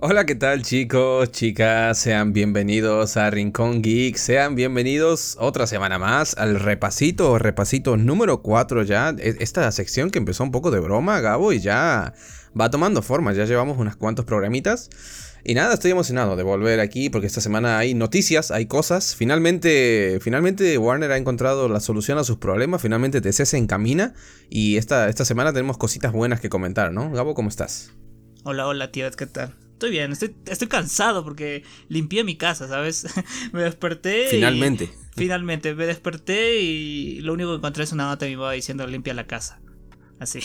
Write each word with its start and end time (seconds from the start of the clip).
Hola, 0.00 0.26
¿qué 0.26 0.36
tal 0.36 0.62
chicos, 0.62 1.32
chicas? 1.32 1.98
Sean 1.98 2.32
bienvenidos 2.32 3.16
a 3.16 3.30
Rincón 3.30 3.82
Geek, 3.82 4.16
sean 4.16 4.54
bienvenidos 4.54 5.36
otra 5.40 5.66
semana 5.66 5.98
más 5.98 6.38
al 6.38 6.60
repasito, 6.60 7.36
repasito 7.36 7.96
número 7.96 8.40
4 8.40 8.84
ya. 8.84 9.12
E, 9.18 9.34
esta 9.40 9.72
sección 9.72 10.12
que 10.12 10.20
empezó 10.20 10.44
un 10.44 10.52
poco 10.52 10.70
de 10.70 10.78
broma, 10.78 11.20
Gabo, 11.20 11.52
y 11.52 11.58
ya 11.58 12.14
va 12.58 12.70
tomando 12.70 13.02
forma, 13.02 13.32
ya 13.32 13.44
llevamos 13.44 13.76
unas 13.78 13.96
cuantos 13.96 14.24
programitas. 14.24 14.88
Y 15.42 15.54
nada, 15.54 15.74
estoy 15.74 15.90
emocionado 15.90 16.36
de 16.36 16.44
volver 16.44 16.78
aquí 16.78 17.10
porque 17.10 17.26
esta 17.26 17.40
semana 17.40 17.78
hay 17.78 17.94
noticias, 17.94 18.52
hay 18.52 18.66
cosas. 18.66 19.16
Finalmente, 19.16 20.20
finalmente 20.20 20.78
Warner 20.78 21.10
ha 21.10 21.16
encontrado 21.16 21.68
la 21.68 21.80
solución 21.80 22.18
a 22.18 22.24
sus 22.24 22.36
problemas, 22.36 22.80
finalmente 22.80 23.20
TC 23.20 23.46
se 23.46 23.58
encamina 23.58 24.14
y 24.48 24.76
esta, 24.76 25.08
esta 25.08 25.24
semana 25.24 25.52
tenemos 25.52 25.76
cositas 25.76 26.12
buenas 26.12 26.40
que 26.40 26.48
comentar, 26.48 26.92
¿no? 26.92 27.10
Gabo, 27.10 27.34
¿cómo 27.34 27.48
estás? 27.48 27.90
Hola, 28.44 28.68
hola, 28.68 28.92
tío, 28.92 29.10
¿qué 29.10 29.26
tal? 29.26 29.56
Estoy 29.78 29.92
bien, 29.92 30.10
estoy, 30.10 30.34
estoy 30.46 30.66
cansado 30.66 31.22
porque 31.22 31.62
limpié 31.88 32.24
mi 32.24 32.34
casa, 32.34 32.66
¿sabes? 32.66 33.06
me 33.52 33.62
desperté. 33.62 34.26
Finalmente. 34.28 34.90
finalmente, 35.14 35.72
me 35.72 35.86
desperté 35.86 36.60
y 36.60 37.20
lo 37.20 37.32
único 37.32 37.50
que 37.50 37.58
encontré 37.58 37.84
es 37.84 37.92
una 37.92 38.08
nota 38.08 38.24
de 38.24 38.32
mi 38.32 38.36
mamá 38.36 38.50
diciendo 38.50 38.84
limpia 38.88 39.14
la 39.14 39.28
casa. 39.28 39.60
Así. 40.20 40.40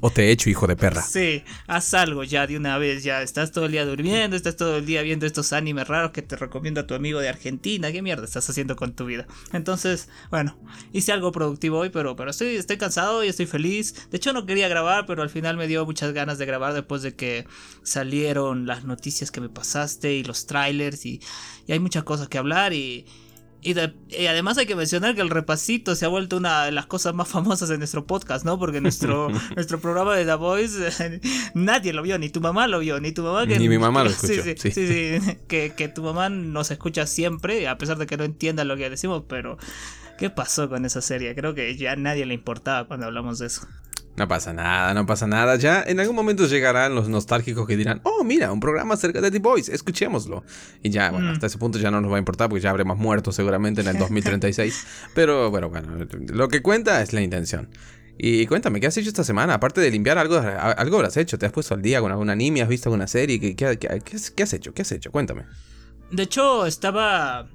O, 0.00 0.10
te 0.10 0.30
echo, 0.30 0.48
hijo 0.48 0.66
de 0.66 0.76
perra. 0.76 1.02
Sí, 1.02 1.42
haz 1.66 1.92
algo 1.94 2.22
ya 2.22 2.46
de 2.46 2.56
una 2.56 2.78
vez. 2.78 3.02
Ya 3.02 3.22
estás 3.22 3.50
todo 3.50 3.66
el 3.66 3.72
día 3.72 3.84
durmiendo, 3.84 4.36
estás 4.36 4.56
todo 4.56 4.76
el 4.76 4.86
día 4.86 5.02
viendo 5.02 5.26
estos 5.26 5.52
animes 5.52 5.88
raros 5.88 6.12
que 6.12 6.22
te 6.22 6.36
recomienda 6.36 6.86
tu 6.86 6.94
amigo 6.94 7.18
de 7.20 7.28
Argentina. 7.28 7.90
¿Qué 7.90 8.00
mierda 8.02 8.24
estás 8.24 8.48
haciendo 8.48 8.76
con 8.76 8.94
tu 8.94 9.06
vida? 9.06 9.26
Entonces, 9.52 10.08
bueno, 10.30 10.56
hice 10.92 11.12
algo 11.12 11.32
productivo 11.32 11.78
hoy, 11.78 11.90
pero, 11.90 12.14
pero 12.14 12.30
estoy, 12.30 12.56
estoy 12.56 12.76
cansado 12.76 13.24
y 13.24 13.28
estoy 13.28 13.46
feliz. 13.46 14.08
De 14.10 14.18
hecho, 14.18 14.32
no 14.32 14.46
quería 14.46 14.68
grabar, 14.68 15.04
pero 15.06 15.22
al 15.22 15.30
final 15.30 15.56
me 15.56 15.66
dio 15.66 15.84
muchas 15.84 16.12
ganas 16.12 16.38
de 16.38 16.46
grabar 16.46 16.72
después 16.72 17.02
de 17.02 17.16
que 17.16 17.46
salieron 17.82 18.66
las 18.66 18.84
noticias 18.84 19.32
que 19.32 19.40
me 19.40 19.48
pasaste 19.48 20.14
y 20.14 20.22
los 20.22 20.46
trailers. 20.46 21.04
Y, 21.06 21.20
y 21.66 21.72
hay 21.72 21.80
muchas 21.80 22.04
cosas 22.04 22.28
que 22.28 22.38
hablar 22.38 22.72
y. 22.72 23.06
Y, 23.66 24.26
además 24.28 24.58
hay 24.58 24.66
que 24.66 24.76
mencionar 24.76 25.16
que 25.16 25.22
el 25.22 25.28
repasito 25.28 25.96
se 25.96 26.04
ha 26.04 26.08
vuelto 26.08 26.36
una 26.36 26.66
de 26.66 26.70
las 26.70 26.86
cosas 26.86 27.14
más 27.14 27.26
famosas 27.26 27.68
de 27.68 27.78
nuestro 27.78 28.06
podcast, 28.06 28.44
¿no? 28.44 28.60
Porque 28.60 28.80
nuestro, 28.80 29.28
nuestro 29.56 29.80
programa 29.80 30.14
de 30.14 30.24
The 30.24 30.34
Voice 30.34 31.20
nadie 31.54 31.92
lo 31.92 32.02
vio, 32.02 32.16
ni 32.16 32.30
tu 32.30 32.40
mamá 32.40 32.68
lo 32.68 32.78
vio, 32.78 33.00
ni 33.00 33.10
tu 33.10 33.24
mamá 33.24 33.44
que... 33.44 33.58
Ni 33.58 33.68
mi 33.68 33.78
mamá 33.78 34.04
lo 34.04 34.10
escuchó. 34.10 34.40
Sí, 34.44 34.54
sí, 34.56 34.70
sí, 34.70 35.38
que, 35.48 35.72
que, 35.76 35.88
tu 35.88 36.04
mamá 36.04 36.28
nos 36.28 36.70
escucha 36.70 37.08
siempre, 37.08 37.66
a 37.66 37.76
pesar 37.76 37.98
de 37.98 38.06
que 38.06 38.16
no 38.16 38.22
entienda 38.22 38.64
lo 38.64 38.76
que 38.76 38.88
decimos, 38.88 39.24
pero... 39.28 39.58
¿Qué 40.16 40.30
pasó 40.30 40.70
con 40.70 40.86
esa 40.86 41.02
serie? 41.02 41.34
Creo 41.34 41.54
que 41.54 41.76
ya 41.76 41.92
a 41.92 41.96
nadie 41.96 42.24
le 42.24 42.32
importaba 42.32 42.88
cuando 42.88 43.04
hablamos 43.04 43.38
de 43.38 43.48
eso. 43.48 43.68
No 44.16 44.26
pasa 44.28 44.52
nada, 44.52 44.94
no 44.94 45.04
pasa 45.04 45.26
nada. 45.26 45.56
Ya 45.56 45.82
en 45.86 46.00
algún 46.00 46.16
momento 46.16 46.46
llegarán 46.46 46.94
los 46.94 47.08
nostálgicos 47.08 47.66
que 47.66 47.76
dirán, 47.76 48.00
oh, 48.04 48.24
mira, 48.24 48.50
un 48.50 48.60
programa 48.60 48.94
acerca 48.94 49.20
de 49.20 49.30
The 49.30 49.40
Boys, 49.40 49.68
escuchémoslo. 49.68 50.42
Y 50.82 50.90
ya, 50.90 51.10
bueno, 51.10 51.28
mm. 51.28 51.32
hasta 51.32 51.46
ese 51.46 51.58
punto 51.58 51.78
ya 51.78 51.90
no 51.90 52.00
nos 52.00 52.10
va 52.10 52.16
a 52.16 52.18
importar 52.18 52.48
porque 52.48 52.62
ya 52.62 52.70
habremos 52.70 52.96
muerto 52.96 53.30
seguramente 53.30 53.82
en 53.82 53.88
el 53.88 53.98
2036. 53.98 54.86
Pero 55.14 55.50
bueno, 55.50 55.68
bueno, 55.68 56.06
lo 56.28 56.48
que 56.48 56.62
cuenta 56.62 57.02
es 57.02 57.12
la 57.12 57.20
intención. 57.20 57.68
Y 58.18 58.46
cuéntame, 58.46 58.80
¿qué 58.80 58.86
has 58.86 58.96
hecho 58.96 59.08
esta 59.08 59.24
semana? 59.24 59.54
Aparte 59.54 59.82
de 59.82 59.90
limpiar, 59.90 60.16
algo, 60.16 60.38
algo 60.38 60.96
habrás 60.96 61.18
hecho. 61.18 61.38
¿Te 61.38 61.44
has 61.44 61.52
puesto 61.52 61.74
al 61.74 61.82
día 61.82 62.00
con 62.00 62.10
algún 62.10 62.30
anime? 62.30 62.62
¿Has 62.62 62.68
visto 62.68 62.88
alguna 62.88 63.06
serie? 63.06 63.38
¿Qué, 63.38 63.54
qué, 63.54 63.78
qué, 63.78 64.00
qué 64.34 64.42
has 64.42 64.52
hecho? 64.54 64.72
¿Qué 64.72 64.82
has 64.82 64.92
hecho? 64.92 65.12
Cuéntame. 65.12 65.44
De 66.10 66.22
hecho, 66.22 66.64
estaba 66.64 67.48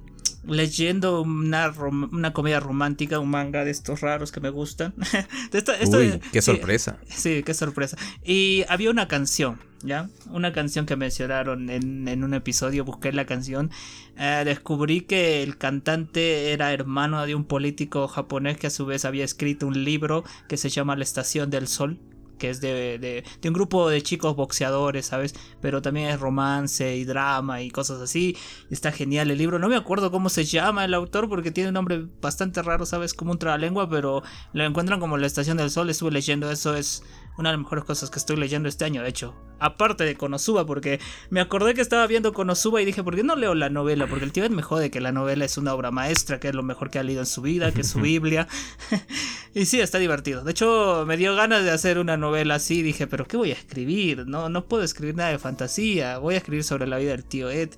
leyendo 0.46 1.22
una, 1.22 1.72
una 2.10 2.32
comedia 2.32 2.60
romántica, 2.60 3.18
un 3.18 3.30
manga 3.30 3.64
de 3.64 3.70
estos 3.70 4.00
raros 4.00 4.32
que 4.32 4.40
me 4.40 4.50
gustan. 4.50 4.94
Uy, 5.92 6.20
qué 6.32 6.42
sorpresa. 6.42 6.98
Sí, 7.08 7.42
qué 7.44 7.54
sorpresa. 7.54 7.96
Y 8.24 8.64
había 8.68 8.90
una 8.90 9.08
canción, 9.08 9.60
¿ya? 9.82 10.08
Una 10.30 10.52
canción 10.52 10.86
que 10.86 10.96
mencionaron 10.96 11.70
en, 11.70 12.08
en 12.08 12.24
un 12.24 12.34
episodio, 12.34 12.84
busqué 12.84 13.12
la 13.12 13.26
canción. 13.26 13.70
Eh, 14.18 14.42
descubrí 14.44 15.02
que 15.02 15.42
el 15.42 15.56
cantante 15.58 16.52
era 16.52 16.72
hermano 16.72 17.24
de 17.24 17.34
un 17.34 17.44
político 17.44 18.08
japonés 18.08 18.58
que 18.58 18.66
a 18.66 18.70
su 18.70 18.84
vez 18.84 19.04
había 19.04 19.24
escrito 19.24 19.66
un 19.66 19.84
libro 19.84 20.24
que 20.48 20.56
se 20.56 20.68
llama 20.68 20.96
La 20.96 21.04
Estación 21.04 21.50
del 21.50 21.68
Sol 21.68 21.98
que 22.42 22.50
es 22.50 22.60
de, 22.60 22.98
de, 22.98 23.48
un 23.48 23.54
grupo 23.54 23.88
de 23.88 24.02
chicos 24.02 24.34
boxeadores, 24.34 25.06
¿sabes? 25.06 25.32
Pero 25.60 25.80
también 25.80 26.08
es 26.08 26.18
romance 26.18 26.96
y 26.96 27.04
drama 27.04 27.62
y 27.62 27.70
cosas 27.70 28.00
así. 28.00 28.36
Está 28.68 28.90
genial 28.90 29.30
el 29.30 29.38
libro. 29.38 29.60
No 29.60 29.68
me 29.68 29.76
acuerdo 29.76 30.10
cómo 30.10 30.28
se 30.28 30.44
llama 30.44 30.84
el 30.84 30.92
autor 30.92 31.28
porque 31.28 31.52
tiene 31.52 31.68
un 31.68 31.74
nombre 31.74 32.04
bastante 32.20 32.60
raro, 32.60 32.84
¿sabes? 32.84 33.14
Como 33.14 33.30
un 33.30 33.38
trabalengua, 33.38 33.88
pero 33.88 34.24
lo 34.54 34.64
encuentran 34.64 34.98
como 34.98 35.18
La 35.18 35.28
Estación 35.28 35.56
del 35.56 35.70
Sol. 35.70 35.88
Estuve 35.88 36.10
leyendo 36.10 36.50
eso, 36.50 36.74
es 36.74 37.04
una 37.38 37.50
de 37.50 37.56
las 37.56 37.62
mejores 37.62 37.84
cosas 37.84 38.10
que 38.10 38.18
estoy 38.18 38.36
leyendo 38.36 38.68
este 38.68 38.84
año, 38.84 39.02
de 39.02 39.08
hecho. 39.08 39.34
Aparte 39.58 40.04
de 40.04 40.16
Konosuba, 40.16 40.66
porque 40.66 41.00
me 41.30 41.40
acordé 41.40 41.74
que 41.74 41.80
estaba 41.80 42.06
viendo 42.06 42.32
Konosuba 42.32 42.82
y 42.82 42.84
dije, 42.84 43.02
¿por 43.02 43.14
qué 43.14 43.22
no 43.22 43.36
leo 43.36 43.54
la 43.54 43.70
novela? 43.70 44.06
Porque 44.06 44.24
el 44.24 44.32
tío 44.32 44.48
me 44.50 44.62
jode 44.62 44.90
que 44.90 45.00
la 45.00 45.12
novela 45.12 45.44
es 45.44 45.56
una 45.56 45.72
obra 45.72 45.90
maestra, 45.90 46.40
que 46.40 46.48
es 46.48 46.54
lo 46.54 46.62
mejor 46.62 46.90
que 46.90 46.98
ha 46.98 47.02
leído 47.02 47.20
en 47.20 47.26
su 47.26 47.42
vida, 47.42 47.72
que 47.72 47.82
es 47.82 47.90
su 47.90 48.00
Biblia. 48.02 48.48
y 49.54 49.66
sí, 49.66 49.80
está 49.80 49.98
divertido. 49.98 50.42
De 50.42 50.50
hecho, 50.50 51.04
me 51.06 51.16
dio 51.16 51.34
ganas 51.36 51.64
de 51.64 51.70
hacer 51.70 51.98
una 51.98 52.16
novela 52.16 52.56
así. 52.56 52.82
Dije, 52.82 53.06
¿pero 53.06 53.26
qué 53.26 53.36
voy 53.36 53.50
a 53.50 53.54
escribir? 53.54 54.26
No, 54.26 54.48
no 54.48 54.66
puedo 54.66 54.82
escribir 54.82 55.14
nada 55.14 55.30
de 55.30 55.38
fantasía. 55.38 56.18
Voy 56.18 56.34
a 56.34 56.38
escribir 56.38 56.64
sobre 56.64 56.86
la 56.86 56.98
vida 56.98 57.12
del 57.12 57.24
tío 57.24 57.50
Ed. 57.50 57.70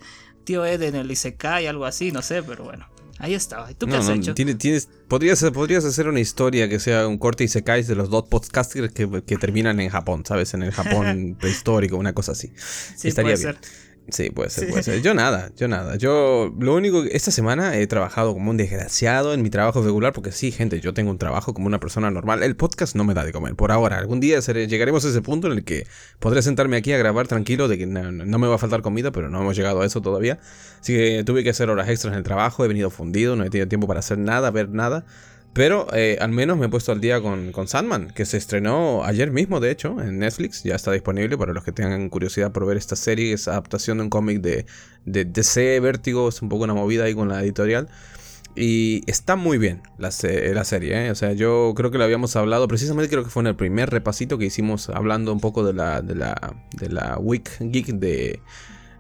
Tío 0.44 0.64
Ed 0.64 0.82
en 0.82 0.94
el 0.94 1.10
Isekai, 1.10 1.66
algo 1.66 1.86
así, 1.86 2.12
no 2.12 2.22
sé, 2.22 2.42
pero 2.42 2.64
bueno. 2.64 2.93
Ahí 3.18 3.34
estaba. 3.34 3.70
¿Y 3.70 3.74
tú 3.74 3.86
qué 3.86 3.96
has 3.96 4.08
hecho? 4.08 4.34
Tienes, 4.34 4.88
podrías, 5.08 5.44
podrías 5.52 5.84
hacer 5.84 6.08
una 6.08 6.20
historia 6.20 6.68
que 6.68 6.80
sea 6.80 7.06
un 7.06 7.18
corte 7.18 7.44
y 7.44 7.48
se 7.48 7.62
cae 7.62 7.82
de 7.82 7.94
los 7.94 8.10
dos 8.10 8.24
podcasters 8.28 8.92
que, 8.92 9.22
que, 9.22 9.36
terminan 9.36 9.78
en 9.80 9.88
Japón, 9.88 10.24
¿sabes? 10.26 10.54
En 10.54 10.62
el 10.62 10.72
Japón 10.72 11.36
prehistórico, 11.40 11.96
una 11.96 12.12
cosa 12.12 12.32
así. 12.32 12.52
Sí, 12.96 13.08
Estaría 13.08 13.36
bien. 13.36 13.56
Sí, 14.10 14.28
puede 14.28 14.50
ser, 14.50 14.68
puede 14.68 14.82
ser. 14.82 15.00
Yo 15.00 15.14
nada, 15.14 15.50
yo 15.56 15.66
nada. 15.66 15.96
Yo 15.96 16.54
lo 16.58 16.74
único 16.74 17.04
esta 17.04 17.30
semana 17.30 17.78
he 17.78 17.86
trabajado 17.86 18.34
como 18.34 18.50
un 18.50 18.58
desgraciado 18.58 19.32
en 19.32 19.40
mi 19.40 19.48
trabajo 19.48 19.82
regular 19.82 20.12
porque 20.12 20.30
sí, 20.30 20.52
gente, 20.52 20.80
yo 20.80 20.92
tengo 20.92 21.10
un 21.10 21.16
trabajo 21.16 21.54
como 21.54 21.66
una 21.66 21.80
persona 21.80 22.10
normal. 22.10 22.42
El 22.42 22.54
podcast 22.54 22.96
no 22.96 23.04
me 23.04 23.14
da 23.14 23.24
de 23.24 23.32
comer 23.32 23.54
por 23.54 23.72
ahora. 23.72 23.96
Algún 23.96 24.20
día 24.20 24.40
llegaremos 24.40 25.06
a 25.06 25.08
ese 25.08 25.22
punto 25.22 25.46
en 25.46 25.54
el 25.54 25.64
que 25.64 25.86
podré 26.18 26.42
sentarme 26.42 26.76
aquí 26.76 26.92
a 26.92 26.98
grabar 26.98 27.28
tranquilo 27.28 27.66
de 27.66 27.78
que 27.78 27.86
no, 27.86 28.12
no, 28.12 28.38
me 28.38 28.46
va 28.46 28.56
a 28.56 28.58
faltar 28.58 28.82
comida, 28.82 29.10
pero 29.10 29.30
no 29.30 29.40
hemos 29.40 29.56
llegado 29.56 29.80
a 29.80 29.86
eso 29.86 30.02
todavía. 30.02 30.38
Así 30.80 30.92
que 30.92 31.24
tuve 31.24 31.42
que 31.42 31.50
hacer 31.50 31.70
horas 31.70 31.88
extras 31.88 32.12
en 32.12 32.18
el 32.18 32.24
trabajo, 32.24 32.62
he 32.62 32.68
venido 32.68 32.90
fundido, 32.90 33.36
no 33.36 33.44
he 33.44 33.50
tenido 33.50 33.68
tiempo 33.68 33.86
para 33.86 34.00
hacer 34.00 34.18
nada, 34.18 34.50
ver 34.50 34.68
nada. 34.68 35.06
Pero 35.54 35.86
eh, 35.94 36.18
al 36.20 36.32
menos 36.32 36.58
me 36.58 36.66
he 36.66 36.68
puesto 36.68 36.90
al 36.90 37.00
día 37.00 37.20
con, 37.22 37.52
con, 37.52 37.68
Sandman, 37.68 38.08
que 38.08 38.26
se 38.26 38.36
estrenó 38.36 39.04
ayer 39.04 39.30
mismo, 39.30 39.60
de 39.60 39.70
hecho, 39.70 40.00
en 40.02 40.18
Netflix. 40.18 40.64
Ya 40.64 40.74
está 40.74 40.90
disponible 40.90 41.38
para 41.38 41.52
los 41.52 41.62
que 41.62 41.70
tengan 41.70 42.10
curiosidad 42.10 42.50
por 42.50 42.66
ver 42.66 42.76
esta 42.76 42.96
serie. 42.96 43.32
Es 43.32 43.46
adaptación 43.46 43.98
de 43.98 44.04
un 44.04 44.10
cómic 44.10 44.40
de, 44.40 44.66
de 45.06 45.24
DC 45.24 45.78
Vértigo. 45.78 46.28
Es 46.28 46.42
un 46.42 46.48
poco 46.48 46.64
una 46.64 46.74
movida 46.74 47.04
ahí 47.04 47.14
con 47.14 47.28
la 47.28 47.40
editorial. 47.40 47.88
Y 48.56 49.02
está 49.06 49.36
muy 49.36 49.58
bien 49.58 49.82
la, 49.96 50.10
la 50.10 50.64
serie, 50.64 51.06
¿eh? 51.06 51.10
O 51.10 51.14
sea, 51.14 51.32
yo 51.32 51.72
creo 51.76 51.90
que 51.90 51.98
lo 51.98 52.04
habíamos 52.04 52.36
hablado, 52.36 52.68
precisamente 52.68 53.10
creo 53.10 53.24
que 53.24 53.30
fue 53.30 53.42
en 53.42 53.48
el 53.48 53.56
primer 53.56 53.90
repasito 53.90 54.38
que 54.38 54.44
hicimos 54.44 54.88
hablando 54.90 55.32
un 55.32 55.40
poco 55.40 55.64
de 55.64 55.72
la, 55.72 56.02
de 56.02 56.14
la, 56.14 56.54
de 56.72 56.88
la 56.88 57.18
Week 57.18 57.50
Geek 57.58 57.94
de, 57.94 58.40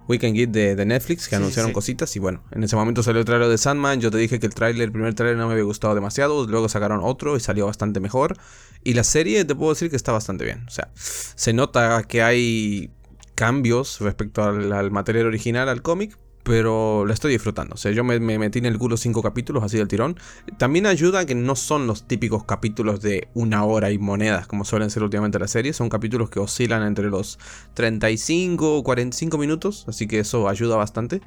Weekend 0.08 0.36
Geek 0.36 0.50
de, 0.50 0.84
Netflix 0.84 1.28
que 1.28 1.36
anunciaron 1.36 1.72
cositas 1.72 2.14
y 2.16 2.18
bueno, 2.18 2.42
en 2.50 2.62
ese 2.62 2.76
momento 2.76 3.02
salió 3.02 3.20
el 3.20 3.24
trailer 3.24 3.48
de 3.48 3.58
Sandman, 3.58 4.00
yo 4.00 4.10
te 4.10 4.18
dije 4.18 4.38
que 4.38 4.46
el 4.46 4.54
trailer, 4.54 4.84
el 4.84 4.92
primer 4.92 5.14
trailer 5.14 5.36
no 5.36 5.46
me 5.46 5.52
había 5.52 5.64
gustado 5.64 5.94
demasiado, 5.94 6.46
luego 6.46 6.68
sacaron 6.68 7.00
otro 7.02 7.36
y 7.36 7.40
salió 7.40 7.66
bastante 7.66 8.00
mejor. 8.00 8.36
Y 8.82 8.94
la 8.94 9.04
serie 9.04 9.44
te 9.44 9.54
puedo 9.54 9.72
decir 9.72 9.88
que 9.88 9.96
está 9.96 10.12
bastante 10.12 10.44
bien, 10.44 10.64
o 10.66 10.70
sea, 10.70 10.90
se 10.94 11.52
nota 11.52 12.02
que 12.02 12.22
hay 12.22 12.90
cambios 13.34 14.00
respecto 14.00 14.42
al 14.42 14.90
material 14.90 15.26
original, 15.26 15.68
al 15.68 15.82
cómic, 15.82 16.18
pero 16.44 17.06
la 17.06 17.14
estoy 17.14 17.32
disfrutando. 17.32 17.74
O 17.74 17.78
sea, 17.78 17.90
yo 17.90 18.04
me, 18.04 18.20
metí 18.20 18.58
en 18.60 18.66
el 18.66 18.78
culo 18.78 18.96
cinco 18.96 19.22
capítulos 19.22 19.64
así 19.64 19.78
del 19.78 19.88
tirón. 19.88 20.16
También 20.58 20.86
ayuda 20.86 21.26
que 21.26 21.34
no 21.34 21.56
son 21.56 21.86
los 21.86 22.06
típicos 22.06 22.44
capítulos 22.44 23.00
de 23.00 23.28
una 23.34 23.64
hora 23.64 23.90
y 23.90 23.98
monedas 23.98 24.46
como 24.46 24.64
suelen 24.64 24.90
ser 24.90 25.02
últimamente 25.02 25.38
las 25.38 25.50
series. 25.50 25.76
Son 25.76 25.88
capítulos 25.88 26.30
que 26.30 26.38
oscilan 26.38 26.82
entre 26.82 27.06
los 27.06 27.38
35 27.72 28.76
o 28.76 28.84
45 28.84 29.38
minutos, 29.38 29.86
así 29.88 30.06
que 30.06 30.20
eso 30.20 30.48
ayuda 30.48 30.76
bastante. 30.76 31.22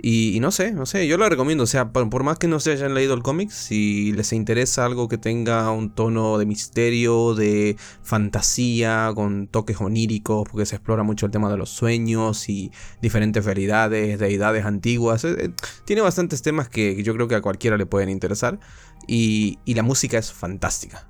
Y, 0.00 0.38
no 0.40 0.52
sé, 0.52 0.72
no 0.72 0.86
sé, 0.86 1.08
yo 1.08 1.18
lo 1.18 1.28
recomiendo. 1.28 1.64
O 1.64 1.66
sea, 1.66 1.92
por, 1.92 2.22
más 2.22 2.38
que 2.38 2.46
no 2.46 2.60
se 2.60 2.70
hayan 2.70 2.94
leído 2.94 3.14
el 3.14 3.22
cómic, 3.22 3.50
si 3.50 4.12
les 4.12 4.32
interesa 4.32 4.84
algo 4.84 5.08
que 5.08 5.18
tenga 5.18 5.70
un 5.72 5.90
tono 5.90 6.38
de 6.38 6.46
misterio, 6.46 7.34
de 7.34 7.76
fantasía, 8.02 9.10
con 9.14 9.48
toques 9.48 9.80
oníricos, 9.80 10.48
porque 10.48 10.66
se 10.66 10.76
explora 10.76 11.02
mucho 11.02 11.26
el 11.26 11.32
tema 11.32 11.50
de 11.50 11.56
los 11.56 11.70
sueños 11.70 12.48
y 12.48 12.70
diferentes 13.02 13.44
realidades, 13.44 14.18
deidades 14.20 14.64
antiguas. 14.64 15.24
Eh, 15.24 15.36
eh, 15.38 15.50
tiene 15.84 16.02
bastantes 16.02 16.42
temas 16.42 16.68
que 16.68 17.02
yo 17.02 17.14
creo 17.14 17.26
que 17.26 17.34
a 17.34 17.40
cualquiera 17.40 17.76
le 17.76 17.86
pueden 17.86 18.08
interesar. 18.08 18.60
Y, 19.08 19.58
la 19.66 19.82
música 19.82 20.18
es 20.18 20.32
fantástica. 20.32 21.08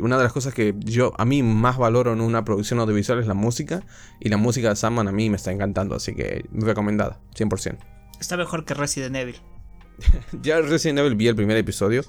una 0.00 0.16
de 0.16 0.22
las 0.24 0.32
cosas 0.32 0.52
que 0.52 0.74
yo 0.78 1.12
a 1.16 1.24
mí 1.24 1.42
más 1.42 1.78
valoro 1.78 2.12
en 2.12 2.20
una 2.20 2.44
producción 2.44 2.80
audiovisual 2.80 3.18
es 3.20 3.26
la 3.26 3.34
música. 3.34 3.82
Y 4.20 4.28
la 4.28 4.36
música 4.36 4.68
de 4.68 4.76
Sandman 4.76 5.08
a 5.08 5.12
mí 5.12 5.30
me 5.30 5.36
está 5.36 5.52
encantando, 5.52 5.94
así 5.94 6.14
que 6.14 6.44
recomendada, 6.52 7.20
100%. 7.34 7.95
Está 8.20 8.36
mejor 8.36 8.64
que 8.64 8.74
Resident 8.74 9.16
Evil. 9.16 9.36
ya 10.42 10.60
Resident 10.60 10.98
Evil 10.98 11.14
vi 11.14 11.28
el 11.28 11.36
primer 11.36 11.56
episodio 11.56 12.02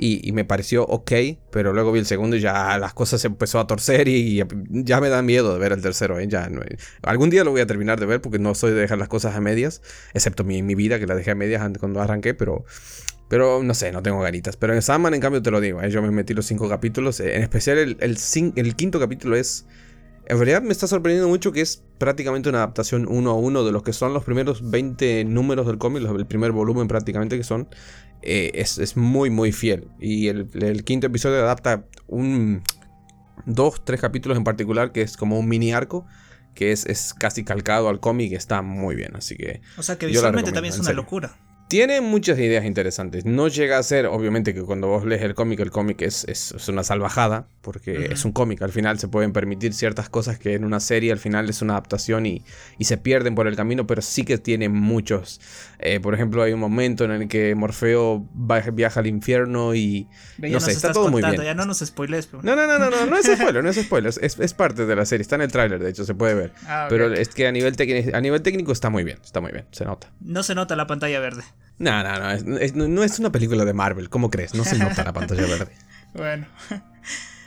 y, 0.00 0.30
me 0.32 0.44
pareció 0.44 0.84
ok, 0.84 1.12
pero 1.50 1.72
luego 1.72 1.90
vi 1.90 1.98
el 1.98 2.06
segundo 2.06 2.36
y 2.36 2.40
ya 2.40 2.78
las 2.78 2.94
cosas 2.94 3.20
se 3.20 3.26
empezó 3.26 3.58
a 3.58 3.66
torcer 3.66 4.06
y, 4.06 4.42
ya 4.70 5.00
me 5.00 5.08
da 5.08 5.22
miedo 5.22 5.52
de 5.52 5.58
ver 5.58 5.72
el 5.72 5.82
tercero. 5.82 6.18
¿eh? 6.20 6.28
Ya 6.28 6.48
algún 7.02 7.30
día 7.30 7.42
lo 7.42 7.50
voy 7.50 7.60
a 7.60 7.66
terminar 7.66 7.98
de 7.98 8.06
ver 8.06 8.20
porque 8.20 8.38
no 8.38 8.54
soy 8.54 8.72
de 8.72 8.80
dejar 8.80 8.98
las 8.98 9.08
cosas 9.08 9.34
a 9.34 9.40
medias, 9.40 9.82
excepto 10.14 10.44
mi, 10.44 10.62
mi 10.62 10.74
vida 10.74 10.98
que 10.98 11.06
la 11.06 11.14
dejé 11.14 11.32
a 11.32 11.34
medias 11.34 11.62
cuando 11.78 12.00
arranqué, 12.00 12.34
pero... 12.34 12.64
Pero 13.28 13.62
no 13.62 13.74
sé, 13.74 13.92
no 13.92 14.02
tengo 14.02 14.20
ganitas. 14.20 14.56
Pero 14.56 14.72
en 14.72 14.80
Sandman, 14.80 15.12
en 15.12 15.20
cambio, 15.20 15.42
te 15.42 15.50
lo 15.50 15.60
digo. 15.60 15.82
¿eh? 15.82 15.90
Yo 15.90 16.00
me 16.00 16.10
metí 16.10 16.32
los 16.32 16.46
cinco 16.46 16.66
capítulos. 16.66 17.20
En 17.20 17.42
especial 17.42 17.76
el, 17.76 17.98
el, 18.00 18.16
el, 18.56 18.74
quinto 18.74 18.98
capítulo 18.98 19.36
es 19.36 19.66
en 20.28 20.36
realidad 20.36 20.62
me 20.62 20.72
está 20.72 20.86
sorprendiendo 20.86 21.28
mucho 21.28 21.52
que 21.52 21.62
es 21.62 21.82
prácticamente 21.96 22.50
una 22.50 22.58
adaptación 22.58 23.06
uno 23.08 23.30
a 23.30 23.34
uno 23.34 23.64
de 23.64 23.72
los 23.72 23.82
que 23.82 23.94
son 23.94 24.12
los 24.12 24.24
primeros 24.24 24.70
20 24.70 25.24
números 25.24 25.66
del 25.66 25.78
cómic, 25.78 26.02
el 26.04 26.26
primer 26.26 26.52
volumen 26.52 26.86
prácticamente 26.86 27.38
que 27.38 27.44
son. 27.44 27.68
Eh, 28.20 28.50
es, 28.54 28.96
muy, 28.96 29.30
muy 29.30 29.52
fiel. 29.52 29.88
Y 29.98 30.28
el, 30.28 30.84
quinto 30.84 31.06
episodio 31.06 31.38
adapta 31.38 31.84
un. 32.06 32.62
Dos, 33.46 33.82
tres 33.84 34.00
capítulos 34.00 34.36
en 34.36 34.44
particular, 34.44 34.92
que 34.92 35.00
es 35.00 35.16
como 35.16 35.38
un 35.38 35.48
mini 35.48 35.72
arco, 35.72 36.04
que 36.54 36.72
es, 36.72 36.84
es 36.86 37.14
casi 37.14 37.44
calcado 37.44 37.88
al 37.88 38.00
cómic, 38.00 38.32
está 38.32 38.60
muy 38.60 38.96
bien. 38.96 39.16
Así 39.16 39.36
que. 39.36 39.62
O 39.78 39.82
sea 39.82 39.96
que 39.96 40.06
visualmente 40.06 40.52
también 40.52 40.74
es 40.74 40.80
una 40.80 40.92
locura. 40.92 41.36
Tiene 41.68 42.00
muchas 42.00 42.38
ideas 42.38 42.64
interesantes. 42.64 43.26
No 43.26 43.48
llega 43.48 43.78
a 43.78 43.82
ser, 43.82 44.06
obviamente, 44.06 44.54
que 44.54 44.62
cuando 44.62 44.88
vos 44.88 45.04
lees 45.04 45.22
el 45.22 45.34
cómic, 45.34 45.60
el 45.60 45.70
cómic 45.70 46.00
es, 46.00 46.24
es, 46.24 46.68
una 46.68 46.82
salvajada, 46.82 47.46
porque 47.60 48.08
es 48.10 48.24
un 48.24 48.32
cómic. 48.32 48.62
Al 48.62 48.72
final 48.72 48.98
se 48.98 49.06
pueden 49.06 49.34
permitir 49.34 49.74
ciertas 49.74 50.08
cosas 50.08 50.38
que 50.38 50.54
en 50.54 50.64
una 50.64 50.80
serie 50.80 51.12
al 51.12 51.18
final 51.18 51.50
es 51.50 51.60
una 51.60 51.74
adaptación 51.74 52.24
y, 52.24 52.42
y 52.78 52.84
se 52.84 52.96
pierden 52.96 53.34
por 53.34 53.46
el 53.46 53.54
camino, 53.54 53.86
pero 53.86 54.00
sí 54.00 54.24
que 54.24 54.38
tiene 54.38 54.70
muchos. 54.70 55.42
Eh, 55.78 56.00
por 56.00 56.14
ejemplo, 56.14 56.42
hay 56.42 56.54
un 56.54 56.60
momento 56.60 57.04
en 57.04 57.10
el 57.10 57.28
que 57.28 57.54
Morfeo 57.54 58.26
viaja 58.72 59.00
al 59.00 59.06
infierno 59.06 59.74
y. 59.74 60.08
no 60.38 60.60
sé, 60.60 60.72
está 60.72 60.92
todo 60.92 61.10
muy 61.10 61.22
bien. 61.22 61.36
Ya 61.42 61.54
no 61.54 61.66
nos 61.66 61.80
spoiles. 61.80 62.32
No, 62.32 62.56
no, 62.56 62.66
no, 62.66 62.78
no, 62.78 62.90
no, 62.90 63.06
no 63.06 63.16
es 63.18 63.26
spoiler, 63.38 63.62
no 63.62 63.68
es 63.68 63.76
spoiler. 63.76 64.14
Es, 64.20 64.38
es 64.38 64.54
parte 64.54 64.86
de 64.86 64.96
la 64.96 65.04
serie. 65.04 65.20
Está 65.20 65.36
en 65.36 65.42
el 65.42 65.52
tráiler, 65.52 65.82
de 65.82 65.90
hecho, 65.90 66.06
se 66.06 66.14
puede 66.14 66.32
ver. 66.32 66.52
Ah, 66.66 66.86
pero 66.88 67.12
es 67.12 67.28
que 67.28 67.46
a 67.46 67.52
nivel, 67.52 67.74
a 68.14 68.20
nivel 68.22 68.42
técnico 68.42 68.72
está 68.72 68.88
muy 68.88 69.04
bien, 69.04 69.18
está 69.22 69.42
muy 69.42 69.52
bien, 69.52 69.66
se 69.70 69.84
nota. 69.84 70.10
No 70.20 70.42
se 70.42 70.54
nota 70.54 70.74
la 70.74 70.86
pantalla 70.86 71.20
verde. 71.20 71.42
No, 71.78 72.02
no, 72.02 72.36
no, 72.74 72.88
no 72.88 73.04
es 73.04 73.18
una 73.18 73.30
película 73.30 73.64
de 73.64 73.72
Marvel, 73.72 74.08
¿cómo 74.10 74.30
crees? 74.30 74.54
No 74.54 74.64
se 74.64 74.78
nota 74.78 75.04
la 75.04 75.12
pantalla 75.12 75.46
verde. 75.46 75.72
bueno. 76.14 76.46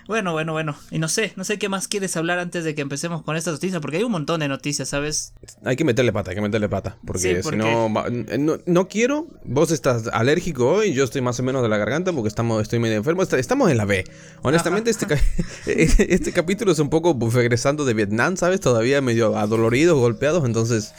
Bueno, 0.08 0.34
bueno, 0.34 0.52
bueno. 0.52 0.76
Y 0.90 1.00
no 1.00 1.08
sé, 1.08 1.32
no 1.38 1.46
sé 1.46 1.58
qué 1.58 1.70
más 1.70 1.88
quieres 1.88 2.18
hablar 2.18 2.38
antes 2.40 2.66
de 2.66 2.76
que 2.76 2.82
empecemos 2.82 3.22
con 3.24 3.38
esta 3.38 3.52
noticia, 3.52 3.80
porque 3.80 3.96
hay 3.96 4.04
un 4.04 4.12
montón 4.12 4.42
de 4.42 4.50
noticias, 4.50 4.90
¿sabes? 4.90 5.34
Hay 5.64 5.78
que 5.78 5.86
meterle 5.86 6.12
pata, 6.12 6.32
hay 6.32 6.36
que 6.36 6.42
meterle 6.42 6.68
pata, 6.68 6.98
porque, 7.06 7.42
si 7.42 7.56
no, 7.56 7.88
no, 8.66 8.88
quiero, 8.90 9.28
vos 9.46 9.72
estás 9.72 10.08
alérgico 10.12 10.68
hoy, 10.68 10.94
yo 10.94 11.06
estoy 11.06 11.22
más 11.22 11.40
o 11.40 11.44
menos 11.44 11.62
de 11.62 11.70
la 11.70 11.78
garganta 11.78 12.12
porque 12.12 12.28
estamos, 12.28 12.62
estoy 12.62 12.80
medio 12.80 12.98
enfermo, 12.98 13.22
estamos 13.22 13.72
en 13.72 13.78
la 13.78 13.86
B. 13.86 14.04
Honestamente, 14.42 14.92
este, 14.92 15.06
este 15.66 16.34
capítulo 16.34 16.74
es 16.74 16.80
un 16.80 16.90
poco 16.90 17.18
regresando 17.32 17.86
de 17.86 17.94
Vietnam, 17.94 18.36
¿sabes? 18.36 18.60
Todavía 18.60 19.02
medio 19.02 19.38
adoloridos, 19.38 19.98
golpeados, 19.98 20.44
entonces 20.46 20.94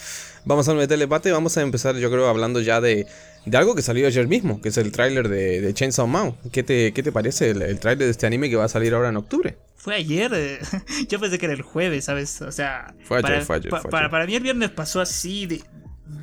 vamos 0.44 0.68
a 0.68 0.74
meterle 0.74 1.08
pata 1.08 1.28
y 1.28 1.32
vamos 1.32 1.56
a 1.56 1.62
empezar, 1.62 1.96
yo 1.96 2.10
creo, 2.10 2.28
hablando 2.28 2.60
ya 2.60 2.80
de 2.80 3.06
de 3.44 3.58
algo 3.58 3.74
que 3.74 3.82
salió 3.82 4.06
ayer 4.06 4.28
mismo, 4.28 4.60
que 4.60 4.68
es 4.68 4.76
el 4.76 4.92
tráiler 4.92 5.28
de, 5.28 5.60
de, 5.60 5.74
Chainsaw 5.74 6.06
Man. 6.06 6.36
¿Qué 6.52 6.62
te, 6.62 6.92
qué 6.92 7.02
te 7.02 7.10
parece 7.10 7.50
el, 7.50 7.62
el 7.62 7.80
tráiler 7.80 8.06
de 8.06 8.10
este 8.10 8.26
anime 8.26 8.48
que 8.48 8.56
va 8.56 8.64
a 8.64 8.68
salir 8.68 8.94
ahora 8.94 9.08
en 9.08 9.16
octubre? 9.16 9.58
Fue 9.76 9.96
ayer, 9.96 10.30
eh, 10.34 10.60
yo 11.08 11.18
pensé 11.18 11.38
que 11.38 11.46
era 11.46 11.54
el 11.54 11.62
jueves, 11.62 12.04
¿sabes? 12.04 12.40
O 12.42 12.52
sea, 12.52 12.94
fue 13.04 13.18
ayer, 13.18 13.30
para, 13.30 13.44
fue 13.44 13.56
ayer, 13.56 13.70
Para, 13.70 14.10
para, 14.10 14.26
mí 14.26 14.36
el 14.36 14.42
viernes 14.42 14.70
pasó 14.70 15.00
así 15.00 15.46
de, 15.46 15.62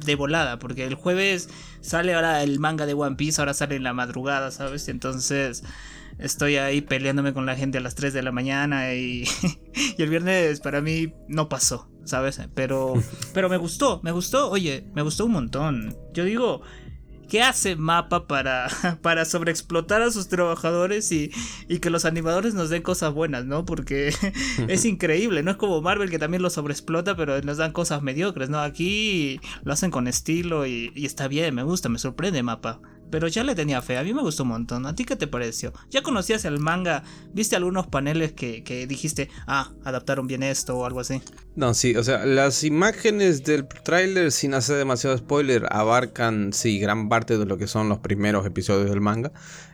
de, 0.05 0.15
volada, 0.15 0.59
porque 0.59 0.85
el 0.85 0.95
jueves 0.95 1.49
sale 1.81 2.13
ahora 2.13 2.41
el 2.41 2.59
manga 2.59 2.85
de 2.85 2.93
One 2.93 3.17
Piece, 3.17 3.41
ahora 3.41 3.53
sale 3.53 3.75
en 3.75 3.83
la 3.83 3.93
madrugada, 3.93 4.51
¿sabes? 4.51 4.87
Entonces 4.87 5.63
estoy 6.19 6.55
ahí 6.55 6.79
peleándome 6.81 7.33
con 7.33 7.45
la 7.45 7.55
gente 7.55 7.79
a 7.79 7.81
las 7.81 7.95
3 7.95 8.13
de 8.13 8.23
la 8.23 8.31
mañana 8.31 8.93
y, 8.93 9.27
y 9.97 10.01
el 10.01 10.09
viernes 10.09 10.61
para 10.61 10.79
mí 10.79 11.13
no 11.27 11.49
pasó. 11.49 11.89
¿Sabes? 12.09 12.41
Pero, 12.53 12.93
pero 13.33 13.49
me 13.49 13.57
gustó, 13.57 14.01
me 14.03 14.11
gustó, 14.11 14.49
oye, 14.49 14.85
me 14.93 15.01
gustó 15.01 15.25
un 15.25 15.31
montón. 15.31 15.95
Yo 16.13 16.23
digo, 16.23 16.61
¿Qué 17.29 17.43
hace 17.43 17.75
Mapa 17.75 18.25
para, 18.25 18.67
para 19.03 19.23
sobreexplotar 19.23 20.01
a 20.01 20.09
sus 20.09 20.27
trabajadores 20.29 21.11
y, 21.11 21.29
que 21.79 21.91
los 21.91 22.05
animadores 22.05 22.55
nos 22.55 22.71
den 22.71 22.81
cosas 22.81 23.13
buenas, 23.13 23.45
¿no? 23.45 23.65
Porque 23.65 24.11
es 24.67 24.83
increíble, 24.85 25.43
no 25.43 25.51
es 25.51 25.57
como 25.57 25.79
Marvel 25.81 26.09
que 26.09 26.17
también 26.17 26.41
lo 26.41 26.49
sobreexplota, 26.49 27.15
pero 27.15 27.39
nos 27.41 27.57
dan 27.57 27.71
cosas 27.71 28.01
mediocres, 28.01 28.49
¿no? 28.49 28.59
Aquí 28.59 29.39
lo 29.63 29.71
hacen 29.71 29.91
con 29.91 30.07
estilo 30.07 30.65
y, 30.65 30.91
y 30.95 31.05
está 31.05 31.27
bien, 31.27 31.53
me 31.53 31.61
gusta, 31.61 31.87
me 31.87 31.99
sorprende 31.99 32.41
Mapa. 32.41 32.81
Pero 33.09 33.27
ya 33.27 33.43
le 33.43 33.55
tenía 33.55 33.81
fe, 33.81 33.97
a 33.97 34.03
mí 34.03 34.13
me 34.13 34.21
gustó 34.21 34.43
un 34.43 34.49
montón. 34.49 34.85
¿A 34.85 34.95
ti 34.95 35.05
qué 35.05 35.15
te 35.15 35.27
pareció? 35.27 35.73
¿Ya 35.89 36.01
conocías 36.01 36.45
el 36.45 36.59
manga? 36.59 37.03
¿Viste 37.33 37.55
algunos 37.55 37.87
paneles 37.87 38.33
que, 38.33 38.63
que 38.63 38.87
dijiste, 38.87 39.29
ah, 39.47 39.71
adaptaron 39.83 40.27
bien 40.27 40.43
esto 40.43 40.77
o 40.77 40.85
algo 40.85 40.99
así? 40.99 41.21
No, 41.55 41.73
sí, 41.73 41.95
o 41.95 42.03
sea, 42.03 42.25
las 42.25 42.63
imágenes 42.63 43.43
del 43.43 43.67
tráiler, 43.67 44.31
sin 44.31 44.53
hacer 44.53 44.77
demasiado 44.77 45.17
spoiler, 45.17 45.65
abarcan, 45.71 46.53
sí, 46.53 46.79
gran 46.79 47.09
parte 47.09 47.37
de 47.37 47.45
lo 47.45 47.57
que 47.57 47.67
son 47.67 47.89
los 47.89 47.99
primeros 47.99 48.45
episodios 48.45 48.89
del 48.89 49.01
manga. 49.01 49.31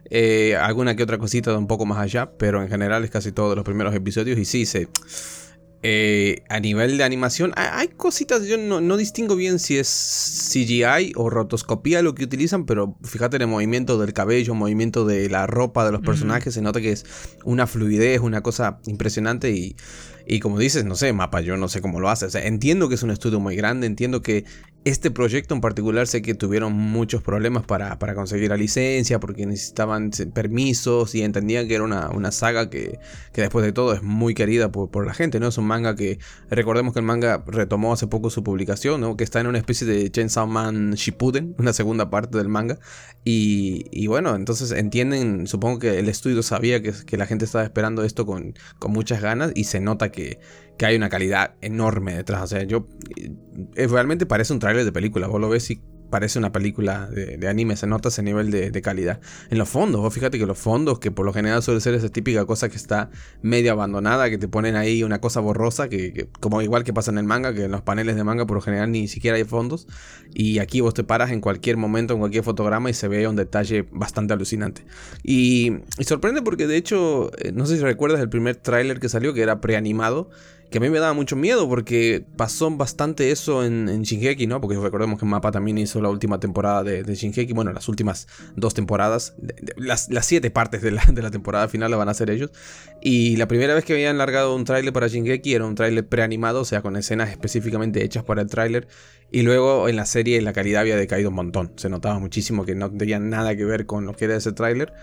Eh, 0.10 0.56
alguna 0.56 0.96
que 0.96 1.04
otra 1.04 1.18
cosita 1.18 1.52
de 1.52 1.58
un 1.58 1.68
poco 1.68 1.86
más 1.86 2.00
allá, 2.00 2.32
pero 2.38 2.62
en 2.62 2.70
general 2.70 3.04
es 3.04 3.12
casi 3.12 3.32
todo 3.32 3.56
los 3.56 3.64
primeros 3.64 3.94
episodios 3.94 4.38
y 4.40 4.46
sí, 4.46 4.66
se... 4.66 4.88
Eh, 5.84 6.42
a 6.50 6.60
nivel 6.60 6.98
de 6.98 7.04
animación, 7.04 7.54
hay 7.56 7.90
cositas, 7.90 8.46
yo 8.48 8.58
no, 8.58 8.98
distingo 8.98 9.36
bien 9.36 9.60
si 9.60 9.78
es 9.78 10.50
CGI 10.52 11.14
o 11.16 11.30
rotoscopía 11.30 12.02
lo 12.02 12.16
que 12.16 12.24
utilizan, 12.24 12.66
pero 12.66 12.98
fíjate 13.04 13.36
en 13.36 13.44
el 13.44 13.48
movimiento 13.50 14.00
del 14.00 14.12
cabello, 14.14 14.56
movimiento 14.56 15.06
de 15.06 15.30
la 15.30 15.46
ropa 15.46 15.86
de 15.86 15.92
los 15.92 16.02
personajes, 16.02 16.56
se 16.56 16.62
nota 16.62 16.82
que 16.82 16.92
es 16.92 17.06
una 17.44 17.68
fluidez, 17.68 18.22
una 18.22 18.42
cosa 18.42 18.80
impresionante 18.88 19.52
y, 19.52 19.76
y 20.26 20.40
como 20.40 20.58
dices, 20.58 20.86
no 20.86 20.96
sé, 20.96 21.14
mapa, 21.14 21.42
yo 21.42 21.56
no 21.56 21.68
sé 21.68 21.82
cómo 21.82 22.00
lo 22.00 22.10
hace. 22.10 22.26
O 22.26 22.30
sea, 22.30 22.46
entiendo 22.46 22.90
que 22.90 22.96
es 22.96 23.04
un 23.04 23.12
estudio 23.12 23.40
muy 23.40 23.56
grande, 23.56 23.86
entiendo 23.86 24.22
que 24.24 24.46
este 24.86 25.10
proyecto 25.10 25.56
en 25.56 25.62
particular 25.62 26.06
sé 26.06 26.22
que 26.22 26.36
tuvieron 26.36 26.72
muchos 26.74 27.24
problemas 27.24 27.66
para, 27.66 27.98
conseguir 28.14 28.50
la 28.50 28.56
licencia 28.56 29.20
porque 29.20 29.48
necesitaban 29.48 30.12
permisos 30.32 31.16
y 31.16 31.24
entendían 31.24 31.68
que 31.68 31.74
era 31.74 31.84
una, 31.84 32.32
saga 32.32 32.70
que, 32.70 33.00
después 33.34 33.66
de 33.66 33.72
todo 33.72 33.94
es 33.94 34.04
muy 34.04 34.36
querida 34.36 34.72
por, 34.72 35.06
la 35.06 35.16
gente, 35.16 35.40
¿no? 35.40 35.48
Es 35.48 35.58
un 35.58 35.66
manga 35.66 35.96
que, 35.96 36.20
recordemos 36.52 36.94
que 36.94 37.00
el 37.00 37.06
manga 37.06 37.44
retomó 37.48 37.94
hace 37.94 38.06
poco 38.06 38.30
su 38.30 38.44
publicación, 38.44 39.02
¿no? 39.02 39.18
Que 39.18 39.24
está 39.24 39.40
en 39.40 39.48
una 39.48 39.58
especie 39.58 39.88
de 39.88 40.10
Chainsaw 40.12 40.46
Man 40.46 40.94
Shippuden, 40.94 41.56
una 41.58 41.74
segunda 41.74 42.12
parte 42.12 42.38
del 42.38 42.48
manga. 42.48 42.78
Y, 43.24 44.06
bueno, 44.06 44.36
entonces 44.36 44.72
entienden, 44.72 45.48
supongo 45.48 45.80
que 45.80 45.98
el 45.98 46.10
estudio 46.10 46.44
sabía 46.44 46.84
que, 46.84 46.94
que 47.08 47.18
la 47.18 47.26
gente 47.26 47.46
estaba 47.46 47.64
esperando 47.64 48.04
esto 48.04 48.28
con, 48.28 48.54
con 48.78 48.92
muchas 48.92 49.20
ganas 49.20 49.52
y 49.56 49.64
se 49.64 49.80
nota 49.80 50.12
que, 50.12 50.40
que 50.78 50.86
hay 50.86 50.96
una 50.96 51.10
calidad 51.10 51.56
enorme 51.62 52.16
detrás. 52.16 52.44
O 52.44 52.48
sea, 52.48 52.64
yo. 52.64 52.88
Eh, 53.76 53.88
realmente 53.88 54.26
parece 54.26 54.54
un 54.54 54.60
tráiler 54.60 54.86
de 54.86 54.92
película. 54.92 55.28
Vos 55.28 55.40
lo 55.40 55.50
ves 55.50 55.70
y 55.72 55.82
parece 56.10 56.40
una 56.40 56.52
película 56.52 57.08
de, 57.08 57.48
anime, 57.48 57.76
se 57.76 57.88
nota 57.88 58.10
ese 58.10 58.24
nivel 58.24 58.52
de, 58.52 58.82
calidad. 58.82 59.20
En 59.50 59.58
los 59.58 59.68
fondos, 59.68 60.02
vos 60.02 60.14
fíjate 60.14 60.38
que 60.38 60.46
los 60.46 60.58
fondos, 60.58 61.00
que 61.00 61.12
por 61.12 61.26
lo 61.26 61.34
general 61.34 61.62
suele 61.64 61.82
ser 61.82 61.94
esa 61.94 62.10
típica 62.10 62.46
cosa 62.46 62.70
que 62.70 62.78
está 62.78 63.10
medio 63.42 63.72
abandonada, 63.72 64.30
que 64.30 64.38
te 64.38 64.48
ponen 64.48 64.76
ahí 64.76 65.04
una 65.04 65.20
cosa 65.20 65.40
borrosa, 65.40 65.90
que, 65.90 66.30
como 66.40 66.62
igual 66.62 66.84
que 66.84 66.94
pasa 66.94 67.12
en 67.12 67.18
el 67.18 67.26
manga, 67.26 67.54
que 67.54 67.66
en 67.66 67.72
los 67.72 67.82
paneles 67.82 68.16
de 68.16 68.24
manga 68.24 68.46
por 68.46 68.56
lo 68.56 68.62
general 68.62 68.92
ni 68.92 69.08
siquiera 69.08 69.38
hay 69.38 69.44
fondos. 69.44 69.88
Y 70.34 70.60
aquí 70.60 70.82
vos 70.82 70.94
te 70.94 71.04
paras 71.04 71.32
en 71.32 71.42
cualquier 71.42 71.78
momento, 71.78 72.14
en 72.14 72.20
cualquier 72.20 72.44
fotograma 72.44 72.90
y 72.90 72.94
se 72.94 73.08
ve 73.08 73.28
un 73.28 73.36
detalle 73.36 73.86
bastante 73.92 74.34
alucinante. 74.34 74.86
Y, 75.24 75.80
y 75.98 76.04
sorprende 76.04 76.42
porque 76.42 76.68
de 76.68 76.78
hecho, 76.78 77.32
eh, 77.40 77.52
no 77.52 77.66
sé 77.66 77.78
si 77.78 77.84
recuerdas 77.84 78.22
el 78.22 78.30
primer 78.30 78.56
tráiler 78.56 79.00
que 79.00 79.10
salió, 79.10 79.34
que 79.34 79.42
era 79.42 79.60
preanimado 79.60 80.30
que 80.70 80.80
a 80.80 80.82
mí 80.82 80.90
me 80.90 81.00
daba 81.00 81.14
mucho 81.14 81.36
miedo 81.36 81.70
porque 81.70 82.26
pasó 82.36 82.70
bastante 82.72 83.32
eso 83.32 83.64
en, 83.64 83.88
en 83.90 84.04
¿no? 84.50 84.62
Porque 84.62 84.78
recordemos 84.78 85.20
que 85.20 85.26
Mapa 85.26 85.52
también 85.52 85.78
hizo 85.78 86.02
la 86.02 86.10
última 86.10 86.40
temporada 86.40 86.84
de, 86.84 87.04
de 87.04 87.54
bueno, 87.54 87.72
las 87.72 87.88
últimas 87.88 88.28
dos 88.56 88.74
temporadas, 88.74 89.36
las, 89.78 90.10
siete 90.22 90.52
partes 90.52 90.82
de 90.82 90.92
la, 90.92 91.04
de 91.06 91.22
la, 91.22 91.32
temporada 91.32 91.68
final 91.68 91.92
la 91.92 91.98
van 91.98 92.08
a 92.08 92.12
hacer 92.12 92.30
ellos. 92.30 92.52
Y 93.02 93.38
la 93.38 93.48
primera 93.48 93.74
vez 93.74 93.86
que 93.86 93.94
habían 93.94 94.18
largado 94.18 94.56
un 94.56 94.66
tráiler 94.66 94.92
para 94.92 95.08
Shingeki 95.08 95.54
era 95.54 95.66
un 95.66 95.76
tráiler 95.76 96.08
preanimado, 96.08 96.62
o 96.62 96.66
sea, 96.66 96.82
con 96.82 96.96
escenas 96.96 97.30
específicamente 97.30 98.04
hechas 98.04 98.24
para 98.24 98.42
el 98.42 98.48
tráiler. 98.48 98.88
Y 99.32 99.42
luego 99.42 99.88
en 99.90 99.96
la 99.96 100.06
serie 100.06 100.42
la 100.42 100.54
calidad 100.54 100.82
había 100.82 100.96
decaído 100.96 101.30
un 101.30 101.36
montón, 101.36 101.74
se 101.76 101.90
notaba 101.90 102.20
muchísimo 102.20 102.66
que 102.66 102.76
no 102.76 102.92
tenía 102.92 103.20
nada 103.20 103.56
que 103.56 103.66
ver 103.66 103.86
con 103.86 104.06
lo 104.06 104.14
que 104.14 104.26
era 104.26 104.36
ese 104.36 104.52
tráiler. 104.52 104.94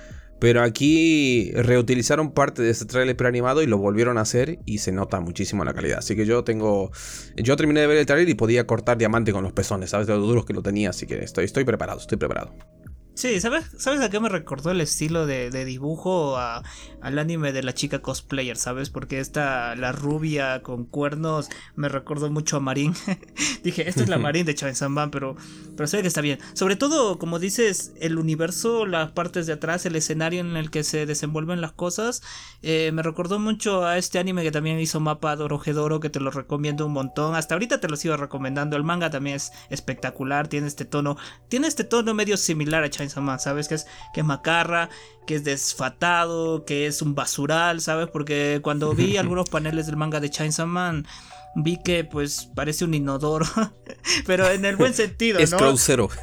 Pero 0.42 0.60
aquí 0.60 1.52
reutilizaron 1.52 2.32
parte 2.32 2.62
de 2.62 2.70
ese 2.70 2.84
trailer 2.84 3.16
preanimado 3.16 3.62
y 3.62 3.66
lo 3.66 3.78
volvieron 3.78 4.18
a 4.18 4.22
hacer 4.22 4.58
y 4.66 4.78
se 4.78 4.90
nota 4.90 5.20
muchísimo 5.20 5.64
la 5.64 5.72
calidad. 5.72 5.98
Así 5.98 6.16
que 6.16 6.26
yo 6.26 6.42
tengo. 6.42 6.90
Yo 7.36 7.54
terminé 7.54 7.78
de 7.78 7.86
ver 7.86 7.98
el 7.98 8.06
trailer 8.06 8.28
y 8.28 8.34
podía 8.34 8.66
cortar 8.66 8.98
diamante 8.98 9.30
con 9.30 9.44
los 9.44 9.52
pezones, 9.52 9.90
¿sabes? 9.90 10.08
De 10.08 10.14
lo 10.14 10.18
duros 10.18 10.44
que 10.44 10.52
lo 10.52 10.60
tenía. 10.60 10.90
Así 10.90 11.06
que 11.06 11.22
estoy, 11.22 11.44
estoy 11.44 11.62
preparado, 11.62 12.00
estoy 12.00 12.18
preparado. 12.18 12.52
Sí, 13.14 13.40
¿sabes, 13.40 13.66
¿sabes 13.76 14.00
a 14.00 14.08
qué 14.08 14.20
me 14.20 14.30
recordó 14.30 14.70
el 14.70 14.80
estilo 14.80 15.26
de, 15.26 15.50
dibujo 15.66 16.38
al 16.38 17.18
anime 17.18 17.52
de 17.52 17.62
la 17.62 17.74
chica 17.74 18.00
cosplayer, 18.00 18.56
¿sabes? 18.56 18.88
Porque 18.88 19.20
esta, 19.20 19.76
la 19.76 19.92
rubia 19.92 20.62
con 20.62 20.86
cuernos, 20.86 21.50
me 21.76 21.90
recordó 21.90 22.30
mucho 22.30 22.56
a 22.56 22.60
Marín. 22.60 22.94
Dije, 23.62 23.86
esta 23.86 24.02
es 24.02 24.08
la 24.08 24.18
Marín 24.18 24.46
de 24.46 24.54
Chainsaw 24.54 24.88
Man, 24.88 25.10
pero, 25.10 25.36
pero 25.76 25.86
sé 25.86 26.00
que 26.00 26.08
está 26.08 26.22
bien. 26.22 26.38
Sobre 26.54 26.76
todo, 26.76 27.18
como 27.18 27.38
dices, 27.38 27.92
el 28.00 28.18
universo, 28.18 28.86
las 28.86 29.12
partes 29.12 29.46
de 29.46 29.52
atrás, 29.52 29.84
el 29.84 29.94
escenario 29.94 30.40
en 30.40 30.56
el 30.56 30.70
que 30.70 30.82
se 30.82 31.04
desenvuelven 31.04 31.60
las 31.60 31.72
cosas, 31.72 32.22
eh, 32.62 32.92
me 32.94 33.02
recordó 33.02 33.38
mucho 33.38 33.84
a 33.84 33.98
este 33.98 34.20
anime 34.20 34.42
que 34.42 34.50
también 34.50 34.80
hizo 34.80 35.00
Mapa 35.00 35.36
Dorojedoro, 35.36 36.00
que 36.00 36.08
te 36.08 36.18
lo 36.18 36.30
recomiendo 36.30 36.86
un 36.86 36.92
montón. 36.94 37.34
Hasta 37.34 37.56
ahorita 37.56 37.78
te 37.78 37.88
lo 37.88 37.96
sigo 37.96 38.16
recomendando. 38.16 38.76
El 38.76 38.84
manga 38.84 39.10
también 39.10 39.36
es 39.36 39.52
espectacular, 39.68 40.48
tiene 40.48 40.66
este 40.66 40.86
tono, 40.86 41.18
tiene 41.48 41.68
este 41.68 41.84
tono 41.84 42.14
medio 42.14 42.38
similar 42.38 42.82
a 42.84 42.90
Chainsaw 43.08 43.38
¿sabes? 43.38 43.68
Que 43.68 43.74
es, 43.76 43.86
que 44.12 44.20
es 44.20 44.26
macarra, 44.26 44.88
que 45.26 45.34
es 45.34 45.44
desfatado, 45.44 46.64
que 46.64 46.86
es 46.86 47.02
un 47.02 47.14
basural, 47.14 47.80
¿sabes? 47.80 48.08
Porque 48.08 48.60
cuando 48.62 48.94
vi 48.94 49.16
algunos 49.18 49.48
paneles 49.48 49.86
del 49.86 49.96
manga 49.96 50.20
de 50.20 50.30
Chainsaw 50.30 50.66
Man, 50.66 51.06
vi 51.54 51.82
que 51.82 52.04
pues 52.04 52.48
parece 52.54 52.84
un 52.84 52.94
inodoro, 52.94 53.46
pero 54.26 54.48
en 54.50 54.64
el 54.64 54.76
buen 54.76 54.94
sentido, 54.94 55.38
¿no? 55.38 55.44
Es 55.44 55.54
Crow 55.54 55.76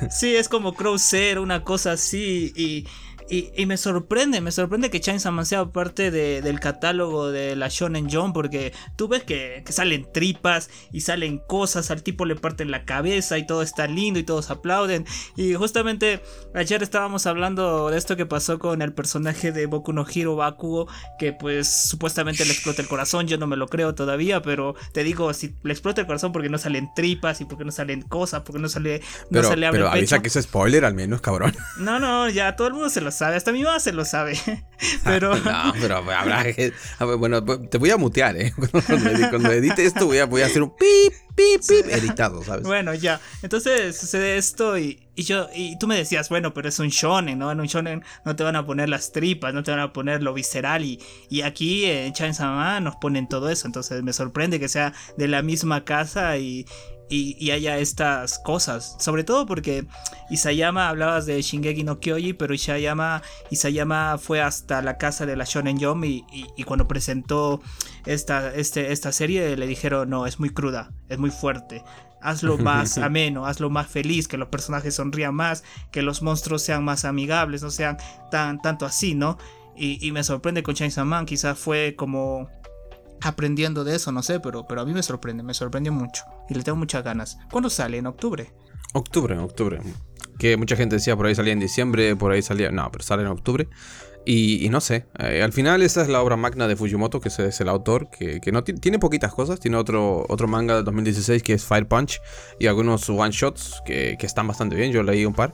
Sí, 0.10 0.36
es 0.36 0.50
como 0.50 0.74
Crow 0.74 0.98
una 1.38 1.64
cosa 1.64 1.94
así, 1.94 2.52
y, 2.56 2.88
y, 3.30 3.66
me 3.66 3.78
sorprende, 3.78 4.42
me 4.42 4.52
sorprende 4.52 4.90
que 4.90 5.00
Chainsaw 5.00 5.32
Man 5.32 5.46
sea 5.46 5.66
parte 5.66 6.10
del 6.10 6.60
catálogo 6.60 7.30
de 7.32 7.56
la 7.56 7.68
Shonen 7.70 8.10
Jump 8.10 8.34
porque 8.34 8.74
tú 8.96 9.08
ves 9.08 9.24
que, 9.24 9.64
salen 9.70 10.12
tripas 10.12 10.70
y 10.92 11.02
salen 11.02 11.38
cosas, 11.38 11.92
al 11.92 12.02
tipo 12.02 12.26
le 12.26 12.36
parten 12.36 12.72
la 12.72 12.86
cabeza 12.86 13.38
y 13.38 13.46
todo 13.46 13.62
está 13.62 13.88
lindo 13.88 14.20
y 14.20 14.24
todos 14.24 14.50
aplauden. 14.50 15.06
Y 15.36 15.54
justamente 15.54 16.22
ayer 16.56 16.82
estábamos 16.82 17.28
hablando 17.28 17.90
de 17.90 17.98
esto 17.98 18.16
que 18.16 18.26
pasó 18.26 18.58
con 18.58 18.82
el 18.82 18.94
personaje 18.94 19.52
de 19.52 19.68
Boku 19.68 19.94
no 19.94 20.06
Hiro 20.12 20.36
Bakugo 20.36 20.88
que 21.20 21.34
pues 21.34 21.68
supuestamente 21.68 22.46
le 22.46 22.52
explota 22.52 22.82
el 22.82 22.88
corazón, 22.88 23.28
yo 23.28 23.38
no 23.38 23.46
me 23.46 23.58
lo 23.58 23.68
creo 23.68 23.94
todavía, 23.94 24.42
pero 24.42 24.76
te 24.92 25.04
digo, 25.04 25.34
si 25.34 25.56
le 25.64 25.74
explota 25.74 26.02
el 26.02 26.08
corazón 26.08 26.32
porque 26.32 26.50
no 26.50 26.58
salen 26.58 26.90
tripas 26.96 27.42
y 27.42 27.46
porque 27.46 27.66
no 27.66 27.72
salen 27.72 28.02
cosas, 28.02 28.42
porque 28.42 28.60
no 28.60 28.70
sale... 28.70 29.02
No 29.30 29.42
pero, 29.42 29.50
sale 29.50 29.70
pero 29.72 29.90
avisa 29.90 30.22
que 30.22 30.30
es 30.30 30.40
spoiler 30.42 30.86
al 30.86 30.96
menos, 30.96 31.22
cabrón. 31.22 31.56
No, 31.78 32.00
no, 32.00 32.30
ya 32.30 32.56
todo 32.56 32.68
el 32.68 32.74
mundo 32.74 32.90
se 32.90 33.02
lo 33.02 33.12
sabe, 33.20 33.36
hasta 33.36 33.52
mi 33.52 33.64
mamá 33.64 33.80
se 33.80 33.92
lo 33.92 34.06
sabe. 34.06 34.40
pero. 35.04 35.36
no, 35.36 35.74
pero 35.80 35.98
habrá 35.98 36.44
que. 36.54 36.74
Bueno, 37.18 37.44
te 37.44 37.78
voy 37.78 37.92
a 37.92 37.98
mutear, 37.98 38.36
¿eh? 38.38 38.54
Cuando, 39.30 39.52
edite 39.52 39.86
esto, 39.86 40.08
voy 40.08 40.20
a, 40.20 40.26
voy 40.26 40.42
a 40.42 40.48
hacer 40.48 40.64
un 40.64 40.76
pip, 40.76 41.14
pip, 41.36 41.62
pip 41.68 41.86
editado, 41.90 42.44
¿sabes? 42.44 42.64
Bueno, 42.64 42.94
ya. 42.94 43.20
Entonces 43.42 43.98
sucede 43.98 44.38
esto 44.38 44.78
y, 44.78 45.08
y 45.16 45.24
yo. 45.24 45.48
Y 45.54 45.78
tú 45.78 45.88
me 45.88 45.98
decías, 45.98 46.30
bueno, 46.30 46.54
pero 46.54 46.70
es 46.70 46.80
un 46.80 46.90
shonen, 46.90 47.38
¿no? 47.38 47.52
En 47.52 47.60
un 47.60 47.68
shonen 47.68 48.04
no 48.26 48.36
te 48.36 48.44
van 48.44 48.56
a 48.56 48.66
poner 48.66 48.90
las 48.90 49.12
tripas, 49.12 49.54
no 49.54 49.64
te 49.64 49.72
van 49.72 49.82
a 49.82 49.94
poner 49.94 50.24
lo 50.24 50.34
visceral. 50.34 50.84
Y, 50.84 51.00
y 51.30 51.42
aquí 51.42 51.86
en 51.86 52.14
Chainsaw 52.14 52.56
Man 52.56 52.86
nos 52.86 52.96
ponen 52.96 53.28
todo 53.28 53.50
eso. 53.50 53.68
Entonces 53.68 54.02
me 54.02 54.14
sorprende 54.14 54.60
que 54.60 54.70
sea 54.70 54.94
de 55.18 55.28
la 55.28 55.42
misma 55.42 55.84
casa 55.84 56.38
y 56.38 56.66
y, 57.10 57.52
haya 57.52 57.78
estas 57.78 58.40
cosas. 58.40 58.96
Sobre 59.00 59.24
todo 59.24 59.46
porque 59.46 59.86
Isayama, 60.30 60.90
hablabas 60.90 61.26
de 61.26 61.42
Shingeki 61.42 61.84
no 61.84 62.00
Kyoji, 62.00 62.34
pero 62.34 62.54
Isayama, 62.54 63.22
Isayama 63.50 64.18
fue 64.18 64.42
hasta 64.42 64.82
la 64.82 64.98
casa 64.98 65.26
de 65.26 65.36
la 65.36 65.46
Shonen 65.46 65.80
Jump 65.80 66.06
y, 66.06 66.26
y, 66.32 66.64
cuando 66.64 66.88
presentó 66.88 67.62
esta, 68.06 68.54
este, 68.54 68.92
esta 68.92 69.12
serie 69.12 69.58
le 69.58 69.68
dijeron, 69.68 70.10
no, 70.10 70.28
es 70.28 70.40
muy 70.40 70.52
cruda, 70.52 70.92
es 71.10 71.18
muy 71.18 71.32
fuerte. 71.32 71.84
Hazlo 72.22 72.58
más 72.60 72.98
ameno, 72.98 73.46
hazlo 73.46 73.70
más 73.70 73.88
feliz, 73.88 74.28
que 74.28 74.38
los 74.38 74.50
personajes 74.50 74.96
sonrían 74.96 75.34
más, 75.34 75.64
que 75.92 76.02
los 76.02 76.22
monstruos 76.22 76.62
sean 76.62 76.84
más 76.84 77.06
amigables, 77.06 77.64
no 77.64 77.72
sean 77.72 77.98
tan 78.30 78.62
tanto 78.62 78.86
así, 78.86 79.16
¿no? 79.16 79.38
Y, 79.82 80.12
me 80.12 80.26
sorprende 80.26 80.62
con 80.62 80.76
Chainsaw 80.76 81.06
Man, 81.06 81.26
quizás 81.26 81.58
fue 81.58 81.96
como 81.96 82.50
aprendiendo 83.22 83.84
de 83.84 83.96
eso, 83.96 84.12
no 84.12 84.24
sé, 84.24 84.40
pero, 84.40 84.68
pero 84.68 84.82
a 84.82 84.86
mí 84.86 84.94
me 84.94 85.04
sorprende, 85.04 85.44
me 85.44 85.54
sorprendió 85.54 85.92
mucho 85.92 86.24
y 86.50 86.56
le 86.56 86.64
tengo 86.64 86.78
muchas 86.78 87.04
ganas. 87.04 87.38
¿Cuándo 87.52 87.70
sale? 87.70 87.98
¿En 87.98 88.08
octubre? 88.08 88.54
Octubre, 88.94 89.38
octubre. 89.38 89.80
Que 90.38 90.58
mucha 90.58 90.76
gente 90.76 90.96
decía 90.96 91.16
por 91.16 91.26
ahí 91.26 91.36
salía 91.36 91.54
en 91.54 91.60
diciembre, 91.60 92.16
por 92.16 92.32
ahí 92.32 92.42
salía. 92.42 92.72
No, 92.72 92.90
pero 92.92 93.04
sale 93.04 93.24
en 93.24 93.30
octubre. 93.30 93.68
Y, 94.26 94.70
no 94.70 94.80
sé, 94.80 95.08
eh, 95.18 95.42
al 95.42 95.54
final 95.54 95.82
esa 95.82 96.04
es 96.04 96.08
la 96.08 96.22
obra 96.22 96.36
magna 96.36 96.68
de 96.68 96.76
Fujimoto, 96.76 97.20
que 97.20 97.30
es 97.30 97.62
el 97.62 97.68
autor, 97.70 98.10
que, 98.12 98.40
no 98.52 98.64
tiene 98.64 99.00
poquitas 99.00 99.34
cosas, 99.34 99.60
tiene 99.60 99.78
otro, 99.78 100.26
otro 100.30 100.48
manga 100.48 100.76
de 100.76 100.84
2016 100.84 101.42
que 101.42 101.54
es 101.54 101.66
Fire 101.66 101.88
Punch 101.88 102.22
y 102.60 102.68
algunos 102.68 103.10
one 103.10 103.32
shots 103.32 103.82
que, 103.86 104.18
que 104.20 104.26
están 104.28 104.48
bastante 104.48 104.76
bien, 104.76 104.92
yo 104.92 105.02
leí 105.02 105.26
un 105.26 105.34
par. 105.34 105.54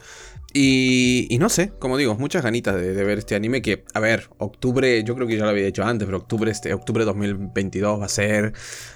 Y, 0.58 1.36
no 1.38 1.50
sé, 1.50 1.74
como 1.80 1.98
digo, 1.98 2.16
muchas 2.16 2.42
ganitas 2.42 2.76
de, 2.76 2.94
ver 3.04 3.18
este 3.18 3.36
anime 3.36 3.62
que, 3.62 3.84
a 3.94 4.00
ver, 4.00 4.30
octubre, 4.38 5.04
yo 5.04 5.14
creo 5.14 5.28
que 5.28 5.36
ya 5.36 5.44
lo 5.44 5.50
había 5.50 5.66
dicho 5.66 5.84
antes, 5.84 6.06
pero 6.06 6.20
octubre, 6.20 6.50
este, 6.50 6.74
octubre 6.74 7.04
2022 7.04 8.00
va 8.00 8.06
a 8.06 8.08
ser 8.08 8.54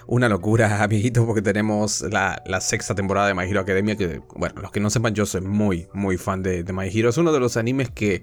una 0.08 0.30
locura, 0.30 0.82
amiguitos, 0.84 1.25
porque 1.25 1.42
tenemos 1.42 2.00
la, 2.00 2.42
sexta 2.62 2.96
temporada 2.96 3.28
de 3.28 3.34
My 3.34 3.44
Hero 3.44 3.60
Academia, 3.60 3.98
que, 3.98 4.22
bueno, 4.38 4.62
los 4.62 4.72
que 4.72 4.80
no 4.80 4.89
sepan, 4.89 5.13
yo 5.13 5.25
soy 5.25 5.42
muy, 5.42 5.89
muy 5.94 6.16
fan 6.16 6.44
de, 6.44 6.63
de 6.63 6.72
My 6.72 6.88
Hero. 6.88 7.10
Es 7.10 7.18
uno 7.18 7.34
de 7.34 7.42
los 7.42 7.58
animes 7.58 7.89
que 7.89 8.22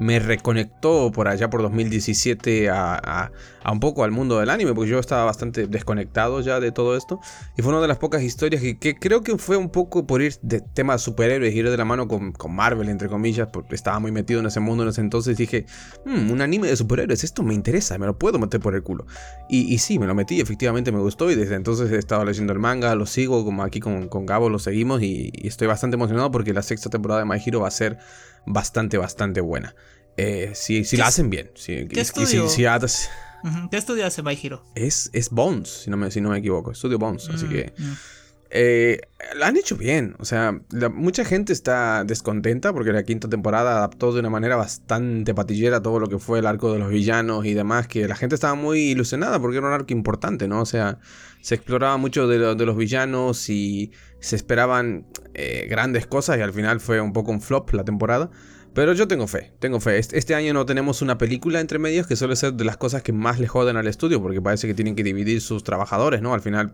me 0.00 0.18
reconectó 0.18 1.12
por 1.12 1.28
allá 1.28 1.50
por 1.50 1.60
2017 1.60 2.70
a, 2.70 3.30
un 3.70 3.80
poco 3.80 4.02
al 4.02 4.10
mundo 4.10 4.38
del 4.38 4.48
anime, 4.48 4.72
porque 4.72 4.90
yo 4.90 4.98
estaba 4.98 5.24
bastante 5.24 5.66
desconectado 5.66 6.40
ya 6.40 6.58
de 6.58 6.72
todo 6.72 6.96
esto. 6.96 7.20
Y 7.56 7.62
fue 7.62 7.72
una 7.72 7.82
de 7.82 7.88
las 7.88 7.98
pocas 7.98 8.22
historias 8.22 8.62
que, 8.62 8.94
creo 8.94 9.22
que 9.22 9.36
fue 9.36 9.58
un 9.58 9.68
poco 9.68 10.06
por 10.06 10.22
ir 10.22 10.34
de 10.40 10.60
tema 10.60 10.96
superhéroes, 10.96 11.54
ir 11.54 11.68
de 11.68 11.76
la 11.76 11.84
mano 11.84 12.08
con, 12.08 12.32
Marvel, 12.48 12.88
entre 12.88 13.08
comillas, 13.08 13.48
porque 13.52 13.74
estaba 13.74 13.98
muy 13.98 14.10
metido 14.10 14.40
en 14.40 14.46
ese 14.46 14.58
mundo 14.60 14.84
en 14.84 14.88
ese 14.88 15.02
entonces. 15.02 15.36
Dije, 15.36 15.66
hmm, 16.06 16.30
un 16.30 16.40
anime 16.40 16.68
de 16.68 16.76
superhéroes, 16.76 17.22
esto 17.22 17.42
me 17.42 17.52
interesa, 17.52 17.98
me 17.98 18.06
lo 18.06 18.18
puedo 18.18 18.38
meter 18.38 18.58
por 18.58 18.74
el 18.74 18.82
culo. 18.82 19.06
Y, 19.50 19.78
sí, 19.78 19.98
me 19.98 20.06
lo 20.06 20.14
metí, 20.14 20.40
efectivamente 20.40 20.92
me 20.92 21.00
gustó. 21.00 21.30
Y 21.30 21.34
desde 21.34 21.56
entonces 21.56 21.92
he 21.92 21.98
estado 21.98 22.24
leyendo 22.24 22.54
el 22.54 22.58
manga, 22.58 22.94
lo 22.94 23.04
sigo, 23.04 23.44
como 23.44 23.62
aquí 23.62 23.80
con, 23.80 24.08
con 24.08 24.24
Gabo 24.24 24.48
lo 24.48 24.58
seguimos. 24.58 25.02
Y, 25.02 25.30
y 25.34 25.46
estoy 25.46 25.68
bastante 25.68 25.96
emocionado 25.96 26.30
porque 26.30 26.54
la 26.54 26.62
sexta 26.62 26.88
temporada 26.88 27.20
de 27.20 27.26
My 27.26 27.40
Hero 27.44 27.60
va 27.60 27.68
a 27.68 27.70
ser 27.70 27.98
bastante, 28.46 28.98
bastante 28.98 29.40
buena. 29.40 29.74
Eh, 30.16 30.52
si, 30.54 30.84
si 30.84 30.96
la 30.96 31.06
hacen 31.06 31.30
bien. 31.30 31.50
Si, 31.54 31.86
¿Qué 31.86 32.00
estudio? 32.00 32.48
Si, 32.48 32.64
¿Qué 33.70 33.76
estudio 33.76 34.06
hace 34.06 34.22
My 34.22 34.38
Hero? 34.40 34.64
Es, 34.74 35.10
es 35.12 35.30
Bones, 35.30 35.68
si 35.84 35.90
no, 35.90 35.96
me, 35.96 36.10
si 36.10 36.20
no 36.20 36.30
me 36.30 36.38
equivoco. 36.38 36.72
Estudio 36.72 36.98
Bones, 36.98 37.28
así 37.28 37.46
mm, 37.46 37.48
que... 37.48 37.72
Mm. 37.76 37.92
Eh, 38.52 39.00
la 39.36 39.46
han 39.46 39.56
hecho 39.56 39.76
bien, 39.76 40.16
o 40.18 40.24
sea, 40.24 40.60
mucha 40.92 41.24
gente 41.24 41.52
está 41.52 42.02
descontenta 42.02 42.72
porque 42.72 42.92
la 42.92 43.04
quinta 43.04 43.28
temporada 43.28 43.76
adaptó 43.76 44.12
de 44.12 44.18
una 44.18 44.30
manera 44.30 44.56
bastante 44.56 45.34
patillera 45.34 45.80
todo 45.80 46.00
lo 46.00 46.08
que 46.08 46.18
fue 46.18 46.40
el 46.40 46.46
arco 46.46 46.72
de 46.72 46.80
los 46.80 46.90
villanos 46.90 47.44
y 47.44 47.54
demás, 47.54 47.86
que 47.86 48.08
la 48.08 48.16
gente 48.16 48.34
estaba 48.34 48.56
muy 48.56 48.90
ilusionada 48.90 49.38
porque 49.38 49.58
era 49.58 49.68
un 49.68 49.72
arco 49.72 49.92
importante, 49.92 50.48
¿no? 50.48 50.62
O 50.62 50.66
sea, 50.66 50.98
se 51.40 51.54
exploraba 51.54 51.96
mucho 51.96 52.26
de, 52.26 52.38
los 52.38 52.76
villanos 52.76 53.48
y 53.48 53.92
se 54.18 54.34
esperaban 54.34 55.06
eh, 55.34 55.68
grandes 55.70 56.08
cosas 56.08 56.38
y 56.38 56.40
al 56.40 56.52
final 56.52 56.80
fue 56.80 57.00
un 57.00 57.12
poco 57.12 57.30
un 57.30 57.40
flop 57.40 57.72
la 57.72 57.84
temporada. 57.84 58.30
Pero 58.72 58.92
yo 58.92 59.08
tengo 59.08 59.26
fe, 59.26 59.50
tengo 59.58 59.80
fe. 59.80 59.98
Este 59.98 60.34
año 60.34 60.54
no 60.54 60.64
tenemos 60.64 61.02
una 61.02 61.18
película 61.18 61.60
entre 61.60 61.80
medios 61.80 62.06
que 62.06 62.14
suele 62.14 62.36
ser 62.36 62.54
de 62.54 62.64
las 62.64 62.76
cosas 62.76 63.02
que 63.02 63.12
más 63.12 63.40
le 63.40 63.48
joden 63.48 63.76
al 63.76 63.88
estudio, 63.88 64.22
porque 64.22 64.40
parece 64.40 64.68
que 64.68 64.74
tienen 64.74 64.94
que 64.94 65.02
dividir 65.02 65.40
sus 65.40 65.64
trabajadores, 65.64 66.22
¿no? 66.22 66.34
Al 66.34 66.40
final, 66.40 66.72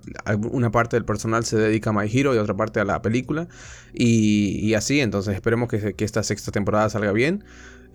una 0.51 0.71
parte 0.71 0.97
del 0.97 1.07
personal 1.07 1.45
se 1.45 1.57
dedica 1.57 1.91
a 1.91 1.93
My 1.95 2.11
Hero 2.13 2.35
y 2.35 2.39
otra 2.39 2.55
parte 2.55 2.81
a 2.81 2.85
la 2.85 3.01
película. 3.01 3.49
Y, 3.95 4.75
así, 4.75 5.01
entonces 5.01 5.35
esperemos 5.35 5.71
que, 5.71 5.95
esta 5.99 6.23
sexta 6.23 6.53
temporada 6.53 6.91
salga 6.91 7.13
bien. 7.13 7.45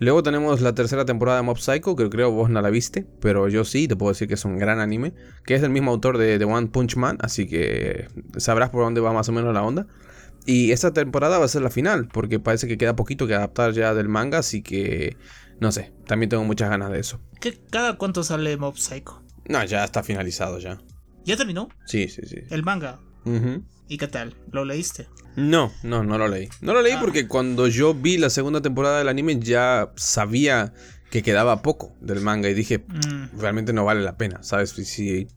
Luego 0.00 0.24
tenemos 0.24 0.60
la 0.60 0.74
tercera 0.74 1.04
temporada 1.04 1.38
de 1.38 1.44
Mob 1.44 1.58
Psycho, 1.58 1.94
que 1.94 2.10
creo 2.10 2.32
vos 2.32 2.50
no 2.50 2.60
la 2.60 2.70
viste, 2.70 3.06
pero 3.20 3.48
yo 3.48 3.64
sí, 3.64 3.86
te 3.86 3.94
puedo 3.94 4.10
decir 4.10 4.26
que 4.26 4.34
es 4.34 4.44
un 4.44 4.58
gran 4.58 4.80
anime, 4.80 5.12
que 5.44 5.54
es 5.54 5.60
del 5.60 5.70
mismo 5.70 5.92
autor 5.92 6.18
de, 6.18 6.40
The 6.40 6.44
One 6.44 6.66
Punch 6.66 6.96
Man, 6.96 7.18
así 7.20 7.46
que 7.46 8.08
sabrás 8.36 8.70
por 8.70 8.82
dónde 8.82 9.00
va 9.00 9.12
más 9.12 9.28
o 9.28 9.32
menos 9.32 9.54
la 9.54 9.62
onda. 9.62 9.86
Y 10.44 10.72
esta 10.72 10.92
temporada 10.92 11.38
va 11.38 11.44
a 11.44 11.48
ser 11.48 11.62
la 11.62 11.70
final, 11.70 12.08
porque 12.08 12.40
parece 12.40 12.66
que 12.66 12.78
queda 12.78 12.96
poquito 12.96 13.26
que 13.26 13.34
adaptar 13.34 13.72
ya 13.72 13.94
del 13.94 14.08
manga, 14.08 14.38
así 14.38 14.62
que 14.62 15.16
no 15.62 15.70
sé, 15.70 15.92
también 16.06 16.28
tengo 16.28 16.42
muchas 16.42 16.68
ganas 16.68 16.90
de 16.90 16.98
eso. 16.98 17.20
¿Qué, 17.40 17.56
¿Cada 17.70 17.96
cuánto 17.96 18.24
sale 18.24 18.56
Mob 18.56 18.76
Psycho? 18.76 19.22
No, 19.48 19.64
ya 19.64 19.84
está 19.84 20.02
finalizado 20.02 20.58
ya. 20.58 20.80
¿Ya 21.24 21.36
terminó? 21.36 21.68
Sí, 21.86 22.08
sí, 22.08 22.22
sí. 22.26 22.38
El 22.50 22.64
manga. 22.64 22.98
¿Y 23.86 23.96
qué 23.96 24.08
tal? 24.08 24.34
¿Lo 24.50 24.64
leíste? 24.64 25.06
No, 25.36 25.72
no, 25.84 26.02
no 26.02 26.18
lo 26.18 26.26
leí. 26.26 26.48
No 26.62 26.72
lo 26.72 26.82
leí 26.82 26.94
ah. 26.94 27.00
porque 27.00 27.28
cuando 27.28 27.68
yo 27.68 27.94
vi 27.94 28.18
la 28.18 28.28
segunda 28.28 28.60
temporada 28.60 28.98
del 28.98 29.08
anime 29.08 29.38
ya 29.38 29.92
sabía 29.94 30.74
que 31.12 31.22
quedaba 31.22 31.62
poco 31.62 31.94
del 32.00 32.20
manga 32.20 32.48
y 32.48 32.54
dije, 32.54 32.78
mm. 32.78 33.38
realmente 33.38 33.72
no 33.72 33.84
vale 33.84 34.00
la 34.00 34.16
pena, 34.16 34.42
¿sabes? 34.42 34.70
Si, 34.70 35.28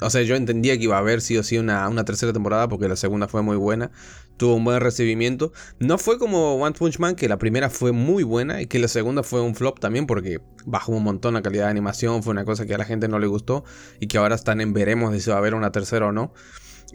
o 0.00 0.10
sea, 0.10 0.22
yo 0.22 0.34
entendía 0.34 0.76
que 0.76 0.84
iba 0.84 0.96
a 0.96 0.98
haber 0.98 1.20
sí 1.20 1.36
o 1.36 1.42
sí 1.42 1.58
una, 1.58 1.88
una, 1.88 2.04
tercera 2.04 2.32
temporada 2.32 2.68
porque 2.68 2.88
la 2.88 2.96
segunda 2.96 3.28
fue 3.28 3.42
muy 3.42 3.56
buena, 3.56 3.92
tuvo 4.36 4.56
un 4.56 4.64
buen 4.64 4.80
recibimiento. 4.80 5.52
No 5.78 5.98
fue 5.98 6.18
como 6.18 6.54
One 6.56 6.74
Punch 6.76 6.98
Man, 6.98 7.14
que 7.14 7.28
la 7.28 7.38
primera 7.38 7.70
fue 7.70 7.92
muy 7.92 8.24
buena 8.24 8.60
y 8.60 8.66
que 8.66 8.78
la 8.78 8.88
segunda 8.88 9.22
fue 9.22 9.40
un 9.40 9.54
flop 9.54 9.78
también 9.78 10.06
porque 10.06 10.40
bajó 10.66 10.92
un 10.92 11.04
montón 11.04 11.34
la 11.34 11.42
calidad 11.42 11.64
de 11.64 11.70
animación, 11.70 12.22
fue 12.22 12.32
una 12.32 12.44
cosa 12.44 12.66
que 12.66 12.74
a 12.74 12.78
la 12.78 12.84
gente 12.84 13.08
no 13.08 13.18
le 13.18 13.26
gustó 13.26 13.64
y 14.00 14.08
que 14.08 14.18
ahora 14.18 14.34
están 14.34 14.60
en 14.60 14.72
veremos 14.72 15.14
si 15.22 15.30
va 15.30 15.36
a 15.36 15.38
haber 15.38 15.54
una 15.54 15.70
tercera 15.70 16.06
o 16.06 16.12
no. 16.12 16.32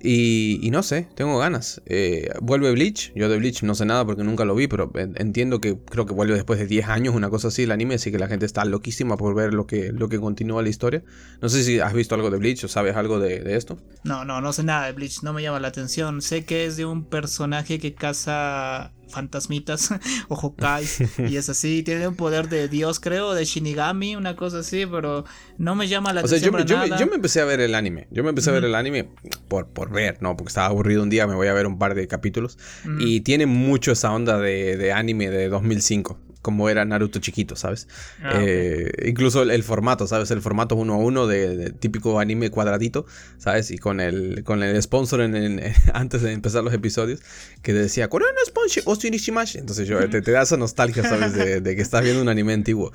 Y, 0.01 0.69
no 0.71 0.83
sé, 0.83 1.07
tengo 1.15 1.37
ganas. 1.37 1.81
Eh, 1.85 2.29
vuelve 2.41 2.71
Bleach. 2.71 3.11
Yo 3.15 3.29
de 3.29 3.37
Bleach 3.37 3.63
no 3.63 3.75
sé 3.75 3.85
nada 3.85 4.05
porque 4.05 4.23
nunca 4.23 4.45
lo 4.45 4.55
vi, 4.55 4.67
pero 4.67 4.91
entiendo 4.95 5.59
que 5.59 5.77
creo 5.77 6.05
que 6.05 6.13
vuelve 6.13 6.35
después 6.35 6.59
de 6.59 6.67
10 6.67 6.87
años, 6.87 7.15
una 7.15 7.29
cosa 7.29 7.49
así, 7.49 7.63
el 7.63 7.71
anime. 7.71 7.95
Así 7.95 8.11
que 8.11 8.19
la 8.19 8.27
gente 8.27 8.45
está 8.45 8.65
loquísima 8.65 9.17
por 9.17 9.35
ver 9.35 9.53
lo 9.53 9.67
que, 9.67 9.91
lo 9.91 10.09
que 10.09 10.19
continúa 10.19 10.61
la 10.61 10.69
historia. 10.69 11.03
No 11.41 11.49
sé 11.49 11.63
si 11.63 11.79
has 11.79 11.93
visto 11.93 12.15
algo 12.15 12.29
de 12.29 12.37
Bleach 12.37 12.63
o 12.63 12.67
sabes 12.67 12.95
algo 12.95 13.19
de, 13.19 13.39
de 13.39 13.55
esto. 13.55 13.77
No, 14.03 14.25
no, 14.25 14.41
no 14.41 14.53
sé 14.53 14.63
nada 14.63 14.85
de 14.85 14.93
Bleach. 14.93 15.23
No 15.23 15.33
me 15.33 15.41
llama 15.41 15.59
la 15.59 15.67
atención. 15.69 16.21
Sé 16.21 16.45
que 16.45 16.65
es 16.65 16.77
de 16.77 16.85
un 16.85 17.05
personaje 17.05 17.79
que 17.79 17.93
caza 17.93 18.93
fantasmitas 19.09 19.91
o 20.27 20.35
Hokai 20.35 20.85
y 21.29 21.35
es 21.35 21.49
así, 21.49 21.83
tiene 21.83 22.07
un 22.07 22.15
poder 22.15 22.49
de 22.49 22.67
Dios 22.67 22.99
creo, 22.99 23.33
de 23.33 23.45
Shinigami, 23.45 24.15
una 24.15 24.35
cosa 24.35 24.59
así, 24.59 24.85
pero 24.85 25.25
no 25.57 25.75
me 25.75 25.87
llama 25.87 26.13
la 26.13 26.21
atención. 26.21 26.65
Yo, 26.65 26.85
yo, 26.97 27.07
me 27.07 27.15
empecé 27.15 27.41
a 27.41 27.45
ver 27.45 27.59
el 27.59 27.75
anime, 27.75 28.07
yo 28.11 28.23
me 28.23 28.29
empecé 28.29 28.49
a 28.49 28.53
ver 28.53 28.65
el 28.65 28.75
anime 28.75 29.09
por, 29.47 29.67
por 29.67 29.91
ver, 29.91 30.21
¿no? 30.21 30.35
Porque 30.37 30.49
estaba 30.49 30.67
aburrido 30.67 31.03
un 31.03 31.09
día, 31.09 31.27
me 31.27 31.35
voy 31.35 31.47
a 31.47 31.53
ver 31.53 31.67
un 31.67 31.77
par 31.77 31.95
de 31.95 32.07
capítulos 32.07 32.57
y 32.99 33.21
tiene 33.21 33.45
mucho 33.45 33.91
esa 33.91 34.11
onda 34.11 34.37
de, 34.37 34.77
de 34.77 34.91
anime 34.91 35.29
de 35.29 35.49
2005 35.49 36.28
como 36.41 36.69
era 36.69 36.85
Naruto 36.85 37.19
chiquito, 37.19 37.55
¿sabes? 37.55 37.87
Ah, 38.21 38.33
eh, 38.35 38.91
incluso 39.05 39.41
el, 39.41 39.63
formato, 39.63 40.07
¿sabes? 40.07 40.31
El 40.31 40.41
formato 40.41 40.75
uno 40.75 40.93
a 40.93 40.97
uno 40.97 41.27
de, 41.27 41.71
típico 41.71 42.19
anime 42.19 42.49
cuadradito, 42.49 43.05
¿sabes? 43.37 43.71
Y 43.71 43.77
con 43.77 43.99
el, 43.99 44.43
con 44.43 44.63
el 44.63 44.81
sponsor 44.81 45.21
en, 45.21 45.61
antes 45.93 46.21
de 46.21 46.31
empezar 46.31 46.63
los 46.63 46.73
episodios, 46.73 47.21
que 47.61 47.73
decía, 47.73 48.07
¿Cuál 48.07 48.23
sponsor 48.45 48.83
o 48.85 48.95
Entonces 49.59 49.87
yo, 49.87 50.09
te, 50.09 50.21
te, 50.21 50.31
da 50.31 50.43
esa 50.43 50.57
nostalgia, 50.57 51.03
¿sabes? 51.03 51.33
De, 51.33 51.61
de, 51.61 51.75
que 51.75 51.81
estás 51.81 52.03
viendo 52.03 52.21
un 52.21 52.29
anime 52.29 52.53
antiguo. 52.53 52.91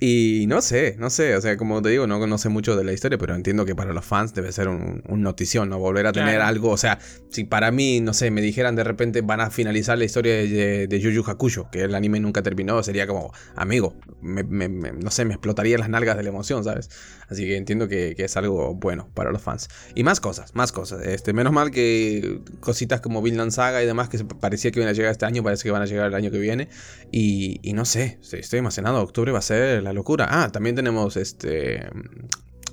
Y 0.00 0.46
no 0.48 0.60
sé, 0.60 0.96
no 0.98 1.08
sé, 1.08 1.36
o 1.36 1.40
sea, 1.40 1.56
como 1.56 1.80
te 1.80 1.88
digo, 1.88 2.06
no 2.06 2.18
conoce 2.18 2.48
mucho 2.48 2.76
de 2.76 2.82
la 2.82 2.92
historia, 2.92 3.16
pero 3.16 3.34
entiendo 3.34 3.64
que 3.64 3.76
para 3.76 3.92
los 3.92 4.04
fans 4.04 4.34
debe 4.34 4.50
ser 4.50 4.68
un, 4.68 5.02
notición, 5.08 5.68
¿no? 5.68 5.78
Volver 5.78 6.06
a 6.08 6.12
tener 6.12 6.40
algo, 6.40 6.70
o 6.70 6.76
sea, 6.76 6.98
si 7.30 7.44
para 7.44 7.70
mí, 7.70 8.00
no 8.00 8.12
sé, 8.12 8.30
me 8.30 8.42
dijeran 8.42 8.74
de 8.74 8.84
repente 8.84 9.20
van 9.20 9.40
a 9.40 9.50
finalizar 9.50 9.96
la 9.96 10.04
historia 10.04 10.34
de, 10.34 10.88
de, 10.88 11.00
Yu 11.00 11.22
Hakusho, 11.24 11.70
que 11.70 11.82
el 11.82 11.94
anime 11.94 12.18
nunca 12.18 12.42
terminó, 12.42 12.82
sería 12.82 13.06
como, 13.06 13.32
amigo, 13.54 13.94
no 14.20 15.10
sé, 15.10 15.24
me 15.24 15.34
explotaría 15.34 15.78
las 15.78 15.88
nalgas 15.88 16.16
de 16.16 16.24
la 16.24 16.28
emoción, 16.30 16.64
¿sabes? 16.64 16.90
Así 17.28 17.44
que 17.44 17.56
entiendo 17.56 17.88
que, 17.88 18.14
es 18.16 18.36
algo 18.36 18.74
bueno 18.74 19.08
para 19.14 19.30
los 19.30 19.42
fans. 19.42 19.68
Y 19.94 20.02
más 20.02 20.18
cosas, 20.20 20.54
más 20.54 20.72
cosas. 20.72 21.04
Este, 21.06 21.32
menos 21.32 21.52
mal 21.52 21.70
que 21.70 22.40
cositas 22.60 23.00
como 23.00 23.22
Vinland 23.22 23.50
Saga 23.50 23.82
y 23.82 23.86
demás 23.86 24.08
que 24.08 24.24
parecía 24.24 24.70
que 24.70 24.80
iban 24.80 24.88
a 24.88 24.92
llegar 24.92 25.12
este 25.12 25.26
año, 25.26 25.42
parece 25.42 25.64
que 25.64 25.70
van 25.70 25.82
a 25.82 25.86
llegar 25.86 26.06
el 26.06 26.14
año 26.14 26.30
que 26.30 26.38
viene. 26.38 26.68
Y, 27.12 27.60
y 27.62 27.74
no 27.74 27.84
sé, 27.84 28.18
estoy 28.32 28.58
emocionado, 28.58 29.02
octubre 29.02 29.30
va 29.30 29.38
a 29.38 29.42
ser 29.42 29.83
la 29.84 29.92
locura. 29.92 30.26
Ah, 30.30 30.50
también 30.50 30.74
tenemos 30.74 31.16
este 31.16 31.86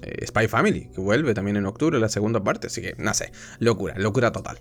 eh, 0.01 0.25
Spy 0.25 0.47
Family, 0.47 0.89
que 0.93 1.01
vuelve 1.01 1.33
también 1.33 1.57
en 1.57 1.65
octubre, 1.65 1.99
la 1.99 2.09
segunda 2.09 2.43
parte. 2.43 2.67
Así 2.67 2.81
que, 2.81 2.95
no 2.97 3.13
sé, 3.13 3.31
locura, 3.59 3.95
locura 3.97 4.31
total. 4.31 4.59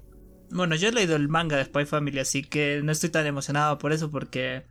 Bueno, 0.50 0.75
yo 0.75 0.88
he 0.88 0.92
leído 0.92 1.16
el 1.16 1.28
manga 1.28 1.57
de 1.57 1.64
Spy 1.64 1.87
Family, 1.87 2.19
así 2.19 2.42
que 2.42 2.80
no 2.83 2.90
estoy 2.90 3.11
tan 3.11 3.26
emocionado 3.26 3.78
por 3.78 3.92
eso 3.92 4.11
porque 4.11 4.64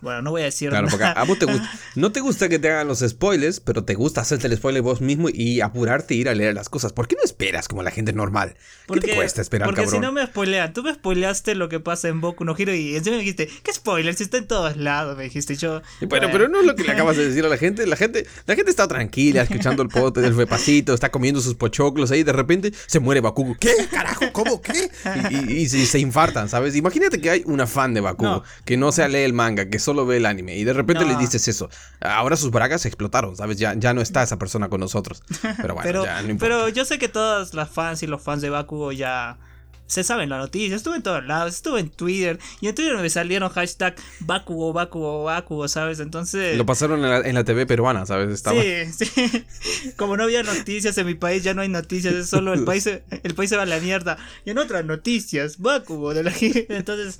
bueno, 0.00 0.22
no 0.22 0.30
voy 0.30 0.42
a 0.42 0.44
decir 0.44 0.70
Claro, 0.70 0.88
porque 0.88 1.04
a 1.04 1.24
vos 1.24 1.38
te 1.38 1.46
gusta, 1.46 1.70
no 1.94 2.12
te 2.12 2.20
gusta 2.20 2.48
que 2.48 2.58
te 2.58 2.70
hagan 2.70 2.88
los 2.88 3.00
spoilers, 3.00 3.60
pero 3.60 3.84
te 3.84 3.94
gusta 3.94 4.20
hacerte 4.20 4.46
el 4.46 4.56
spoiler 4.56 4.82
vos 4.82 5.00
mismo 5.00 5.28
y 5.32 5.60
apurarte 5.60 6.14
e 6.14 6.16
ir 6.18 6.28
a 6.28 6.34
leer 6.34 6.54
las 6.54 6.68
cosas. 6.68 6.92
¿Por 6.92 7.08
qué 7.08 7.16
no 7.16 7.22
esperas 7.24 7.68
como 7.68 7.82
la 7.82 7.90
gente 7.90 8.12
normal? 8.12 8.56
¿Qué 8.92 9.00
te 9.00 9.14
cuesta 9.14 9.42
esperar, 9.42 9.68
porque 9.68 9.86
si 9.86 9.98
no 9.98 10.12
me 10.12 10.24
spoilean, 10.26 10.72
tú 10.72 10.82
me 10.82 10.94
spoileaste 10.94 11.54
lo 11.54 11.68
que 11.68 11.80
pasa 11.80 12.08
en 12.08 12.20
Boku 12.20 12.44
no 12.44 12.54
Hero 12.56 12.74
y 12.74 12.96
encima 12.96 13.16
me 13.16 13.22
dijiste, 13.22 13.48
¿qué 13.62 13.72
spoiler? 13.72 14.14
Si 14.14 14.24
está 14.24 14.38
en 14.38 14.46
todos 14.46 14.76
lados, 14.76 15.16
me 15.16 15.24
dijiste 15.24 15.56
yo. 15.56 15.82
bueno, 16.08 16.28
pero 16.30 16.48
no 16.48 16.60
es 16.60 16.66
lo 16.66 16.74
que 16.74 16.84
le 16.84 16.92
acabas 16.92 17.16
de 17.16 17.26
decir 17.28 17.44
a 17.44 17.48
la 17.48 17.56
gente. 17.56 17.86
La 17.86 17.96
gente, 17.96 18.26
la 18.46 18.54
gente 18.54 18.70
está 18.70 18.86
tranquila 18.88 19.42
escuchando 19.42 19.82
el 19.82 19.88
pote 19.88 20.20
del 20.20 20.36
repasito, 20.36 20.94
está 20.94 21.10
comiendo 21.10 21.40
sus 21.40 21.54
pochoclos 21.54 22.10
ahí, 22.10 22.22
de 22.22 22.32
repente 22.32 22.72
se 22.86 23.00
muere 23.00 23.20
Bakugo. 23.20 23.56
¿Qué? 23.58 23.72
Carajo, 23.90 24.26
¿cómo? 24.32 24.60
¿Qué? 24.60 24.90
Y, 25.30 25.68
se, 25.68 25.98
infartan, 25.98 26.48
¿sabes? 26.48 26.76
Imagínate 26.76 27.20
que 27.20 27.30
hay 27.30 27.42
una 27.46 27.66
fan 27.66 27.94
de 27.94 28.00
Bakugo 28.00 28.42
que 28.64 28.76
no 28.76 28.92
se 28.92 29.08
lee 29.08 29.18
el 29.18 29.32
manga, 29.32 29.68
que 29.68 29.78
solo 29.86 30.04
ve 30.04 30.18
el 30.18 30.26
anime 30.26 30.56
y 30.56 30.64
de 30.64 30.72
repente 30.72 31.04
le 31.04 31.16
dices 31.16 31.46
eso. 31.48 31.70
Ahora 32.00 32.36
sus 32.36 32.50
bragas 32.50 32.84
explotaron, 32.86 33.36
¿sabes? 33.36 33.56
Ya, 33.56 33.74
ya 33.74 33.94
no 33.94 34.02
está 34.02 34.22
esa 34.22 34.36
persona 34.36 34.68
con 34.68 34.80
nosotros. 34.80 35.22
Pero 35.62 35.74
bueno, 35.74 36.04
ya 36.04 36.22
no 36.22 36.30
importa. 36.30 36.54
Pero 36.54 36.68
yo 36.68 36.84
sé 36.84 36.98
que 36.98 37.08
todas 37.08 37.54
las 37.54 37.70
fans 37.70 38.02
y 38.02 38.06
los 38.06 38.20
fans 38.20 38.42
de 38.42 38.50
Bakugo 38.50 38.90
ya 38.90 39.38
se 39.86 40.04
saben 40.04 40.28
la 40.28 40.38
noticia, 40.38 40.76
estuve 40.76 40.96
en 40.96 41.02
todos 41.02 41.24
lados, 41.24 41.54
estuve 41.54 41.80
en 41.80 41.90
Twitter 41.90 42.38
y 42.60 42.68
en 42.68 42.74
Twitter 42.74 42.96
me 42.96 43.10
salieron 43.10 43.50
hashtag 43.50 43.96
Bakugo, 44.20 44.72
Bakugo, 44.72 45.24
Bakugo, 45.24 45.68
¿sabes? 45.68 46.00
Entonces... 46.00 46.56
Lo 46.56 46.66
pasaron 46.66 47.04
en 47.04 47.34
la, 47.34 47.44
TV 47.44 47.66
peruana, 47.66 48.06
¿sabes? 48.06 48.30
Estaba... 48.30 48.60
Sí, 48.60 48.86
sí. 49.04 49.92
Como 49.96 50.16
no 50.16 50.24
había 50.24 50.42
noticias 50.42 50.96
en 50.98 51.06
mi 51.06 51.14
país, 51.14 51.42
ya 51.42 51.54
no 51.54 51.62
hay 51.62 51.68
noticias, 51.68 52.14
es 52.14 52.28
solo 52.28 52.52
el 52.54 52.64
país, 52.64 52.86
el 52.86 53.34
país 53.34 53.50
se 53.50 53.56
va 53.56 53.62
a 53.62 53.66
la 53.66 53.80
mierda. 53.80 54.18
Y 54.44 54.50
en 54.50 54.58
otras 54.58 54.84
noticias, 54.84 55.58
Bakugo 55.58 56.14
de 56.14 56.24
la 56.24 56.32
Entonces, 56.68 57.18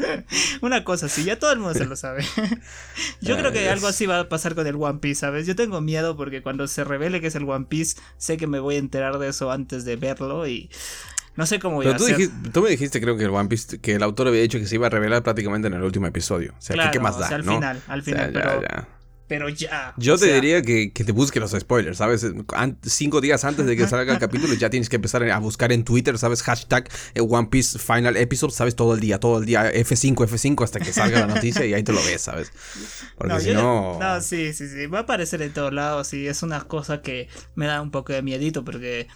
una 0.61 0.85
cosa 0.85 1.07
así, 1.07 1.25
ya 1.25 1.39
todo 1.39 1.53
el 1.53 1.59
mundo 1.59 1.79
se 1.79 1.87
lo 1.87 1.97
sabe. 1.97 2.25
Yo 3.21 3.37
creo 3.37 3.53
que 3.53 3.69
algo 3.69 3.87
así 3.87 4.07
va 4.07 4.21
a 4.21 4.29
pasar 4.29 4.55
con 4.55 4.67
el 4.67 4.77
One 4.77 4.99
Piece, 4.99 5.21
¿sabes? 5.21 5.47
Yo 5.47 5.57
tengo 5.57 5.81
miedo 5.81 6.17
porque 6.17 6.43
cuando 6.43 6.67
se 6.67 6.85
revele 6.85 7.21
que 7.21 7.29
es 7.29 7.35
el 7.35 7.49
One 7.49 7.67
Piece, 7.69 7.97
sé 8.19 8.37
que 8.37 8.47
me 8.47 8.59
voy 8.59 8.77
a 8.77 8.79
enterar 8.79 9.19
de 9.19 9.29
eso 9.29 9.51
antes 9.51 9.85
de 9.85 9.97
verlo 9.97 10.47
y... 10.47 10.71
No 11.37 11.45
sé 11.45 11.59
cómo 11.59 11.77
voy 11.77 11.87
a 11.87 11.97
tú, 11.97 12.07
tú 12.53 12.63
me 12.63 12.71
dijiste, 12.71 13.01
creo 13.01 13.17
que 13.17 13.25
el 13.25 13.31
One 13.31 13.49
Piece, 13.49 13.79
que 13.79 13.95
el 13.95 14.03
autor 14.03 14.29
había 14.29 14.41
dicho 14.41 14.59
que 14.59 14.67
se 14.67 14.77
iba 14.77 14.87
a 14.87 14.91
revelar 14.91 15.23
prácticamente 15.23 15.69
en 15.69 15.75
el 15.75 15.83
último 15.83 16.07
episodio. 16.07 16.55
O 16.59 16.61
sea, 16.61 16.91
¿qué, 16.91 16.99
más 16.99 17.19
da? 17.19 17.29
al 17.29 17.45
final, 17.45 17.83
al 17.87 18.03
final, 18.03 18.31
pero, 18.33 18.63
ya. 18.63 18.89
pero 19.29 19.49
ya. 19.51 19.93
Yo 19.99 20.17
te 20.17 20.33
diría 20.33 20.63
que, 20.63 20.93
que, 20.93 21.05
te 21.05 21.13
busques 21.13 21.39
los 21.39 21.51
spoilers, 21.51 21.99
¿sabes? 21.99 22.27
cinco 22.83 23.21
días 23.21 23.45
antes 23.45 23.67
de 23.67 23.77
que 23.77 23.87
salga 23.87 24.15
el 24.15 24.19
capítulo 24.19 24.55
ya 24.55 24.71
tienes 24.71 24.89
que 24.89 24.97
empezar 24.97 25.23
a 25.31 25.39
buscar 25.39 25.73
en 25.73 25.85
Twitter, 25.85 26.17
¿sabes? 26.17 26.43
Hashtag 26.43 26.89
eh, 27.15 27.21
One 27.21 27.49
Piece 27.49 27.79
Final 27.79 28.17
Episode, 28.17 28.53
¿sabes? 28.53 28.75
Todo 28.75 28.95
el 28.95 29.01
día, 29.01 29.21
todo 29.21 29.41
el 29.41 29.45
día, 29.45 29.71
F5, 29.71 30.15
F5 30.15 30.65
hasta 30.65 30.81
que 30.81 30.95
salga 30.95 31.21
la 31.21 31.27
noticia 31.35 31.67
y 31.67 31.75
ahí 31.75 31.83
te 31.83 31.93
lo 31.93 32.03
ves, 32.03 32.23
¿sabes? 32.23 32.51
Porque 33.19 33.41
si 33.41 33.53
no... 33.53 33.99
No, 34.01 34.23
sí, 34.23 34.55
sí, 34.55 34.69
sí. 34.69 34.87
Va 34.87 35.01
a 35.01 35.03
aparecer 35.03 35.43
en 35.43 35.53
todos 35.53 35.75
lados 35.75 36.15
y 36.15 36.27
es 36.29 36.43
una 36.43 36.63
cosa 36.63 37.03
que 37.03 37.29
me 37.55 37.67
da 37.67 37.83
un 37.83 37.91
poco 37.91 38.15
de 38.15 38.23
miedito 38.23 38.65
porque 38.65 39.07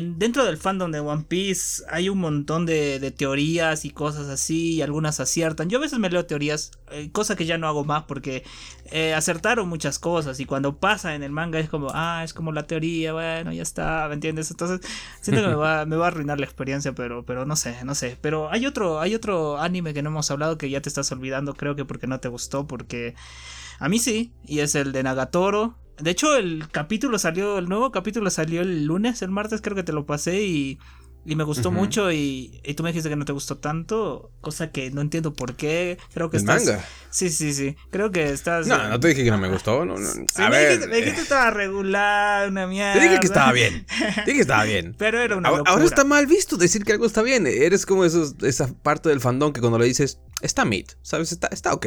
dentro 0.00 0.44
del 0.46 0.56
fandom 0.56 0.90
de 0.90 1.00
One 1.00 1.24
Piece 1.28 1.82
hay 1.90 2.08
un 2.08 2.18
montón 2.18 2.64
de, 2.64 3.12
teorías 3.16 3.84
y 3.84 3.90
cosas 3.90 4.28
así, 4.28 4.74
y 4.74 4.82
algunas 4.82 5.20
aciertan. 5.20 5.68
Yo 5.68 5.78
a 5.78 5.80
veces 5.80 5.98
me 5.98 6.08
leo 6.08 6.24
teorías, 6.24 6.70
eh, 6.90 7.10
cosa 7.12 7.36
que 7.36 7.44
ya 7.44 7.58
no 7.58 7.66
hago 7.66 7.84
más 7.84 8.04
porque 8.04 8.42
eh, 8.90 9.12
acertaron 9.12 9.68
muchas 9.68 9.98
cosas 9.98 10.40
y 10.40 10.46
cuando 10.46 10.78
pasa 10.78 11.14
en 11.14 11.22
el 11.22 11.30
manga 11.30 11.58
es 11.58 11.68
como, 11.68 11.88
ah, 11.92 12.22
es 12.24 12.32
como 12.32 12.52
la 12.52 12.66
teoría, 12.66 13.12
bueno, 13.12 13.52
ya 13.52 13.62
está, 13.62 14.06
¿me 14.08 14.14
entiendes? 14.14 14.50
Entonces 14.50 14.80
siento 15.20 15.42
que 15.42 15.48
me 15.48 15.54
va, 15.54 15.84
me 15.84 15.96
va 15.96 16.06
a 16.06 16.08
arruinar 16.08 16.38
la 16.38 16.46
experiencia, 16.46 16.94
pero, 16.94 17.24
pero 17.26 17.44
no 17.44 17.56
sé, 17.56 17.76
no 17.84 17.94
sé. 17.94 18.16
Pero 18.20 18.50
hay 18.50 18.64
otro, 18.66 19.00
hay 19.00 19.14
otro 19.14 19.58
anime 19.58 19.92
que 19.92 20.02
no 20.02 20.10
hemos 20.10 20.30
hablado 20.30 20.56
que 20.56 20.70
ya 20.70 20.80
te 20.80 20.88
estás 20.88 21.12
olvidando, 21.12 21.54
creo 21.54 21.76
que 21.76 21.84
porque 21.84 22.06
no 22.06 22.18
te 22.20 22.28
gustó, 22.28 22.66
porque 22.66 23.14
a 23.78 23.88
mí 23.88 23.98
sí, 23.98 24.32
y 24.46 24.60
es 24.60 24.74
el 24.74 24.92
de 24.92 25.02
Nagatoro. 25.02 25.81
De 26.00 26.10
hecho, 26.10 26.36
el 26.36 26.68
capítulo 26.70 27.18
salió, 27.18 27.58
el 27.58 27.68
nuevo 27.68 27.92
capítulo 27.92 28.30
salió 28.30 28.62
el 28.62 28.84
lunes, 28.84 29.22
el 29.22 29.30
martes 29.30 29.60
creo 29.60 29.76
que 29.76 29.82
te 29.82 29.92
lo 29.92 30.06
pasé 30.06 30.42
y, 30.42 30.78
y 31.24 31.36
me 31.36 31.44
gustó 31.44 31.70
mucho 31.70 32.10
y, 32.10 32.60
y, 32.64 32.74
tú 32.74 32.82
me 32.82 32.90
dijiste 32.90 33.08
que 33.08 33.14
no 33.14 33.24
te 33.24 33.32
gustó 33.32 33.58
tanto, 33.58 34.32
cosa 34.40 34.72
que 34.72 34.90
no 34.90 35.00
entiendo 35.00 35.32
por 35.34 35.54
qué. 35.54 35.96
Creo 36.12 36.30
que 36.30 36.38
¿El 36.38 36.44
manga? 36.44 36.84
Sí, 37.10 37.30
sí, 37.30 37.54
sí. 37.54 37.76
Creo 37.90 38.10
que 38.10 38.30
estás... 38.32 38.66
No, 38.66 38.88
no 38.88 38.98
te 38.98 39.08
dije 39.08 39.22
que 39.22 39.30
no 39.30 39.38
me 39.38 39.48
gustó. 39.48 39.84
No, 39.84 39.94
no. 39.96 40.08
a 40.08 40.48
me, 40.48 40.50
ver, 40.50 40.68
dijiste, 40.68 40.88
me 40.88 40.96
dijiste 40.96 41.16
que 41.16 41.22
estaba 41.22 41.50
regular, 41.50 42.48
una 42.48 42.66
mierda. 42.66 42.94
Te 42.94 43.00
dije 43.00 43.20
que 43.20 43.26
estaba 43.26 43.52
bien. 43.52 43.86
Te 43.86 44.22
dije 44.22 44.34
que 44.34 44.40
estaba 44.40 44.64
bien. 44.64 44.96
Pero 44.98 45.20
era 45.20 45.36
una 45.36 45.48
ahora, 45.48 45.62
ahora, 45.66 45.84
está 45.84 46.04
mal 46.04 46.26
visto 46.26 46.56
decir 46.56 46.84
que 46.84 46.92
algo 46.92 47.06
está 47.06 47.22
bien. 47.22 47.46
Eres 47.46 47.86
como 47.86 48.04
esos, 48.04 48.34
esa 48.42 48.66
parte 48.82 49.08
del 49.08 49.20
fandom 49.20 49.52
que 49.52 49.60
cuando 49.60 49.78
le 49.78 49.84
dices, 49.84 50.18
está 50.40 50.64
mid, 50.64 50.86
¿sabes? 51.02 51.30
Está, 51.30 51.46
está 51.48 51.72
ok. 51.72 51.86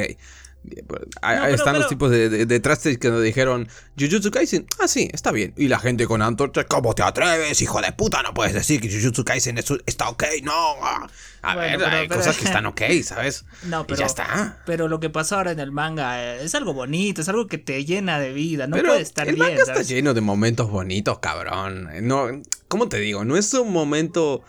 Ahí 1.22 1.54
están 1.54 1.78
los 1.78 1.88
tipos 1.88 2.10
de, 2.10 2.28
de, 2.28 2.46
de 2.46 2.98
que 2.98 3.10
nos 3.10 3.22
dijeron 3.22 3.68
Jujutsu 3.98 4.30
Kaisen. 4.30 4.66
Ah, 4.80 4.88
sí, 4.88 5.08
está 5.12 5.32
bien. 5.32 5.52
Y 5.56 5.68
la 5.68 5.78
gente 5.78 6.06
con 6.06 6.22
antorcha, 6.22 6.64
¿cómo 6.64 6.94
te 6.94 7.02
atreves, 7.02 7.60
hijo 7.62 7.80
de 7.80 7.92
puta? 7.92 8.22
No 8.22 8.34
puedes 8.34 8.54
decir 8.54 8.80
que 8.80 8.90
Jujutsu 8.90 9.24
Kaisen 9.24 9.58
está 9.58 10.08
ok, 10.08 10.24
no. 10.42 10.76
A 11.42 11.54
ver, 11.54 11.82
hay 11.84 12.08
cosas 12.08 12.36
que 12.36 12.44
están 12.46 12.66
ok, 12.66 12.82
¿sabes? 13.04 13.44
No, 13.64 13.86
pero. 13.86 14.00
ya 14.00 14.06
está. 14.06 14.58
Pero 14.66 14.88
lo 14.88 15.00
que 15.00 15.10
pasa 15.10 15.36
ahora 15.36 15.52
en 15.52 15.60
el 15.60 15.72
manga 15.72 16.22
eh, 16.22 16.44
es 16.44 16.54
algo 16.54 16.74
bonito, 16.74 17.20
es 17.20 17.28
algo 17.28 17.46
que 17.46 17.58
te 17.58 17.84
llena 17.84 18.18
de 18.18 18.32
vida. 18.32 18.66
No 18.66 18.76
puede 18.76 19.00
estar 19.00 19.28
el 19.28 19.36
bien. 19.36 19.46
El 19.46 19.56
manga 19.56 19.72
está 19.72 19.82
lleno 19.82 20.14
de 20.14 20.20
momentos 20.20 20.70
bonitos, 20.70 21.18
cabrón. 21.20 21.88
No, 22.02 22.28
¿Cómo 22.68 22.88
te 22.88 22.98
digo? 22.98 23.24
No 23.24 23.36
es 23.36 23.52
un 23.54 23.72
momento. 23.72 24.42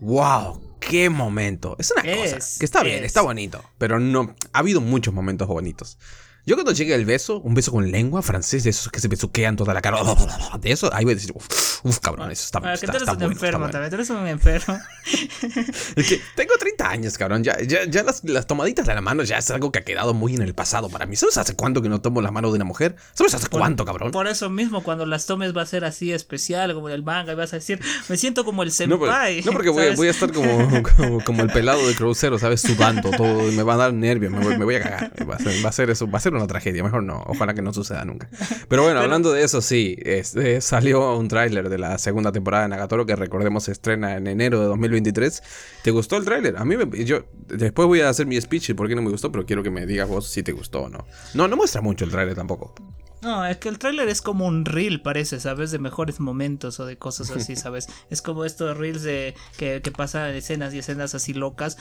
¡Wow! 0.00 0.66
qué 0.86 1.10
momento. 1.10 1.76
Es 1.78 1.90
una 1.90 2.02
cosa 2.02 2.38
que 2.58 2.64
está 2.64 2.82
bien, 2.82 3.04
está 3.04 3.22
bonito, 3.22 3.62
pero 3.78 3.98
no 3.98 4.34
ha 4.52 4.58
habido 4.58 4.80
muchos 4.80 5.12
momentos 5.12 5.48
bonitos. 5.48 5.98
Yo 6.46 6.54
cuando 6.54 6.70
llegue 6.70 6.94
el 6.94 7.04
beso, 7.04 7.40
un 7.40 7.54
beso 7.54 7.72
con 7.72 7.90
lengua 7.90 8.22
francés, 8.22 8.62
de 8.62 8.70
esos 8.70 8.88
que 8.92 9.00
se 9.00 9.08
besuquean 9.08 9.56
toda 9.56 9.74
la 9.74 9.82
cara, 9.82 9.98
de 10.60 10.70
eso, 10.70 10.88
ahí 10.94 11.04
voy 11.04 11.10
a 11.10 11.14
decir, 11.16 11.32
uff, 11.34 11.98
cabrón, 11.98 12.30
eso 12.30 12.44
está, 12.44 12.72
está, 12.72 12.96
está, 12.96 13.12
un 13.14 13.22
enfermo 13.24 13.68
también, 13.68 13.90
tú 13.90 13.96
eres 13.96 14.10
un 14.10 14.24
enfermo. 14.28 14.78
es 15.96 16.08
que 16.08 16.20
tengo 16.36 16.54
30 16.56 16.88
años, 16.88 17.18
cabrón, 17.18 17.42
ya, 17.42 17.60
ya, 17.62 17.84
ya 17.86 18.04
las, 18.04 18.22
las, 18.22 18.46
tomaditas 18.46 18.86
de 18.86 18.94
la 18.94 19.00
mano 19.00 19.24
ya 19.24 19.38
es 19.38 19.50
algo 19.50 19.72
que 19.72 19.80
ha 19.80 19.84
quedado 19.84 20.14
muy 20.14 20.36
en 20.36 20.42
el 20.42 20.54
pasado 20.54 20.88
para 20.88 21.04
mí. 21.04 21.16
¿Sabes 21.16 21.36
hace 21.36 21.56
cuánto 21.56 21.82
que 21.82 21.88
no 21.88 22.00
tomo 22.00 22.22
la 22.22 22.30
mano 22.30 22.50
de 22.50 22.54
una 22.54 22.64
mujer? 22.64 22.94
¿Sabes 23.14 23.34
hace 23.34 23.48
cuánto, 23.48 23.84
cabrón? 23.84 24.12
Por 24.12 24.28
eso 24.28 24.48
mismo, 24.48 24.84
cuando 24.84 25.04
las 25.04 25.26
tomes 25.26 25.56
va 25.56 25.62
a 25.62 25.66
ser 25.66 25.84
así 25.84 26.12
especial, 26.12 26.74
como 26.74 26.88
en 26.88 26.94
el 26.94 27.02
manga, 27.02 27.32
y 27.32 27.34
vas 27.34 27.54
a 27.54 27.56
decir, 27.56 27.80
me 28.08 28.16
siento 28.16 28.44
como 28.44 28.62
el 28.62 28.70
senpai. 28.70 29.42
No, 29.42 29.50
porque 29.50 29.70
voy, 29.70 29.96
voy, 29.96 30.06
a 30.06 30.10
estar 30.12 30.32
como, 30.32 31.24
como, 31.24 31.42
el 31.42 31.50
pelado 31.50 31.84
de 31.88 31.96
crucero, 31.96 32.38
¿sabes? 32.38 32.60
Sudando 32.60 33.10
todo, 33.10 33.50
y 33.50 33.52
me 33.52 33.64
va 33.64 33.74
a 33.74 33.78
dar 33.78 33.92
nervios, 33.92 34.30
me 34.30 34.38
voy, 34.38 34.56
me 34.56 34.64
voy 34.64 34.76
a 34.76 34.82
cagar. 34.82 35.12
Va 35.28 35.34
a, 35.34 35.38
ser, 35.40 35.64
va 35.64 35.70
a 35.70 35.72
ser 35.72 35.90
eso, 35.90 36.08
va 36.08 36.18
a 36.18 36.20
ser 36.20 36.35
una 36.36 36.46
tragedia, 36.46 36.82
mejor 36.82 37.02
no, 37.02 37.22
ojalá 37.26 37.54
que 37.54 37.62
no 37.62 37.72
suceda 37.72 38.04
nunca. 38.04 38.28
Pero 38.68 38.82
bueno, 38.82 39.00
hablando 39.00 39.32
de 39.32 39.42
eso, 39.42 39.60
sí, 39.60 39.96
este, 40.02 40.60
salió 40.60 41.16
un 41.16 41.28
tráiler 41.28 41.68
de 41.68 41.78
la 41.78 41.98
segunda 41.98 42.32
temporada 42.32 42.64
de 42.64 42.68
Nagatoro 42.70 43.06
que 43.06 43.16
recordemos 43.16 43.64
se 43.64 43.72
estrena 43.72 44.16
en 44.16 44.26
enero 44.26 44.60
de 44.60 44.66
2023. 44.66 45.42
¿Te 45.82 45.90
gustó 45.90 46.16
el 46.16 46.24
tráiler? 46.24 46.56
A 46.56 46.64
mí 46.64 46.76
me, 46.76 47.04
yo 47.04 47.24
después 47.48 47.86
voy 47.86 48.00
a 48.00 48.08
hacer 48.08 48.26
mi 48.26 48.40
speech 48.40 48.70
y 48.70 48.74
por 48.74 48.88
qué 48.88 48.94
no 48.94 49.02
me 49.02 49.10
gustó, 49.10 49.32
pero 49.32 49.46
quiero 49.46 49.62
que 49.62 49.70
me 49.70 49.86
digas 49.86 50.08
vos 50.08 50.28
si 50.28 50.42
te 50.42 50.52
gustó 50.52 50.82
o 50.82 50.88
no. 50.88 51.06
No, 51.34 51.48
no 51.48 51.56
muestra 51.56 51.80
mucho 51.80 52.04
el 52.04 52.10
tráiler 52.10 52.34
tampoco. 52.34 52.74
No, 53.22 53.44
es 53.46 53.56
que 53.56 53.68
el 53.68 53.78
tráiler 53.78 54.08
es 54.08 54.20
como 54.22 54.46
un 54.46 54.64
reel, 54.64 55.00
parece, 55.00 55.40
¿sabes? 55.40 55.70
De 55.70 55.78
mejores 55.78 56.20
momentos 56.20 56.78
o 56.80 56.86
de 56.86 56.96
cosas 56.96 57.30
así, 57.30 57.56
¿sabes? 57.56 57.88
es 58.10 58.22
como 58.22 58.44
estos 58.44 58.76
reels 58.76 59.02
de 59.02 59.34
que, 59.56 59.80
que 59.82 59.90
pasan 59.90 60.34
escenas 60.34 60.74
y 60.74 60.78
escenas 60.78 61.14
así 61.14 61.32
locas. 61.32 61.78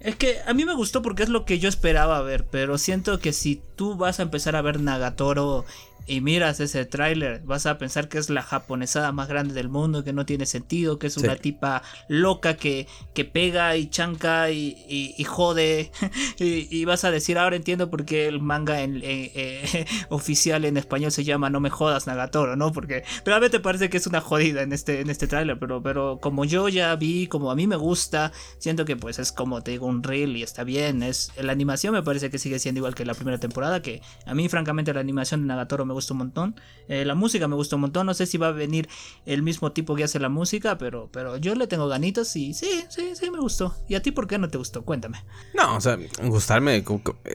Es 0.00 0.16
que 0.16 0.38
a 0.46 0.54
mí 0.54 0.64
me 0.64 0.74
gustó 0.74 1.02
porque 1.02 1.24
es 1.24 1.28
lo 1.28 1.44
que 1.44 1.58
yo 1.58 1.68
esperaba 1.68 2.22
ver, 2.22 2.46
pero 2.46 2.78
siento 2.78 3.18
que 3.18 3.32
si 3.32 3.60
tú 3.74 3.96
vas 3.96 4.20
a 4.20 4.22
empezar 4.22 4.54
a 4.54 4.62
ver 4.62 4.80
Nagatoro 4.80 5.64
y 6.08 6.20
miras 6.22 6.58
ese 6.60 6.86
tráiler, 6.86 7.42
vas 7.44 7.66
a 7.66 7.76
pensar 7.76 8.08
que 8.08 8.18
es 8.18 8.30
la 8.30 8.42
japonesada 8.42 9.12
más 9.12 9.28
grande 9.28 9.52
del 9.54 9.68
mundo, 9.68 10.02
que 10.02 10.12
no 10.12 10.24
tiene 10.24 10.46
sentido, 10.46 10.98
que 10.98 11.06
es 11.06 11.16
una 11.18 11.36
tipa 11.36 11.82
loca 12.08 12.54
que, 12.54 12.86
que 13.14 13.26
pega 13.26 13.76
y 13.76 13.90
chanca 13.90 14.50
y, 14.50 14.76
y, 14.88 15.24
jode. 15.24 15.90
y, 16.38 16.84
vas 16.86 17.04
a 17.04 17.10
decir, 17.10 17.36
ahora 17.36 17.56
entiendo 17.56 17.90
por 17.90 18.06
qué 18.06 18.26
el 18.26 18.40
manga 18.40 18.80
en, 18.80 19.00
eh, 19.04 19.86
oficial 20.08 20.64
en 20.64 20.78
español 20.78 21.12
se 21.12 21.24
llama 21.24 21.50
No 21.50 21.60
me 21.60 21.68
jodas 21.68 22.06
Nagatoro, 22.06 22.56
¿no? 22.56 22.72
Porque 22.72 23.04
realmente 23.26 23.60
parece 23.60 23.90
que 23.90 23.98
es 23.98 24.06
una 24.06 24.22
jodida 24.22 24.62
en 24.62 24.72
este, 24.72 25.00
en 25.00 25.10
este 25.10 25.26
tráiler, 25.26 25.58
pero, 25.58 25.82
pero 25.82 26.18
como 26.20 26.46
yo 26.46 26.68
ya 26.70 26.96
vi, 26.96 27.26
como 27.26 27.50
a 27.50 27.54
mí 27.54 27.66
me 27.66 27.76
gusta, 27.76 28.32
siento 28.58 28.86
que 28.86 28.96
pues 28.96 29.18
es 29.18 29.30
como 29.30 29.62
te 29.62 29.72
digo 29.72 29.86
un 29.86 30.02
reel 30.02 30.36
y 30.36 30.42
está 30.42 30.64
bien. 30.64 31.02
Es, 31.02 31.32
la 31.38 31.52
animación 31.52 31.92
me 31.92 32.02
parece 32.02 32.30
que 32.30 32.38
sigue 32.38 32.58
siendo 32.58 32.78
igual 32.78 32.94
que 32.94 33.04
la 33.04 33.14
primera 33.14 33.38
temporada, 33.38 33.82
que 33.82 34.00
a 34.24 34.34
mí 34.34 34.48
francamente 34.48 34.94
la 34.94 35.00
animación 35.00 35.42
de 35.42 35.48
Nagatoro 35.48 35.84
me 35.84 35.92
gusta 35.92 35.97
un 36.10 36.18
montón. 36.18 36.60
Eh, 36.88 37.04
la 37.04 37.14
música 37.14 37.48
me 37.48 37.54
gustó 37.54 37.76
un 37.76 37.82
montón. 37.82 38.06
No 38.06 38.14
sé 38.14 38.26
si 38.26 38.38
va 38.38 38.48
a 38.48 38.52
venir 38.52 38.88
el 39.26 39.42
mismo 39.42 39.72
tipo 39.72 39.94
que 39.94 40.04
hace 40.04 40.18
la 40.18 40.28
música, 40.28 40.78
pero, 40.78 41.08
pero 41.12 41.36
yo 41.36 41.54
le 41.54 41.66
tengo 41.66 41.88
ganitas 41.88 42.34
y 42.36 42.54
sí, 42.54 42.84
sí, 42.88 43.12
sí 43.14 43.30
me 43.30 43.38
gustó. 43.38 43.74
¿Y 43.88 43.94
a 43.94 44.02
ti 44.02 44.10
por 44.10 44.26
qué 44.26 44.38
no 44.38 44.48
te 44.48 44.58
gustó? 44.58 44.84
Cuéntame. 44.84 45.24
No, 45.54 45.76
o 45.76 45.80
sea, 45.80 45.98
gustarme 46.24 46.84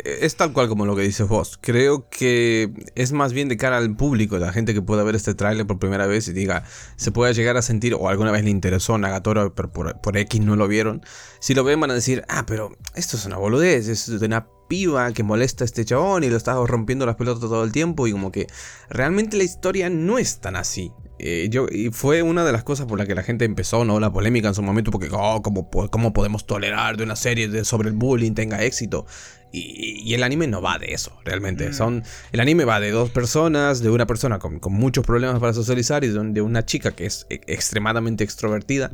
es 0.04 0.36
tal 0.36 0.54
cual 0.54 0.68
como 0.68 0.86
lo 0.86 0.96
que 0.96 1.04
dices 1.04 1.28
vos. 1.28 1.60
Creo 1.62 2.10
que 2.10 2.72
es 2.96 3.12
más 3.12 3.34
bien 3.34 3.50
de 3.50 3.58
cara 3.58 3.78
al 3.78 3.96
público, 3.96 4.38
la 4.38 4.52
gente 4.52 4.74
que 4.74 4.82
pueda 4.82 5.04
ver 5.04 5.16
este 5.16 5.34
tráiler 5.36 5.68
por 5.68 5.80
primera 5.80 6.08
vez 6.08 6.28
y 6.28 6.34
diga, 6.34 6.64
se 6.96 7.12
puede 7.12 7.34
llegar 7.34 7.58
a 7.58 7.62
sentir, 7.62 7.94
o 7.94 8.10
alguna 8.10 8.32
vez 8.32 8.44
le 8.44 8.50
interesó 8.50 8.98
Nagatoro, 8.98 9.54
pero 9.54 9.72
por, 9.72 10.02
por 10.02 10.18
X 10.18 10.42
no 10.42 10.56
lo 10.56 10.68
vieron. 10.68 11.02
Si 11.40 11.54
lo 11.54 11.64
ven 11.64 11.80
van 11.80 11.92
a 11.92 11.96
decir, 11.96 12.24
ah, 12.30 12.46
pero 12.46 12.76
esto 12.96 13.18
es 13.18 13.26
una 13.26 13.38
boludez, 13.38 13.88
es 13.88 14.20
de 14.20 14.26
una 14.26 14.48
piba 14.74 15.14
que 15.14 15.22
molesta 15.22 15.64
a 15.64 15.66
este 15.66 15.86
chabón 15.86 16.24
y 16.24 16.30
lo 16.32 16.36
está 16.36 16.56
rompiendo 16.66 17.06
las 17.06 17.16
pelotas 17.16 17.42
todo 17.42 17.64
el 17.64 17.72
tiempo 17.72 18.08
y 18.08 18.12
como 18.12 18.32
que 18.32 18.48
realmente 18.90 19.38
la 19.38 19.44
historia 19.44 19.88
no 19.92 20.18
es 20.18 20.40
tan 20.42 20.56
así. 20.56 20.92
Eh, 21.20 21.48
yo, 21.52 21.68
y 21.72 21.92
fue 21.92 22.24
una 22.24 22.44
de 22.44 22.52
las 22.52 22.64
cosas 22.64 22.88
por 22.88 22.98
las 22.98 23.08
que 23.08 23.14
la 23.14 23.22
gente 23.22 23.46
empezó, 23.46 23.86
¿no? 23.86 24.00
La 24.00 24.12
polémica 24.12 24.48
en 24.48 24.56
su 24.56 24.64
momento, 24.64 24.90
porque, 24.90 25.10
oh, 25.12 25.44
¿cómo, 25.44 25.70
cómo 25.70 26.12
podemos 26.12 26.48
tolerar 26.48 26.98
de 26.98 27.04
una 27.04 27.16
serie 27.16 27.50
de, 27.50 27.66
sobre 27.66 27.90
el 27.90 27.96
bullying 27.96 28.34
tenga 28.34 28.64
éxito? 28.64 29.06
Y, 29.52 30.12
el 30.16 30.24
anime 30.24 30.48
no 30.48 30.64
va 30.64 30.80
de 30.80 30.94
eso, 30.94 31.16
realmente. 31.24 31.70
Mm. 31.70 31.74
Son, 31.74 32.04
el 32.32 32.40
anime 32.40 32.66
va 32.66 32.80
de 32.80 32.90
dos 32.90 33.12
personas, 33.12 33.84
de 33.84 33.92
una 33.92 34.08
persona 34.08 34.40
con, 34.40 34.60
con 34.60 34.74
muchos 34.74 35.06
problemas 35.06 35.40
para 35.40 35.54
socializar 35.54 36.04
y 36.04 36.08
de, 36.08 36.42
una 36.42 36.66
chica 36.66 36.94
que 36.94 37.06
es 37.06 37.28
e, 37.30 37.42
extremadamente 37.46 38.24
extrovertida 38.24 38.92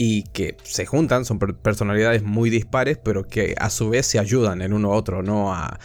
y 0.00 0.22
que 0.22 0.56
se 0.62 0.86
juntan, 0.86 1.24
son 1.24 1.40
personalidades 1.40 2.22
muy 2.22 2.50
dispares, 2.50 2.98
pero 2.98 3.26
que 3.26 3.56
a 3.58 3.68
su 3.68 3.90
vez 3.90 4.06
se 4.06 4.20
ayudan 4.20 4.62
el 4.62 4.72
uno 4.72 4.92
a 4.92 4.96
otro, 4.96 5.24
¿no? 5.24 5.52
A, 5.52 5.78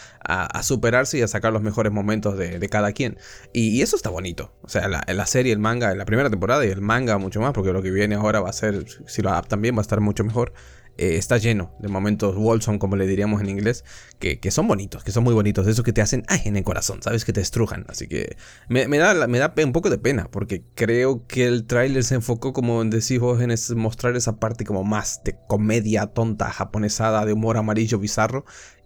superarse 0.62 1.18
y 1.18 1.22
a 1.24 1.28
sacar 1.28 1.52
los 1.52 1.64
mejores 1.64 1.92
momentos 1.92 2.38
de, 2.38 2.70
cada 2.70 2.94
quien. 2.94 3.18
Y, 3.54 3.82
eso 3.82 3.96
está 3.96 4.12
bonito. 4.12 4.54
O 4.62 4.70
sea, 4.70 4.88
la, 4.88 5.04
la 5.08 5.26
serie, 5.26 5.52
el 5.52 5.60
manga, 5.60 5.94
la 5.96 6.06
primera 6.06 6.30
temporada 6.30 6.64
y 6.66 6.70
el 6.70 6.80
manga 6.80 7.18
mucho 7.18 7.42
más, 7.42 7.54
porque 7.54 7.74
lo 7.74 7.82
que 7.82 7.90
viene 7.90 8.14
ahora 8.16 8.40
va 8.40 8.50
a 8.50 8.54
ser, 8.54 8.86
si 9.08 9.24
lo 9.24 9.32
adaptan 9.32 9.62
bien, 9.62 9.76
va 9.76 9.80
a 9.80 9.82
estar 9.82 10.00
mucho 10.00 10.24
mejor. 10.24 10.54
Eh, 10.98 11.18
está 11.18 11.38
lleno 11.38 11.76
de 11.80 11.88
momentos 11.88 12.36
Wolson, 12.36 12.78
como 12.78 12.96
le 12.96 13.08
diríamos 13.08 13.42
en 13.42 13.50
inglés, 13.50 13.84
que, 14.20 14.40
son 14.52 14.68
bonitos, 14.68 15.04
que 15.04 15.12
son 15.12 15.24
muy 15.24 15.34
bonitos, 15.34 15.66
de 15.66 15.72
esos 15.72 15.84
que 15.84 15.92
te 15.92 16.02
hacen 16.02 16.24
ay, 16.28 16.42
en 16.46 16.56
el 16.56 16.64
corazón, 16.64 17.02
¿sabes? 17.02 17.26
Que 17.26 17.34
te 17.34 17.42
estrujan. 17.42 17.86
Así 17.90 18.08
que 18.08 18.38
me, 18.70 18.86
da, 18.98 19.28
me 19.28 19.40
da 19.40 19.54
un 19.66 19.72
poco 19.72 19.90
de 19.90 19.98
pena, 19.98 20.30
porque 20.32 20.64
creo 20.76 21.26
que 21.28 21.46
el 21.46 21.66
tráiler 21.66 22.04
se 22.04 22.16
enfocó, 22.16 22.54
como 22.54 22.84
decís 22.86 23.20
vos, 23.20 23.42
en 23.42 23.54
mostrar 23.78 24.16
esa 24.16 24.40
parte 24.40 24.66
como 24.66 24.84
más 24.84 25.24
de 25.24 25.36
comedia 25.48 26.08
tonta, 26.08 26.52
japonesada, 26.52 27.26
de 27.26 27.34
humor 27.34 27.58
amarillo 27.58 27.98
bizarro, 28.00 28.46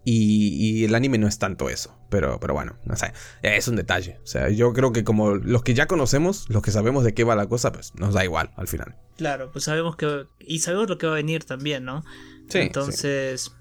y, 0.10 0.86
el 0.86 0.96
anime 0.96 1.18
no 1.18 1.28
es 1.28 1.38
tanto 1.38 1.70
eso. 1.70 1.98
Pero, 2.10 2.40
pero 2.40 2.54
bueno, 2.54 2.78
no 2.86 2.96
sé. 2.96 3.12
Es 3.42 3.68
un 3.68 3.76
detalle. 3.76 4.20
O 4.24 4.28
sea, 4.28 4.50
yo 4.50 4.72
creo 4.72 4.94
que 4.94 5.04
como 5.04 5.36
los 5.36 5.64
que 5.64 5.74
ya 5.74 5.88
conocemos, 5.88 6.50
los 6.50 6.62
que 6.62 6.72
sabemos 6.72 7.04
de 7.04 7.14
qué 7.14 7.26
va 7.26 7.36
la 7.36 7.48
cosa, 7.48 7.74
pues 7.74 7.94
nos 7.96 8.14
da 8.14 8.24
igual 8.24 8.52
al 8.56 8.68
final. 8.68 8.96
Claro, 9.18 9.52
pues 9.52 9.66
sabemos 9.66 9.98
que. 9.98 10.26
Y 10.40 10.60
sabemos 10.60 10.90
lo 10.90 10.98
que 10.98 11.08
va 11.08 11.14
a 11.14 11.16
venir 11.16 11.44
también, 11.44 11.84
¿no? 11.84 12.06
Sí. 12.50 12.60
Entonces. 12.60 13.52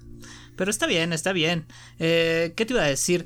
Pero 0.55 0.71
está 0.71 0.87
bien, 0.87 1.11
está 1.11 1.33
bien. 1.33 1.67
Eh, 1.99 2.53
¿Qué 2.55 2.65
te 2.65 2.73
iba 2.73 2.83
a 2.83 2.87
decir? 2.87 3.25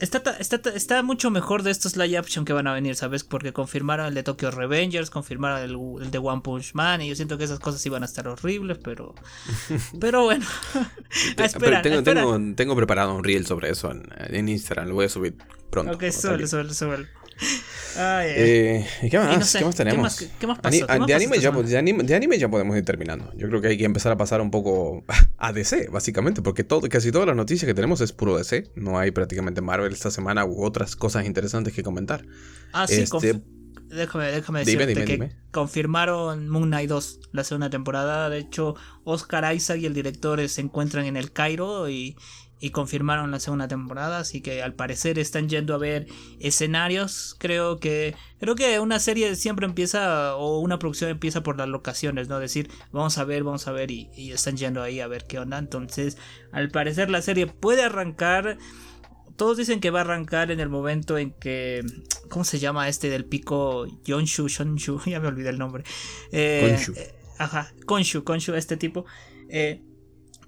Está, 0.00 0.38
está, 0.38 1.02
mucho 1.02 1.30
mejor 1.30 1.62
de 1.62 1.70
estos 1.70 1.96
live 1.96 2.16
action 2.16 2.46
que 2.46 2.54
van 2.54 2.66
a 2.66 2.72
venir, 2.72 2.96
¿sabes? 2.96 3.22
Porque 3.22 3.52
confirmaron 3.52 4.06
el 4.06 4.14
de 4.14 4.22
Tokyo 4.22 4.50
Revengers, 4.50 5.10
confirmaron 5.10 5.60
el, 6.02 6.10
de 6.10 6.18
One 6.18 6.40
Punch 6.42 6.72
Man, 6.72 7.02
y 7.02 7.08
yo 7.08 7.14
siento 7.14 7.36
que 7.36 7.44
esas 7.44 7.60
cosas 7.60 7.84
iban 7.84 8.02
a 8.02 8.06
estar 8.06 8.26
horribles, 8.26 8.78
pero. 8.78 9.14
Pero 10.00 10.24
bueno. 10.24 10.46
espera, 11.36 11.82
tengo, 11.82 12.02
Tengo, 12.02 12.38
tengo, 12.54 12.76
preparado 12.76 13.14
un 13.14 13.22
reel 13.22 13.46
sobre 13.46 13.70
eso 13.70 13.90
en, 13.90 14.48
Instagram, 14.48 14.88
lo 14.88 14.94
voy 14.94 15.04
a 15.04 15.08
subir 15.10 15.36
pronto. 15.68 15.92
Ok, 15.92 16.10
suele, 16.10 16.46
suele, 16.46 16.72
suele. 16.72 17.06
Eh, 17.96 18.86
¿Qué 19.10 19.18
más? 19.18 19.52
¿Qué 19.52 19.64
más 19.64 19.74
tenemos? 19.74 20.28
¿Qué 20.38 20.46
más, 20.46 20.58
pasó? 20.58 20.86
de, 21.06 21.14
anime 21.14 21.38
ya, 21.38 21.50
de, 21.50 22.14
anime, 22.14 22.38
ya, 22.38 22.48
podemos 22.48 22.76
ir 22.76 22.84
terminando. 22.84 23.32
Yo 23.36 23.48
creo 23.48 23.60
que 23.60 23.68
hay 23.68 23.78
que 23.78 23.84
empezar 23.84 24.12
a 24.12 24.16
pasar 24.16 24.40
un 24.40 24.50
poco 24.50 25.04
a 25.38 25.52
DC, 25.52 25.88
básicamente, 25.90 26.42
porque 26.42 26.64
todo, 26.64 26.88
casi 26.88 27.10
todas 27.10 27.26
las 27.26 27.36
noticias 27.36 27.66
que 27.66 27.74
tenemos 27.74 28.00
es 28.00 28.12
puro 28.12 28.36
DC. 28.36 28.70
No 28.76 28.98
hay 28.98 29.10
prácticamente 29.10 29.60
Marvel 29.60 29.92
esta 29.92 30.10
semana 30.10 30.44
u 30.44 30.64
otras 30.64 30.96
cosas 30.96 31.26
interesantes 31.26 31.72
que 31.72 31.82
comentar. 31.82 32.24
Ah, 32.72 32.86
sí, 32.86 33.00
este, 33.02 33.42
déjame, 33.88 34.26
déjame 34.26 34.60
decirte 34.60 35.04
que 35.04 35.30
confirmaron 35.50 36.48
Moon 36.48 36.68
Knight 36.68 36.88
2, 36.88 37.20
la 37.32 37.44
segunda 37.44 37.70
temporada. 37.70 38.30
De 38.30 38.38
hecho, 38.38 38.76
Oscar 39.04 39.54
Isaac 39.54 39.78
y 39.80 39.86
el 39.86 39.94
director 39.94 40.46
se 40.48 40.60
encuentran 40.60 41.06
en 41.06 41.16
el 41.16 41.32
Cairo 41.32 41.88
y, 41.90 42.16
y 42.60 42.70
confirmaron 42.70 43.30
la 43.30 43.40
segunda 43.40 43.68
temporada, 43.68 44.18
así 44.18 44.42
que 44.42 44.62
al 44.62 44.74
parecer 44.74 45.18
están 45.18 45.48
yendo 45.48 45.74
a 45.74 45.78
ver 45.78 46.06
escenarios. 46.40 47.34
Creo 47.38 47.80
que 47.80 48.14
creo 48.38 48.54
que 48.54 48.78
una 48.80 49.00
serie 49.00 49.34
siempre 49.34 49.66
empieza 49.66 50.36
o 50.36 50.60
una 50.60 50.78
producción 50.78 51.10
empieza 51.10 51.42
por 51.42 51.56
las 51.56 51.68
locaciones, 51.68 52.28
no 52.28 52.38
decir 52.38 52.70
vamos 52.92 53.16
a 53.16 53.24
ver, 53.24 53.44
vamos 53.44 53.66
a 53.66 53.72
ver 53.72 53.90
y, 53.90 54.10
están 54.30 54.58
yendo 54.58 54.82
ahí 54.82 55.00
a 55.00 55.08
ver 55.08 55.24
qué 55.26 55.38
onda. 55.38 55.58
Entonces, 55.58 56.18
al 56.52 56.70
parecer 56.70 57.10
la 57.10 57.22
serie 57.22 57.46
puede 57.46 57.82
arrancar. 57.82 58.58
Todos 59.36 59.56
dicen 59.56 59.80
que 59.80 59.88
va 59.88 60.00
a 60.00 60.02
arrancar 60.02 60.50
en 60.50 60.60
el 60.60 60.68
momento 60.68 61.16
en 61.16 61.30
que 61.30 61.82
¿cómo 62.28 62.44
se 62.44 62.58
llama 62.58 62.88
este 62.90 63.08
del 63.08 63.24
pico 63.24 63.86
Yonshu 64.04 64.48
Shonshu? 64.48 65.00
Ya 65.06 65.18
me 65.18 65.28
olvidé 65.28 65.48
el 65.48 65.58
nombre. 65.58 65.84
Eh, 66.30 66.76
Konshu. 66.76 66.92
Eh, 66.94 67.14
ajá, 67.38 67.72
Konshu, 67.86 68.22
Konshu 68.22 68.54
este 68.54 68.76
tipo. 68.76 69.06
Eh, 69.48 69.80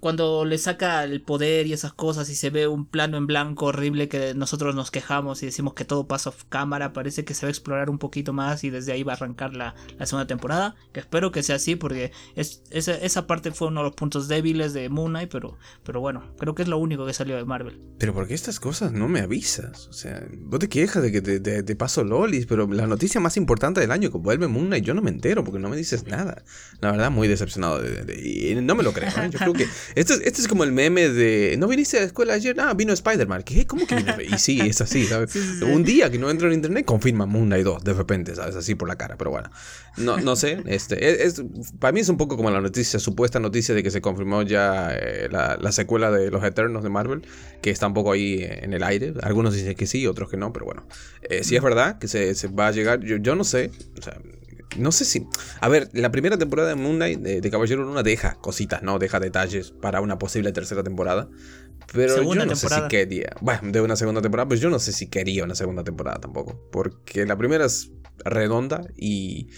cuando 0.03 0.43
le 0.43 0.57
saca 0.57 1.05
el 1.05 1.21
poder 1.21 1.65
y 1.65 1.71
esas 1.71 1.93
cosas 1.93 2.29
y 2.29 2.35
se 2.35 2.49
ve 2.49 2.67
un 2.67 2.85
plano 2.85 3.15
en 3.15 3.25
blanco 3.25 3.67
horrible 3.67 4.09
que 4.09 4.33
nosotros 4.33 4.75
nos 4.75 4.91
quejamos 4.91 5.41
y 5.43 5.45
decimos 5.45 5.75
que 5.75 5.85
todo 5.85 6.09
pasa 6.09 6.29
off 6.29 6.43
cámara, 6.49 6.91
parece 6.91 7.23
que 7.23 7.33
se 7.33 7.45
va 7.45 7.47
a 7.47 7.51
explorar 7.51 7.89
un 7.89 7.99
poquito 7.99 8.33
más 8.33 8.65
y 8.65 8.69
desde 8.69 8.91
ahí 8.91 9.03
va 9.03 9.13
a 9.13 9.15
arrancar 9.15 9.55
la, 9.55 9.75
segunda 9.99 10.27
temporada, 10.27 10.75
que 10.91 10.99
espero 10.99 11.31
que 11.31 11.41
sea 11.41 11.55
así 11.55 11.77
porque 11.77 12.11
es, 12.35 12.63
esa, 12.69 13.27
parte 13.27 13.51
fue 13.51 13.69
uno 13.69 13.79
de 13.79 13.85
los 13.85 13.95
puntos 13.95 14.27
débiles 14.27 14.73
de 14.73 14.89
Moon 14.89 15.09
Knight, 15.09 15.31
pero, 15.31 15.57
pero 15.85 16.01
bueno, 16.01 16.33
creo 16.37 16.53
que 16.53 16.63
es 16.63 16.67
lo 16.67 16.79
único 16.79 17.05
que 17.05 17.13
salió 17.13 17.37
de 17.37 17.45
Marvel. 17.45 17.79
Pero 17.97 18.13
¿por 18.13 18.27
qué 18.27 18.33
estas 18.33 18.59
cosas 18.59 18.91
no 18.91 19.07
me 19.07 19.21
avisas? 19.21 19.87
O 19.87 19.93
sea, 19.93 20.27
vos 20.37 20.59
te 20.59 20.67
quejas 20.67 21.01
de 21.01 21.13
que 21.13 21.21
te, 21.21 21.75
paso 21.77 22.03
lolis, 22.03 22.45
pero 22.45 22.67
la 22.67 22.87
noticia 22.87 23.21
más 23.21 23.37
importante 23.37 23.79
del 23.79 23.91
año 23.91 24.11
que 24.11 24.17
vuelve 24.17 24.49
Moon 24.49 24.65
Knight 24.65 24.83
yo 24.83 24.93
no 24.93 25.01
me 25.01 25.11
entero 25.11 25.45
porque 25.45 25.59
no 25.59 25.69
me 25.69 25.77
dices 25.77 26.05
nada. 26.07 26.43
La 26.81 26.91
verdad, 26.91 27.09
muy 27.09 27.29
decepcionado 27.29 27.81
de, 27.81 28.21
y 28.21 28.53
no 28.55 28.75
me 28.75 28.83
lo 28.83 28.91
creo. 28.91 29.07
¿eh? 29.07 29.29
Yo 29.31 29.39
creo 29.39 29.53
que 29.53 29.67
Este, 29.95 30.13
este 30.27 30.41
es 30.41 30.47
como 30.47 30.63
el 30.63 30.71
meme 30.71 31.09
de, 31.09 31.55
¿no 31.57 31.67
viniste 31.67 31.97
a 31.97 32.01
la 32.01 32.05
escuela 32.07 32.33
ayer? 32.33 32.59
Ah, 32.59 32.73
vino 32.73 32.93
Spider-Man. 32.93 33.43
¿Qué? 33.43 33.67
¿Cómo 33.67 33.85
que 33.85 33.95
vino? 33.95 34.13
Y 34.21 34.37
sí, 34.37 34.59
es 34.61 34.81
así, 34.81 35.05
¿sabes? 35.05 35.35
Un 35.61 35.83
día 35.83 36.09
que 36.09 36.17
no 36.17 36.29
entro 36.29 36.47
en 36.47 36.53
internet, 36.53 36.85
confirma 36.85 37.25
Moon 37.25 37.45
Knight 37.45 37.65
2, 37.65 37.83
de 37.83 37.93
repente, 37.93 38.35
¿sabes? 38.35 38.55
Así 38.55 38.75
por 38.75 38.87
la 38.87 38.95
cara, 38.95 39.17
pero 39.17 39.31
bueno. 39.31 39.49
No, 39.97 40.17
no 40.17 40.35
sé, 40.35 40.63
este, 40.65 41.25
es, 41.25 41.43
para 41.79 41.91
mí 41.91 41.99
es 41.99 42.09
un 42.09 42.17
poco 42.17 42.35
como 42.35 42.49
la 42.49 42.61
noticia, 42.61 42.99
supuesta 42.99 43.39
noticia 43.39 43.75
de 43.75 43.83
que 43.83 43.91
se 43.91 44.01
confirmó 44.01 44.41
ya 44.41 44.91
eh, 44.91 45.29
la, 45.29 45.71
secuela 45.71 46.09
de 46.09 46.31
Los 46.31 46.43
Eternos 46.43 46.83
de 46.83 46.89
Marvel, 46.89 47.27
que 47.61 47.69
está 47.69 47.87
un 47.87 47.93
poco 47.93 48.11
ahí 48.11 48.43
en 48.43 48.73
el 48.73 48.83
aire. 48.83 49.13
Algunos 49.21 49.53
dicen 49.53 49.75
que 49.75 49.85
sí, 49.85 50.07
otros 50.07 50.29
que 50.29 50.37
no, 50.37 50.51
pero 50.51 50.65
bueno. 50.65 50.87
Eh, 51.21 51.43
si 51.43 51.55
es 51.55 51.61
verdad 51.61 51.99
que 51.99 52.07
se, 52.07 52.33
se 52.35 52.47
va 52.47 52.67
a 52.67 52.71
llegar, 52.71 53.01
yo, 53.01 53.17
yo 53.17 53.35
no 53.35 53.43
sé, 53.43 53.71
o 53.97 54.01
sea, 54.01 54.17
no 54.77 54.91
sé 54.91 55.05
si. 55.05 55.27
A 55.59 55.69
ver, 55.69 55.89
la 55.93 56.11
primera 56.11 56.37
temporada 56.37 56.69
de 56.69 56.75
Moon 56.75 56.95
Knight 56.95 57.19
de, 57.19 57.51
Caballero 57.51 57.83
Luna 57.83 58.03
deja 58.03 58.35
cositas, 58.35 58.83
¿no? 58.83 58.99
Deja 58.99 59.19
detalles 59.19 59.71
para 59.71 60.01
una 60.01 60.17
posible 60.17 60.51
tercera 60.51 60.83
temporada. 60.83 61.29
Pero 61.91 62.23
yo 62.23 62.45
no 62.45 62.55
sé 62.55 62.69
si 62.69 62.81
quería. 62.89 63.35
Bueno, 63.41 63.61
de 63.71 63.81
una 63.81 63.95
segunda 63.95 64.21
temporada, 64.21 64.47
pues 64.47 64.59
yo 64.59 64.69
no 64.69 64.79
sé 64.79 64.91
si 64.91 65.07
quería 65.07 65.43
una 65.43 65.55
segunda 65.55 65.83
temporada 65.83 66.19
tampoco. 66.19 66.69
Porque 66.71 67.25
la 67.25 67.37
primera 67.37 67.65
es 67.65 67.91
redonda 68.25 68.87
y 68.95 69.49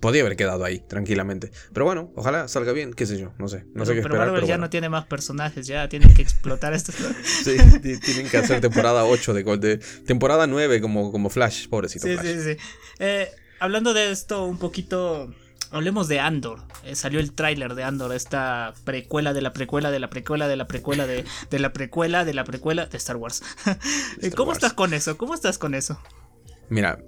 podía 0.00 0.22
haber 0.22 0.36
quedado 0.36 0.64
ahí 0.64 0.80
tranquilamente. 0.80 1.50
Pero 1.72 1.86
bueno, 1.86 2.12
ojalá 2.14 2.48
salga 2.48 2.72
bien, 2.72 2.92
qué 2.92 3.06
sé 3.06 3.18
yo, 3.18 3.32
no 3.38 3.48
sé. 3.48 3.64
No 3.74 3.84
sé 3.84 3.94
qué 3.94 4.02
pero 4.02 4.14
esperar. 4.14 4.28
Marvel 4.32 4.48
ya 4.48 4.58
no 4.58 4.70
tiene 4.70 4.88
más 4.88 5.06
personajes, 5.06 5.66
ya 5.66 5.88
tienen 5.88 6.12
que 6.14 6.22
explotar 6.22 6.72
esto. 6.74 6.92
sí, 7.22 7.56
tienen 8.00 8.28
que 8.28 8.36
hacer 8.36 8.60
temporada 8.60 9.04
8 9.04 9.34
de, 9.34 9.42
de 9.58 9.78
temporada 10.06 10.46
9 10.46 10.80
como, 10.80 11.12
como 11.12 11.30
Flash, 11.30 11.68
pobrecito. 11.68 12.06
Sí, 12.06 12.14
Flash. 12.14 12.26
sí, 12.26 12.42
sí. 12.42 12.56
Eh, 12.98 13.28
hablando 13.60 13.94
de 13.94 14.10
esto 14.10 14.44
un 14.44 14.58
poquito, 14.58 15.32
hablemos 15.70 16.08
de 16.08 16.20
Andor. 16.20 16.62
Eh, 16.84 16.94
salió 16.94 17.20
el 17.20 17.32
tráiler 17.32 17.74
de 17.74 17.84
Andor, 17.84 18.14
esta 18.14 18.74
precuela 18.84 19.32
de 19.32 19.42
la 19.42 19.52
precuela 19.52 19.90
de 19.90 19.98
la 19.98 20.10
precuela 20.10 20.48
de 20.48 20.56
la 20.56 20.66
precuela 20.66 21.06
de, 21.06 21.24
de 21.50 21.58
la 21.58 21.72
precuela 21.72 22.24
de 22.24 22.34
la 22.34 22.44
precuela 22.44 22.86
de 22.86 22.96
Star 22.96 23.16
Wars. 23.16 23.42
¿Cómo 24.36 24.52
estás 24.52 24.72
con 24.72 24.94
eso? 24.94 25.16
¿Cómo 25.16 25.34
estás 25.34 25.58
con 25.58 25.74
eso? 25.74 26.00
Mira, 26.68 26.98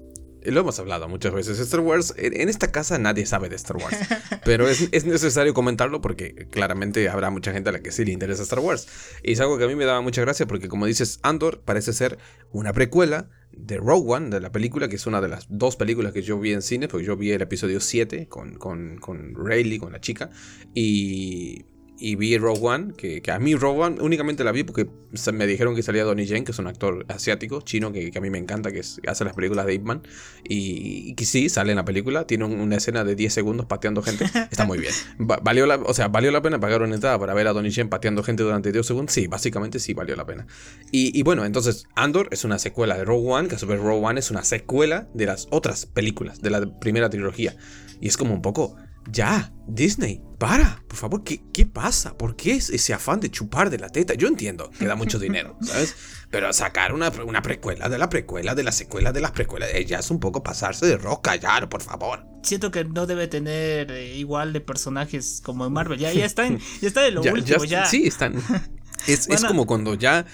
lo 0.45 0.61
hemos 0.61 0.79
hablado 0.79 1.09
muchas 1.09 1.33
veces. 1.33 1.59
Star 1.59 1.81
Wars, 1.81 2.15
en 2.17 2.49
esta 2.49 2.71
casa 2.71 2.99
nadie 2.99 3.27
sabe 3.27 3.49
de 3.49 3.57
Star 3.57 3.77
Wars. 3.77 3.97
Pero 4.45 4.69
es, 4.69 4.89
es, 4.93 5.05
necesario 5.05 5.55
comentarlo 5.55 6.01
porque 6.01 6.47
claramente 6.51 7.09
habrá 7.09 7.31
mucha 7.31 7.53
gente 7.53 7.71
a 7.71 7.73
la 7.73 7.81
que 7.81 7.93
sí 7.93 8.05
le 8.05 8.13
interesa 8.13 8.43
Star 8.43 8.61
Wars. 8.61 8.89
Y 9.23 9.33
es 9.33 9.41
algo 9.41 9.59
que 9.59 9.65
a 9.65 9.67
mí 9.67 9.75
me 9.75 9.85
daba 9.85 10.01
mucha 10.01 10.21
gracia 10.21 10.47
porque, 10.47 10.69
como 10.69 10.87
dices, 10.87 11.21
Andor 11.23 11.61
parece 11.65 11.93
ser 11.93 12.19
una 12.53 12.73
precuela 12.73 13.29
de 13.53 13.77
Rogue 13.79 14.13
One, 14.13 14.31
de 14.31 14.41
la 14.41 14.53
película, 14.53 14.89
que 14.89 14.97
es 14.97 15.07
una 15.07 15.21
de 15.21 15.29
las 15.29 15.47
dos 15.49 15.77
películas 15.77 16.13
que 16.13 16.23
yo 16.23 16.39
vi 16.39 16.53
en 16.53 16.63
cine, 16.63 16.89
porque 16.89 17.07
yo 17.07 17.17
vi 17.17 17.33
el 17.33 17.43
episodio 17.43 17.81
7 17.81 18.29
con, 18.29 18.55
con, 18.55 18.99
con 18.99 19.35
Rayleigh, 19.35 19.79
con 19.79 19.93
la 19.93 20.01
chica, 20.01 20.31
y 20.75 21.65
y 22.01 22.17
vi 22.17 22.39
Rogue 22.39 22.61
One, 22.63 22.95
que, 22.97 23.23
a 23.31 23.39
mí 23.39 23.55
Rogue 23.55 23.81
One 23.83 24.01
únicamente 24.01 24.43
la 24.43 24.53
vi 24.53 24.65
porque 24.65 24.89
me 25.33 25.47
dijeron 25.47 25.77
que 25.77 25.83
salía 25.83 26.03
Donnie 26.03 26.25
Yen, 26.25 26.45
que 26.45 26.53
es 26.53 26.59
un 26.59 26.67
actor 26.67 27.05
asiático, 27.09 27.61
chino, 27.61 27.93
que, 27.93 28.11
a 28.17 28.21
mí 28.21 28.31
me 28.31 28.39
encanta, 28.39 28.73
que 28.73 28.81
hace 28.81 29.25
las 29.25 29.35
películas 29.35 29.67
de 29.67 29.75
Ip 29.75 29.83
Man. 29.83 30.03
Y, 30.43 31.15
que 31.15 31.27
sí, 31.27 31.51
sale 31.51 31.73
en 31.73 31.77
la 31.77 31.85
película, 31.85 32.27
tiene 32.27 32.47
una 32.47 32.77
escena 32.77 33.05
de 33.05 33.15
10 33.15 33.33
segundos 33.33 33.67
pateando 33.67 34.03
gente, 34.03 34.25
está 34.51 34.65
muy 34.65 34.79
bien. 34.79 34.93
valió 35.19 35.67
la, 35.67 35.77
o 35.77 35.93
sea, 35.93 36.09
¿valió 36.09 36.31
la 36.31 36.41
pena 36.41 36.59
pagar 36.59 36.81
una 36.83 36.95
entrada 36.95 37.19
para 37.19 37.35
ver 37.35 37.47
a 37.47 37.53
Donnie 37.53 37.71
Yen 37.71 37.91
pateando 37.91 38.23
gente 38.23 38.43
durante 38.43 38.73
10 38.73 38.87
segundos? 38.87 39.13
Sí, 39.13 39.27
básicamente 39.27 39.79
sí 39.79 39.93
valió 39.93 40.17
la 40.17 40.25
pena. 40.25 40.47
Y, 40.91 41.19
y 41.19 41.23
bueno, 41.23 41.45
entonces 41.45 41.87
Andor 41.95 42.29
es 42.31 42.45
una 42.45 42.59
secuela 42.59 42.97
de 42.97 43.05
Rogue 43.05 43.31
One, 43.31 43.49
que 43.49 43.57
a 43.57 43.59
su 43.59 43.67
vez 43.67 43.79
Rogue 43.79 44.07
One 44.07 44.19
es 44.19 44.31
una 44.31 44.43
secuela 44.43 45.07
de 45.13 45.27
las 45.27 45.49
otras 45.51 45.85
películas, 45.85 46.41
de 46.41 46.49
la 46.49 46.81
primera 46.81 47.11
trilogía. 47.11 47.57
Y 48.01 48.09
es 48.09 48.17
como 48.17 48.33
un 48.33 48.41
poco 48.41 48.77
ya, 49.11 49.53
Disney, 49.67 50.23
para, 50.39 50.83
por 50.89 50.97
favor, 50.97 51.23
¿qué, 51.23 51.43
¿qué, 51.53 51.67
pasa? 51.67 52.17
¿Por 52.17 52.35
qué 52.35 52.53
es 52.53 52.71
ese 52.71 52.95
afán 52.95 53.21
de 53.21 53.31
chupar 53.31 53.71
de 53.71 53.79
la 53.79 53.89
teta? 53.89 54.15
Yo 54.15 54.27
entiendo 54.27 54.71
que 54.71 54.87
da 54.87 54.95
mucho 54.97 55.19
dinero, 55.19 55.57
¿sabes? 55.63 55.95
Pero 56.31 56.53
sacar 56.53 56.95
una, 56.95 57.11
una, 57.27 57.43
precuela 57.43 57.89
de 57.89 57.99
la 57.99 58.09
precuela 58.09 58.55
de 58.55 58.63
la 58.63 58.73
secuela 58.73 59.13
de 59.13 59.21
las 59.21 59.33
precuelas, 59.33 59.71
eh, 59.75 59.85
ya 59.85 59.99
es 59.99 60.11
un 60.11 60.19
poco 60.19 60.43
pasarse 60.43 60.87
de 60.87 60.97
roca, 60.97 61.37
ya, 61.37 61.69
por 61.69 61.83
favor. 61.83 62.25
Siento 62.43 62.71
que 62.71 62.85
no 62.85 63.07
debe 63.07 63.29
tener 63.29 63.91
eh, 63.91 64.17
igual 64.17 64.53
de 64.53 64.61
personajes 64.61 65.43
como 65.45 65.67
en 65.67 65.73
Marvel, 65.73 65.99
ya, 65.99 66.13
ya 66.13 66.25
está 66.25 66.47
en, 66.47 66.59
ya 66.81 66.89
está 66.89 67.03
de 67.03 67.11
lo 67.11 67.23
último, 67.33 67.65
ya. 67.65 67.85
Sí, 67.85 68.07
están. 68.07 68.35
Es, 69.07 69.29
es, 69.29 69.45
como 69.45 69.67
cuando 69.67 69.95
ya 69.95 70.27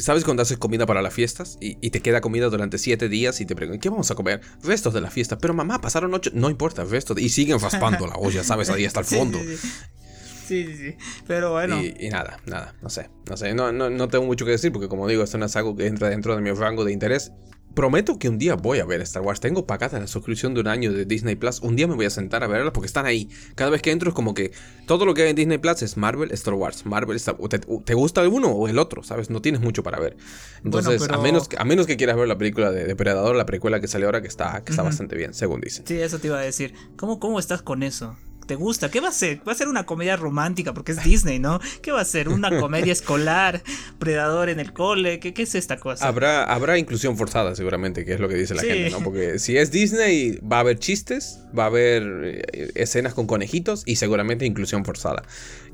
¿Sabes 0.00 0.24
cuando 0.24 0.42
haces 0.42 0.58
comida 0.58 0.86
para 0.86 1.02
las 1.02 1.14
fiestas 1.14 1.56
y, 1.60 1.90
te 1.90 2.00
queda 2.00 2.20
comida 2.20 2.48
durante 2.48 2.78
siete 2.78 3.08
días 3.08 3.40
y 3.40 3.46
te 3.46 3.54
preguntan, 3.54 3.80
¿qué 3.80 3.88
vamos 3.88 4.10
a 4.10 4.14
comer? 4.14 4.40
Restos 4.62 4.92
de 4.92 5.00
la 5.00 5.10
fiesta. 5.10 5.38
Pero 5.38 5.54
mamá, 5.54 5.80
pasaron 5.80 6.12
ocho. 6.14 6.30
No 6.34 6.50
importa, 6.50 6.84
restos. 6.84 7.18
Y 7.20 7.28
siguen 7.28 7.60
raspando 7.60 8.06
la 8.06 8.16
olla, 8.16 8.42
¿sabes? 8.42 8.70
Ahí 8.70 8.84
hasta 8.84 9.00
el 9.00 9.06
fondo. 9.06 9.38
Sí, 9.38 10.66
sí, 10.66 10.76
sí. 10.76 10.96
Pero 11.26 11.52
bueno. 11.52 11.80
Y, 11.80 12.08
nada, 12.08 12.38
nada, 12.46 12.74
no 12.82 12.90
sé. 12.90 13.08
No 13.28 13.36
sé, 13.36 13.54
no, 13.54 13.72
no, 13.72 13.88
no 13.88 14.08
tengo 14.08 14.26
mucho 14.26 14.44
que 14.44 14.50
decir 14.50 14.72
porque, 14.72 14.88
como 14.88 15.06
digo, 15.06 15.22
esto 15.22 15.38
no 15.38 15.46
es 15.46 15.56
algo 15.56 15.76
que 15.76 15.86
entra 15.86 16.10
dentro 16.10 16.34
de 16.34 16.42
mi 16.42 16.50
rango 16.50 16.84
de 16.84 16.92
interés. 16.92 17.32
Prometo 17.74 18.18
que 18.18 18.28
un 18.28 18.38
día 18.38 18.54
voy 18.54 18.78
a 18.78 18.84
ver 18.84 19.00
Star 19.00 19.22
Wars. 19.22 19.40
Tengo 19.40 19.66
pagada 19.66 19.98
la 19.98 20.06
suscripción 20.06 20.54
de 20.54 20.60
un 20.60 20.68
año 20.68 20.92
de 20.92 21.04
Disney 21.04 21.34
Plus. 21.34 21.60
Un 21.60 21.74
día 21.76 21.86
me 21.86 21.94
voy 21.94 22.06
a 22.06 22.10
sentar 22.10 22.44
a 22.44 22.46
verla 22.46 22.72
porque 22.72 22.86
están 22.86 23.04
ahí. 23.04 23.28
Cada 23.54 23.70
vez 23.70 23.82
que 23.82 23.90
entro 23.90 24.10
es 24.10 24.14
como 24.14 24.32
que 24.34 24.52
todo 24.86 25.04
lo 25.04 25.14
que 25.14 25.22
hay 25.22 25.30
en 25.30 25.36
Disney 25.36 25.58
Plus 25.58 25.82
es 25.82 25.96
Marvel, 25.96 26.30
Star 26.32 26.54
Wars. 26.54 26.86
Marvel, 26.86 27.16
Star 27.16 27.36
¿Te, 27.48 27.58
¿Te, 27.58 27.94
gusta 27.94 28.22
el 28.22 28.28
uno 28.28 28.48
o 28.48 28.68
el 28.68 28.78
otro? 28.78 29.02
¿Sabes? 29.02 29.28
No 29.30 29.42
tienes 29.42 29.60
mucho 29.60 29.82
para 29.82 29.98
ver. 29.98 30.16
Entonces, 30.64 31.08
a, 31.10 31.18
menos, 31.18 31.48
a 31.56 31.64
menos 31.64 31.86
que 31.86 31.96
quieras 31.96 32.16
ver 32.16 32.28
la 32.28 32.38
película 32.38 32.70
de 32.70 32.84
Depredador, 32.84 33.34
la 33.34 33.46
precuela 33.46 33.80
que 33.80 33.88
sale 33.88 34.06
ahora, 34.06 34.22
que 34.22 34.28
está, 34.28 34.62
que 34.64 34.70
está 34.70 34.82
bastante 34.82 35.16
bien, 35.16 35.34
según 35.34 35.60
dicen. 35.60 35.84
Sí, 35.86 35.98
eso 35.98 36.18
te 36.18 36.28
iba 36.28 36.38
a 36.38 36.42
decir. 36.42 36.74
¿Cómo, 36.96 37.18
cómo 37.18 37.38
estás 37.38 37.62
con 37.62 37.82
eso? 37.82 38.16
Te 38.46 38.54
gusta. 38.54 38.90
¿Qué 38.90 39.00
va 39.00 39.08
a 39.08 39.12
ser? 39.12 39.40
Va 39.46 39.52
a 39.52 39.54
ser 39.54 39.68
una 39.68 39.84
comedia 39.84 40.16
romántica 40.16 40.74
porque 40.74 40.92
es 40.92 41.02
Disney, 41.02 41.38
¿no? 41.38 41.60
¿Qué 41.82 41.92
va 41.92 42.00
a 42.00 42.04
ser? 42.04 42.28
¿Una 42.28 42.58
comedia 42.60 42.92
escolar? 42.92 43.62
¿Predador 43.98 44.48
en 44.48 44.60
el 44.60 44.72
cole? 44.72 45.20
¿Qué, 45.20 45.34
qué 45.34 45.42
es 45.42 45.54
esta 45.54 45.78
cosa? 45.78 46.06
Habrá, 46.06 46.44
habrá 46.44 46.78
inclusión 46.78 47.16
forzada 47.16 47.54
seguramente, 47.54 48.04
que 48.04 48.14
es 48.14 48.20
lo 48.20 48.28
que 48.28 48.36
dice 48.36 48.54
la 48.54 48.62
gente, 48.62 48.90
¿no? 48.90 49.00
Porque 49.02 49.38
si 49.38 49.56
es 49.56 49.70
Disney 49.70 50.38
va 50.40 50.58
a 50.58 50.60
haber 50.60 50.78
chistes, 50.78 51.40
va 51.56 51.64
a 51.64 51.66
haber 51.66 52.02
eh, 52.24 52.72
escenas 52.74 53.14
con 53.14 53.26
conejitos 53.26 53.82
y 53.86 53.96
seguramente 53.96 54.46
inclusión 54.46 54.84
forzada. 54.84 55.22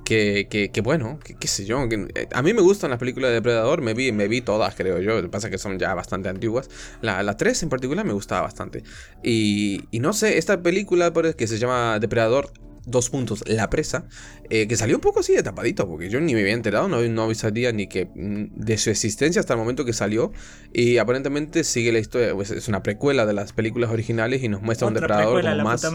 Que, 0.04 0.48
que, 0.72 0.80
bueno, 0.80 1.20
qué 1.20 1.46
sé 1.46 1.64
yo. 1.64 1.84
Eh, 1.84 2.28
a 2.32 2.42
mí 2.42 2.52
me 2.52 2.62
gustan 2.62 2.90
las 2.90 2.98
películas 2.98 3.30
de 3.30 3.34
Depredador, 3.34 3.80
me 3.80 3.94
vi, 3.94 4.10
me 4.10 4.26
vi 4.26 4.40
todas, 4.40 4.74
creo 4.74 5.00
yo. 5.00 5.14
Lo 5.14 5.22
que 5.22 5.28
pasa 5.28 5.46
es 5.46 5.52
que 5.52 5.58
son 5.58 5.78
ya 5.78 5.94
bastante 5.94 6.28
antiguas. 6.28 6.68
La, 7.00 7.22
la 7.22 7.36
3 7.36 7.62
en 7.62 7.68
particular 7.68 8.04
me 8.04 8.12
gustaba 8.12 8.42
bastante. 8.42 8.82
Y, 9.22 9.84
y 9.90 10.00
no 10.00 10.12
sé, 10.12 10.38
esta 10.38 10.60
película 10.62 11.12
que 11.36 11.46
se 11.46 11.58
llama 11.58 11.98
Depredador 12.00 12.50
dos 12.86 13.10
puntos, 13.10 13.44
La 13.46 13.70
Presa, 13.70 14.04
eh, 14.50 14.66
que 14.66 14.76
salió 14.76 14.96
un 14.96 15.00
poco 15.00 15.20
así 15.20 15.32
de 15.32 15.42
tapadito, 15.42 15.88
porque 15.88 16.10
yo 16.10 16.20
ni 16.20 16.34
me 16.34 16.40
había 16.40 16.54
enterado, 16.54 16.88
no, 16.88 17.00
no 17.02 17.34
sabía 17.34 17.70
ni 17.70 17.86
que 17.86 18.06
mm, 18.06 18.46
de 18.54 18.78
su 18.78 18.90
existencia 18.90 19.38
hasta 19.40 19.54
el 19.54 19.60
momento 19.60 19.84
que 19.84 19.92
salió, 19.92 20.32
y 20.72 20.98
aparentemente 20.98 21.62
sigue 21.62 21.92
la 21.92 22.00
historia, 22.00 22.34
pues, 22.34 22.50
es 22.50 22.66
una 22.66 22.82
precuela 22.82 23.26
de 23.26 23.32
las 23.32 23.52
películas 23.52 23.90
originales 23.90 24.42
y 24.42 24.48
nos 24.48 24.60
muestra 24.60 24.88
un 24.88 24.94
depredador 24.94 25.42
como 25.42 25.62
más... 25.62 25.86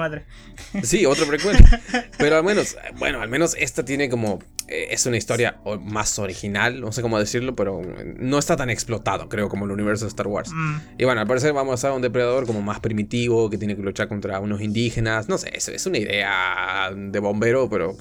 Sí, 0.83 1.05
otra 1.05 1.25
precuela, 1.25 1.59
pero 2.17 2.37
al 2.37 2.43
menos, 2.43 2.77
bueno, 2.97 3.21
al 3.21 3.29
menos 3.29 3.55
esta 3.59 3.83
tiene 3.83 4.09
como 4.09 4.39
eh, 4.67 4.87
es 4.91 5.05
una 5.05 5.17
historia 5.17 5.59
más 5.81 6.17
original, 6.17 6.81
no 6.81 6.91
sé 6.91 7.03
cómo 7.03 7.19
decirlo, 7.19 7.55
pero 7.55 7.81
no 8.17 8.39
está 8.39 8.55
tan 8.55 8.71
explotado, 8.71 9.29
creo, 9.29 9.47
como 9.47 9.65
el 9.65 9.71
universo 9.71 10.05
de 10.05 10.09
Star 10.09 10.27
Wars. 10.27 10.49
Mm. 10.51 10.75
Y 10.97 11.05
bueno, 11.05 11.21
al 11.21 11.27
parecer 11.27 11.53
vamos 11.53 11.83
a 11.83 11.93
un 11.93 12.01
depredador 12.01 12.47
como 12.47 12.61
más 12.61 12.79
primitivo, 12.79 13.49
que 13.49 13.57
tiene 13.57 13.75
que 13.75 13.83
luchar 13.83 14.07
contra 14.07 14.39
unos 14.39 14.61
indígenas, 14.61 15.29
no 15.29 15.37
sé, 15.37 15.51
es, 15.53 15.67
es 15.67 15.85
una 15.85 15.99
idea 15.99 16.91
de 16.95 17.19
bombero, 17.19 17.69
pero 17.69 17.95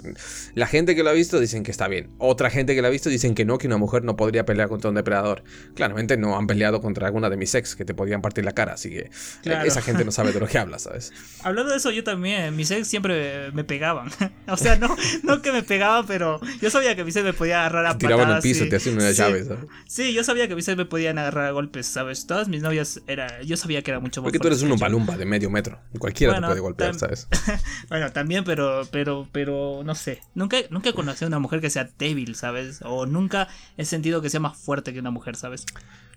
la 0.54 0.66
gente 0.66 0.94
que 0.94 1.02
lo 1.02 1.11
ha 1.11 1.12
visto 1.12 1.40
dicen 1.40 1.62
que 1.62 1.70
está 1.70 1.88
bien. 1.88 2.11
Otra 2.18 2.50
gente 2.50 2.74
que 2.74 2.83
lo 2.83 2.88
ha 2.88 2.90
visto 2.90 3.09
dicen 3.09 3.35
que 3.35 3.44
no, 3.44 3.59
que 3.59 3.66
una 3.66 3.76
mujer 3.76 4.04
no 4.04 4.16
podría 4.16 4.44
pelear 4.44 4.68
contra 4.68 4.90
un 4.90 4.96
depredador. 4.96 5.44
Claramente 5.74 6.16
no 6.16 6.37
han 6.37 6.46
peleado 6.46 6.80
contra 6.80 7.07
alguna 7.07 7.30
de 7.30 7.37
mis 7.37 7.54
ex 7.54 7.76
que 7.76 7.85
te 7.85 7.94
podían 7.94 8.22
partir 8.22 8.44
la 8.44 8.52
cara, 8.52 8.74
así 8.74 8.90
que 8.90 9.11
esa 9.44 9.83
gente 9.83 10.04
no 10.04 10.12
sabe 10.12 10.33
de 10.33 10.40
lo 10.40 10.46
que 10.46 10.59
habla, 10.64 10.78
¿sabes? 10.78 11.12
Hablando 11.42 11.70
de 11.70 11.78
eso, 11.78 11.90
yo 11.90 12.04
también, 12.04 12.54
mis 12.57 12.70
ex 12.70 12.88
siempre 12.88 13.50
me 13.52 13.64
pegaban. 13.64 14.11
o 14.48 14.57
sea, 14.57 14.76
no, 14.76 14.94
no 15.22 15.42
que 15.42 15.52
me 15.52 15.62
pegaban, 15.62 16.07
pero 16.07 16.40
yo 16.61 16.70
sabía 16.70 16.94
que 16.96 17.02
Vicente 17.02 17.33
me 17.33 17.38
podía 17.38 17.61
agarrar 17.61 17.87
a 17.87 17.98
Tiraban 17.98 18.30
el 18.30 18.40
piso, 18.40 18.66
te 18.68 18.76
hacían 18.76 18.96
una 18.96 19.11
llave, 19.12 19.44
¿sabes? 19.44 19.64
Sí, 19.87 20.12
yo 20.12 20.24
sabía 20.24 20.48
que 20.48 20.54
Vicente 20.54 20.83
me 20.83 20.88
podían 20.88 21.18
agarrar 21.18 21.46
a 21.46 21.50
golpes, 21.50 21.87
¿sabes? 21.87 22.26
Todas 22.26 22.48
mis 22.48 22.62
novias 22.62 23.00
era, 23.07 23.42
yo 23.42 23.57
sabía 23.57 23.83
que 23.83 23.90
era 23.90 24.00
mucho 24.00 24.20
más 24.20 24.26
Porque 24.26 24.38
tú 24.38 24.48
eres 24.48 24.62
un 24.62 24.78
palumba 24.78 25.16
de 25.16 25.24
medio 25.24 25.50
metro. 25.50 25.80
Cualquiera 25.98 26.40
te 26.40 26.46
puede 26.46 26.61
golpear, 26.61 26.94
¿sabes? 26.94 27.28
bueno, 27.88 28.12
también, 28.12 28.44
pero, 28.44 28.83
pero, 28.90 29.28
pero, 29.33 29.83
no 29.85 29.94
sé. 29.94 30.20
Nunca, 30.35 30.57
nunca 30.70 30.92
conocí 30.92 31.25
a 31.25 31.29
una 31.29 31.38
mujer 31.38 31.61
que 31.61 31.70
sea 31.70 31.90
débil, 31.99 32.35
¿sabes? 32.35 32.81
O 32.83 33.07
nunca 33.07 33.49
he 33.77 33.85
sentido 33.85 34.20
que 34.20 34.31
sea 34.31 34.40
más 34.40 34.57
fuerte 34.57 34.92
que 34.92 34.99
una 34.99 35.11
mujer, 35.11 35.37
¿sabes? 35.37 35.64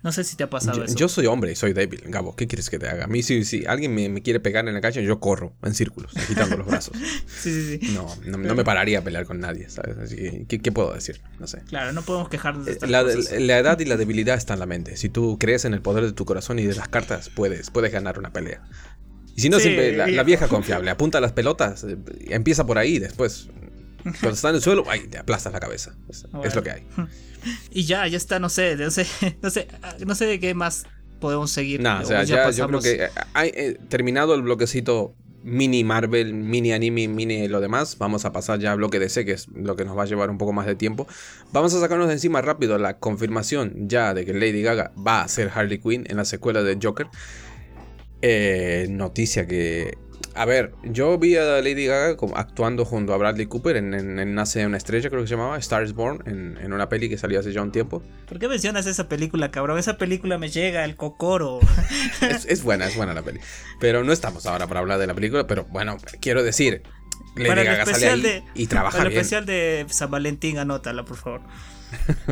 No 0.02 0.12
sé 0.12 0.22
si 0.22 0.36
te 0.36 0.44
ha 0.44 0.50
pasado 0.50 0.84
eso. 0.84 0.94
Yo 0.94 1.08
soy 1.08 1.26
hombre 1.26 1.52
y 1.52 1.56
soy 1.56 1.72
débil, 1.72 2.02
Gabo. 2.06 2.36
¿Qué 2.36 2.46
quieres 2.46 2.70
que 2.70 2.78
te 2.78 2.88
haga? 2.88 3.04
A 3.04 3.06
mí, 3.08 3.22
si, 3.22 3.44
si 3.44 3.66
alguien 3.66 3.94
me, 3.94 4.22
quiere 4.22 4.38
pegar 4.38 4.66
en 4.68 4.74
la 4.74 4.80
calle, 4.80 5.02
yo 5.04 5.18
corro 5.18 5.54
en 5.62 5.74
círculos, 5.74 6.16
agitando 6.16 6.56
los 6.56 6.66
brazos. 6.66 6.96
sí, 7.26 7.52
sí, 7.52 7.78
sí. 7.80 7.94
No, 7.94 8.08
no, 8.24 8.54
me 8.54 8.64
pararía 8.64 9.00
a 9.00 9.02
pelear 9.02 9.24
con 9.24 9.40
nadie, 9.40 9.68
¿sabes? 9.68 9.98
Así 9.98 10.46
que, 10.46 10.60
¿qué, 10.60 10.72
puedo 10.72 10.94
decir? 10.94 11.20
No 11.38 11.46
sé. 11.46 11.62
Claro, 11.68 11.92
no 11.92 12.02
podemos 12.02 12.28
quejarnos 12.28 12.66
de 12.66 12.72
eh, 12.72 12.78
la, 12.86 13.02
la, 13.02 13.58
edad 13.58 13.78
y 13.80 13.84
la 13.86 13.96
debilidad 13.96 14.36
están 14.36 14.56
en 14.56 14.60
la 14.60 14.66
mente. 14.66 14.96
Si 14.96 15.08
tú 15.08 15.36
crees 15.38 15.64
en 15.64 15.74
el 15.74 15.80
poder 15.80 16.04
de 16.04 16.12
tu 16.12 16.24
corazón 16.24 16.58
y 16.58 16.64
de 16.64 16.74
las 16.74 16.88
cartas, 16.88 17.28
puedes, 17.28 17.70
puedes 17.70 17.92
ganar 17.92 18.18
una 18.18 18.32
pelea. 18.32 18.62
Y 19.34 19.40
si 19.40 19.50
no, 19.50 19.60
siempre 19.60 19.96
la, 19.96 20.22
vieja 20.22 20.48
confiable. 20.48 20.90
Apunta 20.90 21.20
las 21.20 21.32
pelotas, 21.32 21.84
eh, 21.84 21.96
empieza 22.28 22.66
por 22.66 22.78
ahí, 22.78 22.98
después 22.98 23.48
Cuando 24.02 24.30
está 24.30 24.50
en 24.50 24.56
el 24.56 24.62
suelo, 24.62 24.84
ay, 24.88 25.06
te 25.08 25.18
aplastas 25.18 25.52
la 25.52 25.60
cabeza. 25.60 25.96
Es, 26.08 26.54
lo 26.54 26.62
que 26.62 26.70
hay. 26.70 26.86
Y 27.70 27.84
ya, 27.84 28.06
ya 28.08 28.16
está, 28.16 28.40
no 28.40 28.48
sé, 28.48 28.76
no 28.76 28.90
sé, 28.90 29.06
no 29.42 29.48
sé, 29.48 29.68
no 30.04 30.14
sé 30.16 30.26
de 30.26 30.40
qué 30.40 30.54
más 30.54 30.86
podemos 31.20 31.52
seguir. 31.52 31.80
No, 31.80 32.00
o 32.00 32.04
sea, 32.04 32.24
ya, 32.24 32.50
yo 32.50 32.66
creo 32.66 32.80
que 32.80 33.08
hay, 33.32 33.52
eh, 33.54 33.78
terminado 33.88 34.34
el 34.34 34.42
bloquecito 34.42 35.14
mini 35.44 35.84
Marvel, 35.84 36.34
mini 36.34 36.72
anime, 36.72 37.08
mini 37.08 37.48
lo 37.48 37.60
demás. 37.60 37.96
Vamos 37.98 38.24
a 38.24 38.32
pasar 38.32 38.58
ya 38.58 38.72
al 38.72 38.78
bloque 38.78 38.98
DC, 38.98 39.24
que 39.24 39.32
es 39.32 39.48
lo 39.48 39.76
que 39.76 39.84
nos 39.84 39.96
va 39.96 40.02
a 40.02 40.06
llevar 40.06 40.30
un 40.30 40.38
poco 40.38 40.52
más 40.52 40.66
de 40.66 40.74
tiempo. 40.74 41.06
Vamos 41.52 41.74
a 41.74 41.80
sacarnos 41.80 42.08
de 42.08 42.14
encima 42.14 42.42
rápido 42.42 42.76
la 42.78 42.98
confirmación 42.98 43.88
ya 43.88 44.14
de 44.14 44.24
que 44.24 44.34
Lady 44.34 44.62
Gaga 44.62 44.92
va 44.94 45.22
a 45.22 45.28
ser 45.28 45.50
Harley 45.54 45.78
Quinn 45.78 46.06
en 46.08 46.16
la 46.16 46.24
secuela 46.24 46.62
de 46.62 46.78
Joker. 46.82 47.06
Eh, 48.20 48.88
noticia 48.90 49.46
que 49.46 49.96
a 50.38 50.44
ver, 50.44 50.72
yo 50.84 51.18
vi 51.18 51.36
a 51.36 51.60
Lady 51.60 51.86
Gaga 51.86 52.16
actuando 52.36 52.84
junto 52.84 53.12
a 53.12 53.16
Bradley 53.16 53.46
Cooper 53.46 53.76
en, 53.76 54.34
Nace 54.34 54.64
una 54.64 54.76
estrella, 54.76 55.10
creo 55.10 55.22
que 55.22 55.26
se 55.26 55.34
llamaba, 55.34 55.58
Stars 55.58 55.94
Born, 55.94 56.22
en, 56.26 56.72
una 56.72 56.88
peli 56.88 57.08
que 57.08 57.18
salió 57.18 57.40
hace 57.40 57.52
ya 57.52 57.60
un 57.60 57.72
tiempo. 57.72 58.04
¿Por 58.28 58.38
qué 58.38 58.46
mencionas 58.46 58.86
esa 58.86 59.08
película, 59.08 59.50
cabrón? 59.50 59.78
Esa 59.78 59.98
película 59.98 60.38
me 60.38 60.48
llega 60.48 60.84
el 60.84 60.94
cocoro. 60.94 61.58
es, 62.48 62.62
buena, 62.62 62.86
es 62.86 62.96
buena 62.96 63.14
la 63.14 63.22
peli. 63.22 63.40
Pero 63.80 64.04
no 64.04 64.12
estamos 64.12 64.46
ahora 64.46 64.68
para 64.68 64.78
hablar 64.78 65.00
de 65.00 65.08
la 65.08 65.14
película, 65.14 65.48
pero 65.48 65.64
bueno, 65.64 65.96
quiero 66.20 66.44
decir, 66.44 66.82
Lady 67.34 67.64
Gaga 67.64 67.86
sale 67.86 68.08
ahí 68.08 68.44
y 68.54 68.68
trabaja 68.68 68.98
para 68.98 69.10
el 69.10 69.16
especial 69.16 69.44
de 69.44 69.86
San 69.88 70.12
Valentín, 70.12 70.58
anótala, 70.58 71.04
por 71.04 71.16
favor. 71.16 71.40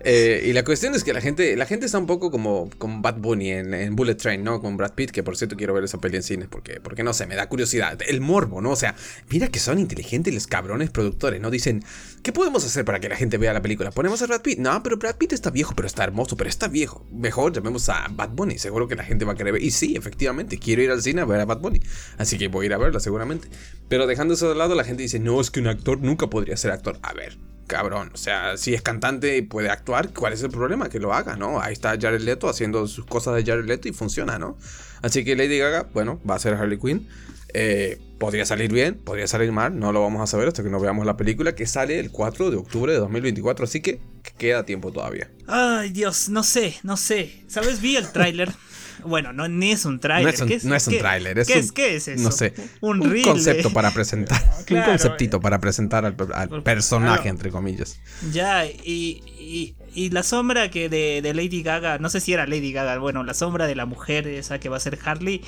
Eh, 0.00 0.44
y 0.46 0.52
la 0.52 0.64
cuestión 0.64 0.94
es 0.94 1.02
que 1.02 1.12
la 1.12 1.20
gente, 1.20 1.56
la 1.56 1.66
gente 1.66 1.86
está 1.86 1.98
un 1.98 2.06
poco 2.06 2.30
como 2.30 2.70
con 2.78 3.02
Bad 3.02 3.16
Bunny 3.18 3.50
en, 3.50 3.96
Bullet 3.96 4.14
Train, 4.14 4.42
¿no? 4.42 4.60
Con 4.60 4.76
Brad 4.76 4.92
Pitt, 4.94 5.10
que 5.10 5.22
por 5.22 5.36
cierto 5.36 5.56
quiero 5.56 5.74
ver 5.74 5.84
esa 5.84 5.98
peli 5.98 6.16
en 6.16 6.22
cines 6.22 6.48
porque, 6.48 6.80
porque 6.80 7.02
no 7.02 7.12
sé, 7.12 7.26
me 7.26 7.34
da 7.34 7.48
curiosidad. 7.48 7.98
El 8.06 8.20
morbo, 8.20 8.60
¿no? 8.60 8.70
O 8.70 8.76
sea, 8.76 8.94
mira 9.28 9.48
que 9.48 9.58
son 9.58 9.78
inteligentes 9.78 10.32
los 10.32 10.46
cabrones 10.46 10.90
productores, 10.90 11.40
¿no? 11.40 11.50
Dicen, 11.50 11.84
¿qué 12.22 12.32
podemos 12.32 12.64
hacer 12.64 12.84
para 12.84 13.00
que 13.00 13.08
la 13.08 13.16
gente 13.16 13.38
vea 13.38 13.52
la 13.52 13.60
película? 13.60 13.90
¿Ponemos 13.90 14.22
a 14.22 14.26
Brad 14.26 14.40
Pitt? 14.40 14.58
No, 14.60 14.82
pero 14.82 14.96
Brad 14.96 15.16
Pitt 15.16 15.32
está 15.32 15.50
viejo, 15.50 15.74
pero 15.74 15.86
está 15.86 16.04
hermoso, 16.04 16.36
pero 16.36 16.48
está 16.48 16.68
viejo. 16.68 17.04
Mejor 17.12 17.52
llamemos 17.52 17.88
a 17.88 18.06
Bad 18.10 18.30
Bunny, 18.30 18.58
seguro 18.58 18.86
que 18.88 18.94
la 18.94 19.04
gente 19.04 19.24
va 19.24 19.32
a 19.32 19.36
querer 19.36 19.54
ver. 19.54 19.62
Y 19.62 19.72
sí, 19.72 19.96
efectivamente, 19.96 20.58
quiero 20.58 20.80
ir 20.82 20.90
al 20.90 21.02
cine 21.02 21.22
a 21.22 21.24
ver 21.24 21.40
a 21.40 21.44
Bad 21.44 21.58
Bunny. 21.60 21.80
Así 22.16 22.38
que 22.38 22.48
voy 22.48 22.64
a 22.64 22.66
ir 22.66 22.74
a 22.74 22.78
verla 22.78 23.00
seguramente. 23.00 23.48
Pero 23.88 24.06
dejando 24.06 24.34
eso 24.34 24.48
de 24.48 24.54
lado, 24.54 24.74
la 24.74 24.84
gente 24.84 25.02
dice, 25.02 25.18
no, 25.18 25.40
es 25.40 25.50
que 25.50 25.60
un 25.60 25.66
actor 25.66 26.00
nunca 26.00 26.28
podría 26.28 26.56
ser 26.56 26.70
actor. 26.70 26.98
A 27.02 27.12
ver, 27.12 27.36
cabrón. 27.68 28.10
O 28.12 28.16
sea, 28.16 28.56
si 28.56 28.74
es 28.74 28.82
cantante 28.82 29.36
y 29.36 29.42
puede 29.42 29.70
actuar, 29.70 30.12
¿cuál 30.12 30.32
es 30.32 30.42
el 30.42 30.50
problema? 30.50 30.88
Que 30.88 30.98
lo 30.98 31.14
haga, 31.14 31.36
¿no? 31.36 31.60
Ahí 31.60 31.72
está 31.72 31.96
Jared 32.00 32.22
Leto 32.22 32.48
haciendo 32.48 32.88
sus 32.88 33.06
cosas 33.06 33.36
de 33.36 33.44
Jared 33.44 33.66
Leto 33.66 33.86
y 33.86 33.92
funciona, 33.92 34.38
¿no? 34.38 34.56
Así 35.02 35.24
que 35.24 35.36
Lady 35.36 35.58
Gaga, 35.58 35.86
bueno, 35.94 36.20
va 36.28 36.34
a 36.34 36.38
ser 36.40 36.54
Harley 36.54 36.78
Quinn. 36.78 37.06
Eh, 37.54 38.00
podría 38.18 38.44
salir 38.44 38.72
bien, 38.72 38.96
podría 38.96 39.26
salir 39.26 39.52
mal, 39.52 39.78
no 39.78 39.92
lo 39.92 40.02
vamos 40.02 40.20
a 40.20 40.26
saber 40.26 40.48
hasta 40.48 40.62
que 40.62 40.68
no 40.68 40.80
veamos 40.80 41.06
la 41.06 41.16
película 41.16 41.54
que 41.54 41.66
sale 41.66 41.98
el 41.98 42.10
4 42.10 42.50
de 42.50 42.56
octubre 42.56 42.92
de 42.92 42.98
2024, 42.98 43.64
así 43.64 43.80
que 43.80 44.00
queda 44.36 44.66
tiempo 44.66 44.92
todavía. 44.92 45.30
Ay, 45.46 45.90
Dios, 45.90 46.28
no 46.28 46.42
sé, 46.42 46.76
no 46.82 46.96
sé. 46.96 47.44
¿Sabes? 47.46 47.80
Vi 47.80 47.96
el 47.96 48.10
tráiler. 48.10 48.52
Bueno, 49.04 49.32
no, 49.32 49.48
ni 49.48 49.72
es 49.72 49.84
un 49.84 50.00
tráiler. 50.00 50.38
No 50.38 50.46
es 50.46 50.64
un, 50.64 50.70
no 50.70 50.76
es 50.76 50.86
un 50.86 50.98
tráiler, 50.98 51.38
es 51.38 51.46
¿qué, 51.46 51.54
un, 51.54 51.58
es, 51.60 51.72
¿Qué 51.72 51.96
es 51.96 52.08
eso? 52.08 52.22
No 52.22 52.30
sé. 52.30 52.54
Un, 52.80 53.00
concepto 53.22 53.72
para 53.72 53.90
presentar. 53.92 54.40
un 54.70 54.82
conceptito 54.82 55.40
para 55.40 55.58
presentar 55.60 56.04
al, 56.04 56.14
personaje, 56.62 57.28
entre 57.28 57.50
comillas. 57.50 58.00
Ya, 58.32 58.66
y, 58.66 59.74
y, 59.94 60.10
la 60.10 60.22
sombra 60.22 60.70
que 60.70 60.88
de, 60.88 61.20
de, 61.22 61.34
Lady 61.34 61.62
Gaga, 61.62 61.98
no 61.98 62.08
sé 62.08 62.20
si 62.20 62.32
era 62.32 62.46
Lady 62.46 62.72
Gaga, 62.72 62.98
bueno, 62.98 63.24
la 63.24 63.34
sombra 63.34 63.66
de 63.66 63.74
la 63.74 63.86
mujer 63.86 64.26
esa 64.26 64.58
que 64.58 64.68
va 64.68 64.76
a 64.76 64.80
ser 64.80 64.98
Harley, 65.04 65.42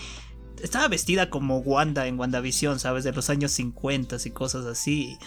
estaba 0.62 0.88
vestida 0.88 1.30
como 1.30 1.58
Wanda 1.58 2.06
en 2.06 2.18
WandaVision, 2.18 2.78
¿sabes? 2.78 3.04
De 3.04 3.12
los 3.12 3.30
años 3.30 3.52
50 3.52 4.16
y 4.24 4.30
cosas 4.30 4.66
así. 4.66 5.18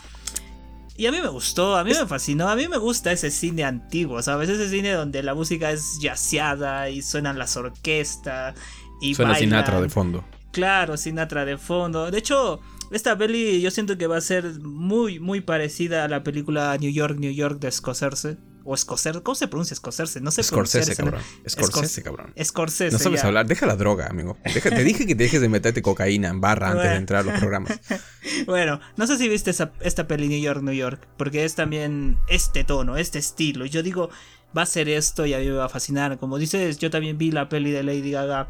Y 0.96 1.08
a 1.08 1.12
mí 1.12 1.20
me 1.22 1.28
gustó, 1.28 1.76
a 1.76 1.84
mí 1.84 1.92
me 1.92 2.06
fascinó, 2.06 2.50
a 2.50 2.56
mí 2.56 2.68
me 2.68 2.78
gusta 2.78 3.12
ese 3.12 3.32
cine 3.32 3.64
antiguo, 3.64 4.22
¿sabes? 4.22 4.50
Ese 4.50 4.70
cine 4.70 4.92
donde 4.92 5.24
la 5.24 5.34
música 5.34 5.72
es 5.72 5.98
yaceada 6.00 6.90
y 6.90 7.02
suenan 7.02 7.40
las 7.40 7.58
orquestas 7.58 8.56
y 9.02 9.16
Suena 9.16 9.36
Sinatra 9.36 9.82
de 9.82 9.90
fondo. 9.90 10.24
Claro, 10.52 10.96
Sinatra 10.96 11.46
de 11.46 11.58
fondo. 11.58 12.12
De 12.12 12.20
hecho, 12.20 12.60
esta 12.92 13.18
peli 13.18 13.60
yo 13.60 13.72
siento 13.72 13.98
que 13.98 14.06
va 14.06 14.18
a 14.18 14.22
ser 14.22 14.60
muy, 14.62 15.20
muy 15.20 15.42
parecida 15.42 16.04
a 16.04 16.08
la 16.08 16.24
película 16.24 16.78
New 16.80 16.92
York, 16.92 17.18
New 17.18 17.32
York 17.32 17.60
de 17.60 17.72
Scorsese. 17.72 18.38
O 18.66 18.78
Scorsese, 18.78 19.22
¿cómo 19.22 19.36
se 19.36 19.48
pronuncia 19.48 19.76
Scorsese? 19.76 20.22
No 20.22 20.32
sé 20.32 20.44
Scorsese, 20.44 20.96
cabrón. 20.96 21.22
Scorsese, 21.48 22.02
cabrón. 22.02 22.34
Scorsese. 22.42 22.94
No 22.94 23.00
sabes 23.00 23.24
hablar, 23.24 23.46
deja 23.46 23.66
la 23.66 23.76
droga, 23.76 24.08
amigo. 24.08 24.38
te 24.44 24.84
dije 24.84 25.06
que 25.06 25.16
dejes 25.16 25.42
de 25.42 25.50
meterte 25.50 25.82
cocaína 25.82 26.30
en 26.30 26.40
barra 26.40 26.72
antes 26.72 26.90
de 26.90 26.96
entrar 26.96 27.22
a 27.22 27.24
los 27.24 27.40
programas. 27.40 27.80
bueno, 28.46 28.80
no 28.96 29.08
sé 29.08 29.18
si 29.18 29.28
viste 29.28 29.52
esta 29.52 30.08
peli 30.08 30.28
New 30.30 30.42
York, 30.42 30.62
New 30.62 30.74
York, 30.74 31.08
porque 31.18 31.44
es 31.44 31.56
también 31.56 32.18
este 32.30 32.64
tono, 32.64 32.96
este 32.98 33.20
estilo. 33.20 33.66
Yo 33.66 33.84
digo, 33.84 34.10
va 34.56 34.64
a 34.64 34.66
ser 34.66 34.90
esto 34.90 35.26
y 35.26 35.34
a 35.34 35.40
mí 35.40 35.46
me 35.46 35.54
va 35.54 35.66
a 35.66 35.70
fascinar. 35.70 36.18
Como 36.18 36.38
dices, 36.38 36.78
yo 36.78 36.90
también 36.90 37.18
vi 37.18 37.32
la 37.32 37.50
peli 37.50 37.72
de 37.72 37.84
Lady 37.84 38.12
Gaga, 38.12 38.48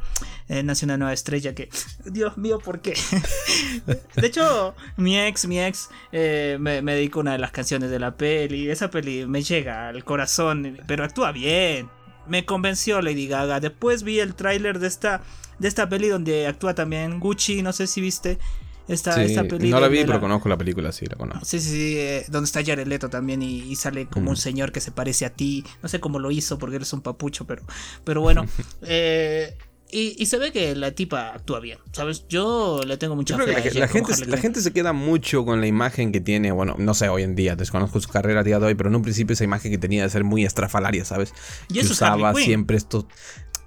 eh, 0.49 0.63
Nace 0.63 0.85
una 0.85 0.97
nueva 0.97 1.13
estrella, 1.13 1.55
que, 1.55 1.69
Dios 2.05 2.37
mío, 2.37 2.59
¿por 2.59 2.81
qué? 2.81 2.93
de 4.15 4.27
hecho, 4.27 4.75
mi 4.97 5.19
ex, 5.19 5.47
mi 5.47 5.59
ex, 5.59 5.89
eh, 6.11 6.57
me, 6.59 6.81
me 6.81 6.95
dedicó 6.95 7.21
una 7.21 7.33
de 7.33 7.39
las 7.39 7.51
canciones 7.51 7.89
de 7.89 7.99
la 7.99 8.15
peli. 8.15 8.69
Esa 8.69 8.89
peli 8.89 9.25
me 9.25 9.41
llega 9.41 9.89
al 9.89 10.03
corazón, 10.03 10.77
pero 10.87 11.03
actúa 11.03 11.31
bien. 11.31 11.89
Me 12.27 12.45
convenció 12.45 13.01
Lady 13.01 13.27
Gaga. 13.27 13.59
Después 13.59 14.03
vi 14.03 14.19
el 14.19 14.35
tráiler 14.35 14.79
de 14.79 14.87
esta, 14.87 15.21
de 15.59 15.67
esta 15.67 15.89
peli 15.89 16.07
donde 16.07 16.47
actúa 16.47 16.73
también 16.73 17.19
Gucci, 17.19 17.61
no 17.61 17.73
sé 17.73 17.87
si 17.87 18.01
viste. 18.01 18.39
Esta, 18.87 19.15
película. 19.15 19.69
No 19.69 19.79
la 19.79 19.87
vi, 19.87 20.03
pero 20.03 20.19
conozco 20.19 20.49
la 20.49 20.57
película, 20.57 20.91
sí, 20.91 21.05
la 21.05 21.15
conozco. 21.15 21.45
Sí, 21.45 21.59
sí, 21.59 21.69
sí. 21.69 21.97
Eh, 21.97 22.25
donde 22.29 22.45
está 22.45 22.63
Jared 22.63 22.87
Leto 22.87 23.09
también 23.09 23.41
y, 23.41 23.75
sale 23.75 24.07
como 24.07 24.29
un 24.29 24.37
señor 24.37 24.71
que 24.71 24.81
se 24.81 24.91
parece 24.91 25.25
a 25.25 25.29
ti. 25.29 25.63
No 25.81 25.89
sé 25.89 25.99
cómo 25.99 26.19
lo 26.19 26.31
hizo 26.31 26.57
porque 26.57 26.75
eres 26.75 26.91
un 26.93 27.01
papucho, 27.01 27.45
pero, 27.45 27.63
pero 28.03 28.21
bueno. 28.21 28.45
eh, 28.81 29.57
y, 29.95 30.25
se 30.25 30.39
ve 30.39 30.51
que 30.51 30.75
la 30.75 30.91
tipa 30.91 31.35
actúa 31.35 31.59
bien, 31.59 31.77
¿sabes? 31.91 32.25
Yo 32.27 32.81
le 32.83 32.97
tengo 32.97 33.15
mucha 33.15 33.37
fe. 33.37 33.51
la, 33.75 33.87
gente, 33.87 34.25
la 34.25 34.37
gente 34.37 34.59
se 34.61 34.73
queda 34.73 34.91
mucho 34.91 35.45
con 35.45 35.61
la 35.61 35.67
imagen 35.67 36.11
que 36.11 36.19
tiene, 36.19 36.51
bueno, 36.51 36.75
no 36.79 36.95
sé, 36.95 37.09
hoy 37.09 37.21
en 37.21 37.35
día, 37.35 37.55
desconozco 37.55 37.99
su 37.99 38.09
carrera 38.09 38.39
a 38.39 38.43
día 38.43 38.57
de 38.57 38.65
hoy, 38.65 38.73
pero 38.73 38.89
en 38.89 38.95
un 38.95 39.03
principio 39.03 39.35
esa 39.35 39.43
imagen 39.43 39.71
que 39.71 39.77
tenía 39.77 40.01
de 40.01 40.09
ser 40.09 40.23
muy 40.23 40.45
estrafalaria, 40.45 41.05
¿sabes? 41.05 41.31
Y 41.69 41.75
que 41.75 41.81
eso 41.81 41.93
usaba 41.93 42.33
siempre 42.33 42.75
esto 42.75 43.07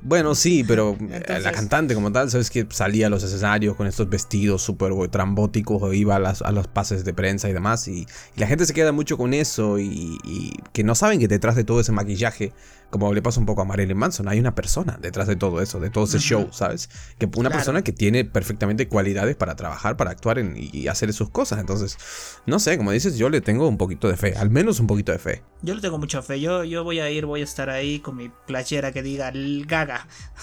bueno, 0.07 0.37
sí, 0.37 0.63
pero 0.63 0.97
eh, 1.11 1.41
la 1.41 1.51
cantante 1.51 1.95
como 1.95 2.13
tal, 2.13 2.31
sabes 2.31 2.49
que 2.49 2.65
salía 2.71 3.09
a 3.09 3.11
los 3.11 3.25
escenarios 3.25 3.75
con 3.75 3.89
estos 3.89 4.09
vestidos 4.09 4.63
súper 4.63 4.93
trambóticos 5.09 5.83
o 5.83 5.93
iba 5.93 6.15
a, 6.15 6.21
las, 6.21 6.43
a 6.43 6.53
los 6.53 6.69
pases 6.69 7.05
de 7.05 7.13
prensa 7.13 7.49
y 7.49 7.53
demás. 7.53 7.89
Y, 7.89 8.07
la 8.37 8.47
gente 8.47 8.67
se 8.67 8.73
queda 8.73 8.93
mucho 8.93 9.19
con 9.19 9.35
eso 9.35 9.81
y, 9.81 10.19
y, 10.23 10.53
que 10.73 10.85
no 10.85 10.95
saben 10.95 11.19
que 11.19 11.27
detrás 11.27 11.57
de 11.57 11.65
todo 11.65 11.81
ese 11.81 11.91
maquillaje 11.91 12.53
como 12.91 13.13
le 13.13 13.21
pasa 13.21 13.41
un 13.41 13.47
poco 13.47 13.63
a 13.63 13.65
Marilyn 13.65 13.97
Manson, 13.97 14.29
hay 14.29 14.39
una 14.39 14.55
persona 14.55 14.99
detrás 15.01 15.27
de 15.27 15.37
todo 15.37 15.61
eso, 15.61 15.81
de 15.81 15.91
todo 15.91 16.05
ese 16.05 16.19
show, 16.19 16.49
¿sabes? 16.53 16.89
Que 17.19 17.29
una 17.37 17.51
persona 17.51 17.83
que 17.83 17.93
tiene 17.93 18.25
perfectamente 18.25 18.89
cualidades 18.89 19.37
para 19.37 19.57
trabajar, 19.57 19.97
para 19.97 20.13
actuar 20.13 20.39
y 20.39 20.89
hacer 20.89 21.13
sus 21.13 21.29
cosas. 21.31 21.59
Entonces, 21.59 21.99
no 22.47 22.59
sé, 22.59 22.77
como 22.79 22.93
dices, 22.93 23.19
yo 23.19 23.29
le 23.29 23.41
tengo 23.41 23.69
un 23.69 23.77
poquito 23.77 24.09
de 24.09 24.17
fe, 24.17 24.37
al 24.37 24.51
menos 24.51 24.79
un 24.81 24.87
poquito 24.87 25.13
de 25.13 25.19
fe. 25.19 25.43
Yo 25.63 25.75
le 25.75 25.81
tengo 25.81 25.99
mucha 25.99 26.23
fe. 26.23 26.41
Yo, 26.41 26.65
yo 26.65 26.85
voy 26.85 27.01
a 27.01 27.11
ir, 27.11 27.27
voy 27.27 27.41
a 27.41 27.45
estar 27.45 27.71
ahí 27.71 27.99
con 27.99 28.17
mi 28.17 28.31
playera 28.47 28.93
que 28.93 29.03
diga 29.03 29.33
Gaga. 29.35 29.96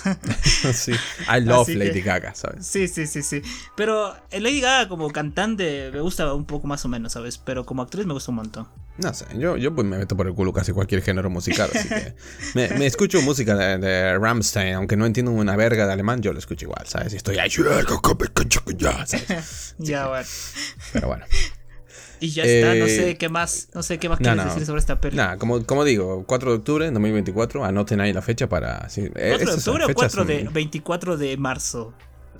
sí, 0.73 0.91
I 1.33 1.41
love 1.41 1.69
Lady 1.69 2.01
Gaga, 2.01 2.33
¿sabes? 2.35 2.65
Sí, 2.65 2.87
sí, 2.87 3.07
sí, 3.07 3.21
sí. 3.21 3.41
Pero 3.75 4.15
Lady 4.31 4.61
Gaga 4.61 4.89
como 4.89 5.09
cantante 5.11 5.91
me 5.91 6.01
gusta 6.01 6.33
un 6.33 6.45
poco 6.45 6.67
más 6.67 6.83
o 6.85 6.87
menos, 6.87 7.13
¿sabes? 7.13 7.37
Pero 7.37 7.65
como 7.65 7.81
actriz 7.81 8.05
me 8.05 8.13
gusta 8.13 8.31
un 8.31 8.37
montón. 8.37 8.67
No 8.97 9.11
sé, 9.13 9.25
yo, 9.37 9.57
yo 9.57 9.73
pues 9.73 9.87
me 9.87 9.97
meto 9.97 10.15
por 10.15 10.27
el 10.27 10.35
culo 10.35 10.53
casi 10.53 10.71
cualquier 10.71 11.01
género 11.01 11.29
musical, 11.29 11.69
así 11.73 11.89
que 11.89 12.15
me, 12.53 12.69
me 12.77 12.85
escucho 12.85 13.21
música 13.23 13.55
de, 13.55 13.79
de, 13.79 14.19
Rammstein, 14.19 14.75
aunque 14.75 14.95
no 14.95 15.07
entiendo 15.07 15.31
una 15.31 15.55
verga 15.55 15.87
de 15.87 15.93
alemán, 15.93 16.21
yo 16.21 16.31
lo 16.31 16.37
escucho 16.37 16.65
igual, 16.65 16.85
¿sabes? 16.85 17.13
Y 17.13 17.15
estoy 17.15 17.39
ahí, 17.39 17.49
Ya, 19.79 20.07
bueno. 20.07 20.27
Pero 20.91 21.07
bueno. 21.07 21.25
Y 22.23 22.29
ya 22.29 22.43
está, 22.45 22.73
no 22.75 22.87
sé 22.87 23.09
eh, 23.09 23.17
qué 23.17 23.27
más, 23.27 23.67
no 23.73 23.83
sé 23.83 23.97
qué 23.97 24.07
más 24.07 24.17
quieres 24.17 24.45
decir 24.45 24.65
sobre 24.65 24.79
esta 24.79 25.01
peli. 25.01 25.17
Nada, 25.17 25.37
como, 25.37 25.65
como 25.65 25.83
digo, 25.83 26.23
4 26.25 26.51
de 26.51 26.57
octubre 26.57 26.85
de 26.85 26.91
2024, 26.91 27.65
anoten 27.65 27.99
ahí 27.99 28.13
la 28.13 28.21
fecha 28.21 28.47
para... 28.47 28.87
Sí, 28.87 29.01
¿4 29.01 29.37
de 29.39 29.51
octubre 29.51 29.83
o 29.83 29.93
4 29.93 30.23
de, 30.23 30.47
24 30.49 31.17
de 31.17 31.35
marzo? 31.35 31.93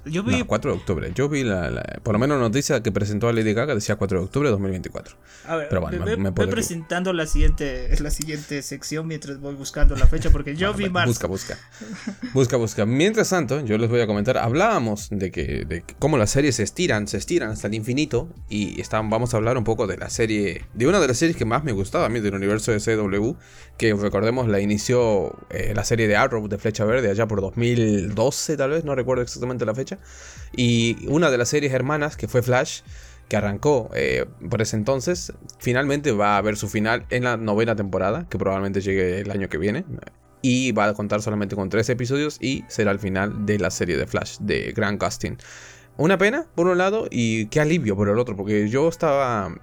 Yo 0.06 0.24
vi... 0.24 0.44
4 0.44 0.72
de 0.72 0.78
octubre. 0.78 1.12
Yo 1.16 1.30
vi 1.30 1.44
la, 1.44 2.00
Por 2.04 2.14
lo 2.14 2.20
menos 2.20 2.38
la 2.38 2.44
noticia 2.44 2.82
que 2.84 2.92
presentó 2.92 3.30
a 3.30 3.34
Lady 3.34 3.54
Gaga 3.54 3.74
decía 3.76 3.96
4 3.96 4.20
de 4.20 4.26
octubre 4.26 4.48
de 4.48 4.52
2024. 4.52 5.16
A 5.48 5.56
ver, 5.56 5.70
Pero 5.70 5.82
bueno, 5.82 6.06
me, 6.18 6.30
voy 6.32 6.48
presentando 6.48 7.14
la 7.14 7.26
siguiente, 7.26 7.90
la 8.00 8.12
siguiente 8.12 8.62
sección 8.62 9.08
mientras 9.08 9.40
voy 9.40 9.56
buscando 9.56 9.96
la 9.96 10.08
fecha 10.08 10.30
porque 10.30 10.56
yo 10.56 10.74
vi 10.74 10.90
marzo. 10.90 11.10
Busca, 11.10 11.28
busca. 11.28 11.58
busca, 12.34 12.58
busca. 12.58 12.86
Mientras 12.86 13.30
tanto, 13.30 13.64
yo 13.64 13.78
les 13.78 13.90
voy 13.90 14.02
a 14.02 14.08
comentar. 14.08 14.38
Hablábamos 14.38 15.08
de 15.10 15.32
que 15.32 15.66
de 15.66 15.84
cómo 16.00 16.18
las 16.18 16.32
series 16.32 16.58
se 16.58 16.64
estiran, 16.64 17.08
se 17.08 17.18
estiran 17.18 17.52
hasta 17.52 17.68
el 17.68 17.74
infinito. 17.74 18.28
Y 18.50 18.80
están, 18.82 19.10
vamos 19.10 19.34
a 19.34 19.38
hablar 19.38 19.58
un 19.58 19.64
poco 19.64 19.88
de 19.88 19.98
la 19.98 20.10
serie. 20.10 20.66
De 20.74 20.88
una 20.88 21.00
de 21.00 21.08
las 21.08 21.18
series 21.18 21.38
que 21.38 21.46
más 21.46 21.64
me 21.64 21.72
gustaba 21.72 22.06
a 22.08 22.10
mí 22.10 22.20
del 22.20 22.34
universo 22.36 22.72
de 22.72 22.80
CW. 22.80 23.36
Que 23.78 23.94
recordemos 23.94 24.48
la 24.48 24.60
inició 24.60 25.36
eh, 25.50 25.74
la 25.76 25.84
serie 25.84 26.08
de 26.08 26.16
Arrow 26.16 26.48
de 26.48 26.58
Flecha 26.58 26.86
Verde 26.86 27.10
allá 27.10 27.28
por 27.28 27.42
2012, 27.42 28.58
tal 28.58 28.72
vez. 28.72 28.84
No 28.84 28.96
recuerdo 28.96 29.24
exactamente 29.24 29.66
la 29.66 29.74
fecha. 29.74 29.93
Y 30.56 31.08
una 31.08 31.32
de 31.32 31.38
las 31.38 31.50
series 31.50 31.74
hermanas, 31.74 32.16
que 32.16 32.28
fue 32.28 32.42
Flash, 32.42 32.82
que 33.28 33.38
arrancó 33.38 33.90
eh, 33.94 34.26
por 34.50 34.62
ese 34.62 34.76
entonces, 34.76 35.34
finalmente 35.60 36.12
va 36.12 36.36
a 36.36 36.38
haber 36.38 36.58
su 36.58 36.70
final 36.70 37.06
en 37.10 37.24
la 37.24 37.38
novena 37.38 37.76
temporada, 37.76 38.28
que 38.30 38.38
probablemente 38.38 38.82
llegue 38.82 39.20
el 39.20 39.32
año 39.32 39.50
que 39.50 39.58
viene. 39.58 39.86
Y 40.42 40.74
va 40.74 40.86
a 40.86 40.94
contar 40.94 41.22
solamente 41.22 41.56
con 41.56 41.70
tres 41.70 41.90
episodios 41.90 42.38
y 42.42 42.66
será 42.68 42.92
el 42.92 43.00
final 43.00 43.46
de 43.46 43.60
la 43.60 43.72
serie 43.72 43.98
de 43.98 44.06
Flash 44.06 44.38
de 44.40 44.74
Grant 44.74 45.02
Gustin. 45.02 45.38
Una 45.96 46.18
pena, 46.18 46.48
por 46.56 46.68
un 46.68 46.78
lado, 46.78 47.08
y 47.10 47.46
qué 47.48 47.62
alivio 47.62 47.96
por 47.96 48.10
el 48.10 48.20
otro, 48.20 48.36
porque 48.36 48.68
yo 48.68 48.90
estaba 48.90 49.56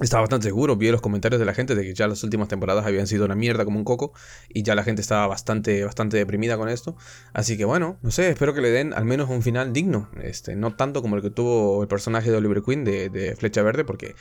estaba 0.00 0.22
bastante 0.22 0.46
seguro, 0.46 0.76
vi 0.76 0.90
los 0.90 1.00
comentarios 1.00 1.38
de 1.38 1.44
la 1.44 1.54
gente 1.54 1.74
de 1.74 1.82
que 1.82 1.94
ya 1.94 2.08
las 2.08 2.22
últimas 2.24 2.48
temporadas 2.48 2.86
habían 2.86 3.06
sido 3.06 3.24
una 3.24 3.34
mierda 3.34 3.64
como 3.64 3.78
un 3.78 3.84
coco 3.84 4.12
y 4.48 4.62
ya 4.62 4.74
la 4.74 4.82
gente 4.82 5.02
estaba 5.02 5.26
bastante, 5.26 5.84
bastante 5.84 6.16
deprimida 6.16 6.56
con 6.56 6.68
esto. 6.68 6.96
Así 7.32 7.56
que 7.56 7.64
bueno, 7.64 7.98
no 8.02 8.10
sé, 8.10 8.30
espero 8.30 8.54
que 8.54 8.60
le 8.60 8.70
den 8.70 8.94
al 8.94 9.04
menos 9.04 9.28
un 9.28 9.42
final 9.42 9.72
digno. 9.72 10.08
Este, 10.22 10.56
no 10.56 10.74
tanto 10.74 11.02
como 11.02 11.16
el 11.16 11.22
que 11.22 11.30
tuvo 11.30 11.82
el 11.82 11.88
personaje 11.88 12.30
de 12.30 12.36
Oliver 12.36 12.62
Queen 12.62 12.84
de, 12.84 13.36
Flecha 13.38 13.62
Verde, 13.62 13.84
porque 13.84 14.14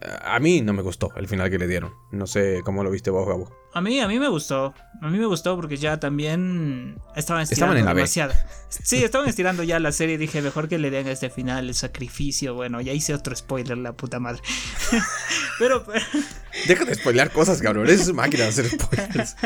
a 0.00 0.38
mí 0.40 0.60
no 0.62 0.72
me 0.72 0.82
gustó 0.82 1.12
el 1.16 1.28
final 1.28 1.50
que 1.50 1.58
le 1.58 1.68
dieron. 1.68 1.94
No 2.10 2.26
sé 2.26 2.60
cómo 2.64 2.82
lo 2.82 2.90
viste 2.90 3.10
vos, 3.10 3.26
Gabo. 3.26 3.50
A 3.74 3.80
mí, 3.80 4.00
a 4.00 4.08
mí 4.08 4.18
me 4.18 4.28
gustó. 4.28 4.74
A 5.00 5.08
mí 5.08 5.18
me 5.18 5.26
gustó 5.26 5.56
porque 5.56 5.76
ya 5.76 5.98
también 5.98 7.00
estaban 7.16 7.42
estirando 7.42 7.76
estaban 7.76 7.96
demasiado. 7.96 8.32
Sí, 8.68 9.02
estaban 9.02 9.28
estirando 9.28 9.62
ya 9.62 9.78
la 9.80 9.92
serie. 9.92 10.18
Dije, 10.18 10.42
mejor 10.42 10.68
que 10.68 10.78
le 10.78 10.90
den 10.90 11.08
este 11.08 11.30
final, 11.30 11.68
el 11.68 11.74
sacrificio. 11.74 12.54
Bueno, 12.54 12.80
ya 12.80 12.92
hice 12.92 13.14
otro 13.14 13.34
spoiler, 13.34 13.78
la 13.78 13.92
puta 13.94 14.18
madre. 14.18 14.42
pero, 15.58 15.84
Deja 16.66 16.84
de 16.84 16.94
spoilear 16.94 17.30
cosas, 17.30 17.62
cabrón. 17.62 17.88
Es 17.88 18.12
máquina 18.12 18.44
de 18.44 18.50
hacer 18.50 18.68
spoilers. 18.68 19.36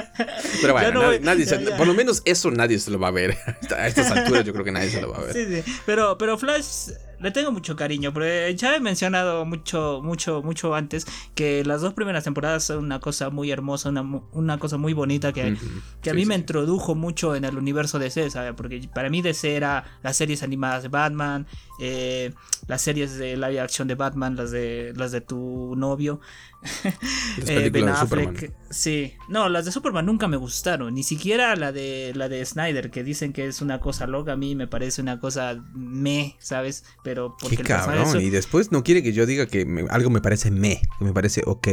Pero 0.61 0.73
bueno, 0.73 1.19
nadie, 1.21 1.47
por 1.77 1.87
lo 1.87 1.95
menos 1.95 2.23
eso 2.25 2.51
nadie 2.51 2.79
se 2.79 2.91
lo 2.91 2.99
va 2.99 3.09
a 3.09 3.13
ver. 3.13 3.37
A 3.77 3.87
estas 3.87 4.11
alturas 4.11 4.45
yo 4.45 4.53
creo 4.53 4.65
que 4.65 4.73
nadie 4.73 4.91
se 4.91 5.01
lo 5.01 5.11
va 5.11 5.19
a 5.19 5.23
ver. 5.23 5.33
Sí, 5.33 5.47
sí. 5.47 5.81
Pero, 5.87 6.19
pero 6.19 6.37
Flash 6.37 6.91
le 7.21 7.31
tengo 7.31 7.53
mucho 7.53 7.77
cariño, 7.77 8.13
porque 8.13 8.55
ya 8.57 8.77
he 8.77 8.81
mencionado 8.81 9.45
mucho, 9.45 10.01
mucho, 10.03 10.43
mucho 10.43 10.75
antes 10.75 11.07
que 11.35 11.65
las 11.65 11.81
dos 11.81 11.95
primeras 11.95 12.25
temporadas 12.25 12.65
son 12.65 12.85
una 12.85 13.01
cosa 13.01 13.31
muy 13.31 13.51
hermosa, 13.51 13.89
una, 13.89 14.03
una 14.33 14.59
cosa 14.59 14.77
muy 14.77 14.93
bonita 14.93 15.33
que, 15.33 15.57
que 16.03 16.11
a 16.11 16.15
mí 16.15 16.27
me 16.27 16.35
introdujo 16.35 16.95
mucho 16.95 17.35
en 17.35 17.45
el 17.45 17.57
universo 17.57 17.99
de 17.99 18.07
DC, 18.07 18.31
¿sabes? 18.31 18.55
Porque 18.57 18.89
para 18.95 19.11
mí 19.11 19.23
DC 19.23 19.57
era 19.57 19.85
las 20.03 20.17
series 20.17 20.43
animadas 20.43 20.83
de 20.83 20.89
Batman, 20.89 21.47
eh, 21.79 22.33
las 22.67 22.83
series 22.83 23.19
de 23.19 23.37
live 23.37 23.61
action 23.61 23.87
de 23.89 23.95
Batman, 23.95 24.37
las 24.37 24.51
de, 24.51 24.93
las 24.97 25.13
de 25.13 25.21
tu 25.21 25.75
novio. 25.77 26.21
eh, 27.47 27.71
ben 27.71 27.89
Affleck. 27.89 28.53
Sí. 28.71 29.15
No, 29.29 29.49
las 29.49 29.65
de 29.65 29.73
Superman 29.73 30.07
nunca 30.07 30.27
me 30.29 30.37
gustaron. 30.37 30.95
Ni 30.95 31.03
siquiera 31.03 31.55
la 31.57 31.73
de 31.73 32.13
la 32.15 32.29
de 32.29 32.45
Snyder, 32.45 32.91
que 32.91 33.05
dicen 33.05 33.33
que 33.33 33.47
es 33.47 33.61
una 33.63 33.81
cosa 33.81 34.07
loca. 34.07 34.33
A 34.33 34.37
mí 34.37 34.55
me 34.55 34.67
parece 34.67 35.03
una 35.03 35.21
cosa 35.21 35.63
me, 35.75 36.37
¿sabes? 36.39 36.85
Pero 37.05 37.37
porque 37.41 37.59
Qué 37.59 37.63
cabrón. 37.63 38.21
Y 38.21 38.31
después 38.31 38.73
no 38.73 38.83
quiere 38.83 39.03
que 39.03 39.13
yo 39.13 39.27
diga 39.27 39.47
que 39.47 39.87
algo 39.91 40.11
me 40.11 40.21
parece 40.21 40.51
me, 40.51 40.81
que 40.99 41.05
me 41.05 41.13
parece 41.13 41.43
ok. 41.47 41.69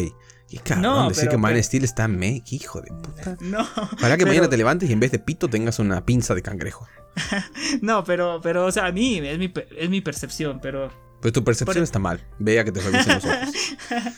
Qué 0.57 0.73
cabrón, 0.75 1.09
decir 1.09 1.29
que 1.29 1.37
Man 1.37 1.61
Steel 1.63 1.83
está 1.83 2.07
me, 2.07 2.43
hijo 2.49 2.81
de 2.81 2.91
puta. 2.91 3.37
No. 3.41 3.67
Para 3.99 4.17
que 4.17 4.25
mañana 4.25 4.49
te 4.49 4.57
levantes 4.57 4.89
y 4.89 4.93
en 4.93 4.99
vez 4.99 5.11
de 5.11 5.19
pito 5.19 5.49
tengas 5.49 5.79
una 5.79 6.05
pinza 6.05 6.35
de 6.35 6.41
cangrejo. 6.41 6.87
no, 7.81 8.03
pero, 8.03 8.39
pero, 8.41 8.65
o 8.65 8.71
sea, 8.71 8.87
a 8.87 8.91
mí 8.91 9.19
es 9.19 9.37
mi, 9.37 9.53
es 9.77 9.89
mi 9.89 10.01
percepción, 10.01 10.59
pero. 10.61 10.91
Pues 11.21 11.33
tu 11.33 11.43
percepción 11.43 11.83
está 11.83 11.99
mal. 11.99 12.21
Vea 12.37 12.65
que 12.65 12.71
te 12.71 12.81
revisen 12.81 13.15
los 13.15 13.25
ojos. 13.25 13.49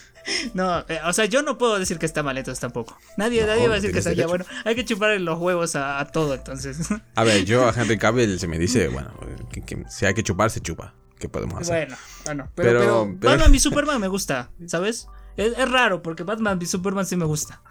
No, 0.55 0.79
eh, 0.89 0.99
o 1.05 1.13
sea, 1.13 1.25
yo 1.25 1.43
no 1.43 1.57
puedo 1.57 1.77
decir 1.77 1.99
que 1.99 2.07
está 2.07 2.23
mal 2.23 2.35
entonces 2.35 2.59
tampoco. 2.59 2.97
Nadie, 3.15 3.45
nadie 3.45 3.67
va 3.67 3.73
a 3.73 3.75
decir 3.75 3.91
que 3.91 3.99
está 3.99 4.13
ya 4.13 4.25
bueno. 4.25 4.43
Hay 4.63 4.73
que 4.73 4.83
chupar 4.83 5.19
los 5.21 5.39
huevos 5.39 5.75
a, 5.75 6.03
todo 6.11 6.33
entonces. 6.33 6.79
A 7.13 7.23
ver, 7.23 7.45
yo 7.45 7.67
a 7.67 7.73
Henry 7.75 7.97
Cavill 7.97 8.39
se 8.39 8.47
me 8.47 8.57
dice, 8.57 8.87
bueno, 8.87 9.11
que, 9.51 9.85
si 9.87 10.05
hay 10.05 10.13
que 10.13 10.23
chupar, 10.23 10.49
se 10.49 10.61
chupa. 10.61 10.95
¿Qué 11.19 11.29
podemos 11.29 11.61
hacer? 11.61 11.87
Bueno, 11.87 11.97
bueno, 12.25 12.51
pero, 12.55 12.79
pero, 12.79 13.07
Batman 13.19 13.53
y 13.55 13.59
Superman 13.59 14.01
me 14.01 14.07
gusta, 14.07 14.49
¿sabes? 14.65 15.07
Es, 15.37 15.57
es 15.57 15.71
raro 15.71 16.01
porque 16.01 16.23
Batman 16.23 16.59
y 16.61 16.65
Superman 16.65 17.05
sí 17.05 17.15
me 17.15 17.25
gusta 17.25 17.61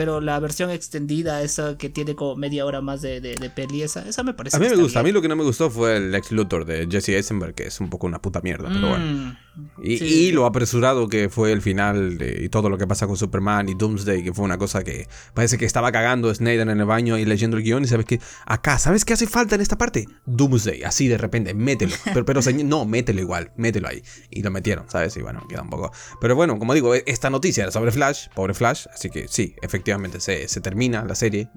pero 0.00 0.22
la 0.22 0.38
versión 0.40 0.70
extendida, 0.70 1.42
esa 1.42 1.76
que 1.76 1.90
tiene 1.90 2.14
como 2.14 2.34
media 2.34 2.64
hora 2.64 2.80
más 2.80 3.02
de, 3.02 3.20
de, 3.20 3.50
peli, 3.50 3.82
esa, 3.82 4.02
me 4.22 4.32
parece. 4.32 4.56
A 4.56 4.60
mí 4.60 4.66
me 4.66 4.76
gusta, 4.76 5.00
a 5.00 5.02
mí 5.02 5.12
lo 5.12 5.20
que 5.20 5.28
no 5.28 5.36
me 5.36 5.44
gustó 5.44 5.68
fue 5.68 5.96
el 5.98 6.10
Lex 6.10 6.32
Luthor 6.32 6.64
de 6.64 6.88
Jesse 6.90 7.10
Eisenberg, 7.10 7.54
que 7.54 7.64
es 7.64 7.80
un 7.80 7.90
poco 7.90 8.06
una 8.06 8.20
puta 8.22 8.40
mierda, 8.40 8.70
pero 8.72 8.88
bueno. 8.88 9.36
Mm, 9.56 9.66
y, 9.82 10.32
lo 10.32 10.46
apresurado 10.46 11.08
que 11.08 11.28
fue 11.28 11.52
el 11.52 11.60
final 11.60 12.18
de, 12.18 12.44
y 12.44 12.48
todo 12.48 12.70
lo 12.70 12.78
que 12.78 12.86
pasa 12.86 13.06
con 13.06 13.16
Superman 13.16 13.68
y 13.68 13.74
Doomsday, 13.74 14.22
que 14.22 14.32
fue 14.32 14.44
una 14.44 14.58
cosa 14.58 14.84
que 14.84 15.08
parece 15.34 15.58
que 15.58 15.64
estaba 15.64 15.90
cagando 15.90 16.32
Snyder 16.32 16.68
en 16.68 16.80
el 16.80 16.86
baño 16.86 17.18
y 17.18 17.24
leyendo 17.24 17.56
el 17.56 17.62
guion 17.62 17.84
y 17.84 17.86
sabes 17.86 18.06
que 18.06 18.20
acá, 18.46 18.78
¿sabes 18.78 19.04
qué 19.04 19.14
hace 19.14 19.26
falta 19.26 19.56
en 19.56 19.60
esta 19.60 19.76
parte? 19.76 20.06
Doomsday, 20.26 20.84
así 20.84 21.08
de 21.08 21.18
repente, 21.18 21.54
mételo. 21.54 21.94
Pero, 22.12 22.24
pero 22.24 22.40
no, 22.64 22.84
mételo 22.84 23.20
igual, 23.20 23.52
mételo 23.56 23.88
ahí. 23.88 24.02
Y 24.30 24.42
lo 24.42 24.50
metieron, 24.50 24.88
¿sabes? 24.90 25.16
Y 25.16 25.22
bueno, 25.22 25.46
queda 25.48 25.62
un 25.62 25.70
poco. 25.70 25.92
Pero 26.20 26.34
bueno, 26.34 26.58
como 26.58 26.74
digo, 26.74 26.94
esta 26.94 27.30
noticia 27.30 27.62
era 27.62 27.72
sobre 27.72 27.92
Flash, 27.92 28.28
pobre 28.34 28.52
Flash, 28.52 28.86
así 28.92 29.10
que 29.10 29.28
sí, 29.28 29.54
efectivamente 29.62 30.20
se, 30.20 30.46
termina 30.60 31.04
la 31.04 31.14
serie. 31.14 31.48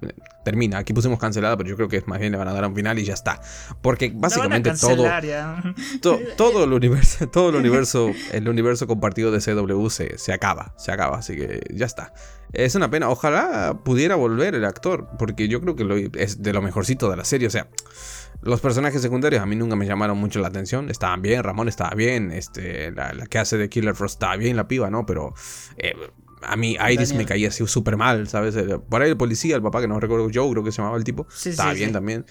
Termina. 0.44 0.78
Aquí 0.78 0.92
pusimos 0.92 1.18
cancelada, 1.18 1.56
pero 1.56 1.70
yo 1.70 1.76
creo 1.76 1.88
que 1.88 2.02
más 2.06 2.20
bien 2.20 2.32
le 2.32 2.38
van 2.38 2.48
a 2.48 2.52
dar 2.52 2.66
un 2.66 2.74
final 2.74 2.98
y 2.98 3.04
ya 3.04 3.14
está. 3.14 3.40
Porque 3.82 4.12
básicamente 4.14 4.72
todo, 4.80 5.04
todo 6.36 6.64
el 6.64 6.72
universo, 6.72 7.28
todo 7.28 7.50
el 7.50 7.56
universo, 7.56 7.83
el 8.32 8.48
universo 8.48 8.86
compartido 8.86 9.30
de 9.30 9.40
CW 9.40 9.88
se, 9.88 10.18
se 10.18 10.32
acaba. 10.32 10.74
Se 10.76 10.92
acaba. 10.92 11.18
Así 11.18 11.36
que 11.36 11.60
ya 11.72 11.86
está. 11.86 12.12
Es 12.52 12.74
una 12.74 12.90
pena. 12.90 13.08
Ojalá 13.08 13.80
pudiera 13.84 14.16
volver 14.16 14.54
el 14.54 14.64
actor. 14.64 15.08
Porque 15.18 15.48
yo 15.48 15.60
creo 15.60 15.76
que 15.76 16.10
es 16.14 16.42
de 16.42 16.52
lo 16.52 16.62
mejorcito 16.62 17.10
de 17.10 17.16
la 17.16 17.24
serie. 17.24 17.48
O 17.48 17.50
sea. 17.50 17.68
Los 18.42 18.60
personajes 18.60 19.00
secundarios 19.00 19.42
a 19.42 19.46
mí 19.46 19.56
nunca 19.56 19.74
me 19.74 19.86
llamaron 19.86 20.18
mucho 20.18 20.38
la 20.40 20.48
atención. 20.48 20.90
Estaban 20.90 21.22
bien, 21.22 21.42
Ramón 21.42 21.66
estaba 21.68 21.94
bien, 21.94 22.30
este, 22.30 22.90
la, 22.90 23.12
que 23.30 23.38
hace 23.38 23.56
de 23.56 23.70
Killer 23.70 23.94
Frost 23.94 24.16
estaba 24.16 24.36
bien, 24.36 24.54
la 24.54 24.68
piba, 24.68 24.90
¿no? 24.90 25.06
Pero 25.06 25.32
eh, 25.78 25.94
a 26.42 26.56
mí 26.56 26.76
Iris 26.90 27.14
me 27.14 27.24
caía 27.24 27.48
así 27.48 27.66
súper 27.66 27.96
mal, 27.96 28.28
¿sabes? 28.28 28.54
Por 28.88 29.02
ahí 29.02 29.10
el 29.10 29.16
policía, 29.16 29.56
el 29.56 29.62
papá, 29.62 29.80
que 29.80 29.88
no 29.88 29.98
recuerdo, 29.98 30.28
Joe 30.32 30.50
creo 30.50 30.62
que 30.62 30.72
se 30.72 30.78
llamaba 30.78 30.96
el 30.96 31.04
tipo, 31.04 31.26
estaba 31.44 31.72
bien 31.72 31.92
también. 31.92 32.26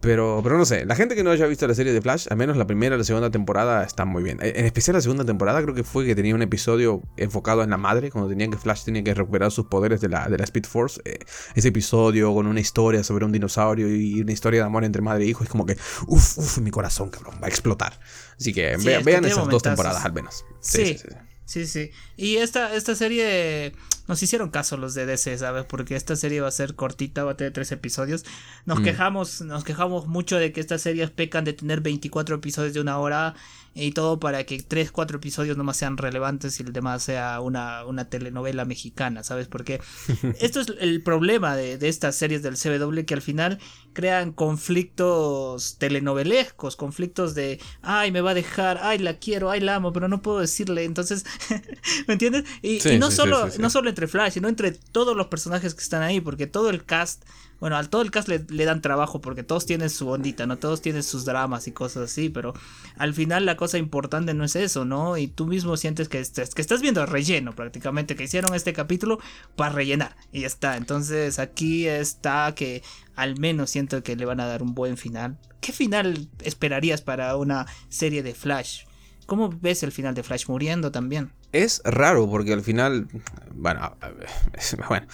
Pero, 0.00 0.40
pero 0.42 0.58
no 0.58 0.66
sé, 0.66 0.84
la 0.84 0.96
gente 0.96 1.14
que 1.14 1.24
no 1.24 1.30
haya 1.30 1.46
visto 1.46 1.66
la 1.66 1.74
serie 1.74 1.92
de 1.92 2.02
Flash, 2.02 2.26
al 2.28 2.36
menos 2.36 2.56
la 2.58 2.66
primera 2.66 2.94
y 2.94 2.98
la 2.98 3.04
segunda 3.04 3.30
temporada 3.30 3.84
están 3.84 4.08
muy 4.08 4.22
bien. 4.22 4.38
En 4.42 4.66
especial 4.66 4.94
la 4.94 5.00
segunda 5.00 5.24
temporada 5.24 5.62
creo 5.62 5.74
que 5.74 5.82
fue 5.82 6.04
que 6.04 6.14
tenía 6.14 6.34
un 6.34 6.42
episodio 6.42 7.02
enfocado 7.16 7.62
en 7.62 7.70
la 7.70 7.78
madre, 7.78 8.10
cuando 8.10 8.28
tenían 8.28 8.50
que 8.50 8.58
Flash 8.58 8.84
tenía 8.84 9.02
que 9.02 9.14
recuperar 9.14 9.50
sus 9.50 9.66
poderes 9.66 10.02
de 10.02 10.10
la, 10.10 10.28
de 10.28 10.36
la 10.36 10.44
Speed 10.44 10.66
Force. 10.66 11.00
Eh, 11.04 11.18
ese 11.54 11.68
episodio 11.68 12.34
con 12.34 12.46
una 12.46 12.60
historia 12.60 13.02
sobre 13.02 13.24
un 13.24 13.32
dinosaurio 13.32 13.88
y 13.88 14.20
una 14.20 14.32
historia 14.32 14.60
de 14.60 14.66
amor 14.66 14.84
entre 14.84 15.00
madre 15.00 15.24
e 15.24 15.28
hijo, 15.28 15.42
es 15.42 15.48
como 15.48 15.64
que, 15.64 15.78
uff, 16.06 16.38
uff, 16.38 16.58
mi 16.58 16.70
corazón, 16.70 17.08
cabrón, 17.08 17.36
va 17.42 17.46
a 17.46 17.48
explotar. 17.48 17.98
Así 18.38 18.52
que 18.52 18.76
vean 18.76 19.24
esas 19.24 19.48
dos 19.48 19.62
temporadas 19.62 20.04
al 20.04 20.12
menos. 20.12 20.44
sí. 20.60 20.98
sí 20.98 21.04
Sí, 21.04 21.08
sí. 21.44 21.90
Y 22.16 22.36
esta, 22.36 22.74
esta 22.74 22.94
serie 22.94 23.72
nos 24.06 24.22
hicieron 24.22 24.50
caso 24.50 24.76
los 24.76 24.94
de 24.94 25.06
DC, 25.06 25.38
¿sabes? 25.38 25.64
Porque 25.64 25.96
esta 25.96 26.16
serie 26.16 26.40
va 26.40 26.48
a 26.48 26.52
ser 26.52 26.74
cortita, 26.74 27.24
va 27.24 27.32
a 27.32 27.36
tener 27.36 27.52
tres 27.52 27.72
episodios. 27.72 28.24
Nos 28.66 28.80
mm. 28.80 28.84
quejamos, 28.84 29.40
nos 29.40 29.64
quejamos 29.64 30.06
mucho 30.06 30.38
de 30.38 30.52
que 30.52 30.60
estas 30.60 30.82
series 30.82 31.10
pecan 31.10 31.44
de 31.44 31.54
tener 31.54 31.80
24 31.80 32.36
episodios 32.36 32.74
de 32.74 32.80
una 32.80 32.98
hora 32.98 33.34
y 33.74 33.92
todo 33.92 34.20
para 34.20 34.44
que 34.44 34.62
3, 34.62 34.90
4 34.92 35.16
episodios 35.16 35.56
nomás 35.56 35.76
sean 35.76 35.96
relevantes 35.96 36.60
y 36.60 36.62
el 36.62 36.72
demás 36.72 37.02
sea 37.02 37.40
una, 37.40 37.84
una 37.84 38.08
telenovela 38.08 38.64
mexicana, 38.64 39.24
¿sabes? 39.24 39.48
Porque 39.48 39.80
esto 40.40 40.60
es 40.60 40.72
el 40.80 41.02
problema 41.02 41.56
de, 41.56 41.76
de, 41.76 41.88
estas 41.88 42.14
series 42.14 42.42
del 42.42 42.56
CW 42.56 43.04
que 43.04 43.14
al 43.14 43.22
final 43.22 43.58
crean 43.92 44.32
conflictos 44.32 45.76
telenovelescos, 45.78 46.76
conflictos 46.76 47.34
de, 47.34 47.60
ay, 47.82 48.12
me 48.12 48.20
va 48.20 48.30
a 48.30 48.34
dejar, 48.34 48.78
ay, 48.82 48.98
la 48.98 49.18
quiero, 49.18 49.50
ay, 49.50 49.60
la 49.60 49.76
amo, 49.76 49.92
pero 49.92 50.08
no 50.08 50.22
puedo 50.22 50.40
decirle, 50.40 50.84
entonces, 50.84 51.24
¿me 52.06 52.14
entiendes? 52.14 52.44
Y, 52.62 52.78
no, 52.98 53.10
solo, 53.10 53.48
no 53.58 53.70
solo 53.70 53.88
entre 53.88 54.06
Flash, 54.06 54.34
sino 54.34 54.48
entre 54.48 54.72
todos 54.72 55.16
los 55.16 55.26
personajes 55.26 55.74
que 55.74 55.82
están 55.82 56.02
ahí, 56.02 56.20
porque 56.20 56.46
todo 56.46 56.70
el 56.70 56.84
cast 56.84 57.24
bueno, 57.60 57.76
al 57.76 57.88
todo 57.88 58.02
el 58.02 58.10
cast 58.10 58.28
le, 58.28 58.64
dan 58.64 58.82
trabajo 58.82 59.20
porque 59.20 59.42
todos 59.42 59.66
tienen 59.66 59.90
su 59.90 60.08
ondita, 60.08 60.46
¿no? 60.46 60.58
Todos 60.58 60.82
tienen 60.82 61.02
sus 61.02 61.24
dramas 61.24 61.66
y 61.66 61.72
cosas 61.72 62.10
así, 62.10 62.28
pero 62.28 62.54
al 62.96 63.14
final 63.14 63.46
la 63.46 63.56
cosa 63.56 63.78
importante 63.78 64.34
no 64.34 64.44
es 64.44 64.56
eso, 64.56 64.84
¿no? 64.84 65.16
Y 65.16 65.28
tú 65.28 65.46
mismo 65.46 65.76
sientes 65.76 66.08
que, 66.08 66.20
estás, 66.20 66.54
que 66.54 66.62
estás 66.62 66.82
viendo 66.82 67.00
el 67.02 67.08
relleno 67.08 67.54
prácticamente, 67.54 68.16
que 68.16 68.24
hicieron 68.24 68.54
este 68.54 68.72
capítulo 68.72 69.18
para 69.56 69.74
rellenar 69.74 70.16
y 70.32 70.40
ya 70.40 70.46
está. 70.46 70.76
Entonces 70.76 71.38
aquí 71.38 71.86
está 71.86 72.54
que 72.54 72.82
al 73.16 73.38
menos 73.38 73.70
siento 73.70 74.02
que 74.02 74.16
le 74.16 74.24
van 74.24 74.40
a 74.40 74.46
dar 74.46 74.62
un 74.62 74.74
buen 74.74 74.96
final. 74.96 75.38
¿Qué 75.60 75.72
final 75.72 76.28
esperarías 76.42 77.00
para 77.00 77.36
una 77.36 77.66
serie 77.88 78.22
de 78.22 78.34
Flash? 78.34 78.84
¿Cómo 79.26 79.50
ves 79.60 79.82
el 79.82 79.92
final 79.92 80.14
de 80.14 80.22
Flash 80.22 80.46
muriendo 80.48 80.92
también? 80.92 81.32
Es 81.52 81.80
raro 81.84 82.28
porque 82.28 82.52
al 82.52 82.62
final, 82.62 83.08
bueno, 83.52 83.96
bueno, 84.88 85.06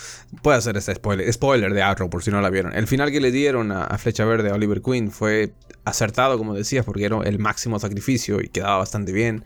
puedo 0.42 0.56
hacer 0.56 0.76
este 0.76 0.94
spoiler, 0.94 1.32
spoiler 1.32 1.72
de 1.74 1.82
Arrow 1.82 2.10
por 2.10 2.22
si 2.22 2.30
no 2.30 2.40
la 2.40 2.50
vieron. 2.50 2.74
El 2.74 2.86
final 2.86 3.10
que 3.10 3.20
le 3.20 3.30
dieron 3.30 3.72
a, 3.72 3.96
Flecha 3.98 4.24
Verde 4.24 4.50
a 4.50 4.54
Oliver 4.54 4.82
Queen 4.82 5.10
fue 5.10 5.52
acertado, 5.84 6.38
como 6.38 6.54
decías, 6.54 6.84
porque 6.84 7.04
era 7.04 7.18
el 7.24 7.38
máximo 7.38 7.78
sacrificio 7.78 8.40
y 8.40 8.48
quedaba 8.48 8.78
bastante 8.78 9.12
bien. 9.12 9.44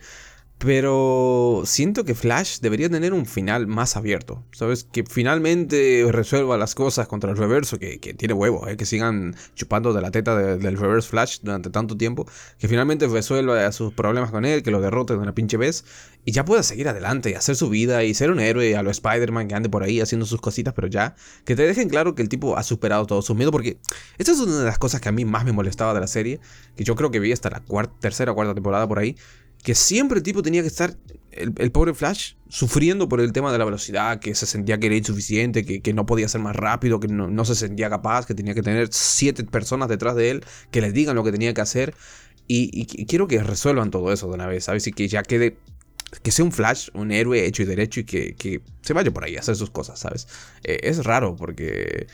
Pero 0.57 1.63
siento 1.65 2.05
que 2.05 2.15
Flash 2.15 2.59
debería 2.61 2.89
tener 2.89 3.13
un 3.13 3.25
final 3.25 3.67
más 3.67 3.97
abierto. 3.97 4.43
¿Sabes? 4.53 4.85
Que 4.85 5.03
finalmente 5.03 6.07
resuelva 6.09 6.57
las 6.57 6.75
cosas 6.75 7.07
contra 7.07 7.29
el 7.29 7.37
reverso, 7.37 7.77
que, 7.77 7.97
tiene 7.97 8.33
huevo, 8.33 8.67
¿eh? 8.67 8.77
que 8.77 8.85
sigan 8.85 9.35
chupando 9.55 9.91
de 9.91 10.01
la 10.01 10.11
teta 10.11 10.37
del 10.37 10.77
reverse 10.77 11.09
Flash 11.09 11.39
durante 11.41 11.69
tanto 11.69 11.97
tiempo. 11.97 12.25
Que 12.57 12.69
finalmente 12.69 13.05
resuelva 13.07 13.69
sus 13.73 13.93
problemas 13.93 14.31
con 14.31 14.45
él, 14.45 14.63
que 14.63 14.71
lo 14.71 14.79
derrote 14.79 15.13
de 15.13 15.19
una 15.19 15.35
pinche 15.35 15.57
vez. 15.57 15.83
Y 16.23 16.31
ya 16.31 16.45
pueda 16.45 16.63
seguir 16.63 16.87
adelante 16.87 17.31
y 17.31 17.33
hacer 17.33 17.57
su 17.57 17.69
vida 17.69 18.03
y 18.03 18.13
ser 18.13 18.31
un 18.31 18.39
héroe 18.39 18.77
a 18.77 18.81
lo 18.81 18.91
Spider-Man 18.91 19.49
que 19.49 19.55
ande 19.55 19.69
por 19.69 19.83
ahí 19.83 19.99
haciendo 19.99 20.25
sus 20.25 20.39
cositas, 20.39 20.73
pero 20.73 20.87
ya. 20.87 21.15
Que 21.43 21.57
te 21.57 21.63
dejen 21.63 21.89
claro 21.89 22.15
que 22.15 22.21
el 22.21 22.29
tipo 22.29 22.57
ha 22.57 22.63
superado 22.63 23.05
todo 23.05 23.21
su 23.21 23.35
miedo. 23.35 23.51
Porque 23.51 23.77
esta 24.17 24.31
es 24.31 24.39
una 24.39 24.59
de 24.59 24.65
las 24.65 24.79
cosas 24.79 25.01
que 25.01 25.09
a 25.09 25.11
mí 25.11 25.25
más 25.25 25.43
me 25.43 25.51
molestaba 25.51 25.93
de 25.93 25.99
la 25.99 26.07
serie. 26.07 26.39
Que 26.77 26.85
yo 26.85 26.95
creo 26.95 27.11
que 27.11 27.19
vi 27.19 27.33
hasta 27.33 27.49
la 27.49 27.61
tercera 27.99 28.31
o 28.31 28.35
cuarta 28.35 28.53
temporada 28.53 28.87
por 28.87 28.99
ahí 28.99 29.17
que 29.65 29.73
siempre 29.73 30.19
el 30.19 30.23
tipo 30.23 30.43
tenía 30.43 30.61
que 30.61 30.67
estar, 30.67 30.95
el, 31.31 31.71
pobre 31.71 31.95
Flash, 31.95 32.33
sufriendo 32.49 33.09
por 33.09 33.19
el 33.19 33.33
tema 33.33 33.51
de 33.51 33.57
la 33.57 33.65
velocidad, 33.65 34.19
que 34.19 34.35
se 34.35 34.45
sentía 34.45 34.79
que 34.79 34.85
era 34.85 34.95
insuficiente, 34.95 35.65
que, 35.65 35.93
no 35.93 36.05
podía 36.05 36.29
ser 36.29 36.39
más 36.41 36.55
rápido, 36.55 36.99
que 36.99 37.07
no, 37.07 37.45
se 37.45 37.55
sentía 37.55 37.89
capaz, 37.89 38.27
que 38.27 38.35
tenía 38.35 38.53
que 38.53 38.61
tener 38.61 38.89
siete 38.91 39.43
personas 39.43 39.89
detrás 39.89 40.15
de 40.15 40.29
él 40.29 40.45
que 40.69 40.81
le 40.81 40.91
digan 40.91 41.15
lo 41.15 41.23
que 41.23 41.31
tenía 41.31 41.51
que 41.55 41.61
hacer. 41.61 41.95
Y, 42.47 42.85
quiero 43.07 43.27
que 43.27 43.41
resuelvan 43.41 43.89
todo 43.89 44.13
eso 44.13 44.27
de 44.27 44.35
una 44.35 44.45
vez, 44.45 44.65
¿sabes? 44.65 44.85
Y 44.85 44.91
que 44.91 45.07
ya 45.07 45.23
quede 45.23 45.57
que 46.21 46.29
sea 46.29 46.45
un 46.45 46.51
Flash, 46.51 46.89
un 46.93 47.11
héroe 47.11 47.43
hecho 47.43 47.63
y 47.63 47.65
derecho 47.65 48.01
y 48.01 48.03
que, 48.03 48.61
se 48.83 48.93
vaya 48.93 49.09
por 49.09 49.23
ahí 49.23 49.35
a 49.35 49.39
hacer 49.39 49.55
sus 49.55 49.71
cosas, 49.71 49.97
¿sabes? 49.97 50.27
Eh, 50.63 50.77
es 50.83 51.03
raro 51.03 51.35
porque 51.35 52.05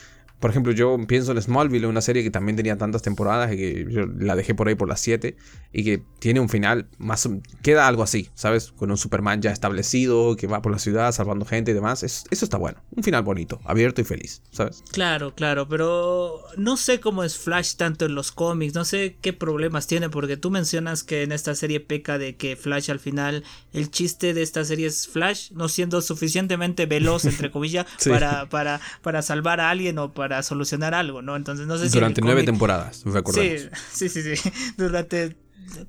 por 0.41 0.49
ejemplo, 0.49 0.73
yo 0.73 0.97
pienso 1.07 1.31
en 1.31 1.41
Smallville, 1.41 1.85
una 1.85 2.01
serie 2.01 2.23
que 2.23 2.31
también 2.31 2.55
tenía 2.55 2.75
tantas 2.75 3.03
temporadas 3.03 3.53
y 3.53 3.57
que 3.57 3.87
yo 3.87 4.07
la 4.07 4.35
dejé 4.35 4.55
por 4.55 4.67
ahí 4.67 4.73
por 4.73 4.89
las 4.89 4.99
7 4.99 5.37
y 5.71 5.83
que 5.83 6.03
tiene 6.17 6.39
un 6.39 6.49
final 6.49 6.87
más... 6.97 7.29
Queda 7.61 7.87
algo 7.87 8.01
así, 8.01 8.31
¿sabes? 8.33 8.71
Con 8.71 8.89
un 8.89 8.97
Superman 8.97 9.43
ya 9.43 9.51
establecido, 9.51 10.35
que 10.35 10.47
va 10.47 10.63
por 10.63 10.71
la 10.71 10.79
ciudad 10.79 11.11
salvando 11.11 11.45
gente 11.45 11.69
y 11.69 11.73
demás. 11.75 12.01
eso 12.01 12.25
está 12.31 12.57
bueno. 12.57 12.81
Un 12.89 13.03
final 13.03 13.21
bonito, 13.21 13.61
abierto 13.65 14.01
y 14.01 14.03
feliz, 14.03 14.41
¿sabes? 14.49 14.83
Claro, 14.91 15.35
claro, 15.35 15.69
pero 15.69 16.41
no 16.57 16.75
sé 16.75 16.99
cómo 16.99 17.23
es 17.23 17.37
Flash 17.37 17.75
tanto 17.75 18.05
en 18.05 18.15
los 18.15 18.31
cómics, 18.31 18.73
no 18.73 18.83
sé 18.83 19.17
qué 19.21 19.33
problemas 19.33 19.85
tiene, 19.85 20.09
porque 20.09 20.37
tú 20.37 20.49
mencionas 20.49 21.03
que 21.03 21.21
en 21.21 21.33
esta 21.33 21.53
serie 21.53 21.81
peca 21.81 22.17
de 22.17 22.35
que 22.35 22.55
Flash 22.55 22.89
al 22.89 22.99
final, 22.99 23.43
el 23.73 23.91
chiste 23.91 24.33
de 24.33 24.41
esta 24.41 24.65
serie 24.65 24.87
es 24.87 25.07
Flash 25.07 25.51
no 25.51 25.69
siendo 25.69 26.01
suficientemente 26.01 26.87
veloz, 26.87 27.25
entre 27.25 27.51
comillas, 27.51 27.85
para, 28.07 28.49
para, 28.49 28.81
para 29.03 29.21
salvar 29.21 29.59
a 29.59 29.69
alguien 29.69 29.99
o 29.99 30.11
para 30.13 30.30
solucionar 30.43 30.93
algo, 30.93 31.21
¿no? 31.21 31.35
Entonces 31.35 31.67
no 31.67 31.77
sé 31.77 31.89
si. 31.89 31.93
Durante 31.93 32.21
nueve 32.21 32.43
temporadas, 32.43 33.03
recordemos. 33.05 33.69
Sí, 33.91 34.09
sí, 34.09 34.21
sí, 34.21 34.35
sí. 34.35 34.51
Durante. 34.77 35.37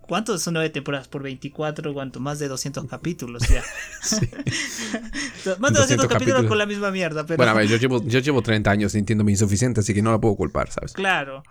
¿Cuántos 0.01 0.43
son 0.43 0.55
nueve 0.55 0.71
temporadas 0.71 1.09
por 1.09 1.23
24? 1.23 1.93
¿Cuánto? 1.93 2.21
Más 2.21 2.39
de 2.39 2.47
200 2.47 2.87
capítulos 2.87 3.43
ya. 3.49 3.63
Más 5.59 5.73
de 5.73 5.81
200, 5.81 6.07
capítulos, 6.07 6.45
con 6.45 6.59
la 6.59 6.67
misma 6.67 6.91
mierda. 6.91 7.27
Pero... 7.27 7.39
Bueno, 7.39 7.53
a 7.53 7.55
ver, 7.55 7.67
yo 7.67 7.77
llevo, 7.77 8.05
yo 8.05 8.21
llevo 8.21 8.43
30 8.43 8.71
años 8.71 8.93
sintiéndome 8.93 9.33
insuficiente, 9.33 9.81
así 9.81 9.93
que 9.93 10.03
no 10.03 10.13
la 10.13 10.21
puedo 10.21 10.37
culpar, 10.37 10.71
¿sabes? 10.71 10.93
Claro. 10.93 11.43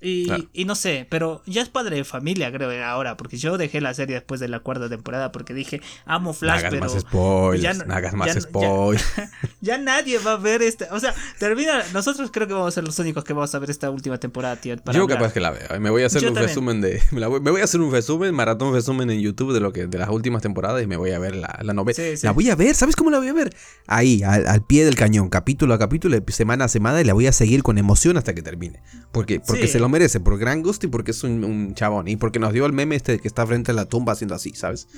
Y, 0.00 0.28
y, 0.52 0.64
no 0.64 0.74
sé, 0.74 1.06
pero 1.08 1.40
ya 1.46 1.62
es 1.62 1.68
padre 1.68 1.96
de 1.96 2.04
familia, 2.04 2.50
creo, 2.50 2.68
ahora, 2.84 3.16
porque 3.16 3.36
yo 3.36 3.56
dejé 3.58 3.80
la 3.80 3.94
serie 3.94 4.16
después 4.16 4.40
de 4.40 4.48
la 4.48 4.58
cuarta 4.58 4.88
temporada 4.88 5.30
porque 5.30 5.54
dije, 5.54 5.80
amo 6.04 6.32
Flash, 6.32 6.62
no 6.62 6.68
hagas 6.68 6.80
más 6.80 7.00
spoilers, 7.00 7.86
no, 7.86 7.94
hagas 7.94 8.14
más 8.14 8.40
spoilers. 8.40 9.04
Ya, 9.60 9.78
nadie 9.78 10.18
va 10.18 10.32
a 10.32 10.36
ver 10.36 10.62
esta, 10.62 10.88
o 10.92 10.98
sea, 10.98 11.14
termina, 11.38 11.82
nosotros 11.92 12.30
creo 12.32 12.48
que 12.48 12.54
vamos 12.54 12.68
a 12.68 12.70
ser 12.72 12.84
los 12.84 12.98
únicos 12.98 13.22
que 13.22 13.32
vamos 13.32 13.54
a 13.54 13.58
ver 13.58 13.70
esta 13.70 13.90
última 13.90 14.18
temporada, 14.18 14.56
tío. 14.56 14.76
yo 14.92 15.06
capaz 15.06 15.32
que 15.32 15.40
la 15.40 15.50
veo, 15.50 15.68
¿eh? 15.70 15.78
me 15.78 15.90
voy 15.90 16.02
a 16.02 16.06
hacer 16.06 16.28
un 16.28 16.34
resumen 16.34 16.80
de, 16.80 17.00
me, 17.12 17.26
voy, 17.26 17.60
a 17.60 17.64
hacer 17.64 17.80
un 17.80 17.92
resumen, 17.92 18.34
maratón 18.34 18.74
resumen 18.74 19.10
en 19.10 19.20
YouTube 19.20 19.52
de 19.52 19.60
lo 19.60 19.72
que, 19.72 19.86
de 19.86 19.98
las 19.98 20.08
últimas 20.08 20.42
temporadas 20.42 20.82
y 20.82 20.88
me 20.88 20.96
voy 20.96 21.12
a 21.12 21.20
ver 21.20 21.36
la, 21.36 21.56
la 21.62 21.72
novela. 21.72 22.02
La 22.22 22.32
voy 22.32 22.50
a 22.50 22.56
ver, 22.56 22.74
¿sabes 22.74 22.96
cómo 22.96 23.10
la 23.10 23.18
voy 23.18 23.28
a 23.28 23.32
ver? 23.32 23.54
Ahí, 23.86 24.22
al, 24.22 24.62
pie 24.62 24.84
del 24.84 24.96
cañón, 24.96 25.28
capítulo 25.28 25.74
a 25.74 25.78
capítulo, 25.78 26.18
semana 26.28 26.64
a 26.64 26.68
semana 26.68 27.00
y 27.00 27.04
la 27.04 27.14
voy 27.14 27.26
a 27.26 27.32
seguir 27.32 27.62
con 27.62 27.78
emoción 27.78 28.16
hasta 28.16 28.34
que 28.34 28.42
termine. 28.42 28.82
Porque, 29.12 29.40
porque 29.40 29.67
se 29.68 29.78
lo 29.78 29.88
merece, 29.88 30.20
porque 30.20 30.40
gran 30.40 30.62
gusto 30.62 30.86
y 30.86 30.88
porque 30.88 31.12
es 31.12 31.22
un, 31.24 31.74
chabón. 31.74 32.08
Y 32.08 32.16
porque 32.16 32.38
nos 32.38 32.52
dio 32.52 32.66
el 32.66 32.72
meme 32.72 32.96
este 32.96 33.18
que 33.18 33.28
está 33.28 33.46
frente 33.46 33.72
a 33.72 33.74
la 33.74 33.86
tumba 33.86 34.12
haciendo 34.12 34.34
así, 34.34 34.54
¿sabes? 34.54 34.88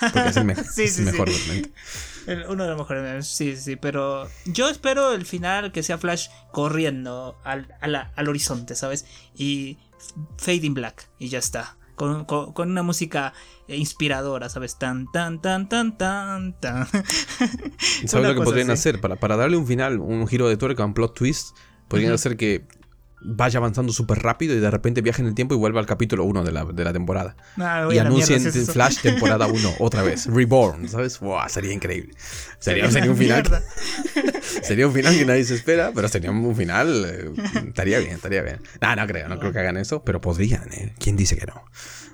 Porque 0.00 0.28
es 0.28 0.36
el, 0.36 0.44
mejor 1.04 1.28
Uno 2.48 2.64
de 2.64 2.70
los 2.70 2.78
mejores 2.78 3.02
memes, 3.02 3.26
sí, 3.26 3.56
sí. 3.56 3.76
Pero 3.76 4.28
yo 4.46 4.68
espero 4.68 5.12
el 5.12 5.26
final 5.26 5.72
que 5.72 5.82
sea 5.82 5.98
Flash 5.98 6.28
corriendo 6.52 7.38
al, 7.44 7.74
al 7.80 8.28
horizonte, 8.28 8.74
¿sabes? 8.74 9.06
Y 9.34 9.78
Fading 10.38 10.74
Black. 10.74 11.08
Y 11.18 11.28
ya 11.28 11.38
está. 11.38 11.76
Con, 11.96 12.24
con, 12.24 12.70
una 12.70 12.82
música 12.82 13.34
inspiradora, 13.68 14.48
¿sabes? 14.48 14.78
Tan, 14.78 15.10
tan, 15.12 15.42
tan, 15.42 15.68
tan, 15.68 15.98
tan, 15.98 16.58
tan. 16.58 16.86
¿Sabes 18.06 18.28
lo 18.28 18.34
que 18.34 18.40
podrían 18.40 18.70
hacer? 18.70 19.02
Para, 19.02 19.16
para 19.16 19.36
darle 19.36 19.58
un 19.58 19.66
final, 19.66 20.00
un 20.00 20.26
giro 20.26 20.48
de 20.48 20.56
tuerca, 20.56 20.82
un 20.82 20.94
plot 20.94 21.14
twist, 21.14 21.54
podrían 21.88 22.14
hacer 22.14 22.38
que 22.38 22.64
vaya 23.22 23.58
avanzando 23.58 23.92
súper 23.92 24.18
rápido 24.18 24.54
y 24.54 24.60
de 24.60 24.70
repente 24.70 25.02
viaje 25.02 25.22
en 25.22 25.28
el 25.28 25.34
tiempo 25.34 25.54
y 25.54 25.58
vuelva 25.58 25.80
al 25.80 25.86
capítulo 25.86 26.24
1 26.24 26.44
de 26.44 26.52
la, 26.52 26.64
de 26.64 26.84
la 26.84 26.92
temporada. 26.92 27.36
Ah, 27.58 27.88
y 27.92 27.98
anuncien 27.98 28.40
Flash 28.40 29.00
temporada 29.00 29.46
1 29.52 29.74
otra 29.78 30.02
vez. 30.02 30.26
Reborn, 30.26 30.88
¿sabes? 30.88 31.20
Wow, 31.20 31.40
sería 31.48 31.72
increíble. 31.72 32.14
Sería, 32.58 32.86
un 32.86 33.16
final. 33.16 33.62
sería 34.62 34.86
un 34.86 34.92
final 34.92 35.16
que 35.16 35.24
nadie 35.24 35.44
se 35.44 35.54
espera, 35.54 35.92
pero 35.94 36.08
sería 36.08 36.30
un 36.30 36.56
final. 36.56 37.04
Eh, 37.06 37.68
estaría 37.68 37.98
bien, 37.98 38.12
estaría 38.12 38.42
bien. 38.42 38.60
No, 38.80 38.96
no 38.96 39.06
creo, 39.06 39.28
no 39.28 39.38
creo 39.38 39.52
que 39.52 39.58
hagan 39.58 39.76
eso, 39.76 40.02
pero 40.04 40.20
podrían, 40.20 40.72
¿eh? 40.72 40.94
¿Quién 40.98 41.16
dice 41.16 41.36
que 41.36 41.46
no? 41.46 41.64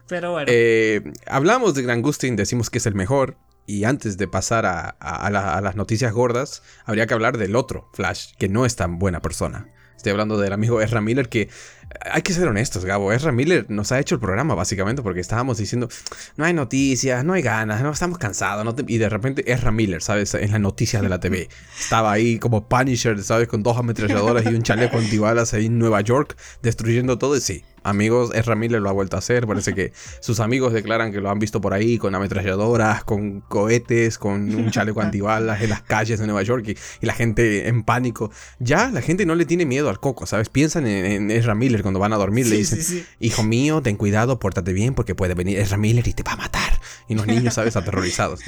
Pero 0.09 0.33
bueno. 0.33 0.47
Eh, 0.51 1.03
hablamos 1.27 1.75
de 1.75 1.83
Gran 1.83 2.03
Gustin, 2.03 2.37
decimos 2.37 2.71
que 2.71 2.79
es 2.79 2.87
el 2.87 2.95
mejor. 2.95 3.37
Y 3.69 3.83
antes 3.83 4.17
de 4.17 4.29
pasar 4.29 4.65
a, 4.65 4.91
a 5.01 5.61
las 5.61 5.75
noticias 5.75 6.13
gordas, 6.13 6.63
habría 6.85 7.09
que 7.09 7.15
hablar 7.15 7.37
del 7.37 7.57
otro 7.57 7.91
Flash, 7.95 8.35
que 8.39 8.49
no 8.49 8.65
es 8.65 8.77
tan 8.77 9.01
buena 9.01 9.21
persona. 9.21 9.73
Estoy 9.97 10.13
hablando 10.13 10.39
del 10.39 10.53
amigo 10.53 10.81
Ezra 10.83 11.01
Miller 11.01 11.29
que 11.29 11.49
hay 12.01 12.23
que 12.23 12.33
ser 12.33 12.49
honestos, 12.49 12.85
Gabo. 12.85 13.13
Ezra 13.13 13.33
Miller 13.33 13.67
nos 13.69 13.93
ha 13.93 14.01
hecho 14.01 14.17
el 14.17 14.21
programa 14.21 14.55
básicamente 14.55 15.03
porque 15.03 15.21
estábamos 15.21 15.59
diciendo, 15.59 15.89
no 16.37 16.45
hay 16.45 16.53
noticias, 16.53 17.25
no 17.25 17.33
hay 17.33 17.43
ganas, 17.43 17.83
no 17.83 17.91
estamos 17.91 18.19
cansados. 18.19 18.75
Y 18.87 18.99
de 18.99 19.09
repente 19.09 19.51
Ezra 19.51 19.73
Miller, 19.73 20.03
¿sabes? 20.03 20.35
En 20.35 20.53
las 20.53 20.61
noticias 20.61 21.03
de 21.03 21.09
la 21.09 21.21
TV. 21.21 21.49
Estaba 21.79 22.13
ahí 22.13 22.39
como 22.39 22.69
Punisher, 22.69 23.23
¿sabes? 23.23 23.49
Con 23.49 23.63
dos 23.63 23.77
ametralladoras 23.77 24.45
y 24.47 24.49
un 24.49 24.63
chaleco 24.63 24.99
antibalas 24.99 25.55
ahí 25.55 25.67
en 25.67 25.79
Nueva 25.79 26.01
York, 26.01 26.37
destruyendo 26.63 27.19
todo. 27.19 27.37
Y 27.37 27.41
sí, 27.41 27.65
amigos, 27.87 28.31
Ezra 28.35 28.55
Miller 28.55 28.81
lo 28.81 28.89
ha 28.89 28.93
vuelto 28.93 29.17
a 29.17 29.21
hacer. 29.21 29.47
Parece 29.47 29.75
que 29.75 29.93
sus 30.21 30.41
amigos 30.41 30.73
declaran 30.73 31.13
que 31.13 31.21
lo 31.21 31.31
han 31.31 31.39
visto 31.39 31.61
por 31.61 31.73
ahí 31.73 31.99
con 31.99 32.15
ametralladoras, 32.15 33.05
con 33.05 33.41
cohetes, 33.41 34.19
con 34.19 34.55
un 34.55 34.71
chaleco 34.71 35.01
antibalas 35.01 35.63
en 35.63 35.71
las 35.71 35.83
calles 35.83 36.19
de 36.19 36.27
Nueva 36.27 36.43
York 36.43 36.69
y, 36.69 37.07
la 37.07 37.15
gente 37.15 37.69
en 37.69 37.85
pánico. 37.85 38.31
Ya 38.59 38.91
la 38.91 39.01
gente 39.01 39.27
no 39.27 39.35
le 39.35 39.45
tiene 39.45 39.65
miedo 39.65 39.89
al 39.89 40.01
coco, 40.01 40.27
¿sabes? 40.27 40.49
Piensan 40.49 40.87
en, 40.87 41.05
en 41.05 41.31
Ezra 41.31 41.55
Miller 41.55 41.83
cuando 41.83 42.01
van 42.01 42.13
a 42.13 42.17
dormir. 42.17 42.47
le 42.47 42.57
dicen, 42.57 43.07
hijo 43.21 43.43
mío, 43.43 43.81
ten 43.81 43.97
cuidado, 43.97 44.39
pórtate 44.39 44.73
bien 44.73 44.95
porque 44.95 45.15
puede 45.15 45.35
venir 45.35 45.59
Ezra 45.59 45.77
Miller 45.77 46.07
y 46.09 46.13
te 46.13 46.23
va 46.23 46.33
a 46.33 46.37
matar. 46.37 46.81
Y 47.09 47.15
los 47.15 47.27
niños, 47.27 47.55
¿sabes? 47.55 47.77
Aterrorizados. 47.77 48.41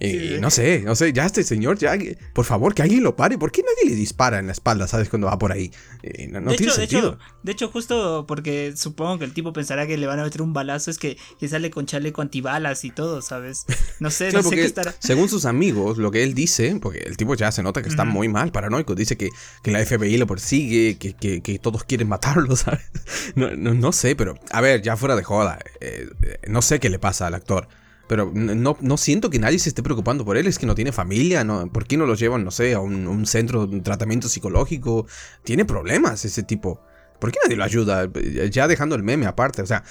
Y, 0.00 0.38
no 0.40 0.50
sé, 0.50 0.82
no 0.84 0.96
sé, 0.96 1.12
ya 1.12 1.26
este 1.26 1.44
señor, 1.44 1.78
ya, 1.78 1.96
por 2.32 2.44
favor, 2.44 2.74
que 2.74 2.82
alguien 2.82 3.02
lo 3.02 3.14
pare. 3.14 3.38
¿Por 3.38 3.52
qué 3.52 3.62
nadie 3.62 3.90
le 3.90 3.96
dispara 3.96 4.38
en 4.38 4.46
la 4.46 4.52
espalda, 4.52 4.88
¿sabes? 4.88 5.08
Cuando 5.08 5.28
va 5.28 5.38
por 5.38 5.52
ahí. 5.52 5.70
no, 6.30 6.52
tiene 6.54 6.72
sentido. 6.72 7.18
De 7.42 7.52
hecho, 7.52 7.68
justo 7.68 8.24
porque 8.26 8.63
supongo 8.76 9.18
que 9.18 9.24
el 9.24 9.32
tipo 9.32 9.52
pensará 9.52 9.86
que 9.86 9.96
le 9.96 10.06
van 10.06 10.18
a 10.18 10.24
meter 10.24 10.42
un 10.42 10.52
balazo, 10.52 10.90
es 10.90 10.98
que, 10.98 11.16
sale 11.48 11.70
con 11.70 11.86
chaleco 11.86 12.22
antibalas 12.22 12.84
y 12.84 12.90
todo, 12.90 13.22
¿sabes? 13.22 13.66
No 14.00 14.10
sé, 14.10 14.32
no 14.32 14.42
sé 14.42 14.56
qué 14.56 14.64
estará. 14.64 14.94
Según 14.98 15.28
sus 15.28 15.44
amigos, 15.44 15.98
lo 15.98 16.10
que 16.10 16.22
él 16.22 16.34
dice, 16.34 16.78
porque 16.80 16.98
el 17.00 17.16
tipo 17.16 17.34
ya 17.34 17.52
se 17.52 17.62
nota 17.62 17.82
que 17.82 17.88
está 17.88 18.04
muy 18.04 18.28
mal, 18.28 18.52
paranoico, 18.52 18.94
dice 18.94 19.16
que, 19.16 19.30
la 19.64 19.84
FBI 19.84 20.16
lo 20.16 20.26
persigue, 20.26 20.98
que, 20.98 21.14
que, 21.14 21.58
todos 21.58 21.84
quieren 21.84 22.08
matarlo, 22.08 22.56
¿sabes? 22.56 22.82
No, 23.34 23.50
no, 23.54 23.92
sé, 23.92 24.16
pero 24.16 24.34
a 24.50 24.60
ver, 24.60 24.82
ya 24.82 24.96
fuera 24.96 25.16
de 25.16 25.24
joda, 25.24 25.58
eh, 25.80 26.08
no 26.48 26.62
sé 26.62 26.80
qué 26.80 26.90
le 26.90 26.98
pasa 26.98 27.26
al 27.26 27.34
actor. 27.34 27.68
Pero 28.06 28.30
no, 28.34 28.76
no, 28.80 28.96
siento 28.98 29.30
que 29.30 29.38
nadie 29.38 29.58
se 29.58 29.70
esté 29.70 29.82
preocupando 29.82 30.24
por 30.24 30.36
él. 30.36 30.46
Es 30.46 30.58
que 30.58 30.66
no 30.66 30.74
tiene 30.74 30.92
familia. 30.92 31.42
No, 31.42 31.66
¿Por 31.72 31.86
qué 31.86 31.96
no 31.96 32.04
lo 32.06 32.14
llevan, 32.14 32.44
no 32.44 32.50
sé, 32.50 32.74
a 32.74 32.80
un, 32.80 33.06
un 33.06 33.24
centro 33.26 33.66
de 33.66 33.80
tratamiento 33.80 34.28
psicológico? 34.28 35.06
Tiene 35.42 35.64
problemas 35.64 36.24
ese 36.24 36.42
tipo. 36.42 36.82
¿Por 37.24 37.32
qué 37.32 37.38
nadie 37.42 37.56
lo 37.56 37.64
ayuda? 37.64 38.10
Ya 38.50 38.68
dejando 38.68 38.94
el 38.96 39.02
meme 39.02 39.24
aparte, 39.24 39.62
o 39.62 39.66
sea, 39.66 39.82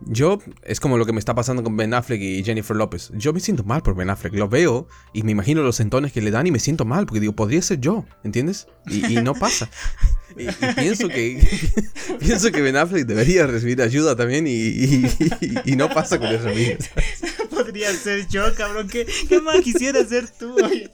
yo, 0.00 0.40
es 0.64 0.80
como 0.80 0.98
lo 0.98 1.06
que 1.06 1.12
me 1.12 1.20
está 1.20 1.32
pasando 1.32 1.62
con 1.62 1.76
Ben 1.76 1.94
Affleck 1.94 2.20
y 2.20 2.42
Jennifer 2.42 2.76
López. 2.76 3.12
Yo 3.14 3.32
me 3.32 3.38
siento 3.38 3.62
mal 3.62 3.84
por 3.84 3.94
Ben 3.94 4.10
Affleck. 4.10 4.34
Lo 4.34 4.48
veo 4.48 4.88
y 5.12 5.22
me 5.22 5.30
imagino 5.30 5.62
los 5.62 5.76
sentones 5.76 6.10
que 6.10 6.20
le 6.20 6.32
dan 6.32 6.48
y 6.48 6.50
me 6.50 6.58
siento 6.58 6.84
mal 6.84 7.06
porque 7.06 7.20
digo, 7.20 7.34
podría 7.34 7.62
ser 7.62 7.78
yo, 7.78 8.04
¿entiendes? 8.24 8.66
Y, 8.88 9.14
no 9.20 9.34
pasa. 9.34 9.70
Y, 10.36 10.48
pienso 10.74 11.06
que 11.06 11.40
pienso 12.18 12.50
que 12.50 12.62
Ben 12.62 12.74
Affleck 12.74 13.06
debería 13.06 13.46
recibir 13.46 13.80
ayuda 13.80 14.16
también 14.16 14.48
y, 14.48 15.04
no 15.76 15.88
pasa 15.88 16.18
con 16.18 16.26
eso 16.26 16.48
podría 17.54 17.92
ser 17.92 18.26
yo, 18.28 18.54
cabrón. 18.54 18.88
¿Qué, 18.88 19.06
qué 19.28 19.40
más 19.40 19.60
quisiera 19.60 20.04
ser 20.04 20.28
tú? 20.28 20.54
Oye, 20.64 20.90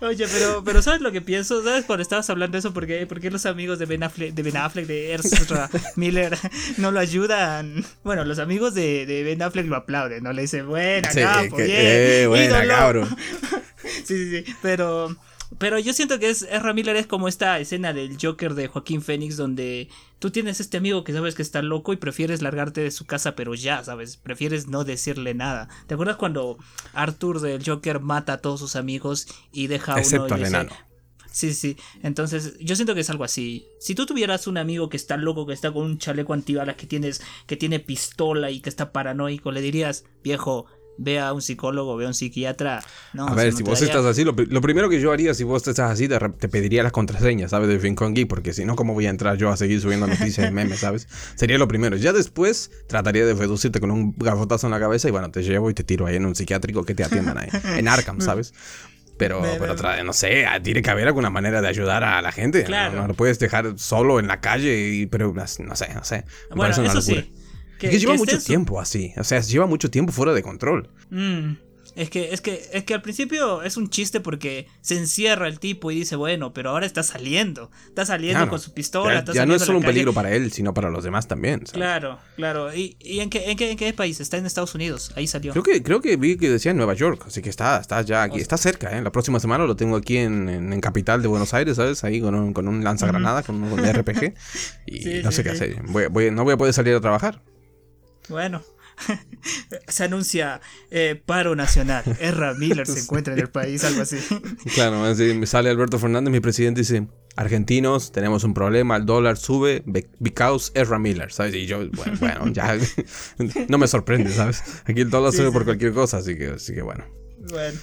Oye, 0.00 0.26
pero, 0.32 0.62
pero 0.64 0.82
¿sabes 0.82 1.00
lo 1.00 1.12
que 1.12 1.20
pienso? 1.20 1.62
¿Sabes 1.62 1.84
cuando 1.84 2.02
estabas 2.02 2.28
hablando 2.30 2.56
de 2.56 2.60
eso? 2.60 2.72
¿Por 2.74 2.86
qué, 2.86 3.06
por 3.06 3.20
qué 3.20 3.30
los 3.30 3.46
amigos 3.46 3.78
de 3.78 3.86
Ben 3.86 4.02
Affleck, 4.02 4.34
de 4.34 4.42
Ben 4.42 4.56
Affleck, 4.56 4.86
de 4.86 5.14
Ezra 5.14 5.70
Miller, 5.96 6.36
no 6.78 6.90
lo 6.90 7.00
ayudan? 7.00 7.84
Bueno, 8.02 8.24
los 8.24 8.38
amigos 8.38 8.74
de, 8.74 9.06
de 9.06 9.22
Ben 9.22 9.42
Affleck 9.42 9.66
lo 9.66 9.76
aplauden, 9.76 10.22
¿no? 10.24 10.32
Le 10.32 10.42
dicen, 10.42 10.66
buena, 10.66 11.10
Sí, 11.10 11.20
capo, 11.20 11.56
que- 11.56 11.64
bien, 11.64 11.78
eh, 11.80 12.26
buena, 12.28 12.44
ídolo". 12.46 12.68
cabrón. 12.74 13.16
Sí, 14.04 14.16
sí, 14.16 14.42
sí. 14.44 14.54
Pero, 14.62 15.14
pero 15.58 15.78
yo 15.78 15.92
siento 15.92 16.18
que 16.18 16.30
es, 16.30 16.42
Ezra 16.42 16.72
Miller 16.72 16.96
es 16.96 17.06
como 17.06 17.28
esta 17.28 17.58
escena 17.58 17.92
del 17.92 18.16
Joker 18.20 18.54
de 18.54 18.68
Joaquín 18.68 19.02
Phoenix 19.02 19.36
donde 19.36 19.88
tú 20.18 20.30
tienes 20.30 20.60
este 20.60 20.76
amigo 20.76 21.04
que 21.04 21.12
sabes 21.12 21.34
que 21.34 21.42
está 21.42 21.62
loco 21.62 21.92
y 21.92 21.96
prefieres 21.96 22.42
largarte 22.42 22.80
de 22.80 22.90
su 22.90 23.04
casa, 23.06 23.34
pero 23.34 23.54
ya, 23.54 23.82
¿sabes? 23.84 24.16
Prefieres 24.16 24.68
no 24.68 24.84
decirle 24.84 25.34
nada. 25.34 25.68
¿Te 25.86 25.94
acuerdas 25.94 26.16
cuando 26.16 26.58
Arthur 26.92 27.40
del 27.40 27.64
Joker 27.64 28.00
mata 28.00 28.34
a 28.34 28.38
todos 28.38 28.60
sus 28.60 28.76
amigos 28.76 29.26
y 29.52 29.66
deja 29.66 29.92
a 29.92 29.94
uno 29.96 30.02
Excepto 30.02 30.28
y 30.28 30.32
al 30.40 30.46
enano. 30.46 30.72
Sí, 31.34 31.52
sí. 31.52 31.76
Entonces, 32.04 32.56
yo 32.60 32.76
siento 32.76 32.94
que 32.94 33.00
es 33.00 33.10
algo 33.10 33.24
así. 33.24 33.66
Si 33.80 33.96
tú 33.96 34.06
tuvieras 34.06 34.46
un 34.46 34.56
amigo 34.56 34.88
que 34.88 34.96
está 34.96 35.16
loco, 35.16 35.46
que 35.46 35.52
está 35.52 35.72
con 35.72 35.82
un 35.82 35.98
chaleco 35.98 36.32
antibalas, 36.32 36.76
que 36.76 36.86
tienes, 36.86 37.22
que 37.48 37.56
tiene 37.56 37.80
pistola 37.80 38.52
y 38.52 38.60
que 38.60 38.68
está 38.68 38.92
paranoico, 38.92 39.50
le 39.50 39.60
dirías, 39.60 40.04
viejo, 40.22 40.66
ve 40.96 41.18
a 41.20 41.32
un 41.32 41.42
psicólogo, 41.42 41.96
ve 41.96 42.04
a 42.04 42.08
un 42.08 42.14
psiquiatra. 42.14 42.82
No, 43.12 43.26
A 43.28 43.34
ver, 43.34 43.52
si 43.52 43.62
vos 43.62 43.80
daría- 43.80 43.94
estás 43.94 44.06
así, 44.06 44.24
lo, 44.24 44.34
pri- 44.36 44.46
lo 44.46 44.60
primero 44.60 44.88
que 44.88 45.00
yo 45.00 45.12
haría 45.12 45.34
si 45.34 45.44
vos 45.44 45.66
estás 45.66 45.90
así, 45.90 46.08
te, 46.08 46.48
pediría 46.48 46.82
las 46.82 46.92
contraseñas, 46.92 47.50
¿sabes? 47.50 47.68
De 47.68 47.78
Fincon 47.78 48.14
Geek, 48.14 48.28
porque 48.28 48.52
si 48.52 48.64
no, 48.64 48.76
¿cómo 48.76 48.94
voy 48.94 49.06
a 49.06 49.10
entrar 49.10 49.36
yo 49.36 49.50
a 49.50 49.56
seguir 49.56 49.80
subiendo 49.80 50.06
noticias 50.06 50.48
y 50.48 50.52
memes, 50.52 50.80
¿sabes? 50.80 51.08
Sería 51.34 51.58
lo 51.58 51.66
primero. 51.68 51.96
Ya 51.96 52.12
después 52.12 52.70
trataría 52.86 53.26
de 53.26 53.34
reducirte 53.34 53.80
con 53.80 53.90
un 53.90 54.14
gafotazo 54.16 54.66
en 54.66 54.70
la 54.72 54.80
cabeza 54.80 55.08
y 55.08 55.10
bueno, 55.10 55.30
te 55.30 55.42
llevo 55.42 55.70
y 55.70 55.74
te 55.74 55.84
tiro 55.84 56.06
ahí 56.06 56.16
en 56.16 56.26
un 56.26 56.34
psiquiátrico 56.34 56.84
que 56.84 56.94
te 56.94 57.04
atiendan 57.04 57.38
ahí, 57.38 57.48
en 57.78 57.88
Arkham, 57.88 58.20
¿sabes? 58.20 58.52
Pero, 59.16 59.40
Me- 59.42 59.58
pero 59.60 59.74
me- 59.76 60.02
no 60.04 60.12
sé, 60.12 60.44
ah, 60.44 60.60
tiene 60.60 60.82
que 60.82 60.90
haber 60.90 61.06
alguna 61.06 61.30
manera 61.30 61.62
de 61.62 61.68
ayudar 61.68 62.02
a 62.02 62.20
la 62.20 62.32
gente. 62.32 62.64
Claro. 62.64 63.00
No, 63.02 63.06
lo 63.08 63.14
puedes 63.14 63.38
dejar 63.38 63.78
solo 63.78 64.18
en 64.18 64.26
la 64.26 64.40
calle, 64.40 64.88
y, 64.92 65.06
pero 65.06 65.32
no 65.32 65.46
sé, 65.46 65.62
no 65.64 65.76
sé. 66.04 66.24
Bueno, 66.54 66.74
eso 66.82 67.00
sí. 67.00 67.32
Es 67.84 67.90
que 67.90 67.98
lleva 67.98 68.14
mucho 68.14 68.38
tiempo 68.38 68.80
así. 68.80 69.12
O 69.16 69.24
sea, 69.24 69.40
lleva 69.40 69.66
mucho 69.66 69.90
tiempo 69.90 70.12
fuera 70.12 70.32
de 70.32 70.42
control. 70.42 70.90
Mm, 71.10 71.52
es 71.96 72.10
que, 72.10 72.32
es 72.32 72.40
que, 72.40 72.60
es 72.72 72.82
que 72.82 72.92
al 72.94 73.02
principio 73.02 73.62
es 73.62 73.76
un 73.76 73.88
chiste 73.88 74.18
porque 74.18 74.66
se 74.80 74.98
encierra 74.98 75.46
el 75.46 75.60
tipo 75.60 75.92
y 75.92 75.94
dice, 75.94 76.16
bueno, 76.16 76.52
pero 76.52 76.70
ahora 76.70 76.86
está 76.86 77.04
saliendo. 77.04 77.70
Está 77.86 78.04
saliendo 78.04 78.38
Claro. 78.38 78.50
con 78.50 78.58
su 78.58 78.74
pistola. 78.74 79.12
Ya, 79.12 79.18
está 79.20 79.32
ya 79.32 79.46
no 79.46 79.54
es 79.54 79.62
solo 79.62 79.78
un 79.78 79.82
calle. 79.82 79.92
peligro 79.92 80.12
para 80.12 80.32
él, 80.34 80.50
sino 80.50 80.74
para 80.74 80.90
los 80.90 81.04
demás 81.04 81.28
también. 81.28 81.60
¿sabes? 81.60 81.72
Claro, 81.74 82.18
claro. 82.34 82.74
¿Y, 82.74 82.96
y 82.98 83.20
en, 83.20 83.30
qué, 83.30 83.48
en, 83.48 83.56
qué, 83.56 83.70
en 83.70 83.76
qué 83.76 83.92
país? 83.92 84.18
Está 84.18 84.38
en 84.38 84.46
Estados 84.46 84.74
Unidos. 84.74 85.12
Ahí 85.14 85.28
salió. 85.28 85.52
Creo 85.52 85.62
que, 85.62 85.84
creo 85.84 86.00
que 86.00 86.16
vi 86.16 86.36
que 86.36 86.50
decía 86.50 86.72
en 86.72 86.78
Nueva 86.78 86.94
York, 86.94 87.22
así 87.28 87.42
que 87.42 87.50
está, 87.50 87.78
está 87.78 88.02
ya 88.02 88.24
aquí, 88.24 88.40
está 88.40 88.56
cerca, 88.56 88.98
¿eh? 88.98 89.00
La 89.00 89.12
próxima 89.12 89.38
semana 89.38 89.64
lo 89.64 89.76
tengo 89.76 89.94
aquí 89.96 90.16
en, 90.16 90.48
en, 90.48 90.80
Capital 90.80 91.22
de 91.22 91.28
Buenos 91.28 91.54
Aires, 91.54 91.76
¿sabes? 91.76 92.02
Ahí 92.02 92.20
con 92.20 92.34
un, 92.34 92.52
con 92.52 92.66
un 92.66 92.82
lanzagranada, 92.82 93.44
con 93.44 93.62
un 93.62 93.78
RPG. 93.78 94.34
Y 94.86 94.98
Sí, 95.02 95.20
no 95.22 95.30
sí, 95.30 95.36
sé 95.36 95.42
qué 95.44 95.50
sí. 95.50 95.54
hacer. 95.56 95.82
Voy- 95.86 96.06
voy- 96.08 96.30
no 96.32 96.42
voy 96.42 96.54
a 96.54 96.56
poder 96.56 96.74
salir 96.74 96.94
a 96.94 97.00
trabajar. 97.00 97.40
Bueno. 98.28 98.62
se 99.88 100.04
anuncia 100.04 100.60
eh, 100.90 101.20
paro 101.26 101.56
nacional. 101.56 102.04
Erra 102.20 102.54
Miller 102.54 102.86
se 102.86 103.00
encuentra 103.04 103.34
en 103.34 103.40
el 103.40 103.48
país, 103.50 103.82
algo 103.84 104.02
así. 104.02 104.18
Claro, 104.74 105.04
así 105.04 105.34
me 105.34 105.46
sale 105.46 105.68
Alberto 105.70 105.98
Fernández, 105.98 106.30
mi 106.30 106.40
presidente, 106.40 106.80
y 106.80 106.84
dice, 106.84 107.08
argentinos, 107.36 108.12
tenemos 108.12 108.44
un 108.44 108.54
problema, 108.54 108.96
el 108.96 109.04
dólar 109.04 109.36
sube, 109.36 109.82
be- 109.86 110.08
because 110.20 110.70
Ezra 110.74 110.98
Miller, 111.00 111.32
¿sabes? 111.32 111.54
Y 111.56 111.66
yo, 111.66 111.78
bueno, 111.90 112.12
bueno, 112.20 112.46
ya 112.52 112.78
no 113.68 113.78
me 113.78 113.88
sorprende, 113.88 114.30
¿sabes? 114.32 114.62
Aquí 114.84 115.00
el 115.00 115.10
dólar 115.10 115.32
Sí, 115.32 115.38
sube 115.38 115.48
sí. 115.48 115.52
por 115.52 115.64
cualquier 115.64 115.92
cosa, 115.92 116.18
así 116.18 116.36
que, 116.36 116.46
así 116.50 116.72
que 116.72 116.82
bueno. 116.82 117.04
Bueno. 117.50 117.78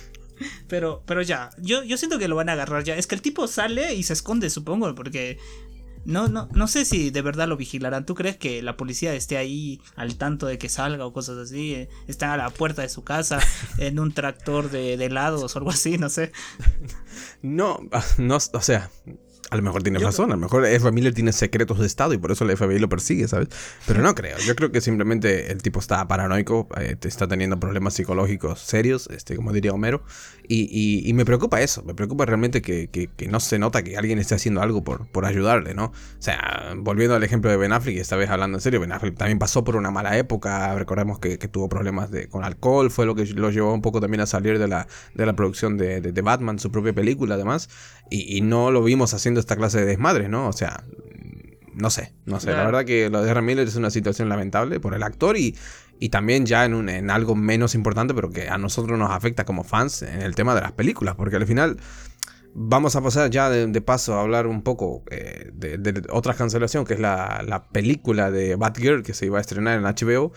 Pero, 0.68 1.04
pero 1.06 1.22
ya, 1.22 1.52
yo, 1.60 1.84
yo 1.84 1.98
siento 1.98 2.18
que 2.18 2.28
lo 2.28 2.36
van 2.36 2.50
a 2.50 2.54
agarrar 2.54 2.84
ya. 2.84 2.96
Es 2.96 3.06
que 3.06 3.14
el 3.14 3.22
tipo 3.22 3.48
sale 3.48 3.94
y 3.94 4.02
se 4.04 4.14
esconde, 4.14 4.50
supongo, 4.50 4.96
porque 4.96 5.38
no, 6.06 6.28
no, 6.28 6.50
no 6.54 6.68
sé 6.68 6.86
si 6.86 7.12
de 7.12 7.22
verdad 7.22 7.48
lo 7.48 7.58
vigilarán. 7.58 8.06
¿Tú 8.06 8.16
crees 8.16 8.38
que 8.38 8.62
la 8.62 8.78
policía 8.78 9.14
esté 9.14 9.38
ahí 9.38 9.82
al 9.96 10.16
tanto 10.18 10.48
de 10.48 10.58
que 10.58 10.70
salga 10.70 11.06
o 11.06 11.14
cosas 11.14 11.38
así? 11.38 11.76
Eh, 11.76 11.90
Está 12.08 12.34
a 12.34 12.38
la 12.38 12.50
puerta 12.50 12.82
de 12.82 12.90
su 12.90 13.04
casa 13.04 13.40
en 13.78 14.00
un 14.00 14.14
tractor 14.14 14.70
de, 14.70 14.98
de 14.98 15.06
helados 15.06 15.56
o 15.56 15.60
algo 15.60 15.70
así, 15.72 15.98
no 15.98 16.10
sé. 16.10 16.32
No, 17.42 17.80
no, 18.18 18.38
o 18.38 18.62
sea, 18.62 18.90
a 19.52 19.58
lo 19.58 19.64
mejor 19.64 19.84
tiene 19.84 20.00
razón, 20.00 20.32
a 20.32 20.36
lo 20.36 20.40
mejor 20.40 20.66
Ezra 20.66 20.92
Miller 20.92 21.14
tiene 21.14 21.34
secretos 21.34 21.78
de 21.78 21.86
Estado 21.86 22.14
y 22.14 22.18
por 22.18 22.32
eso 22.32 22.46
el 22.46 22.56
FBI 22.56 22.80
lo 22.80 22.88
persigue, 22.88 23.28
¿sabes? 23.28 23.50
Pero 23.86 24.02
no 24.02 24.16
creo, 24.16 24.38
yo 24.40 24.56
creo 24.56 24.72
que 24.72 24.80
simplemente 24.80 25.52
el 25.52 25.62
tipo 25.62 25.82
está 25.82 26.08
paranoico, 26.08 26.70
eh, 26.80 26.96
está 27.02 27.28
teniendo 27.28 27.60
problemas 27.60 27.94
psicológicos 27.96 28.62
serios, 28.62 29.08
este, 29.12 29.36
como 29.36 29.52
diría 29.52 29.74
Homero, 29.74 30.04
y, 30.54 30.68
y- 30.70 31.10
y 31.10 31.14
me 31.14 31.24
preocupa 31.24 31.62
eso, 31.62 31.82
me 31.84 31.94
preocupa 31.94 32.26
realmente 32.26 32.62
que, 32.62 32.88
que- 32.90 33.08
que 33.08 33.28
no 33.28 33.40
se 33.40 33.58
nota 33.58 33.84
que 33.84 33.96
alguien 33.96 34.20
esté 34.20 34.36
haciendo 34.36 34.62
algo 34.62 34.84
por, 34.84 35.08
por 35.08 35.26
ayudarle, 35.26 35.74
¿no? 35.74 35.86
O 35.86 35.94
sea, 36.20 36.74
volviendo 36.78 37.16
al 37.16 37.24
ejemplo 37.24 37.50
de 37.50 37.56
Ben 37.58 37.72
Affleck, 37.72 37.96
y 37.96 38.00
esta 38.00 38.18
vez 38.18 38.30
hablando 38.30 38.58
en 38.58 38.62
serio, 38.62 38.80
Ben 38.82 38.92
Affleck 38.92 39.16
también 39.18 39.40
pasó 39.40 39.64
por 39.64 39.76
una 39.78 39.92
mala 39.92 40.18
época, 40.18 40.76
recordemos 40.76 41.20
que, 41.20 41.38
que 41.38 41.48
tuvo 41.48 41.70
problemas 41.70 42.12
de, 42.12 42.28
con 42.28 42.44
alcohol, 42.44 42.92
fue 42.92 43.06
lo 43.06 43.16
que 43.16 43.26
lo 43.28 43.50
llevó 43.50 43.74
un 43.74 43.82
poco 43.82 44.02
también 44.02 44.20
a 44.22 44.26
salir 44.26 44.60
de 44.60 44.68
la, 44.68 44.88
de 45.16 45.26
la 45.26 45.34
producción 45.36 45.78
de, 45.78 46.02
de- 46.02 46.12
de 46.12 46.22
Batman, 46.22 46.60
su 46.60 46.70
propia 46.72 46.92
película 46.94 47.36
además, 47.36 47.70
y, 48.10 48.38
y 48.38 48.42
no 48.42 48.72
lo 48.72 48.84
vimos 48.84 49.14
haciendo 49.14 49.40
esta 49.40 49.56
clase 49.56 49.80
de 49.80 49.86
desmadres, 49.86 50.30
¿no? 50.30 50.48
O 50.50 50.54
sea, 50.54 50.84
no 51.74 51.90
sé, 51.90 52.12
no 52.26 52.40
sé, 52.42 52.48
la 52.52 52.66
verdad 52.66 52.84
que 52.86 53.10
lo 53.10 53.22
de 53.22 53.30
Ezra 53.30 53.42
Miller 53.42 53.66
es 53.68 53.78
una 53.78 53.90
situación 53.90 54.28
lamentable 54.28 54.80
por 54.82 54.94
el 54.94 55.04
actor 55.04 55.38
y, 55.38 55.56
y 56.02 56.10
también 56.10 56.46
ya 56.46 56.66
en, 56.66 56.74
un- 56.74 56.90
en 56.90 57.10
algo 57.10 57.36
menos 57.36 57.76
importante, 57.76 58.14
pero 58.14 58.30
que 58.32 58.50
a 58.50 58.58
nosotros 58.58 59.00
nos 59.00 59.12
afecta 59.12 59.46
como 59.46 59.64
fans 59.64 60.02
en 60.02 60.22
el 60.22 60.36
tema 60.36 60.54
de 60.56 60.62
las 60.62 60.74
películas, 60.74 61.16
porque 61.16 61.38
al 61.38 61.46
final 61.48 61.78
vamos 62.54 62.96
a 62.96 63.02
pasar 63.02 63.30
ya 63.30 63.50
de, 63.50 63.82
paso 63.82 64.16
a 64.16 64.22
hablar 64.22 64.48
un 64.48 64.62
poco 64.64 65.04
eh, 65.12 65.52
de, 65.54 65.78
de 65.78 66.02
otra 66.10 66.34
cancelación, 66.34 66.86
que 66.86 66.96
es 66.96 67.00
la, 67.00 67.44
la 67.48 67.70
película 67.70 68.30
de 68.32 68.56
Batgirl 68.56 69.04
que 69.04 69.14
se 69.14 69.28
iba 69.28 69.38
a 69.38 69.42
estrenar 69.42 69.78
en 69.80 69.86
HBO. 69.86 70.34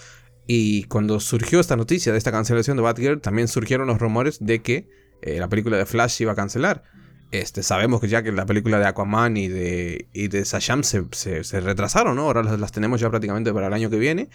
Y 0.47 0.85
cuando 0.85 1.21
surgió 1.21 1.59
esta 1.59 1.75
noticia 1.77 2.13
de 2.13 2.19
esta 2.19 2.31
cancelación 2.31 2.77
de 2.77 2.83
Batgirl, 2.83 3.21
también 3.21 3.49
surgieron 3.49 3.87
los 3.87 3.99
rumores 3.99 4.39
de 4.41 4.61
que 4.63 4.89
eh, 5.23 5.39
la 5.41 5.49
película 5.49 5.79
de 5.79 5.87
Flash 5.87 6.21
iba 6.21 6.33
a 6.33 6.35
cancelar. 6.35 6.83
Este, 7.31 7.63
sabemos 7.65 8.01
que 8.01 8.07
ya 8.09 8.23
que 8.23 8.31
la 8.31 8.47
película 8.47 8.79
de 8.79 8.87
Aquaman 8.87 9.37
y 9.39 9.49
de, 9.49 10.09
y 10.13 10.29
de 10.29 10.45
Shazam 10.45 10.85
se, 10.85 11.03
se- 11.13 11.43
se 11.43 11.61
retrasaron, 11.61 12.15
¿no? 12.15 12.23
Ahora 12.23 12.43
las, 12.45 12.61
las 12.61 12.71
tenemos 12.71 13.01
ya 13.01 13.09
prácticamente 13.11 13.53
para 13.53 13.67
el 13.67 13.73
año 13.73 13.91
que 13.91 13.99
viene. 13.99 14.29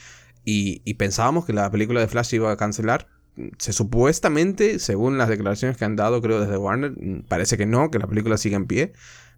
Y, 0.52 0.94
pensábamos 0.96 1.46
que 1.46 1.54
la 1.54 1.70
película 1.70 2.00
de 2.00 2.08
Flash 2.08 2.34
iba 2.34 2.52
a 2.52 2.58
cancelar. 2.58 3.08
Se 3.58 3.72
supuestamente, 3.72 4.80
según 4.80 5.18
las 5.18 5.30
declaraciones 5.30 5.78
que 5.78 5.86
han 5.86 5.96
dado, 5.96 6.22
creo, 6.22 6.42
desde 6.42 6.58
Warner, 6.58 6.92
mm, 6.92 7.24
parece 7.28 7.58
que 7.58 7.66
no, 7.66 7.92
que 7.92 8.00
la 8.00 8.08
película 8.08 8.38
sigue 8.38 8.56
en 8.56 8.66
pie. 8.66 8.94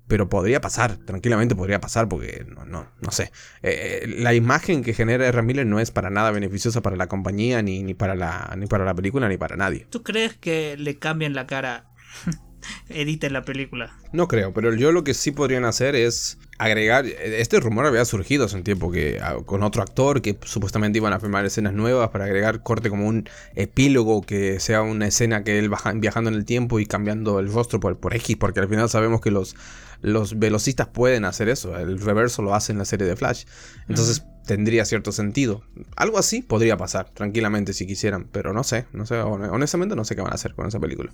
Pero 0.07 0.30
podría 0.30 0.62
pasar, 0.62 0.97
tranquilamente 0.97 1.55
podría 1.55 1.80
pasar, 1.80 2.07
porque 2.09 2.45
no, 2.47 2.66
no, 2.66 2.88
no 2.99 3.12
sé. 3.12 3.32
Eh, 3.62 4.16
la 4.20 4.34
imagen 4.34 4.84
que 4.84 4.93
genera 4.93 5.28
R. 5.28 5.41
Miller 5.41 5.66
no 5.66 5.80
es 5.80 5.91
para 5.91 6.09
nada 6.09 6.32
beneficiosa 6.32 6.82
para 6.82 6.95
la 6.95 7.07
compañía, 7.07 7.62
ni, 7.62 7.84
ni, 7.84 7.93
para 7.93 8.16
la, 8.16 8.53
ni 8.57 8.66
para 8.66 8.84
la 8.84 8.95
película, 8.95 9.30
ni 9.30 9.38
para 9.38 9.55
nadie. 9.55 9.88
¿Tú 9.89 10.03
crees 10.03 10.36
que 10.36 10.76
le 10.78 10.97
cambien 10.97 11.34
la 11.34 11.45
cara? 11.45 11.91
Editen 12.89 13.34
la 13.34 13.43
película. 13.43 13.95
No 14.11 14.28
creo, 14.28 14.53
pero 14.53 14.74
yo 14.74 14.91
lo 14.91 15.03
que 15.03 15.13
sí 15.13 15.32
podrían 15.32 15.65
hacer 15.65 15.95
es 15.95 16.38
agregar. 16.57 17.05
Este 17.05 17.59
rumor 17.59 17.86
había 17.86 18.03
surgido 18.05 18.45
hace 18.45 18.55
un 18.55 18.63
tiempo 18.63 18.91
que 18.91 19.19
ah, 19.22 19.38
con 19.45 19.63
otro 19.63 19.82
actor 19.82 20.22
que 20.22 20.38
supuestamente 20.43 20.97
iban 20.97 21.13
a 21.13 21.19
filmar 21.19 21.45
escenas 21.45 21.74
nuevas 21.74 22.09
para 22.09 22.26
agregar 22.26 22.61
corte 22.63 22.89
como 22.89 23.07
un 23.07 23.28
epílogo 23.55 24.22
que 24.22 24.59
sea 24.59 24.82
una 24.82 25.07
escena 25.07 25.43
que 25.43 25.57
él 25.59 25.69
baja- 25.69 25.93
viajando 25.93 26.30
en 26.30 26.36
el 26.36 26.45
tiempo 26.45 26.80
y 26.80 26.86
cambiando 26.86 27.39
el 27.39 27.51
rostro 27.51 27.80
por, 27.80 27.97
por 27.99 28.13
X, 28.15 28.36
porque 28.38 28.59
al 28.59 28.67
final 28.67 28.89
sabemos 28.89 29.22
que 29.22 29.32
los, 29.32 29.55
los 30.01 30.38
velocistas 30.38 30.88
pueden 30.88 31.26
hacer 31.26 31.49
eso. 31.49 31.78
El 31.78 31.99
reverso 31.99 32.41
lo 32.41 32.53
hace 32.53 32.72
en 32.74 32.78
la 32.78 32.86
serie 32.86 33.07
de 33.07 33.15
Flash. 33.15 33.45
Entonces 33.88 34.24
tendría 34.45 34.86
cierto 34.86 35.11
sentido. 35.11 35.63
Algo 35.95 36.17
así 36.19 36.41
podría 36.41 36.76
pasar 36.78 37.09
tranquilamente 37.11 37.74
si 37.74 37.86
quisieran, 37.88 38.28
pero 38.32 38.53
no 38.53 38.63
sé, 38.63 38.86
no 38.91 39.05
sé, 39.05 39.15
hon- 39.22 39.49
honestamente 39.49 39.95
no 39.95 40.03
sé 40.03 40.15
qué 40.15 40.22
van 40.22 40.32
a 40.32 40.36
hacer 40.36 40.53
con 40.55 40.67
esa 40.67 40.80
película. 40.80 41.11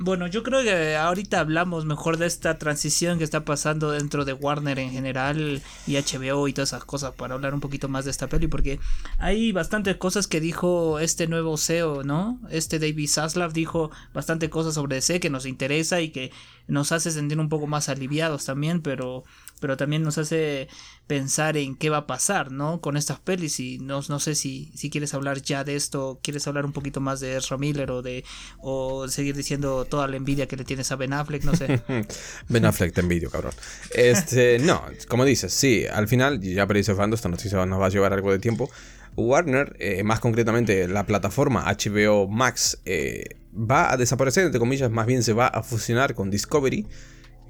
Bueno, 0.00 0.28
yo 0.28 0.44
creo 0.44 0.62
que 0.62 0.94
ahorita 0.94 1.40
hablamos 1.40 1.84
mejor 1.84 2.18
de 2.18 2.26
esta 2.26 2.56
transición 2.56 3.18
que 3.18 3.24
está 3.24 3.44
pasando 3.44 3.90
dentro 3.90 4.24
de 4.24 4.32
Warner 4.32 4.78
en 4.78 4.92
general 4.92 5.60
y 5.88 5.96
HBO 5.96 6.46
y 6.46 6.52
todas 6.52 6.68
esas 6.68 6.84
cosas 6.84 7.14
para 7.14 7.34
hablar 7.34 7.52
un 7.52 7.58
poquito 7.58 7.88
más 7.88 8.04
de 8.04 8.12
esta 8.12 8.28
peli 8.28 8.46
porque 8.46 8.78
hay 9.18 9.50
bastantes 9.50 9.96
cosas 9.96 10.28
que 10.28 10.40
dijo 10.40 11.00
este 11.00 11.26
nuevo 11.26 11.56
CEO, 11.56 12.04
¿no? 12.04 12.38
Este 12.48 12.78
David 12.78 13.08
Zaslav 13.08 13.52
dijo 13.52 13.90
bastante 14.14 14.48
cosas 14.48 14.74
sobre 14.74 14.94
DC 14.94 15.18
que 15.18 15.30
nos 15.30 15.46
interesa 15.46 16.00
y 16.00 16.10
que 16.10 16.30
nos 16.68 16.92
hace 16.92 17.10
sentir 17.10 17.40
un 17.40 17.48
poco 17.48 17.66
más 17.66 17.88
aliviados 17.88 18.44
también, 18.44 18.82
pero 18.82 19.24
pero 19.60 19.76
también 19.76 20.02
nos 20.02 20.18
hace 20.18 20.68
pensar 21.08 21.56
en 21.56 21.74
qué 21.74 21.90
va 21.90 21.96
a 21.96 22.06
pasar, 22.06 22.52
¿no? 22.52 22.80
Con 22.80 22.96
estas 22.96 23.18
pelis 23.18 23.58
y 23.58 23.78
no, 23.78 24.02
sé 24.02 24.34
si, 24.34 24.70
quieres 24.92 25.14
hablar 25.14 25.42
ya 25.42 25.64
de 25.64 25.74
esto, 25.74 26.20
quieres 26.22 26.46
hablar 26.46 26.64
un 26.66 26.72
poquito 26.72 27.00
más 27.00 27.18
de 27.18 27.36
Ezra 27.36 27.56
o 27.56 28.02
de 28.02 28.24
o 28.58 29.08
seguir 29.08 29.34
diciendo 29.34 29.86
toda 29.86 30.06
la 30.06 30.16
envidia 30.16 30.46
que 30.46 30.56
le 30.56 30.64
tienes 30.64 30.92
a 30.92 30.96
Ben 30.96 31.14
Affleck, 31.14 31.42
no 31.44 31.56
sé. 31.56 31.82
Ben 32.48 32.64
Affleck 32.64 32.92
te 32.94 33.00
envidio, 33.00 33.30
cabrón. 33.30 33.54
Este, 33.94 34.58
no, 34.60 34.84
como 35.08 35.24
dices, 35.24 35.52
sí, 35.52 35.86
al 35.86 36.06
final, 36.06 36.40
ya 36.40 36.66
cerrando, 36.84 37.16
esta 37.16 37.28
noticia 37.28 37.64
nos 37.66 37.80
va 37.80 37.86
a 37.86 37.90
llevar 37.90 38.12
algo 38.12 38.30
de 38.30 38.38
tiempo. 38.38 38.70
Warner, 39.16 39.74
eh, 39.80 40.04
más 40.04 40.20
concretamente 40.20 40.86
la 40.86 41.06
plataforma 41.06 41.64
HBO 41.64 42.28
Max, 42.28 42.78
eh, 42.84 43.36
va 43.52 43.90
a 43.92 43.96
desaparecer, 43.96 44.44
entre 44.44 44.60
comillas, 44.60 44.90
más 44.90 45.06
bien 45.06 45.22
se 45.22 45.32
va 45.32 45.48
a 45.48 45.62
fusionar 45.62 46.14
con 46.14 46.30
Discovery. 46.30 46.86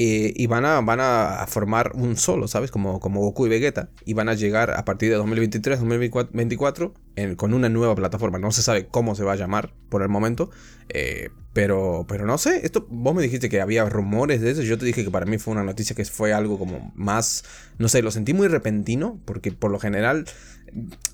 Eh, 0.00 0.32
y 0.36 0.46
van 0.46 0.64
a, 0.64 0.80
van 0.80 1.00
a 1.00 1.44
formar 1.48 1.90
un 1.94 2.16
solo, 2.16 2.46
¿sabes? 2.46 2.70
Como, 2.70 3.00
como 3.00 3.20
Goku 3.20 3.46
y 3.46 3.48
Vegeta. 3.48 3.90
Y 4.04 4.14
van 4.14 4.28
a 4.28 4.34
llegar 4.34 4.70
a 4.70 4.84
partir 4.84 5.10
de 5.10 5.18
2023-2024 5.18 7.36
con 7.36 7.52
una 7.52 7.68
nueva 7.68 7.96
plataforma. 7.96 8.38
No 8.38 8.52
se 8.52 8.62
sabe 8.62 8.86
cómo 8.86 9.16
se 9.16 9.24
va 9.24 9.32
a 9.32 9.36
llamar 9.36 9.74
por 9.88 10.02
el 10.02 10.08
momento. 10.08 10.50
Eh, 10.88 11.30
pero, 11.52 12.06
pero 12.08 12.26
no 12.26 12.38
sé. 12.38 12.64
Esto, 12.64 12.86
vos 12.88 13.12
me 13.12 13.22
dijiste 13.22 13.48
que 13.48 13.60
había 13.60 13.88
rumores 13.88 14.40
de 14.40 14.52
eso. 14.52 14.62
Yo 14.62 14.78
te 14.78 14.86
dije 14.86 15.02
que 15.02 15.10
para 15.10 15.26
mí 15.26 15.36
fue 15.38 15.52
una 15.52 15.64
noticia 15.64 15.96
que 15.96 16.04
fue 16.04 16.32
algo 16.32 16.60
como 16.60 16.92
más. 16.94 17.42
No 17.78 17.88
sé, 17.88 18.00
lo 18.00 18.12
sentí 18.12 18.34
muy 18.34 18.46
repentino. 18.46 19.20
Porque 19.24 19.50
por 19.50 19.72
lo 19.72 19.80
general 19.80 20.26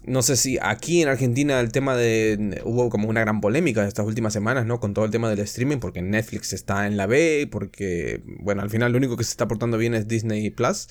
no 0.04 0.22
sé 0.22 0.36
si 0.36 0.58
aquí 0.60 1.02
en 1.02 1.08
Argentina 1.08 1.60
el 1.60 1.72
tema 1.72 1.96
de... 1.96 2.60
Hubo 2.64 2.90
como 2.90 3.08
una 3.08 3.20
gran 3.20 3.40
polémica 3.40 3.86
estas 3.86 4.06
últimas 4.06 4.32
semanas, 4.32 4.66
¿no? 4.66 4.80
Con 4.80 4.94
todo 4.94 5.04
el 5.04 5.10
tema 5.10 5.30
del 5.30 5.40
streaming, 5.40 5.78
porque 5.78 6.02
Netflix 6.02 6.52
está 6.52 6.86
en 6.86 6.96
la 6.96 7.06
B, 7.06 7.48
porque, 7.50 8.22
bueno, 8.40 8.62
al 8.62 8.70
final 8.70 8.92
lo 8.92 8.98
único 8.98 9.16
que 9.16 9.24
se 9.24 9.30
está 9.30 9.48
portando 9.48 9.78
bien 9.78 9.94
es 9.94 10.08
Disney 10.08 10.50
Plus. 10.50 10.88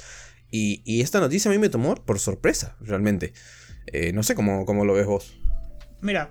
Y, 0.52 1.02
esta 1.02 1.20
noticia 1.20 1.50
a 1.50 1.54
mí 1.54 1.58
me 1.58 1.70
tomó 1.70 1.96
por 1.96 2.20
sorpresa, 2.20 2.76
realmente. 2.80 3.34
Eh, 3.88 4.14
no 4.14 4.22
sé 4.22 4.36
cómo, 4.36 4.66
cómo 4.66 4.86
lo 4.86 4.94
ves 4.94 5.08
vos. 5.08 5.34
Mira, 6.02 6.30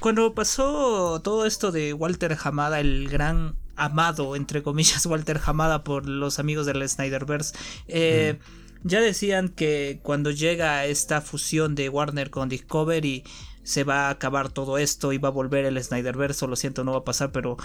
cuando 0.00 0.34
pasó 0.34 1.20
todo 1.22 1.46
esto 1.46 1.70
de 1.70 1.92
Walter 1.92 2.36
Hamada, 2.42 2.80
el 2.80 3.08
gran 3.08 3.56
amado, 3.76 4.36
entre 4.36 4.62
comillas, 4.62 5.06
Walter 5.06 5.40
Hamada 5.44 5.84
por 5.84 6.08
los 6.08 6.38
amigos 6.38 6.66
del 6.66 6.86
Snyderverse, 6.88 7.54
eh, 7.88 8.38
ya 8.82 9.00
decían 9.00 9.48
que 9.48 10.00
cuando 10.02 10.30
llega 10.30 10.86
esta 10.86 11.20
fusión 11.20 11.74
de 11.74 11.88
Warner 11.88 12.30
con 12.30 12.48
Discovery 12.48 13.24
se 13.62 13.84
va 13.84 14.08
a 14.08 14.10
acabar 14.10 14.50
todo 14.50 14.78
esto 14.78 15.12
y 15.12 15.18
va 15.18 15.28
a 15.28 15.32
volver 15.32 15.64
el 15.64 15.82
Snyderverse, 15.82 16.46
lo 16.46 16.56
siento, 16.56 16.82
no 16.84 16.92
va 16.92 16.98
a 16.98 17.04
pasar, 17.04 17.30
pero 17.32 17.56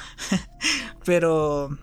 pero 1.06 1.78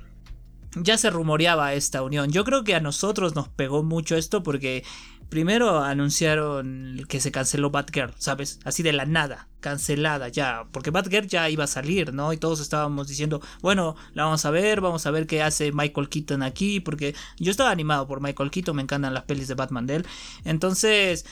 ya 0.77 0.99
se 0.99 1.11
rumoreaba 1.11 1.75
esta 1.75 2.03
unión. 2.03 2.31
Yo 2.31 2.45
creo 2.45 2.64
que 2.64 2.75
a 2.75 2.81
nosotros 2.81 3.35
nos 3.35 3.49
pegó 3.49 3.83
mucho 3.83 4.16
esto 4.16 4.43
porque 4.43 4.85
Primero 5.33 5.81
anunciaron 5.81 7.07
que 7.09 7.18
se 7.18 7.33
canceló 7.33 7.70
Batgirl, 7.70 8.12
¿sabes? 8.18 8.61
Así 8.64 8.83
de 8.83 8.93
la 8.93 9.07
nada, 9.07 9.49
cancelada 9.61 10.29
ya, 10.29 10.68
porque 10.73 10.91
Batgirl 10.91 11.27
ya 11.27 11.49
iba 11.49 11.64
a 11.64 11.68
salir, 11.68 12.12
¿no? 12.12 12.35
Y 12.35 12.37
todos 12.37 12.61
estábamos 12.61 13.09
diciendo, 13.09 13.41
bueno, 13.62 13.97
la 14.12 14.25
vamos 14.25 14.45
a 14.45 14.51
ver, 14.51 14.83
vamos 14.83 15.07
a 15.07 15.11
ver 15.11 15.27
qué 15.27 15.43
hace 15.43 15.73
Michael 15.73 16.11
Keaton 16.11 16.43
aquí, 16.43 16.81
porque 16.81 17.14
yo 17.39 17.51
estaba 17.51 17.70
animado 17.70 18.07
por 18.07 18.20
Michael 18.20 18.51
Keaton, 18.51 18.77
me 18.77 18.83
encantan 18.83 19.14
las 19.14 19.25
pelis 19.25 19.49
de 19.49 19.55
Batman 19.55 19.87
de. 19.87 20.05
Entonces, 20.45 21.25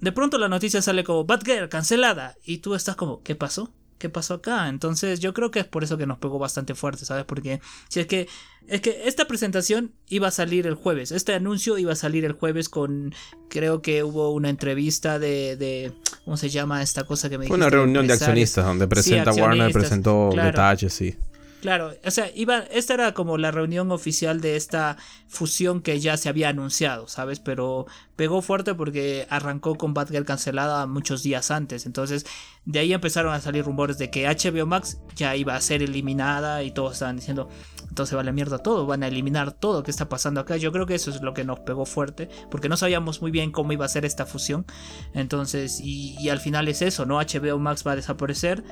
de 0.00 0.10
pronto 0.10 0.36
la 0.36 0.48
noticia 0.48 0.82
sale 0.82 1.04
como 1.04 1.24
Batgirl 1.24 1.68
cancelada 1.68 2.34
y 2.44 2.58
tú 2.58 2.74
estás 2.74 2.96
como, 2.96 3.22
¿qué 3.22 3.36
pasó? 3.36 3.72
¿Qué 4.00 4.08
pasó 4.08 4.34
acá? 4.34 4.68
Entonces 4.68 5.20
yo 5.20 5.32
creo 5.32 5.52
que 5.52 5.60
es 5.60 5.66
por 5.66 5.84
eso 5.84 5.96
que 5.96 6.06
nos 6.06 6.18
pegó 6.18 6.38
bastante 6.38 6.74
fuerte, 6.74 7.04
¿sabes? 7.04 7.24
Porque 7.26 7.60
si 7.88 8.00
es 8.00 8.06
que 8.06 8.26
es 8.66 8.80
que 8.80 9.02
esta 9.04 9.26
presentación 9.26 9.92
iba 10.08 10.28
a 10.28 10.30
salir 10.30 10.66
el 10.66 10.74
jueves, 10.74 11.12
este 11.12 11.34
anuncio 11.34 11.76
iba 11.78 11.92
a 11.92 11.96
salir 11.96 12.24
el 12.24 12.32
jueves 12.32 12.68
con, 12.68 13.14
creo 13.48 13.82
que 13.82 14.02
hubo 14.02 14.30
una 14.30 14.48
entrevista 14.48 15.18
de, 15.18 15.56
de 15.56 15.92
¿cómo 16.24 16.36
se 16.36 16.48
llama 16.48 16.82
esta 16.82 17.04
cosa 17.04 17.28
que 17.28 17.36
me 17.36 17.44
dijiste? 17.44 17.60
Una 17.60 17.70
reunión 17.70 18.06
de 18.06 18.14
accionistas 18.14 18.64
donde 18.64 18.88
presenta 18.88 19.32
Warner, 19.32 19.70
presentó 19.70 20.30
detalles, 20.34 20.92
sí. 20.94 21.14
Claro, 21.60 21.92
o 22.04 22.10
sea, 22.10 22.30
iba, 22.34 22.60
esta 22.70 22.94
era 22.94 23.12
como 23.12 23.36
la 23.36 23.50
reunión 23.50 23.92
oficial 23.92 24.40
de 24.40 24.56
esta 24.56 24.96
fusión 25.28 25.82
que 25.82 26.00
ya 26.00 26.16
se 26.16 26.30
había 26.30 26.48
anunciado, 26.48 27.06
¿sabes? 27.06 27.38
Pero 27.38 27.86
pegó 28.16 28.40
fuerte 28.40 28.74
porque 28.74 29.26
arrancó 29.28 29.76
con 29.76 29.92
Batgirl 29.92 30.24
cancelada 30.24 30.86
muchos 30.86 31.22
días 31.22 31.50
antes. 31.50 31.84
Entonces, 31.84 32.24
de 32.64 32.78
ahí 32.78 32.94
empezaron 32.94 33.34
a 33.34 33.40
salir 33.40 33.64
rumores 33.64 33.98
de 33.98 34.10
que 34.10 34.26
HBO 34.26 34.64
Max 34.64 34.98
ya 35.14 35.36
iba 35.36 35.54
a 35.54 35.60
ser 35.60 35.82
eliminada 35.82 36.62
y 36.62 36.70
todos 36.70 36.94
estaban 36.94 37.16
diciendo, 37.16 37.50
entonces 37.88 38.16
va 38.16 38.22
la 38.22 38.32
mierda 38.32 38.58
todo, 38.58 38.86
van 38.86 39.02
a 39.02 39.08
eliminar 39.08 39.52
todo 39.52 39.82
que 39.82 39.90
está 39.90 40.08
pasando 40.08 40.40
acá. 40.40 40.56
Yo 40.56 40.72
creo 40.72 40.86
que 40.86 40.94
eso 40.94 41.10
es 41.10 41.20
lo 41.20 41.34
que 41.34 41.44
nos 41.44 41.60
pegó 41.60 41.84
fuerte, 41.84 42.30
porque 42.50 42.70
no 42.70 42.78
sabíamos 42.78 43.20
muy 43.20 43.30
bien 43.30 43.52
cómo 43.52 43.72
iba 43.72 43.84
a 43.84 43.88
ser 43.88 44.06
esta 44.06 44.24
fusión. 44.24 44.64
Entonces, 45.12 45.78
y, 45.82 46.16
y 46.18 46.30
al 46.30 46.40
final 46.40 46.68
es 46.68 46.80
eso, 46.80 47.04
¿no? 47.04 47.18
HBO 47.18 47.58
Max 47.58 47.86
va 47.86 47.92
a 47.92 47.96
desaparecer 47.96 48.64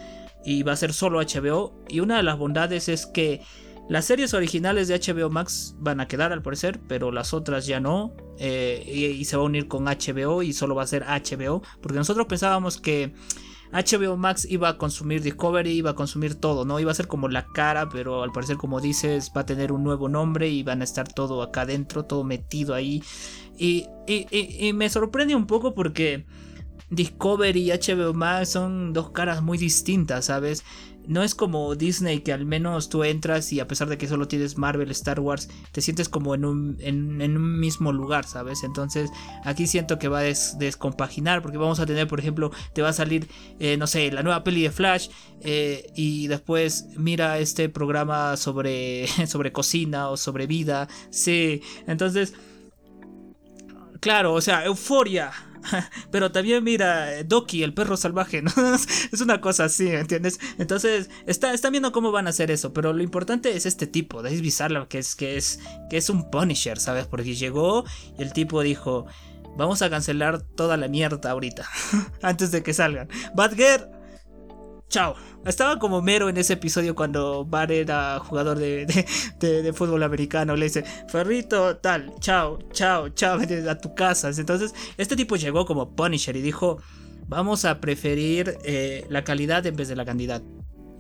y 0.45 0.63
va 0.63 0.73
a 0.73 0.77
ser 0.77 0.93
solo 0.93 1.21
HBO. 1.21 1.75
Y 1.89 2.01
una 2.01 2.17
de 2.17 2.23
las 2.23 2.39
bondades 2.39 2.89
es 2.89 3.07
que 3.07 3.43
las 3.89 4.05
series 4.05 4.35
originales 4.35 4.87
de 4.89 4.99
HBO 5.01 5.31
Max 5.31 5.75
van 5.79 6.01
a 6.01 6.09
quedar 6.09 6.33
al 6.33 6.43
parecer, 6.43 6.79
pero 6.89 7.11
las 7.11 7.33
otras 7.33 7.67
ya 7.67 7.81
no. 7.81 8.15
Eh, 8.39 8.85
y, 9.19 9.25
se 9.25 9.37
va 9.37 9.43
a 9.43 9.47
unir 9.47 9.67
con 9.67 9.85
HBO 9.85 10.43
y 10.43 10.53
solo 10.53 10.75
va 10.75 10.83
a 10.83 10.87
ser 10.87 11.05
HBO. 11.05 11.63
Porque 11.81 11.97
nosotros 11.97 12.27
pensábamos 12.27 12.79
que 12.79 13.15
HBO 13.73 14.19
Max 14.19 14.47
iba 14.49 14.69
a 14.69 14.79
consumir 14.79 15.23
Discovery, 15.23 15.71
iba 15.71 15.91
a 15.91 15.95
consumir 15.95 16.35
todo, 16.35 16.67
¿no? 16.67 16.79
Iba 16.79 16.91
a 16.91 16.95
ser 16.95 17.09
como 17.09 17.29
la 17.29 17.47
cara, 17.47 17.89
pero 17.89 18.23
al 18.23 18.31
parecer, 18.31 18.59
como 18.59 18.81
dices, 18.81 19.33
va 19.35 19.41
a 19.41 19.47
tener 19.47 19.73
un 19.73 19.83
nuevo 19.85 20.09
nombre 20.11 20.49
y 20.49 20.63
van 20.63 20.83
a 20.83 20.85
estar 20.85 21.11
todo 21.11 21.43
acá 21.43 21.63
adentro, 21.63 22.05
todo 22.05 22.25
metido 22.25 22.75
ahí. 22.75 23.03
y, 23.59 23.87
y 24.07 24.73
me 24.75 24.89
sorprende 24.91 25.35
un 25.35 25.47
poco 25.47 25.75
porque 25.75 26.27
Discovery 26.91 27.71
y 27.71 27.73
HBO 27.73 28.15
Max 28.15 28.51
son 28.51 28.93
dos 28.93 29.11
caras 29.11 29.43
muy 29.43 29.59
distintas, 29.59 30.27
¿sabes? 30.27 30.65
No 31.07 31.23
es 31.23 31.35
como 31.35 31.75
Disney 31.75 32.21
que 32.21 32.35
al 32.35 32.45
menos 32.45 32.91
tú 32.91 33.03
entras 33.03 33.51
y 33.53 33.61
a 33.61 33.67
pesar 33.67 33.89
de 33.89 33.97
que 33.97 34.07
solo 34.07 34.29
tienes 34.29 34.59
Marvel, 34.59 34.91
Star 34.91 35.21
Wars, 35.21 35.49
te 35.73 35.81
sientes 35.81 36.09
como 36.09 36.35
en 36.35 36.45
un, 36.45 36.77
en, 36.81 37.21
un 37.23 37.61
mismo 37.61 37.93
lugar, 37.93 38.27
¿sabes? 38.27 38.63
Entonces 38.63 39.11
aquí 39.43 39.67
siento 39.67 39.99
que 39.99 40.09
va 40.09 40.21
a 40.21 40.23
descompaginar 40.23 41.41
porque 41.41 41.57
vamos 41.57 41.81
a 41.81 41.87
tener, 41.87 42.09
por 42.09 42.21
ejemplo, 42.21 42.51
te 42.75 42.83
va 42.83 42.91
a 42.91 42.93
salir, 42.93 43.27
eh, 43.59 43.79
no 43.79 43.87
sé, 43.87 44.13
la 44.13 44.23
nueva 44.23 44.45
peli 44.45 44.63
de 44.63 44.71
Flash 44.71 45.09
eh, 45.41 45.91
y 45.97 46.27
después 46.27 46.89
mira 46.97 47.39
este 47.39 47.71
programa 47.71 48.37
sobre, 48.37 49.07
sobre 49.27 49.51
cocina 49.51 50.11
o 50.11 50.17
sobre 50.17 50.47
vida, 50.47 50.89
sí, 51.11 51.63
entonces... 51.87 52.35
Claro, 54.01 54.35
o 54.35 54.41
sea, 54.41 54.65
euforia 54.65 55.33
Pero 56.11 56.33
también 56.33 56.65
mira, 56.65 57.23
Doki, 57.25 57.63
el 57.63 57.75
perro 57.75 57.97
salvaje, 57.97 58.43
¿no? 58.43 58.51
es 59.13 59.21
una 59.21 59.41
cosa 59.41 59.65
así, 59.65 59.89
¿entiendes? 59.89 60.41
Entonces, 60.59 61.11
está, 61.27 61.53
están 61.53 61.73
viendo 61.73 61.93
cómo 61.93 62.13
van 62.13 62.27
a 62.27 62.31
hacer 62.31 62.51
eso, 62.51 62.73
pero 62.73 62.93
lo 62.93 63.03
importante 63.03 63.57
es 63.57 63.67
este 63.67 63.87
tipo, 63.87 64.23
Dave 64.23 64.41
Bizarro, 64.41 64.89
que 64.89 64.99
es, 64.99 65.15
que 65.15 65.37
es, 65.37 65.61
que 65.91 65.97
es 65.97 66.11
un 66.11 66.31
Punisher, 66.31 66.79
¿sabes? 66.79 67.07
Porque 67.07 67.35
llegó 67.35 67.85
y 68.19 68.23
el 68.23 68.33
tipo 68.33 68.63
dijo, 68.63 69.07
vamos 69.57 69.83
a 69.83 69.91
cancelar 69.91 70.41
toda 70.43 70.77
la 70.77 70.89
mierda 70.89 71.31
ahorita, 71.31 71.67
antes 72.23 72.51
de 72.51 72.63
que 72.63 72.75
salgan. 72.75 73.09
Badger, 73.35 73.91
chao. 74.89 75.17
Estaba 75.45 75.79
como 75.79 76.03
mero 76.03 76.29
en 76.29 76.37
ese 76.37 76.55
episodio 76.55 76.95
cuando 76.95 77.45
Bar 77.45 77.73
era 77.73 78.19
jugador 78.19 78.59
de, 78.59 79.73
fútbol 79.75 80.03
americano. 80.03 80.57
Le 80.57 80.67
dice, 80.67 80.85
Ferrito, 81.09 81.77
tal, 81.77 82.13
chao, 82.21 82.59
chao, 82.73 83.09
chao, 83.11 83.39
a 83.69 83.75
tu 83.79 83.95
casa. 83.95 84.31
Entonces, 84.31 84.75
este 84.97 85.17
tipo 85.17 85.37
llegó 85.37 85.65
como 85.65 85.95
Punisher 85.95 86.37
y 86.37 86.43
dijo, 86.43 86.79
vamos 87.29 87.65
a 87.65 87.81
preferir 87.81 88.59
eh, 88.65 89.07
la 89.09 89.25
calidad 89.25 89.65
en 89.67 89.77
vez 89.77 89.89
de 89.89 89.97
la 89.97 90.05
cantidad. 90.05 90.43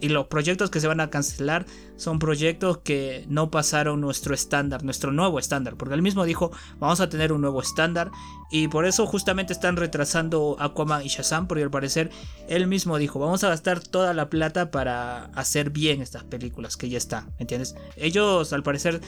Y 0.00 0.08
los 0.08 0.26
proyectos 0.26 0.70
que 0.70 0.80
se 0.80 0.86
van 0.86 1.00
a 1.00 1.10
cancelar 1.10 1.66
son 1.96 2.18
proyectos 2.18 2.78
que 2.78 3.24
no 3.28 3.50
pasaron 3.50 4.00
nuestro 4.00 4.34
estándar, 4.34 4.84
nuestro 4.84 5.12
nuevo 5.12 5.38
estándar. 5.38 5.76
Porque 5.76 5.94
él 5.94 6.02
mismo 6.02 6.24
dijo, 6.24 6.50
vamos 6.78 7.00
a 7.00 7.08
tener 7.08 7.32
un 7.32 7.40
nuevo 7.40 7.60
estándar. 7.60 8.10
Y 8.50 8.68
por 8.68 8.86
eso 8.86 9.06
justamente 9.06 9.52
están 9.52 9.76
retrasando 9.76 10.56
Aquaman 10.60 11.04
y 11.04 11.08
Shazam. 11.08 11.48
Porque 11.48 11.64
al 11.64 11.70
parecer 11.70 12.10
él 12.48 12.66
mismo 12.66 12.98
dijo, 12.98 13.18
vamos 13.18 13.42
a 13.44 13.48
gastar 13.48 13.80
toda 13.80 14.14
la 14.14 14.30
plata 14.30 14.70
para 14.70 15.26
hacer 15.34 15.70
bien 15.70 16.00
estas 16.00 16.24
películas 16.24 16.76
que 16.76 16.88
ya 16.88 16.98
están. 16.98 17.32
¿Entiendes? 17.38 17.74
Ellos 17.96 18.52
al 18.52 18.62
parecer 18.62 19.00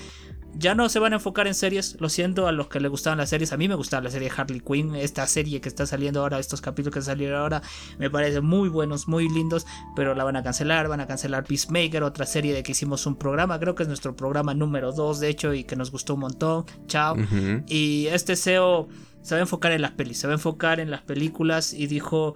ya 0.55 0.75
no 0.75 0.89
se 0.89 0.99
van 0.99 1.13
a 1.13 1.17
enfocar 1.17 1.47
en 1.47 1.55
series. 1.55 1.97
Lo 2.01 2.09
siento 2.09 2.47
a 2.47 2.53
los 2.53 2.69
que 2.69 2.81
les 2.81 2.91
gustaban 2.91 3.19
las 3.19 3.31
series. 3.31 3.53
A 3.53 3.57
mí 3.57 3.69
me 3.69 3.75
gustaba 3.75 4.03
la 4.03 4.11
serie 4.11 4.29
de 4.29 4.35
Harley 4.37 4.61
Quinn. 4.61 4.95
Esta 4.95 5.27
serie 5.27 5.61
que 5.61 5.69
está 5.69 5.87
saliendo 5.87 6.21
ahora, 6.21 6.39
estos 6.39 6.61
capítulos 6.61 6.95
que 6.95 7.03
salieron 7.03 7.41
ahora, 7.41 7.63
me 7.99 8.11
parecen 8.11 8.45
muy 8.45 8.69
buenos, 8.69 9.09
muy 9.09 9.29
lindos. 9.29 9.67
Pero 9.97 10.15
la 10.15 10.25
van 10.25 10.37
a 10.37 10.43
cancelar. 10.43 10.89
Van 10.89 11.01
a 11.01 11.07
cancelar 11.07 11.45
Peacemaker, 11.45 12.03
otra 12.03 12.27
serie 12.27 12.53
de 12.55 12.63
que 12.63 12.73
hicimos 12.73 13.07
un 13.07 13.17
programa. 13.17 13.59
Creo 13.59 13.75
que 13.75 13.85
es 13.85 13.89
nuestro 13.89 14.17
programa 14.17 14.55
número 14.55 14.93
2, 14.93 15.21
de 15.21 15.29
hecho, 15.29 15.55
y 15.55 15.65
que 15.65 15.77
nos 15.77 15.91
gustó 15.91 16.15
un 16.15 16.21
montón. 16.21 16.65
Chao. 16.87 17.17
Y 17.67 18.07
este 18.09 18.37
SEO 18.37 18.89
se 19.23 19.35
va 19.35 19.39
a 19.39 19.43
enfocar 19.43 19.73
en 19.73 19.83
las 19.83 19.93
pelis. 19.93 20.19
Se 20.19 20.27
va 20.27 20.33
a 20.33 20.37
enfocar 20.37 20.81
en 20.81 20.91
las 20.91 21.03
películas 21.03 21.73
y 21.73 21.87
dijo 21.87 22.35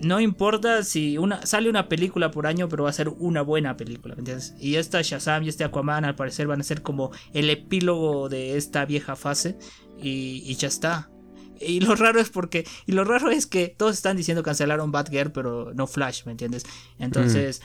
no 0.00 0.20
importa 0.20 0.82
si 0.82 1.16
una, 1.18 1.44
sale 1.46 1.70
una 1.70 1.88
película 1.88 2.30
por 2.30 2.46
año, 2.46 2.68
pero 2.68 2.84
va 2.84 2.90
a 2.90 2.92
ser 2.92 3.08
una 3.08 3.42
buena 3.42 3.76
película, 3.76 4.14
¿me 4.14 4.20
entiendes? 4.20 4.54
Y 4.60 4.76
esta 4.76 5.00
Shazam 5.02 5.44
y 5.44 5.48
este 5.48 5.64
Aquaman 5.64 6.04
al 6.04 6.14
parecer 6.14 6.46
van 6.46 6.60
a 6.60 6.64
ser 6.64 6.82
como 6.82 7.12
el 7.32 7.48
epílogo 7.50 8.28
de 8.28 8.56
esta 8.56 8.84
vieja 8.84 9.16
fase 9.16 9.56
y, 9.98 10.54
ya 10.56 10.68
está. 10.68 11.10
Y 11.60 11.80
lo 11.80 11.94
raro 11.94 12.20
es 12.20 12.28
porque, 12.28 12.66
y 12.84 12.92
lo 12.92 13.04
raro 13.04 13.30
es 13.30 13.46
que 13.46 13.68
todos 13.68 13.94
están 13.94 14.16
diciendo 14.16 14.42
cancelaron 14.42 14.92
Batgirl, 14.92 15.32
pero 15.32 15.72
no 15.74 15.86
Flash, 15.86 16.24
¿me 16.26 16.32
entiendes? 16.32 16.64
Entonces, 16.98 17.62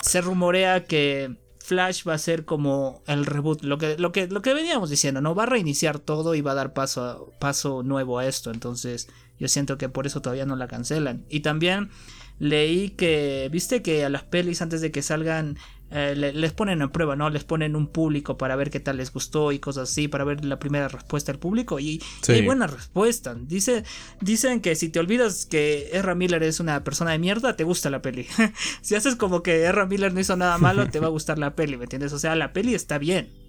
se 0.00 0.20
rumorea 0.20 0.84
que 0.84 1.36
Flash 1.58 2.06
va 2.06 2.14
a 2.14 2.18
ser 2.18 2.44
como 2.44 3.02
el 3.08 3.26
reboot, 3.26 3.64
lo 3.64 3.78
que, 3.78 3.98
lo 3.98 4.12
que, 4.12 4.28
lo 4.28 4.40
que 4.40 4.54
veníamos 4.54 4.88
diciendo, 4.88 5.20
¿no? 5.20 5.34
Va 5.34 5.42
a 5.42 5.46
reiniciar 5.46 5.98
todo 5.98 6.36
y 6.36 6.40
va 6.40 6.52
a 6.52 6.54
dar 6.54 6.72
paso, 6.72 7.32
paso 7.40 7.82
nuevo 7.82 8.20
a 8.20 8.26
esto. 8.26 8.52
Entonces, 8.52 9.08
yo 9.38 9.48
siento 9.48 9.78
que 9.78 9.88
por 9.88 10.06
eso 10.06 10.22
todavía 10.22 10.46
no 10.46 10.56
la 10.56 10.68
cancelan. 10.68 11.24
Y 11.28 11.40
también 11.40 11.90
leí 12.38 12.90
que, 12.90 13.48
viste 13.50 13.82
que 13.82 14.04
a 14.04 14.10
las 14.10 14.24
pelis 14.24 14.62
antes 14.62 14.80
de 14.80 14.90
que 14.90 15.02
salgan 15.02 15.56
eh, 15.90 16.16
les 16.16 16.52
ponen 16.52 16.82
en 16.82 16.90
prueba, 16.90 17.14
¿no? 17.14 17.30
Les 17.30 17.44
ponen 17.44 17.76
un 17.76 17.86
público 17.86 18.36
para 18.36 18.56
ver 18.56 18.70
qué 18.70 18.80
tal 18.80 18.96
les 18.96 19.12
gustó 19.12 19.52
y 19.52 19.60
cosas 19.60 19.88
así, 19.88 20.08
para 20.08 20.24
ver 20.24 20.44
la 20.44 20.58
primera 20.58 20.88
respuesta 20.88 21.30
del 21.30 21.38
público. 21.38 21.78
Y, 21.78 22.02
hay 22.28 22.44
buena 22.44 22.66
respuesta. 22.66 23.36
Dice, 23.38 23.84
dicen 24.20 24.60
que 24.60 24.74
si 24.74 24.88
te 24.88 24.98
olvidas 24.98 25.46
que 25.46 25.90
Erra 25.92 26.16
Miller 26.16 26.42
es 26.42 26.58
una 26.58 26.82
persona 26.82 27.12
de 27.12 27.18
mierda, 27.18 27.56
te 27.56 27.62
gusta 27.62 27.88
la 27.88 28.02
peli. 28.02 28.26
si 28.82 28.96
haces 28.96 29.14
como 29.14 29.42
que 29.44 29.62
Erra 29.62 29.86
Miller 29.86 30.12
no 30.12 30.18
hizo 30.18 30.36
nada 30.36 30.58
malo, 30.58 30.88
te 30.90 30.98
va 30.98 31.06
a 31.06 31.10
gustar 31.10 31.38
la 31.38 31.54
peli, 31.54 31.76
¿me 31.76 31.84
entiendes? 31.84 32.12
O 32.12 32.18
sea, 32.18 32.34
la 32.34 32.52
peli 32.52 32.74
está 32.74 32.98
bien. 32.98 33.45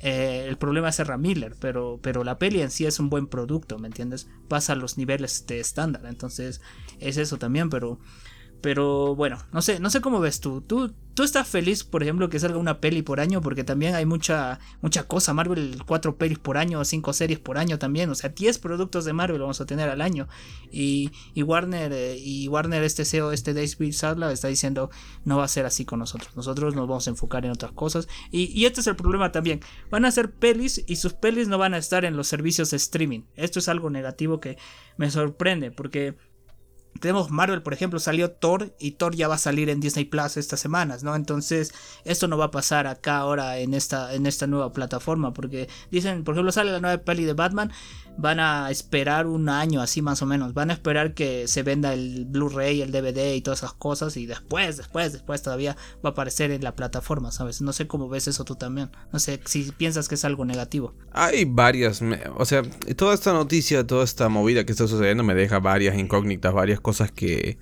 Eh, 0.00 0.44
el 0.48 0.58
problema 0.58 0.90
es 0.90 1.02
Miller, 1.18 1.54
pero, 1.58 1.98
pero 2.02 2.22
la 2.22 2.38
peli 2.38 2.60
en 2.60 2.70
sí 2.70 2.84
es 2.84 3.00
un 3.00 3.08
buen 3.08 3.26
producto, 3.26 3.78
¿me 3.78 3.88
entiendes? 3.88 4.28
Pasa 4.48 4.74
los 4.74 4.98
niveles 4.98 5.46
de 5.46 5.60
estándar, 5.60 6.04
entonces 6.06 6.60
es 6.98 7.16
eso 7.16 7.38
también, 7.38 7.70
pero 7.70 7.98
pero 8.66 9.14
bueno, 9.14 9.38
no 9.52 9.62
sé, 9.62 9.78
no 9.78 9.90
sé 9.90 10.00
cómo 10.00 10.18
ves 10.18 10.40
tú. 10.40 10.60
¿Tú, 10.60 10.92
tú 11.14 11.22
estás 11.22 11.46
feliz, 11.46 11.84
por 11.84 12.02
ejemplo, 12.02 12.28
que 12.28 12.40
salga 12.40 12.58
una 12.58 12.80
peli 12.80 13.02
por 13.02 13.20
año, 13.20 13.40
porque 13.40 13.62
también 13.62 13.94
hay 13.94 14.06
mucha, 14.06 14.58
mucha 14.82 15.04
cosa. 15.04 15.32
Marvel, 15.32 15.78
cuatro 15.86 16.18
pelis 16.18 16.40
por 16.40 16.58
año, 16.58 16.84
cinco 16.84 17.12
series 17.12 17.38
por 17.38 17.58
año 17.58 17.78
también. 17.78 18.10
O 18.10 18.16
sea, 18.16 18.30
10 18.30 18.58
productos 18.58 19.04
de 19.04 19.12
Marvel 19.12 19.40
vamos 19.40 19.60
a 19.60 19.66
tener 19.66 19.88
al 19.88 20.00
año. 20.00 20.26
Y, 20.72 21.12
y 21.32 21.44
Warner, 21.44 21.92
eh, 21.92 22.18
y 22.18 22.48
Warner, 22.48 22.82
este 22.82 23.04
CEO, 23.04 23.30
este 23.30 23.54
David 23.54 23.92
Sadler, 23.92 24.32
está 24.32 24.48
diciendo, 24.48 24.90
no 25.24 25.36
va 25.36 25.44
a 25.44 25.48
ser 25.48 25.64
así 25.64 25.84
con 25.84 26.00
nosotros. 26.00 26.34
Nosotros 26.34 26.74
nos 26.74 26.88
vamos 26.88 27.06
a 27.06 27.10
enfocar 27.10 27.44
en 27.44 27.52
otras 27.52 27.70
cosas. 27.70 28.08
Y, 28.32 28.46
y 28.46 28.66
este 28.66 28.80
es 28.80 28.88
el 28.88 28.96
problema 28.96 29.30
también. 29.30 29.60
Van 29.92 30.04
a 30.04 30.10
ser 30.10 30.32
pelis 30.32 30.84
y 30.88 30.96
sus 30.96 31.12
pelis 31.12 31.46
no 31.46 31.56
van 31.56 31.74
a 31.74 31.78
estar 31.78 32.04
en 32.04 32.16
los 32.16 32.26
servicios 32.26 32.72
de 32.72 32.78
streaming. 32.78 33.20
Esto 33.36 33.60
es 33.60 33.68
algo 33.68 33.90
negativo 33.90 34.40
que 34.40 34.58
me 34.96 35.08
sorprende, 35.08 35.70
porque 35.70 36.16
tenemos 37.00 37.30
Marvel, 37.30 37.62
por 37.62 37.72
ejemplo, 37.72 37.98
salió 37.98 38.30
Thor 38.30 38.74
y 38.78 38.92
Thor 38.92 39.14
ya 39.14 39.28
va 39.28 39.36
a 39.36 39.38
salir 39.38 39.68
en 39.70 39.80
Disney 39.80 40.04
Plus 40.04 40.36
estas 40.36 40.60
semanas, 40.60 41.02
¿no? 41.02 41.14
Entonces, 41.14 41.72
esto 42.04 42.28
no 42.28 42.38
va 42.38 42.46
a 42.46 42.50
pasar 42.50 42.86
acá 42.86 43.18
ahora 43.18 43.58
en 43.58 43.74
esta, 43.74 44.14
en 44.14 44.26
esta 44.26 44.46
nueva 44.46 44.72
plataforma, 44.72 45.32
porque 45.32 45.68
dicen, 45.90 46.24
por 46.24 46.34
ejemplo, 46.34 46.52
sale 46.52 46.72
la 46.72 46.80
nueva 46.80 46.98
peli 47.02 47.24
de 47.24 47.34
Batman, 47.34 47.72
van 48.18 48.40
a 48.40 48.70
esperar 48.70 49.26
un 49.26 49.48
año 49.48 49.80
así 49.80 50.02
más 50.02 50.22
o 50.22 50.26
menos, 50.26 50.54
van 50.54 50.70
a 50.70 50.72
esperar 50.72 51.14
que 51.14 51.48
se 51.48 51.62
venda 51.62 51.92
el 51.92 52.24
Blu-ray, 52.26 52.82
el 52.82 52.92
DVD 52.92 53.34
y 53.34 53.42
todas 53.42 53.60
esas 53.60 53.74
cosas 53.74 54.16
y 54.16 54.26
después, 54.26 54.76
después, 54.76 55.12
después 55.12 55.42
todavía 55.42 55.76
va 56.04 56.10
a 56.10 56.12
aparecer 56.12 56.50
en 56.50 56.64
la 56.64 56.74
plataforma, 56.74 57.30
¿sabes? 57.30 57.60
No 57.60 57.72
sé 57.72 57.86
cómo 57.86 58.08
ves 58.08 58.28
eso 58.28 58.44
tú 58.44 58.56
también, 58.56 58.90
no 59.12 59.18
sé 59.18 59.40
si 59.44 59.70
piensas 59.72 60.08
que 60.08 60.14
es 60.14 60.24
algo 60.24 60.44
negativo. 60.44 60.94
Hay 61.12 61.44
varias, 61.44 62.02
o 62.36 62.44
sea, 62.44 62.62
toda 62.96 63.14
esta 63.14 63.32
noticia, 63.32 63.86
toda 63.86 64.04
esta 64.04 64.28
movida 64.28 64.64
que 64.64 64.72
está 64.72 64.86
sucediendo 64.86 65.22
me 65.22 65.34
deja 65.34 65.58
varias 65.58 65.96
incógnitas, 65.96 66.52
varias 66.52 66.80
cosas 66.80 67.12
que 67.12 67.58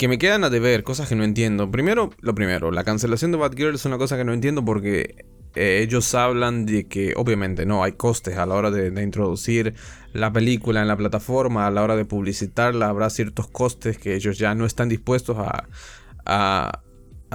que 0.00 0.08
me 0.08 0.16
quedan 0.16 0.44
a 0.44 0.48
deber, 0.48 0.82
cosas 0.82 1.10
que 1.10 1.14
no 1.14 1.24
entiendo. 1.24 1.70
Primero, 1.70 2.08
lo 2.22 2.34
primero, 2.34 2.70
la 2.70 2.84
cancelación 2.84 3.32
de 3.32 3.36
Batgirl 3.36 3.74
es 3.74 3.84
una 3.84 3.98
cosa 3.98 4.16
que 4.16 4.24
no 4.24 4.32
entiendo 4.32 4.64
porque 4.64 5.26
ellos 5.54 6.14
hablan 6.14 6.66
de 6.66 6.86
que 6.86 7.14
obviamente 7.16 7.66
no 7.66 7.82
hay 7.82 7.92
costes 7.92 8.36
a 8.36 8.46
la 8.46 8.54
hora 8.54 8.70
de, 8.70 9.02
introducir 9.02 9.74
la 10.12 10.32
película 10.32 10.82
en 10.82 10.88
la 10.88 10.96
plataforma, 10.96 11.66
a 11.66 11.70
la 11.70 11.82
hora 11.82 11.96
de 11.96 12.04
publicitarla, 12.04 12.88
habrá 12.88 13.10
ciertos 13.10 13.48
costes 13.48 13.98
que 13.98 14.14
ellos 14.14 14.38
ya 14.38 14.54
no 14.54 14.66
están 14.66 14.88
dispuestos 14.88 15.36
a, 15.38 16.82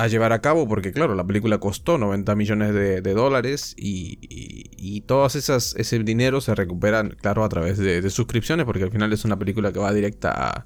llevar 0.09 0.33
a 0.33 0.41
cabo, 0.41 0.67
porque 0.67 0.91
claro, 0.91 1.15
la 1.15 1.25
película 1.25 1.57
costó 1.57 1.97
90 1.97 2.35
millones 2.35 2.73
de, 2.73 3.13
dólares 3.13 3.73
y, 3.77 4.17
y, 4.21 5.01
todas 5.01 5.35
esas 5.35 5.73
ese 5.77 5.99
dinero 5.99 6.41
se 6.41 6.53
recuperan, 6.53 7.15
claro, 7.21 7.43
a 7.43 7.49
través 7.49 7.77
de, 7.77 8.09
suscripciones, 8.09 8.65
porque 8.65 8.83
al 8.83 8.91
final 8.91 9.13
es 9.13 9.23
una 9.25 9.39
película 9.39 9.71
que 9.71 9.79
va 9.79 9.93
directa 9.93 10.65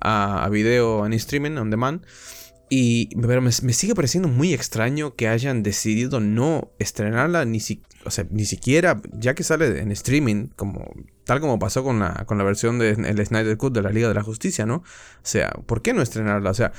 a 0.00 0.48
video 0.50 1.06
en 1.06 1.12
streaming, 1.12 1.56
on 1.56 1.70
demand. 1.70 2.04
Y, 2.70 3.14
pero 3.20 3.42
me, 3.42 3.52
sigue 3.52 3.94
pareciendo 3.94 4.28
muy 4.28 4.54
extraño 4.54 5.14
que 5.14 5.28
hayan 5.28 5.62
decidido 5.62 6.20
no 6.20 6.72
estrenarla 6.78 7.44
ni, 7.44 7.60
sea, 7.60 8.26
ni 8.30 8.44
siquiera, 8.46 9.00
ya 9.12 9.34
que 9.34 9.42
sale 9.42 9.80
en 9.80 9.92
streaming, 9.92 10.48
como, 10.56 10.92
tal 11.24 11.40
como 11.40 11.58
pasó 11.58 11.84
con 11.84 11.98
la, 12.00 12.24
con 12.26 12.38
la 12.38 12.44
versión 12.44 12.78
de 12.78 12.90
el 12.90 13.26
Snyder 13.26 13.56
Cut 13.58 13.74
de 13.74 13.82
la 13.82 13.90
Liga 13.90 14.08
de 14.08 14.14
la 14.14 14.22
Justicia, 14.22 14.66
¿no? 14.66 14.76
O 14.76 14.82
sea, 15.22 15.50
¿por 15.66 15.82
qué 15.82 15.92
no 15.92 16.02
estrenarla? 16.02 16.50
O 16.50 16.54
sea, 16.54 16.72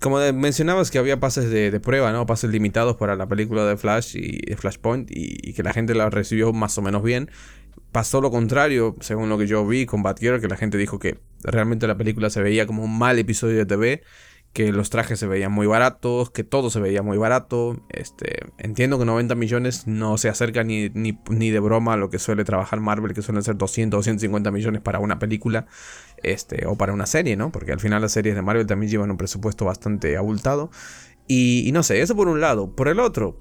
como 0.00 0.18
mencionabas 0.32 0.90
que 0.90 0.98
había 0.98 1.18
pases 1.20 1.50
de, 1.50 1.78
prueba, 1.80 2.12
¿no? 2.12 2.26
Pases 2.26 2.50
limitados 2.50 2.96
para 2.96 3.16
la 3.16 3.26
película 3.26 3.64
de 3.64 3.76
Flash 3.76 4.16
y 4.16 4.38
de 4.50 4.56
Flashpoint 4.56 5.08
y, 5.10 5.52
que 5.52 5.62
la 5.62 5.72
gente 5.72 5.94
la 5.94 6.10
recibió 6.10 6.52
más 6.52 6.78
o 6.78 6.82
menos 6.82 7.02
bien. 7.02 7.30
Pasó 7.92 8.20
lo 8.20 8.30
contrario, 8.30 8.94
según 9.00 9.28
lo 9.28 9.38
que 9.38 9.46
yo 9.46 9.66
vi 9.66 9.86
con 9.86 10.02
Batgirl, 10.02 10.40
que 10.40 10.48
la 10.48 10.56
gente 10.56 10.78
dijo 10.78 10.98
que 10.98 11.18
realmente 11.42 11.86
la 11.86 11.96
película 11.96 12.28
se 12.28 12.42
veía 12.42 12.66
como 12.66 12.84
un 12.84 12.98
mal 12.98 13.18
episodio 13.18 13.56
de 13.56 13.66
TV 13.66 14.02
que 14.52 14.72
los 14.72 14.90
trajes 14.90 15.18
se 15.18 15.26
veían 15.26 15.52
muy 15.52 15.66
baratos, 15.66 16.30
que 16.30 16.44
todo 16.44 16.70
se 16.70 16.80
veía 16.80 17.02
muy 17.02 17.16
barato. 17.16 17.80
Este, 17.90 18.40
entiendo 18.58 18.98
que 18.98 19.04
90 19.04 19.34
millones 19.34 19.86
no 19.86 20.18
se 20.18 20.28
acerca 20.28 20.64
ni, 20.64 20.90
ni, 20.90 21.50
de 21.50 21.60
broma 21.60 21.94
a 21.94 21.96
lo 21.96 22.10
que 22.10 22.18
suele 22.18 22.44
trabajar 22.44 22.80
Marvel, 22.80 23.14
que 23.14 23.22
suelen 23.22 23.42
ser 23.42 23.56
200 23.56 24.00
o 24.00 24.02
150 24.02 24.50
millones 24.50 24.80
para 24.80 24.98
una 24.98 25.18
película 25.18 25.66
este, 26.22 26.66
o 26.66 26.76
para 26.76 26.92
una 26.92 27.06
serie, 27.06 27.36
¿no? 27.36 27.52
Porque 27.52 27.72
al 27.72 27.80
final 27.80 28.02
las 28.02 28.12
series 28.12 28.34
de 28.34 28.42
Marvel 28.42 28.66
también 28.66 28.90
llevan 28.90 29.10
un 29.10 29.16
presupuesto 29.16 29.64
bastante 29.64 30.16
abultado. 30.16 30.70
Y, 31.26 31.68
y 31.68 31.72
no 31.72 31.82
sé, 31.82 32.00
eso 32.00 32.16
por 32.16 32.28
un 32.28 32.40
lado. 32.40 32.74
Por 32.74 32.88
el 32.88 33.00
otro, 33.00 33.36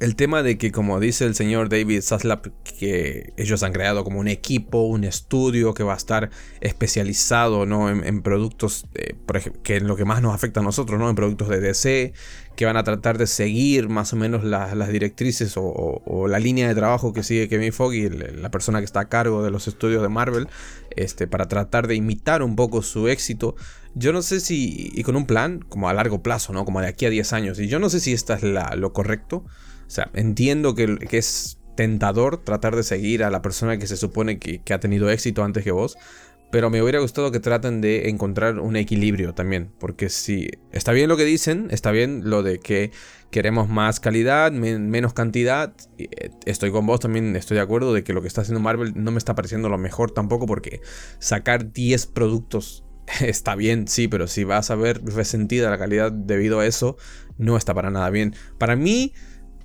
el 0.00 0.16
tema 0.16 0.42
de 0.42 0.58
que, 0.58 0.72
como 0.72 1.00
dice 1.00 1.24
el 1.24 1.34
señor 1.34 1.68
David 1.68 2.02
Zaslav, 2.02 2.42
que 2.78 3.32
ellos 3.36 3.62
han 3.62 3.72
creado 3.72 4.04
como 4.04 4.20
un 4.20 4.28
equipo, 4.28 4.82
un 4.82 5.04
estudio 5.04 5.74
que 5.74 5.82
va 5.82 5.94
a 5.94 5.96
estar 5.96 6.30
especializado 6.60 7.66
¿no? 7.66 7.88
en, 7.88 8.22
productos, 8.22 8.86
por 9.26 9.36
ejemplo, 9.36 9.62
que 9.62 9.76
en 9.76 9.86
lo 9.86 9.96
que 9.96 10.04
más 10.04 10.22
nos 10.22 10.34
afecta 10.34 10.60
a 10.60 10.62
nosotros, 10.62 10.98
¿no? 10.98 11.08
en 11.08 11.16
productos 11.16 11.48
de 11.48 11.60
DC, 11.60 12.12
que 12.56 12.66
van 12.66 12.76
a 12.76 12.84
tratar 12.84 13.18
de 13.18 13.26
seguir 13.26 13.88
más 13.88 14.12
o 14.12 14.16
menos 14.16 14.44
las 14.44 14.88
directrices 14.88 15.54
o, 15.56 16.26
la 16.28 16.38
línea 16.38 16.68
de 16.68 16.74
trabajo 16.74 17.12
que 17.12 17.22
sigue 17.22 17.48
Kevin 17.48 17.72
Foggy, 17.72 18.08
la 18.08 18.50
persona 18.50 18.78
que 18.78 18.84
está 18.84 19.00
a 19.00 19.08
cargo 19.08 19.42
de 19.42 19.50
los 19.50 19.68
estudios 19.68 20.02
de 20.02 20.08
Marvel, 20.08 20.48
este, 20.90 21.26
para 21.26 21.46
tratar 21.48 21.88
de 21.88 21.94
imitar 21.94 22.42
un 22.42 22.56
poco 22.56 22.82
su 22.82 23.08
éxito. 23.08 23.56
Yo 23.94 24.12
no 24.12 24.22
sé 24.22 24.40
si, 24.40 24.90
y 24.94 25.02
con 25.02 25.16
un 25.16 25.26
plan 25.26 25.60
como 25.68 25.88
a 25.88 25.94
largo 25.94 26.22
plazo, 26.22 26.52
¿no? 26.52 26.64
como 26.64 26.80
de 26.80 26.88
aquí 26.88 27.06
a 27.06 27.10
10 27.10 27.32
años, 27.32 27.58
y 27.58 27.68
yo 27.68 27.78
no 27.78 27.90
sé 27.90 28.00
si 28.00 28.12
esta 28.12 28.34
es 28.34 28.42
lo 28.42 28.92
correcto. 28.92 29.44
O 29.86 29.90
sea, 29.90 30.10
entiendo 30.14 30.74
que, 30.74 30.98
es 31.12 31.58
tentador 31.76 32.38
tratar 32.38 32.76
de 32.76 32.82
seguir 32.82 33.24
a 33.24 33.30
la 33.30 33.42
persona 33.42 33.78
que 33.78 33.86
se 33.86 33.96
supone 33.96 34.38
que, 34.38 34.60
ha 34.72 34.80
tenido 34.80 35.10
éxito 35.10 35.44
antes 35.44 35.64
que 35.64 35.72
vos. 35.72 35.96
Pero 36.50 36.70
me 36.70 36.80
hubiera 36.80 37.00
gustado 37.00 37.32
que 37.32 37.40
traten 37.40 37.80
de 37.80 38.08
encontrar 38.08 38.60
un 38.60 38.76
equilibrio 38.76 39.34
también. 39.34 39.72
Porque 39.80 40.08
si 40.08 40.48
está 40.70 40.92
bien 40.92 41.08
lo 41.08 41.16
que 41.16 41.24
dicen, 41.24 41.66
está 41.70 41.90
bien 41.90 42.30
lo 42.30 42.44
de 42.44 42.60
que 42.60 42.92
queremos 43.30 43.68
más 43.68 43.98
calidad, 43.98 44.52
menos 44.52 45.14
cantidad. 45.14 45.74
Eh, 45.98 46.30
estoy 46.44 46.70
con 46.70 46.86
vos 46.86 47.00
también, 47.00 47.34
estoy 47.34 47.56
de 47.56 47.62
acuerdo 47.62 47.92
de 47.92 48.04
que 48.04 48.12
lo 48.12 48.22
que 48.22 48.28
está 48.28 48.42
haciendo 48.42 48.60
Marvel 48.60 48.92
no 48.94 49.10
me 49.10 49.18
está 49.18 49.34
pareciendo 49.34 49.68
lo 49.68 49.78
mejor 49.78 50.12
tampoco. 50.12 50.46
Porque 50.46 50.80
sacar 51.18 51.72
10 51.72 52.06
productos 52.06 52.84
está 53.20 53.54
bien, 53.54 53.88
sí, 53.88 54.08
pero 54.08 54.26
si 54.26 54.44
vas 54.44 54.70
a 54.70 54.76
ver 54.76 55.02
resentida 55.04 55.70
la 55.70 55.78
calidad 55.78 56.12
debido 56.12 56.60
a 56.60 56.66
eso, 56.66 56.96
no 57.38 57.56
está 57.56 57.74
para 57.74 57.90
nada 57.90 58.10
bien. 58.10 58.34
Para 58.58 58.76
mí 58.76 59.12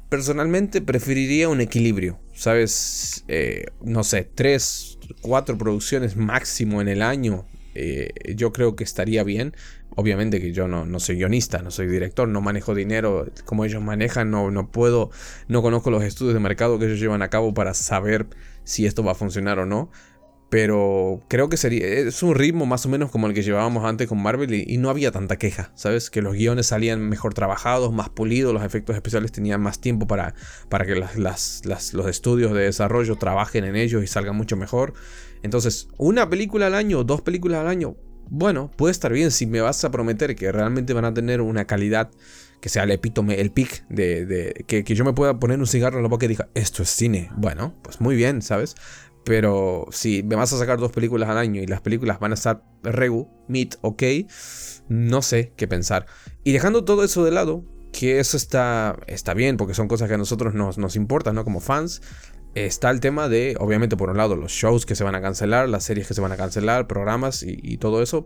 personalmente 0.10 0.82
preferiría 0.82 1.50
un 1.50 1.62
equilibrio, 1.62 2.20
¿sabes? 2.34 3.24
Eh, 3.28 3.68
no 3.82 4.04
sé, 4.04 4.28
tres, 4.34 4.98
cuatro 5.22 5.58
producciones 5.58 6.16
máximo 6.18 6.82
en 6.82 6.88
el 6.88 7.02
año. 7.02 7.46
Eh, 7.76 8.10
yo 8.36 8.52
creo 8.52 8.76
que 8.76 8.84
estaría 8.84 9.24
bien. 9.24 9.54
Obviamente 9.96 10.40
que 10.40 10.52
yo 10.52 10.68
no, 10.68 10.86
no, 10.86 11.00
soy 11.00 11.18
guionista, 11.18 11.62
no 11.62 11.72
soy 11.72 11.88
director, 11.88 12.28
no 12.28 12.42
manejo 12.42 12.74
dinero 12.74 13.28
como 13.46 13.66
ellos 13.66 13.82
manejan, 13.82 14.32
no, 14.32 14.50
no 14.50 14.72
puedo, 14.72 15.10
no 15.48 15.62
conozco 15.62 15.92
los 15.92 16.04
estudios 16.04 16.36
de 16.36 16.40
mercado 16.40 16.80
que 16.80 16.86
ellos 16.86 17.00
llevan 17.00 17.22
a 17.22 17.30
cabo 17.30 17.54
para 17.54 17.74
saber 17.74 18.28
si 18.64 18.86
esto 18.86 19.04
va 19.04 19.12
a 19.12 19.16
funcionar 19.16 19.60
o 19.60 19.66
no. 19.66 19.92
Pero 20.50 21.22
creo 21.28 21.48
que 21.48 21.58
sería. 21.58 21.86
Es 21.86 22.24
un 22.24 22.34
ritmo 22.34 22.66
más 22.66 22.86
o 22.86 22.90
menos 22.90 23.12
como 23.12 23.28
el 23.28 23.34
que 23.34 23.44
llevábamos 23.44 23.86
antes 23.86 24.08
con 24.08 24.22
Marvel 24.22 24.54
y, 24.54 24.78
no 24.78 24.90
había 24.90 25.12
tanta 25.12 25.38
queja, 25.38 25.72
¿sabes? 25.76 26.10
Que 26.10 26.22
los 26.22 26.34
guiones 26.34 26.68
salían 26.68 27.08
mejor 27.08 27.34
trabajados, 27.34 27.94
más 27.94 28.10
pulidos, 28.10 28.54
los 28.54 28.64
efectos 28.64 28.96
especiales 28.96 29.32
tenían 29.32 29.62
más 29.62 29.80
tiempo 29.80 30.08
para, 30.08 30.34
para 30.70 30.86
que 30.86 30.96
las, 30.96 31.62
los 31.66 32.08
estudios 32.08 32.54
de 32.54 32.62
desarrollo 32.62 33.16
trabajen 33.18 33.64
en 33.64 33.76
ellos 33.76 34.04
y 34.04 34.08
salgan 34.08 34.36
mucho 34.36 34.58
mejor. 34.58 34.94
Entonces, 35.44 35.88
una 35.98 36.30
película 36.30 36.68
al 36.68 36.76
año, 36.76 37.04
dos 37.04 37.22
películas 37.22 37.60
al 37.60 37.68
año, 37.68 37.96
bueno, 38.30 38.72
puede 38.76 38.92
estar 38.92 39.12
bien 39.12 39.32
si 39.32 39.46
me 39.46 39.62
vas 39.62 39.84
a 39.84 39.92
prometer 39.92 40.36
que 40.36 40.52
realmente 40.52 40.94
van 40.94 41.06
a 41.06 41.14
tener 41.14 41.42
una 41.42 41.66
calidad 41.66 42.10
que 42.62 42.70
sea 42.70 42.84
el 42.84 42.92
epítome, 42.92 43.40
el 43.40 43.52
pic 43.52 43.86
de, 43.88 44.26
de 44.26 44.66
que, 44.68 44.84
que, 44.84 44.94
yo 44.94 45.06
me 45.06 45.14
pueda 45.14 45.40
poner 45.40 45.60
un 45.60 45.68
cigarro 45.68 45.98
en 45.98 46.04
la 46.04 46.10
boca 46.10 46.26
y 46.26 46.30
diga, 46.30 46.50
esto 46.54 46.84
es 46.84 46.90
cine. 46.90 47.32
Bueno, 47.38 47.74
pues 47.82 48.02
muy 48.02 48.16
bien, 48.16 48.42
¿sabes? 48.42 48.76
Pero 49.26 49.86
si 49.92 50.24
me 50.24 50.36
vas 50.36 50.54
a 50.54 50.58
sacar 50.58 50.80
dos 50.80 50.92
películas 50.92 51.30
al 51.30 51.38
año 51.38 51.62
y 51.62 51.68
las 51.68 51.82
películas 51.82 52.20
van 52.20 52.32
a 52.32 52.36
estar 52.36 52.64
regu, 52.84 53.30
meet, 53.48 53.76
ok, 53.82 54.04
no 54.88 55.22
sé 55.22 55.54
qué 55.56 55.68
pensar. 55.68 56.06
Y 56.44 56.52
dejando 56.52 56.86
todo 56.86 57.04
eso 57.04 57.24
de 57.24 57.32
lado, 57.32 57.64
que 57.92 58.20
eso 58.20 58.38
está, 58.38 58.98
está 59.08 59.34
bien, 59.34 59.58
porque 59.58 59.74
son 59.74 59.88
cosas 59.88 60.08
que 60.08 60.16
a 60.16 60.18
nosotros 60.18 60.54
nos, 60.54 60.78
nos 60.78 60.96
importan, 60.96 61.36
¿no? 61.36 61.44
Como 61.44 61.60
fans. 61.60 62.02
Está 62.56 62.90
el 62.90 63.00
tema 63.00 63.30
de, 63.30 63.56
obviamente, 63.60 63.96
por 63.96 64.10
un 64.10 64.18
lado, 64.18 64.36
los 64.36 64.52
shows 64.52 64.88
que 64.88 64.96
se 64.96 65.04
van 65.04 65.14
a 65.14 65.22
cancelar, 65.22 65.70
las 65.70 65.84
series 65.84 66.08
que 66.08 66.16
se 66.16 66.22
van 66.22 66.32
a 66.32 66.38
cancelar, 66.38 66.88
programas 66.88 67.44
y 67.44 67.78
todo 67.78 68.02
eso 68.02 68.26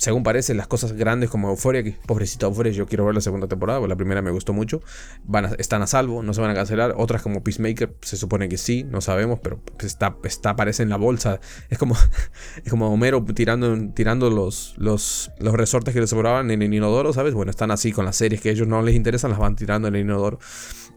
según 0.00 0.22
parece, 0.22 0.54
las 0.54 0.66
cosas 0.66 0.94
grandes 0.94 1.28
como 1.28 1.50
Euphoria, 1.50 1.82
que 1.82 1.92
pobrecita 2.06 2.46
Euphoria, 2.46 2.72
yo 2.72 2.86
quiero 2.86 3.04
ver 3.04 3.14
la 3.14 3.20
segunda 3.20 3.48
temporada, 3.48 3.80
porque 3.80 3.90
la 3.90 3.96
primera 3.96 4.22
me 4.22 4.30
gustó 4.30 4.54
mucho, 4.54 4.80
van 5.24 5.54
están 5.58 5.82
a 5.82 5.86
salvo, 5.86 6.22
no 6.22 6.32
se 6.32 6.40
van 6.40 6.48
a 6.48 6.54
cancelar. 6.54 6.94
Otras 6.96 7.20
como 7.20 7.44
Peacemaker, 7.44 7.94
se 8.00 8.16
supone 8.16 8.48
que 8.48 8.56
sí, 8.56 8.82
no 8.82 9.02
sabemos, 9.02 9.40
pero 9.42 9.60
está, 9.80 10.16
está 10.24 10.50
aparece 10.50 10.82
en 10.82 10.88
la 10.88 10.96
bolsa. 10.96 11.38
Es 11.68 11.76
como, 11.76 11.96
es 12.64 12.70
como 12.70 12.90
Homero 12.90 13.22
tirando, 13.34 13.76
tirando 13.92 14.30
los, 14.30 14.72
los, 14.78 15.32
los 15.38 15.52
resortes 15.52 15.92
que 15.92 16.00
le 16.00 16.06
sobraban 16.06 16.50
en 16.50 16.62
el 16.62 16.72
inodoro, 16.72 17.12
¿sabes? 17.12 17.34
Bueno, 17.34 17.50
están 17.50 17.70
así 17.70 17.92
con 17.92 18.06
las 18.06 18.16
series 18.16 18.40
que 18.40 18.48
a 18.48 18.52
ellos 18.52 18.66
no 18.66 18.80
les 18.80 18.94
interesan, 18.94 19.30
las 19.30 19.38
van 19.38 19.54
tirando 19.54 19.88
en 19.88 19.96
el 19.96 20.00
inodoro. 20.00 20.38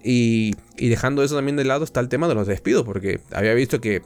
Y, 0.01 0.56
y 0.78 0.88
dejando 0.88 1.24
eso 1.24 1.36
también 1.36 1.58
de 1.58 1.66
lado 1.66 1.84
está 1.84 1.99
el 1.99 2.08
tema 2.08 2.30
de 2.30 2.36
los 2.36 2.47
despidos, 2.47 2.86
porque 2.86 3.20
había 3.34 3.54
visto 3.54 3.82
que 3.82 4.01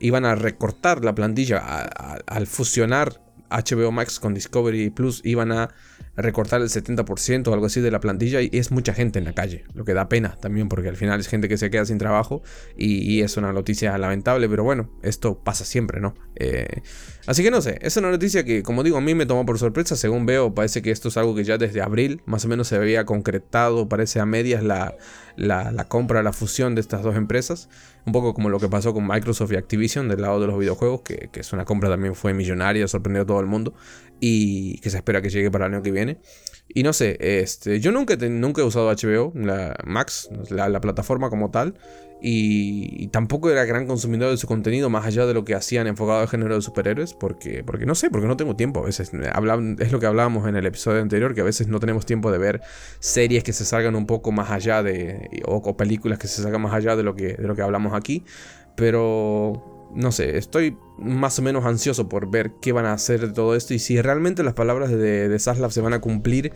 iban 0.00 0.24
a 0.24 0.34
recortar 0.34 1.04
la 1.04 1.14
plantilla 1.14 1.58
al 1.58 2.48
fusionar 2.48 3.21
HBO 3.58 3.92
Max 3.92 4.20
con 4.20 4.34
Discovery 4.34 4.90
Plus 4.90 5.20
iban 5.24 5.52
a 5.52 5.70
recortar 6.16 6.60
el 6.60 6.68
70% 6.68 7.48
o 7.48 7.54
algo 7.54 7.66
así 7.66 7.80
de 7.80 7.90
la 7.90 8.00
plantilla 8.00 8.40
y 8.42 8.50
es 8.52 8.70
mucha 8.70 8.92
gente 8.92 9.18
en 9.18 9.24
la 9.24 9.32
calle, 9.32 9.64
lo 9.74 9.84
que 9.84 9.94
da 9.94 10.08
pena 10.08 10.36
también 10.40 10.68
porque 10.68 10.88
al 10.88 10.96
final 10.96 11.18
es 11.20 11.28
gente 11.28 11.48
que 11.48 11.56
se 11.56 11.70
queda 11.70 11.86
sin 11.86 11.98
trabajo 11.98 12.42
y, 12.76 13.22
es 13.22 13.36
una 13.36 13.52
noticia 13.52 13.96
lamentable, 13.98 14.48
pero 14.48 14.64
bueno, 14.64 14.90
esto 15.02 15.38
pasa 15.42 15.64
siempre, 15.64 16.00
¿no? 16.00 16.14
Eh, 16.34 16.82
así 17.26 17.42
que 17.42 17.50
no 17.50 17.60
sé, 17.60 17.78
es 17.82 17.96
una 17.96 18.10
noticia 18.10 18.44
que 18.44 18.62
como 18.62 18.82
digo 18.82 18.96
a 18.96 19.00
mí 19.00 19.14
me 19.14 19.26
tomó 19.26 19.46
por 19.46 19.58
sorpresa, 19.58 19.96
según 19.96 20.26
veo 20.26 20.54
parece 20.54 20.82
que 20.82 20.90
esto 20.90 21.08
es 21.08 21.16
algo 21.16 21.34
que 21.34 21.44
ya 21.44 21.56
desde 21.56 21.82
abril 21.82 22.20
más 22.26 22.44
o 22.44 22.48
menos 22.48 22.68
se 22.68 22.76
había 22.76 23.04
concretado, 23.06 23.88
parece 23.88 24.18
a 24.18 24.26
medias 24.26 24.62
la, 24.62 24.96
la, 25.36 25.88
compra, 25.88 26.22
la 26.22 26.32
fusión 26.32 26.74
de 26.74 26.80
estas 26.80 27.02
dos 27.02 27.16
empresas, 27.16 27.68
un 28.04 28.12
poco 28.12 28.34
como 28.34 28.48
lo 28.48 28.58
que 28.58 28.68
pasó 28.68 28.92
con 28.92 29.06
Microsoft 29.06 29.52
y 29.52 29.56
Activision 29.56 30.08
del 30.08 30.22
lado 30.22 30.40
de 30.40 30.46
los 30.46 30.58
videojuegos, 30.58 31.02
que, 31.02 31.28
que 31.32 31.40
es 31.40 31.52
una 31.52 31.64
compra 31.64 31.88
también 31.88 32.14
fue 32.14 32.34
millonaria, 32.34 32.88
sorprendió 32.88 33.22
a 33.22 33.26
todo 33.26 33.40
el 33.40 33.46
mundo 33.46 33.74
y 34.20 34.78
que 34.78 34.90
se 34.90 34.98
espera 34.98 35.20
que 35.20 35.30
llegue 35.30 35.50
para 35.50 35.66
el 35.66 35.74
año 35.74 35.82
que 35.82 35.90
viene. 35.90 36.18
Y 36.68 36.84
no 36.84 36.92
sé, 36.92 37.16
este, 37.20 37.80
yo 37.80 37.92
nunca, 37.92 38.16
nunca 38.16 38.62
he 38.62 38.64
usado 38.64 38.90
HBO, 38.90 39.32
la 39.34 39.76
Max, 39.84 40.30
la, 40.48 40.80
plataforma 40.80 41.28
como 41.28 41.50
tal, 41.50 41.74
y, 42.24 43.08
tampoco 43.08 43.50
era 43.50 43.64
gran 43.64 43.86
consumidor 43.86 44.30
de 44.30 44.36
su 44.36 44.46
contenido 44.46 44.88
más 44.88 45.04
allá 45.04 45.26
de 45.26 45.34
lo 45.34 45.44
que 45.44 45.54
hacían 45.54 45.88
enfocado 45.88 46.20
al 46.20 46.28
género 46.28 46.54
de 46.54 46.62
superhéroes, 46.62 47.14
porque, 47.14 47.64
porque 47.64 47.84
no 47.84 47.96
sé, 47.96 48.10
porque 48.10 48.28
no 48.28 48.36
tengo 48.36 48.54
tiempo. 48.54 48.80
A 48.80 48.86
veces 48.86 49.10
es 49.12 49.92
lo 49.92 50.00
que 50.00 50.06
hablábamos 50.06 50.48
en 50.48 50.54
el 50.54 50.64
episodio 50.64 51.02
anterior, 51.02 51.34
que 51.34 51.40
a 51.40 51.44
veces 51.44 51.66
no 51.66 51.80
tenemos 51.80 52.06
tiempo 52.06 52.30
de 52.30 52.38
ver 52.38 52.60
series 53.00 53.42
que 53.42 53.52
se 53.52 53.64
salgan 53.64 53.96
un 53.96 54.06
poco 54.06 54.30
más 54.30 54.50
allá 54.50 54.84
de, 54.84 55.42
o, 55.46 55.76
películas 55.76 56.18
que 56.18 56.28
se 56.28 56.42
salgan 56.42 56.62
más 56.62 56.72
allá 56.72 56.94
de 56.94 57.02
lo 57.02 57.16
que, 57.16 57.34
de 57.34 57.46
lo 57.48 57.56
que 57.56 57.62
hablamos 57.62 57.92
aquí. 57.92 58.24
Pero 58.76 59.90
no 59.94 60.12
sé, 60.12 60.38
estoy 60.38 60.76
más 60.98 61.38
o 61.40 61.42
menos 61.42 61.64
ansioso 61.64 62.08
por 62.08 62.30
ver 62.30 62.52
qué 62.62 62.72
van 62.72 62.86
a 62.86 62.92
hacer 62.92 63.20
de 63.20 63.32
todo 63.32 63.56
esto 63.56 63.74
y 63.74 63.78
si 63.78 64.00
realmente 64.00 64.42
las 64.42 64.54
palabras 64.54 64.90
de, 64.90 65.28
de 65.28 65.38
Saslav 65.38 65.72
se 65.72 65.80
van 65.80 65.92
a 65.92 66.00
cumplir 66.00 66.52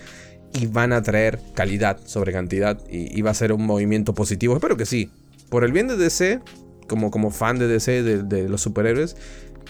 y 0.54 0.66
van 0.66 0.92
a 0.92 1.02
traer 1.02 1.38
calidad 1.54 1.98
sobre 2.04 2.32
cantidad 2.32 2.80
y, 2.88 3.20
va 3.22 3.30
a 3.30 3.34
ser 3.34 3.52
un 3.52 3.66
movimiento 3.66 4.14
positivo. 4.14 4.54
Espero 4.54 4.76
que 4.76 4.86
sí. 4.86 5.10
Por 5.50 5.64
el 5.64 5.72
bien 5.72 5.88
de 5.88 5.96
DC, 5.96 6.40
como, 6.88 7.10
como 7.10 7.30
fan 7.30 7.58
de 7.58 7.68
DC, 7.68 8.02
de, 8.02 8.48
los 8.48 8.60
superhéroes, 8.60 9.16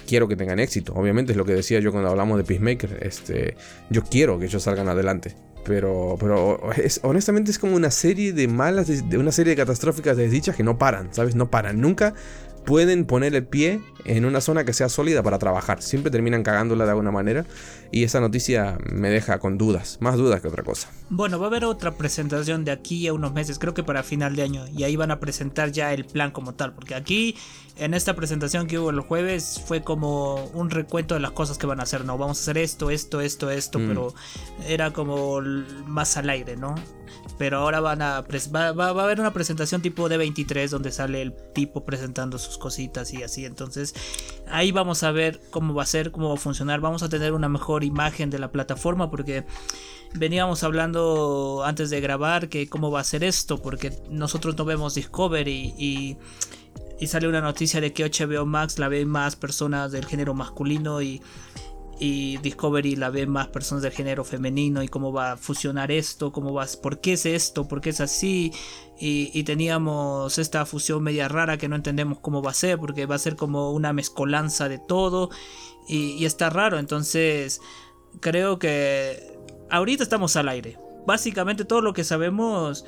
quiero 0.07 0.29
que 0.29 0.37
tengan 0.37 0.59
éxito. 0.59 0.95
Obviamente 0.95 1.33
es 1.33 1.39
lo 1.39 1.45
que 1.45 1.55
decía 1.55 1.81
yo 1.81 1.93
cuando 1.93 2.11
hablamos 2.11 2.39
de 2.39 2.45
Peacemaker. 2.45 2.99
Este, 3.03 3.57
yo 3.91 4.03
quiero 4.03 4.39
que 4.39 4.47
ellos 4.47 4.63
salgan 4.63 4.89
adelante. 4.89 5.35
Pero, 5.65 6.17
pero 6.21 6.61
honestamente 7.03 7.51
es 7.51 7.59
como 7.59 7.75
una 7.75 7.91
serie 7.91 8.33
de 8.33 8.47
malas, 8.47 8.87
de 8.87 9.19
una 9.19 9.33
serie 9.33 9.51
de 9.51 9.57
catastróficas 9.57 10.17
desdichas 10.17 10.55
que 10.55 10.63
no 10.63 10.79
paran, 10.79 11.13
¿sabes? 11.13 11.35
No 11.35 11.51
paran. 11.51 11.81
Nunca 11.81 12.15
pueden 12.67 13.07
poner 13.07 13.35
el 13.35 13.47
pie 13.47 13.81
en 14.05 14.25
una 14.25 14.41
zona 14.41 14.65
que 14.65 14.73
sea 14.73 14.89
sólida 14.89 15.23
para 15.23 15.39
trabajar. 15.39 15.81
Siempre 15.83 16.11
terminan 16.11 16.43
cagándola 16.43 16.85
de 16.85 16.91
alguna 16.91 17.13
manera. 17.13 17.47
Y 17.93 18.03
esa 18.03 18.21
noticia 18.21 18.77
me 18.93 19.09
deja 19.09 19.39
con 19.39 19.57
dudas, 19.57 19.99
más 20.01 20.17
dudas 20.17 20.41
que 20.41 20.49
otra 20.49 20.65
cosa. 20.65 20.91
Bueno, 21.09 21.39
va 21.39 21.47
a 21.47 21.49
haber 21.49 21.65
otra 21.65 21.93
presentación 21.93 22.65
de 22.65 22.73
aquí 22.73 23.07
a 23.07 23.13
unos 23.13 23.33
meses, 23.33 23.59
creo 23.59 23.73
que 23.73 23.85
para 23.85 24.03
final 24.03 24.35
de 24.35 24.43
año. 24.43 24.65
Y 24.77 24.83
ahí 24.83 24.97
van 24.97 25.13
a 25.13 25.21
presentar 25.21 25.71
ya 25.71 25.95
el 25.95 26.05
plan 26.05 26.33
como 26.33 26.55
tal. 26.55 26.75
Porque 26.75 26.97
aquí, 26.97 27.37
en 27.77 27.95
esta 27.95 28.15
presentación 28.17 28.67
que 28.67 28.79
hubo 28.81 28.91
el 28.91 29.01
jueves, 29.01 29.63
fue 29.65 29.83
como 29.83 30.45
un 30.47 30.71
recuento 30.71 31.15
de 31.15 31.21
las 31.21 31.31
cosas 31.31 31.59
que 31.59 31.67
van 31.67 31.79
a 31.79 31.85
hacer. 31.85 32.05
No, 32.05 32.19
vamos 32.19 32.39
a 32.39 32.43
hacer 32.43 32.59
esto, 32.59 32.91
esto, 32.91 33.21
esto, 33.21 33.51
esto. 33.51 33.79
Mm. 33.79 33.89
Pero 33.89 34.15
era 34.67 34.93
como 34.93 35.41
más 35.87 36.17
al 36.17 36.29
aire, 36.29 36.57
¿no? 36.57 36.75
Pero 37.39 37.59
ahora 37.59 37.81
van 37.81 38.03
a 38.03 38.23
va, 38.23 38.87
a 38.87 38.89
haber 38.89 39.21
una 39.21 39.33
presentación 39.33 39.83
tipo 39.83 40.09
de 40.09 40.17
23 40.17 40.71
donde 40.71 40.91
sale 40.93 41.23
el 41.23 41.35
tipo 41.53 41.85
presentando 41.85 42.39
sus 42.39 42.59
cositas 42.59 43.13
y 43.13 43.23
así. 43.23 43.45
Entonces 43.45 43.95
ahí 44.49 44.73
vamos 44.73 45.03
a 45.03 45.13
ver 45.13 45.41
cómo 45.51 45.75
va 45.75 45.83
a 45.83 45.87
ser, 45.87 46.11
cómo 46.11 46.29
va 46.29 46.35
a 46.35 46.39
funcionar. 46.39 46.81
Vamos 46.81 47.03
a 47.03 47.09
tener 47.09 47.33
una 47.33 47.49
mejor 47.49 47.85
imagen 47.85 48.31
de 48.31 48.39
la 48.39 48.51
plataforma 48.51 49.11
porque 49.11 49.45
veníamos 50.15 50.63
hablando 50.63 51.63
antes 51.65 51.91
de 51.91 52.01
grabar 52.01 52.49
que 52.49 52.69
cómo 52.69 52.91
va 52.91 53.01
a 53.01 53.05
ser 53.05 53.25
esto 53.25 53.61
porque 53.61 53.93
nosotros 54.09 54.57
no 54.57 54.65
vemos 54.65 54.95
Discovery 54.95 55.75
y, 55.77 56.17
y 56.99 57.07
sale 57.07 57.29
una 57.29 57.41
noticia 57.41 57.81
de 57.81 57.93
que 57.93 58.05
HBO 58.05 58.47
Max 58.47 58.79
la 58.79 58.89
ven 58.89 59.09
más 59.09 59.37
personas 59.37 59.93
del 59.93 60.07
género 60.07 60.35
masculino 60.35 61.03
y 61.03 61.21
y 61.99 62.37
Discovery 62.39 62.97
la 62.97 63.11
ve 63.11 63.27
más 63.27 63.49
personas 63.49 63.83
del 63.83 63.93
género 63.93 64.25
femenino 64.25 64.83
y 64.83 64.89
cómo 64.89 65.13
va 65.13 65.33
a 65.33 65.37
fusionar 65.37 65.91
esto, 65.91 66.33
cómo 66.33 66.53
va, 66.53 66.67
por 66.83 67.01
qué 67.01 67.15
es 67.15 67.25
esto, 67.25 67.69
por 67.69 67.81
qué 67.81 67.91
es 67.91 68.01
así. 68.01 68.53
Y, 68.99 69.43
teníamos 69.45 70.39
esta 70.39 70.65
fusión 70.67 71.03
media 71.03 71.29
rara 71.29 71.59
que 71.59 71.69
no 71.69 71.77
entendemos 71.77 72.19
cómo 72.21 72.43
va 72.43 72.51
a 72.51 72.55
ser 72.55 72.79
porque 72.79 73.07
va 73.07 73.15
a 73.15 73.19
ser 73.19 73.37
como 73.37 73.73
una 73.73 73.93
mezcolanza 73.93 74.69
de 74.69 74.79
todo 74.79 75.31
y, 75.89 76.13
y 76.13 76.25
está 76.25 76.51
raro. 76.51 76.79
Entonces 76.79 77.61
creo 78.21 78.59
que 78.59 79.39
ahorita 79.71 80.03
estamos 80.03 80.37
al 80.37 80.49
aire. 80.49 80.79
Básicamente 81.07 81.65
todo 81.65 81.83
lo 81.83 81.93
que 81.93 82.05
sabemos 82.05 82.85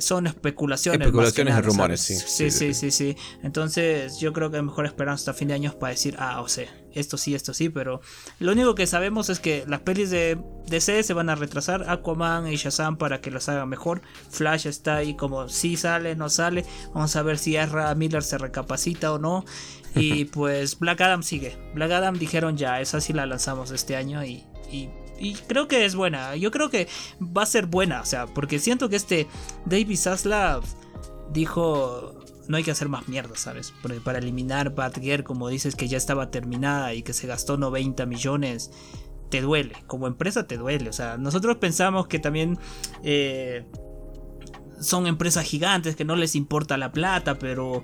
son 0.00 0.26
especulaciones. 0.26 1.00
Especulaciones 1.00 1.56
y 1.56 1.60
rumores, 1.60 2.00
sí. 2.00 2.14
Sí, 2.14 2.50
sí, 2.50 2.74
sí, 2.74 2.90
sí, 2.90 3.16
Entonces 3.42 4.18
yo 4.18 4.32
creo 4.32 4.50
que 4.50 4.60
mejor 4.62 4.86
esperar 4.86 5.14
hasta 5.14 5.34
fin 5.34 5.48
de 5.48 5.54
año 5.54 5.72
para 5.78 5.92
decir, 5.92 6.16
ah, 6.18 6.40
o 6.40 6.48
sea, 6.48 6.66
esto 6.92 7.16
sí, 7.16 7.34
esto 7.34 7.54
sí, 7.54 7.68
pero 7.68 8.00
lo 8.38 8.52
único 8.52 8.74
que 8.74 8.86
sabemos 8.86 9.28
es 9.28 9.40
que 9.40 9.64
las 9.66 9.80
pelis 9.80 10.10
de 10.10 10.38
DC 10.68 11.02
se 11.02 11.12
van 11.12 11.28
a 11.28 11.34
retrasar, 11.34 11.88
Aquaman 11.88 12.50
y 12.50 12.56
Shazam 12.56 12.96
para 12.96 13.20
que 13.20 13.30
las 13.30 13.48
hagan 13.48 13.68
mejor, 13.68 14.02
Flash 14.30 14.66
está 14.66 14.96
ahí 14.96 15.16
como 15.16 15.48
si 15.48 15.76
sale, 15.76 16.14
no 16.16 16.28
sale, 16.28 16.64
vamos 16.94 17.14
a 17.16 17.22
ver 17.22 17.38
si 17.38 17.56
Ezra 17.56 17.94
Miller 17.94 18.22
se 18.22 18.38
recapacita 18.38 19.12
o 19.12 19.18
no, 19.18 19.44
y 19.94 20.24
pues 20.26 20.78
Black 20.78 21.00
Adam 21.00 21.22
sigue, 21.22 21.56
Black 21.74 21.90
Adam 21.90 22.18
dijeron 22.18 22.56
ya, 22.56 22.80
esa 22.80 23.00
sí 23.00 23.12
la 23.12 23.26
lanzamos 23.26 23.70
este 23.70 23.96
año 23.96 24.24
y, 24.24 24.44
y 24.70 24.88
y 25.18 25.34
creo 25.34 25.68
que 25.68 25.84
es 25.84 25.94
buena. 25.94 26.36
Yo 26.36 26.50
creo 26.50 26.70
que 26.70 26.88
va 27.20 27.42
a 27.42 27.46
ser 27.46 27.66
buena. 27.66 28.00
O 28.00 28.06
sea, 28.06 28.26
porque 28.26 28.58
siento 28.58 28.88
que 28.88 28.96
este 28.96 29.26
David 29.66 29.96
Zaslav 29.96 30.62
dijo. 31.32 32.20
No 32.46 32.58
hay 32.58 32.62
que 32.62 32.70
hacer 32.70 32.90
más 32.90 33.08
mierda, 33.08 33.36
¿sabes? 33.36 33.72
Porque 33.80 34.02
para 34.02 34.18
eliminar 34.18 34.74
Batgirl, 34.74 35.24
como 35.24 35.48
dices 35.48 35.76
que 35.76 35.88
ya 35.88 35.96
estaba 35.96 36.30
terminada 36.30 36.92
y 36.92 37.02
que 37.02 37.14
se 37.14 37.26
gastó 37.26 37.56
90 37.56 38.04
millones, 38.04 38.70
te 39.30 39.40
duele. 39.40 39.74
Como 39.86 40.06
empresa 40.06 40.46
te 40.46 40.58
duele. 40.58 40.90
O 40.90 40.92
sea, 40.92 41.16
nosotros 41.16 41.56
pensamos 41.56 42.06
que 42.06 42.18
también 42.18 42.58
eh, 43.02 43.64
son 44.78 45.06
empresas 45.06 45.46
gigantes 45.46 45.96
que 45.96 46.04
no 46.04 46.16
les 46.16 46.34
importa 46.34 46.76
la 46.76 46.92
plata, 46.92 47.38
pero 47.38 47.82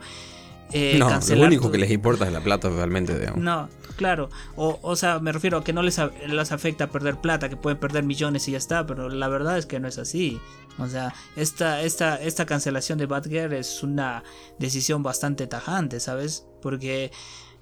eh, 0.72 0.96
no, 0.98 1.08
lo 1.08 1.46
único 1.46 1.70
que 1.70 1.78
les 1.78 1.90
importa 1.90 2.26
es 2.26 2.32
la 2.32 2.40
plata 2.40 2.68
realmente, 2.68 3.18
digamos. 3.18 3.42
No, 3.42 3.68
claro. 4.00 4.30
O, 4.56 4.78
o 4.80 4.96
sea, 4.96 5.18
me 5.18 5.30
refiero 5.30 5.58
a 5.58 5.62
que 5.62 5.74
no 5.74 5.82
les, 5.82 5.98
afecta 5.98 6.86
perder 6.86 7.16
plata, 7.16 7.50
que 7.50 7.56
pueden 7.58 7.78
perder 7.78 8.02
millones 8.02 8.48
y 8.48 8.52
ya 8.52 8.56
está, 8.56 8.86
pero 8.86 9.10
la 9.10 9.28
verdad 9.28 9.58
es 9.58 9.66
que 9.66 9.78
no 9.78 9.88
es 9.88 9.98
así. 9.98 10.40
O 10.78 10.88
sea, 10.88 11.12
esta, 11.36 11.82
esta, 11.82 12.18
esta 12.18 12.46
cancelación 12.46 12.96
de 12.96 13.04
Batgirl 13.04 13.52
es 13.52 13.82
una 13.82 14.24
decisión 14.58 15.02
bastante 15.02 15.46
tajante, 15.46 16.00
¿sabes? 16.00 16.46
Porque 16.62 17.12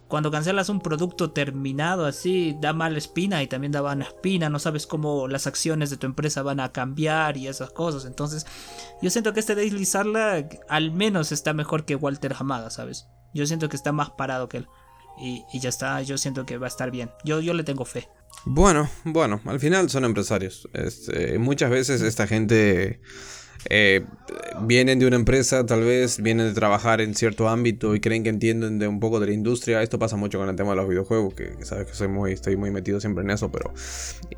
cuando 0.07 0.31
cancelas 0.31 0.69
un 0.69 0.79
producto 0.79 1.33
terminado 1.33 2.07
así, 2.07 2.57
da 2.61 2.73
mala 2.73 2.99
espina 2.99 3.43
y 3.43 3.49
también 3.49 3.73
da 3.73 3.83
mala 3.83 4.05
espina, 4.05 4.49
no 4.49 4.61
sabes 4.61 4.87
cómo 4.87 5.27
las 5.27 5.49
acciones 5.49 5.91
de 5.91 5.97
tu 5.97 6.07
empresa 6.07 6.43
van 6.43 6.61
a 6.61 6.71
cambiar 6.71 7.37
y 7.37 7.49
esas 7.49 7.71
cosas. 7.71 8.05
Entonces, 8.05 8.47
yo 9.03 9.11
siento 9.11 9.33
que 9.33 9.41
este 9.41 9.57
deslizarla 9.57 10.49
al 10.69 10.93
menos 10.93 11.33
está 11.33 11.53
mejor 11.53 11.85
que 11.85 11.97
Walter 11.97 12.37
Hamada, 12.39 12.71
¿sabes? 12.71 13.09
Yo 13.35 13.45
siento 13.45 13.69
que 13.69 13.75
está 13.75 13.91
más 13.91 14.11
parado 14.11 14.49
que 14.49 14.59
él. 14.59 14.69
Y, 15.21 15.45
ya 15.59 15.69
está, 15.69 16.01
yo 16.03 16.19
siento 16.19 16.47
que 16.47 16.59
va 16.59 16.67
a 16.67 16.69
estar 16.69 16.91
bien. 16.91 17.11
Yo, 17.25 17.41
yo 17.41 17.55
le 17.55 17.65
tengo 17.65 17.85
fe. 17.85 18.09
Bueno, 18.45 18.89
bueno, 19.05 19.41
al 19.47 19.61
final 19.61 19.91
son 19.91 20.05
empresarios. 20.05 20.69
Este, 20.73 21.39
muchas 21.39 21.71
veces 21.71 22.03
esta 22.03 22.27
gente 22.27 23.01
eh, 23.69 24.05
vienen 24.63 24.99
de 24.99 25.07
una 25.07 25.17
empresa, 25.17 25.67
tal 25.67 25.83
vez 25.83 26.23
vienen 26.23 26.47
de 26.47 26.55
trabajar 26.55 27.01
en 27.01 27.15
cierto 27.15 27.49
ámbito 27.49 27.95
y 27.95 28.01
creen 28.01 28.23
que 28.23 28.31
entienden 28.31 28.79
de 28.79 28.87
un 28.87 29.01
poco 29.01 29.19
de 29.21 29.27
la 29.27 29.33
industria. 29.33 29.83
Esto 29.83 29.99
pasa 29.99 30.17
mucho 30.17 30.39
con 30.39 30.49
el 30.49 30.57
tema 30.57 30.71
de 30.71 30.77
los 30.77 30.89
videojuegos, 30.89 31.35
que, 31.35 31.57
sabes 31.65 31.87
que 31.87 31.95
soy 31.95 32.09
muy, 32.09 32.33
estoy 32.33 32.57
muy 32.57 32.71
metido 32.71 33.01
siempre 33.01 33.25
en 33.25 33.31
eso, 33.31 33.51
pero 33.51 33.73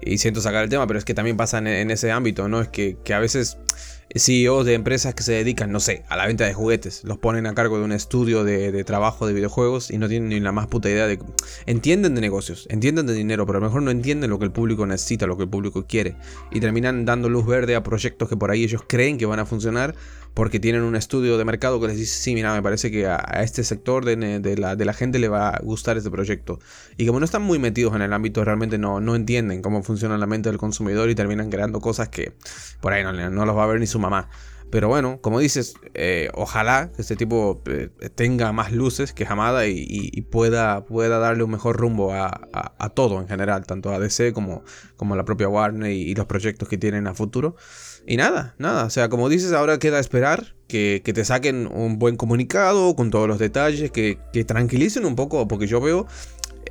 y 0.00 0.18
siento 0.18 0.40
sacar 0.40 0.64
el 0.64 0.70
tema, 0.70 0.86
pero 0.86 0.98
es 0.98 1.04
que 1.04 1.14
también 1.14 1.36
pasa 1.36 1.58
en, 1.58 1.90
ese 1.90 2.10
ámbito, 2.10 2.48
¿no? 2.48 2.60
Es 2.60 2.68
que 2.68 2.96
a 3.12 3.18
veces 3.18 3.58
CEOs 4.14 4.66
de 4.66 4.74
empresas 4.74 5.14
que 5.14 5.22
se 5.22 5.32
dedican, 5.32 5.70
no 5.70 5.78
sé, 5.78 6.02
a 6.08 6.16
la 6.16 6.26
venta 6.26 6.44
de 6.44 6.52
juguetes. 6.52 7.04
Los 7.04 7.18
ponen 7.18 7.46
a 7.46 7.54
cargo 7.54 7.78
de 7.78 7.84
un 7.84 7.92
estudio 7.92 8.42
de, 8.42 8.82
trabajo 8.84 9.26
de 9.26 9.32
videojuegos 9.32 9.90
y 9.90 9.98
no 9.98 10.08
tienen 10.08 10.30
ni 10.30 10.40
la 10.40 10.52
más 10.52 10.66
puta 10.66 10.90
idea 10.90 11.06
de... 11.06 11.20
Entienden 11.66 12.14
de 12.14 12.20
negocios, 12.20 12.66
entienden 12.70 13.06
de 13.06 13.14
dinero, 13.14 13.46
pero 13.46 13.58
a 13.58 13.60
lo 13.60 13.68
mejor 13.68 13.82
no 13.82 13.90
entienden 13.90 14.30
lo 14.30 14.38
que 14.38 14.46
el 14.46 14.52
público 14.52 14.84
necesita, 14.86 15.26
lo 15.26 15.36
que 15.36 15.44
el 15.44 15.48
público 15.48 15.86
quiere. 15.86 16.16
Y 16.50 16.60
terminan 16.60 17.04
dando 17.04 17.28
luz 17.28 17.46
verde 17.46 17.76
a 17.76 17.82
proyectos 17.82 18.28
que 18.28 18.36
por 18.36 18.50
ahí 18.50 18.64
ellos 18.64 18.82
creen 18.86 19.16
que 19.16 19.26
van 19.26 19.38
a 19.38 19.46
funcionar 19.46 19.94
porque 20.34 20.60
tienen 20.60 20.82
un 20.82 20.96
estudio 20.96 21.38
de 21.38 21.44
mercado 21.44 21.80
que 21.80 21.88
les 21.88 21.96
dice, 21.96 22.22
sí, 22.22 22.34
mira, 22.34 22.52
me 22.54 22.62
parece 22.62 22.90
que 22.90 23.06
a, 23.06 23.18
este 23.42 23.64
sector 23.64 24.04
de, 24.04 24.56
la, 24.56 24.92
gente 24.92 25.18
le 25.18 25.28
va 25.28 25.50
a 25.50 25.60
gustar 25.62 25.96
este 25.96 26.10
proyecto. 26.10 26.58
Y 26.96 27.06
como 27.06 27.18
no 27.18 27.24
están 27.24 27.42
muy 27.42 27.58
metidos 27.58 27.94
en 27.94 28.02
el 28.02 28.12
ámbito, 28.12 28.44
realmente 28.44 28.78
no, 28.78 29.00
no 29.00 29.16
entienden 29.16 29.62
cómo 29.62 29.82
funciona 29.82 30.16
la 30.18 30.26
mente 30.26 30.48
del 30.48 30.58
consumidor 30.58 31.10
y 31.10 31.14
terminan 31.14 31.50
creando 31.50 31.80
cosas 31.80 32.08
que 32.08 32.32
por 32.80 32.92
ahí 32.92 33.02
no, 33.02 33.12
no 33.12 33.44
los 33.44 33.56
va 33.56 33.64
a 33.64 33.66
ver 33.66 33.80
ni 33.80 33.86
su 33.86 33.98
mamá. 33.98 34.28
Pero 34.70 34.86
bueno, 34.86 35.18
como 35.20 35.40
dices, 35.40 35.74
eh, 35.94 36.30
ojalá 36.34 36.92
que 36.94 37.02
este 37.02 37.16
tipo 37.16 37.60
eh, 37.66 37.90
tenga 38.14 38.52
más 38.52 38.70
luces 38.70 39.12
que 39.12 39.26
Hamada 39.26 39.66
y, 39.66 40.20
pueda, 40.30 40.84
pueda 40.84 41.18
darle 41.18 41.42
un 41.42 41.50
mejor 41.50 41.76
rumbo 41.76 42.14
a, 42.14 42.92
todo 42.94 43.20
en 43.20 43.26
general, 43.26 43.66
tanto 43.66 43.92
a 43.92 43.98
DC 43.98 44.32
como, 44.32 44.62
como 44.96 45.14
a 45.14 45.16
la 45.16 45.24
propia 45.24 45.48
Warner 45.48 45.90
y, 45.90 46.14
los 46.14 46.26
proyectos 46.26 46.68
que 46.68 46.78
tienen 46.78 47.08
a 47.08 47.14
futuro. 47.14 47.56
Y 48.06 48.16
nada, 48.16 48.54
nada, 48.58 48.84
o 48.84 48.90
sea, 48.90 49.08
como 49.08 49.28
dices, 49.28 49.52
ahora 49.52 49.78
queda 49.78 50.00
esperar 50.00 50.54
que, 50.66 51.02
te 51.04 51.24
saquen 51.24 51.66
un 51.66 51.98
buen 51.98 52.16
comunicado 52.16 52.94
con 52.96 53.10
todos 53.10 53.28
los 53.28 53.38
detalles, 53.38 53.90
que, 53.90 54.18
que 54.32 54.44
tranquilicen 54.44 55.04
un 55.04 55.16
poco, 55.16 55.46
porque 55.46 55.66
yo 55.66 55.80
veo 55.80 56.06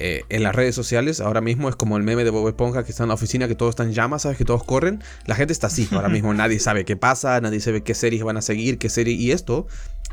eh, 0.02 0.24
en 0.30 0.44
las 0.44 0.56
redes 0.56 0.76
sociales 0.76 1.20
ahora 1.20 1.42
mismo 1.42 1.68
es 1.68 1.76
como 1.76 1.98
el 1.98 2.04
meme 2.04 2.24
de 2.24 2.30
Bob 2.30 2.48
Esponja 2.48 2.86
que 2.86 2.92
está 2.92 3.04
en 3.04 3.10
la 3.10 3.16
oficina, 3.16 3.50
que 3.50 3.56
todos 3.56 3.72
están 3.72 3.90
en 3.90 3.94
llamas, 3.94 4.22
¿sabes? 4.22 4.38
Que 4.38 4.46
todos 4.46 4.64
corren. 4.64 5.04
La 5.26 5.36
gente 5.36 5.52
está 5.52 5.68
así 5.68 5.90
ahora 5.92 6.08
mismo, 6.08 6.34
nadie 6.34 6.60
sabe 6.60 6.86
qué 6.86 6.96
pasa, 6.96 7.40
nadie 7.42 7.60
sabe 7.60 7.84
qué 7.84 7.94
series 7.94 8.24
van 8.24 8.38
a 8.38 8.42
seguir, 8.42 8.78
qué 8.78 8.90
serie. 8.90 9.14
Y 9.14 9.32
esto, 9.32 9.68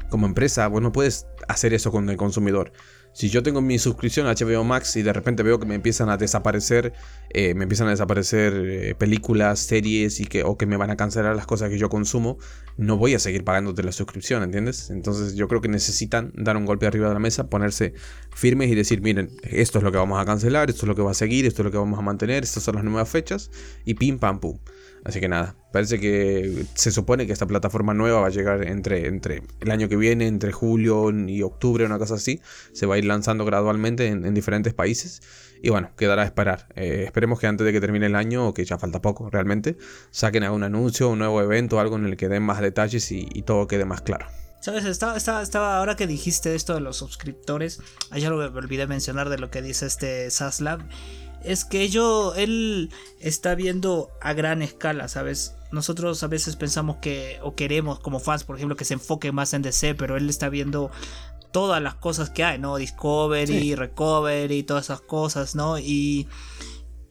como 0.09 0.27
empresa, 0.27 0.67
bueno, 0.67 0.91
puedes 0.91 1.27
hacer 1.47 1.73
eso 1.73 1.93
con 1.93 2.11
el 2.11 2.17
consumidor. 2.17 2.73
Si 3.17 3.31
yo 3.31 3.43
tengo 3.43 3.63
mi 3.63 3.79
suscripción 3.79 4.27
a 4.27 4.35
HBO 4.35 4.63
Max 4.63 4.95
y 4.97 5.03
de 5.03 5.11
repente 5.11 5.43
veo 5.43 5.59
que 5.59 5.65
me 5.65 5.75
empiezan 5.75 6.11
a 6.11 6.19
desaparecer, 6.19 6.93
eh, 7.31 7.55
me 7.55 7.63
empiezan 7.63 7.87
a 7.87 7.93
desaparecer 7.93 8.53
eh, 8.53 8.95
películas, 8.95 9.59
series 9.59 10.21
y 10.21 10.27
que, 10.27 10.43
o 10.43 10.59
que 10.59 10.67
me 10.67 10.77
van 10.77 10.91
a 10.91 10.99
cancelar 10.99 11.35
las 11.35 11.47
cosas 11.47 11.71
que 11.71 11.79
yo 11.79 11.89
consumo, 11.89 12.37
no 12.77 12.99
voy 12.99 13.15
a 13.15 13.19
seguir 13.19 13.43
pagándote 13.43 13.83
la 13.83 13.93
suscripción, 13.93 14.43
¿entiendes? 14.43 14.91
Entonces 14.91 15.35
yo 15.35 15.49
creo 15.49 15.63
que 15.63 15.69
necesitan 15.71 16.31
dar 16.37 16.59
un 16.59 16.67
golpe 16.67 16.87
arriba 16.87 17.09
de 17.09 17.15
la 17.15 17.21
mesa, 17.21 17.49
ponerse 17.49 17.95
firmes 18.35 18.69
y 18.71 18.75
decir, 18.75 19.01
miren, 19.01 19.31
esto 19.45 19.79
es 19.79 19.85
lo 19.85 19.91
que 19.91 19.97
vamos 19.97 20.21
a 20.21 20.27
cancelar, 20.27 20.69
esto 20.69 20.83
es 20.83 20.89
lo 20.89 20.95
que 20.95 21.01
va 21.01 21.13
a 21.13 21.15
seguir, 21.15 21.47
esto 21.47 21.63
es 21.63 21.65
lo 21.65 21.71
que 21.71 21.79
vamos 21.79 21.99
a 21.99 22.03
mantener, 22.03 22.45
estas 22.45 22.65
son 22.65 22.75
las 22.75 22.85
nuevas 22.85 23.09
fechas 23.09 23.51
y 23.87 23.95
pim 23.95 24.19
pam 24.19 24.41
pum. 24.41 24.59
Así 25.07 25.21
que 25.21 25.29
nada, 25.29 25.55
parece 25.73 26.01
que 26.01 26.67
se 26.75 26.91
supone 26.91 27.29
que 27.29 27.33
esta 27.33 27.47
plataforma 27.47 27.95
nueva 27.95 28.23
va 28.23 28.27
a 28.27 28.31
llegar 28.31 28.67
entre, 28.67 29.07
entre 29.07 29.45
el 29.61 29.71
año 29.71 29.89
que 29.89 29.97
viene, 29.97 30.27
entre 30.27 30.51
julio 30.51 31.13
y 31.13 31.43
octubre, 31.43 31.85
una 31.85 31.97
cosa 31.97 32.15
así. 32.15 32.41
Se 32.73 32.87
va 32.87 32.97
a 32.97 32.99
ir 32.99 33.05
lanzando 33.05 33.45
gradualmente 33.45 34.09
en, 34.09 34.35
diferentes 34.35 34.75
países. 34.75 35.23
Y 35.63 35.71
bueno, 35.71 35.93
quedará 35.97 36.23
a 36.23 36.25
esperar. 36.25 36.67
Eh, 36.75 37.05
esperemos 37.05 37.39
que 37.39 37.47
antes 37.47 37.65
de 37.65 37.73
que 37.73 37.81
termine 37.81 38.07
el 38.07 38.17
año, 38.17 38.49
o 38.49 38.53
que 38.53 38.65
ya 38.65 38.79
falta 38.79 39.01
poco 39.01 39.31
realmente, 39.31 39.79
saquen 40.11 40.43
algún 40.43 40.65
anuncio, 40.65 41.09
un 41.09 41.21
nuevo 41.21 41.41
evento, 41.41 41.79
algo 41.79 41.95
en 41.95 42.07
el 42.07 42.17
que 42.17 42.29
den 42.29 42.43
más 42.43 42.61
detalles 42.61 43.13
y, 43.13 43.27
todo 43.43 43.69
quede 43.69 43.85
más 43.85 44.03
claro. 44.03 44.27
Sabes, 44.61 44.85
estaba, 44.87 45.17
estaba, 45.17 45.41
estaba, 45.41 45.79
ahora 45.79 45.95
que 45.95 46.09
dijiste 46.09 46.57
esto 46.57 46.75
de 46.75 46.81
los 46.81 46.97
suscriptores, 46.97 47.81
ayer 48.11 48.33
lo 48.33 48.39
olvidé 48.39 48.89
mencionar 48.89 49.29
de 49.29 49.39
lo 49.39 49.53
que 49.53 49.63
dice 49.63 49.87
este 49.87 50.33
Saslab 50.33 50.81
es 51.45 51.65
que 51.65 51.83
ello, 51.83 52.35
él 52.35 52.91
está 53.21 53.55
viendo 53.55 54.11
a 54.21 54.33
gran 54.33 54.63
escala, 54.63 55.09
¿sabes? 55.09 55.55
Nosotros 55.73 56.23
a 56.23 56.29
veces 56.29 56.57
pensamos 56.57 56.97
que, 56.97 57.39
o 57.43 57.55
queremos 57.55 57.99
como 58.01 58.21
fans, 58.21 58.45
por 58.45 58.57
ejemplo, 58.57 58.77
que 58.77 58.85
se 58.85 58.95
enfoque 58.95 59.33
más 59.33 59.53
en 59.55 59.63
DC, 59.63 59.95
pero 59.95 60.17
él 60.17 60.29
está 60.29 60.49
viendo 60.49 60.91
todas 61.53 61.83
las 61.83 61.95
cosas 61.95 62.31
que 62.31 62.45
hay, 62.45 62.59
¿no? 62.59 62.77
Discovery, 62.77 63.75
Recovery, 63.75 64.63
todas 64.63 64.87
esas 64.87 65.01
cosas, 65.01 65.55
¿no? 65.55 65.79
Y 65.79 66.29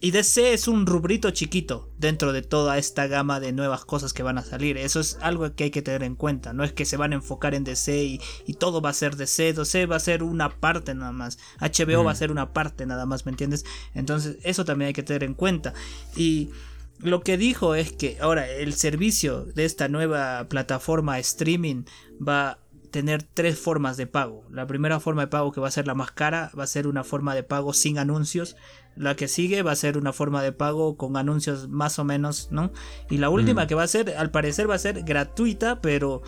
y 0.06 0.12
DC 0.12 0.54
es 0.54 0.68
un 0.68 0.86
rubrito 0.86 1.32
chiquito 1.32 1.90
dentro 1.98 2.32
de 2.32 2.44
toda 2.44 2.78
esta 2.78 3.08
gama 3.08 3.40
de 3.40 3.52
nuevas 3.54 3.86
cosas 3.86 4.14
que 4.14 4.22
van 4.22 4.38
a 4.38 4.44
salir. 4.44 4.78
Eso 4.78 5.00
es 5.00 5.18
algo 5.20 5.52
que 5.56 5.64
hay 5.64 5.72
que 5.72 5.82
tener 5.82 6.04
en 6.04 6.14
cuenta. 6.14 6.54
No 6.54 6.64
es 6.64 6.74
que 6.74 6.86
se 6.86 6.96
van 6.96 7.14
a 7.14 7.16
enfocar 7.16 7.56
en 7.56 7.64
DC 7.64 8.20
y, 8.46 8.54
todo 8.60 8.82
va 8.82 8.92
a 8.92 8.94
ser 8.94 9.16
DC. 9.16 9.54
DC 9.54 9.88
va 9.88 9.96
a 9.96 10.00
ser 10.00 10.22
una 10.22 10.60
parte 10.60 10.94
nada 10.94 11.12
más. 11.12 11.40
HBO 11.60 12.04
va 12.04 12.12
a 12.12 12.16
ser 12.16 12.30
una 12.30 12.54
parte 12.54 12.86
nada 12.86 13.08
más, 13.08 13.26
¿me 13.26 13.32
entiendes? 13.32 13.66
Entonces 13.96 14.38
eso 14.44 14.64
también 14.64 14.90
hay 14.90 14.94
que 14.94 15.02
tener 15.02 15.24
en 15.24 15.34
cuenta. 15.34 15.74
Y 16.16 16.52
lo 17.00 17.22
que 17.22 17.36
dijo 17.36 17.74
es 17.74 17.92
que 17.92 18.20
ahora 18.22 18.48
el 18.48 18.76
servicio 18.76 19.46
de 19.56 19.66
esta 19.66 19.88
nueva 19.88 20.48
plataforma 20.50 21.18
streaming 21.18 21.86
va 22.22 22.50
a 22.50 22.60
tener 22.92 23.24
tres 23.24 23.58
formas 23.58 23.98
de 23.98 24.06
pago. 24.06 24.46
La 24.52 24.68
primera 24.68 25.00
forma 25.00 25.24
de 25.24 25.28
pago 25.30 25.52
que 25.52 25.62
va 25.62 25.68
a 25.68 25.72
ser 25.72 25.88
la 25.88 25.96
más 25.96 26.12
cara 26.12 26.52
va 26.58 26.64
a 26.64 26.68
ser 26.68 26.86
una 26.86 27.04
forma 27.04 27.34
de 27.34 27.42
pago 27.42 27.74
sin 27.74 27.98
anuncios 27.98 28.56
la 28.96 29.16
que 29.16 29.28
sigue 29.28 29.62
va 29.62 29.72
a 29.72 29.76
ser 29.76 29.98
una 29.98 30.14
forma 30.14 30.42
de 30.42 30.52
pago 30.52 30.98
con 30.98 31.18
anuncios 31.18 31.68
más 31.70 32.00
o 32.00 32.04
menos, 32.04 32.50
¿no? 32.52 32.72
Y 33.10 33.18
la 33.18 33.30
última 33.30 33.68
que 33.68 33.76
va 33.76 33.84
a 33.84 33.88
ser, 33.88 34.16
al 34.18 34.32
parecer 34.32 34.70
va 34.70 34.76
a 34.76 34.80
ser 34.80 35.04
gratuita, 35.04 35.82
pero 35.82 36.22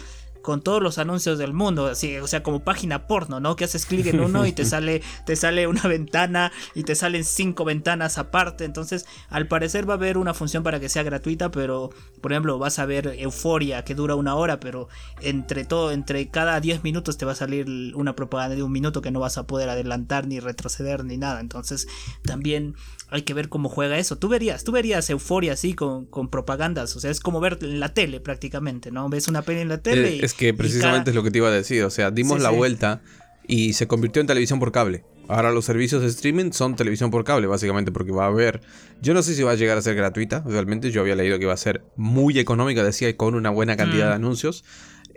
con 0.47 0.61
todos 0.61 0.81
los 0.81 0.97
anuncios 0.97 1.37
del 1.37 1.51
mundo, 1.51 1.87
así, 1.87 2.15
o 2.19 2.25
sea, 2.25 2.41
como 2.41 2.61
página 2.61 3.05
porno, 3.05 3.41
¿no? 3.41 3.57
Que 3.57 3.65
haces 3.65 3.85
clic 3.85 4.05
en 4.05 4.21
uno 4.21 4.45
y 4.45 4.53
te 4.53 4.63
sale, 4.65 5.01
te 5.25 5.35
sale 5.35 5.67
una 5.67 5.81
ventana 5.81 6.53
y 6.73 6.83
te 6.83 6.95
salen 6.95 7.25
cinco 7.25 7.65
ventanas 7.65 8.17
aparte. 8.17 8.63
Entonces, 8.63 9.05
al 9.27 9.49
parecer 9.49 9.89
va 9.89 9.95
a 9.95 9.97
haber 9.97 10.17
una 10.17 10.33
función 10.33 10.63
para 10.63 10.79
que 10.79 10.87
sea 10.87 11.03
gratuita, 11.03 11.51
pero, 11.51 11.89
por 12.21 12.31
ejemplo, 12.31 12.57
vas 12.57 12.79
a 12.79 12.85
ver 12.85 13.13
Euforia 13.17 13.83
que 13.83 13.93
dura 13.93 14.15
una 14.15 14.35
hora, 14.35 14.61
pero 14.61 14.87
entre 15.19 15.65
todo, 15.65 15.91
entre 15.91 16.29
cada 16.29 16.61
10 16.61 16.81
minutos 16.81 17.17
te 17.17 17.25
va 17.25 17.33
a 17.33 17.35
salir 17.35 17.67
una 17.93 18.15
propaganda 18.15 18.55
de 18.55 18.63
un 18.63 18.71
minuto 18.71 19.01
que 19.01 19.11
no 19.11 19.19
vas 19.19 19.37
a 19.37 19.47
poder 19.47 19.67
adelantar 19.67 20.27
ni 20.27 20.39
retroceder 20.39 21.03
ni 21.03 21.17
nada. 21.17 21.41
Entonces, 21.41 21.89
también 22.23 22.77
hay 23.09 23.21
que 23.21 23.33
ver 23.33 23.49
cómo 23.49 23.69
juega 23.69 23.97
eso. 23.97 24.17
Tú 24.17 24.27
verías, 24.27 24.63
tú 24.63 24.71
verías 24.71 25.09
euforia 25.09 25.53
así 25.53 25.73
con, 25.73 26.05
con 26.05 26.29
propagandas. 26.29 26.95
O 26.95 26.99
sea, 26.99 27.09
es 27.09 27.19
como 27.19 27.39
ver 27.39 27.57
en 27.61 27.79
la 27.79 27.93
tele 27.93 28.19
prácticamente, 28.19 28.91
¿no? 28.91 29.07
Ves 29.09 29.27
una 29.27 29.41
peli 29.41 29.61
en 29.61 29.69
la 29.69 29.77
tele. 29.77 30.15
Eh, 30.15 30.19
es 30.23 30.33
que 30.33 30.53
precisamente 30.53 31.11
es 31.11 31.15
lo 31.15 31.23
que 31.23 31.31
te 31.31 31.37
iba 31.37 31.47
a 31.47 31.51
decir. 31.51 31.83
O 31.83 31.89
sea, 31.89 32.11
dimos 32.11 32.41
la 32.41 32.49
vuelta 32.49 33.01
y 33.47 33.73
se 33.73 33.87
convirtió 33.87 34.21
en 34.21 34.27
televisión 34.27 34.59
por 34.59 34.71
cable. 34.71 35.05
Ahora 35.29 35.51
los 35.51 35.65
servicios 35.65 36.01
de 36.01 36.07
streaming 36.07 36.51
son 36.51 36.75
televisión 36.75 37.11
por 37.11 37.23
cable, 37.23 37.47
básicamente, 37.47 37.91
porque 37.91 38.11
va 38.11 38.25
a 38.25 38.27
haber. 38.27 38.61
Yo 39.01 39.13
no 39.13 39.21
sé 39.21 39.35
si 39.35 39.43
va 39.43 39.51
a 39.51 39.55
llegar 39.55 39.77
a 39.77 39.81
ser 39.81 39.95
gratuita, 39.95 40.43
realmente. 40.45 40.91
Yo 40.91 41.01
había 41.01 41.15
leído 41.15 41.39
que 41.39 41.45
va 41.45 41.53
a 41.53 41.57
ser 41.57 41.83
muy 41.95 42.39
económica, 42.39 42.83
decía, 42.83 43.15
con 43.15 43.35
una 43.35 43.49
buena 43.49 43.75
cantidad 43.75 44.05
de 44.05 44.11
mm. 44.11 44.21
anuncios. 44.21 44.63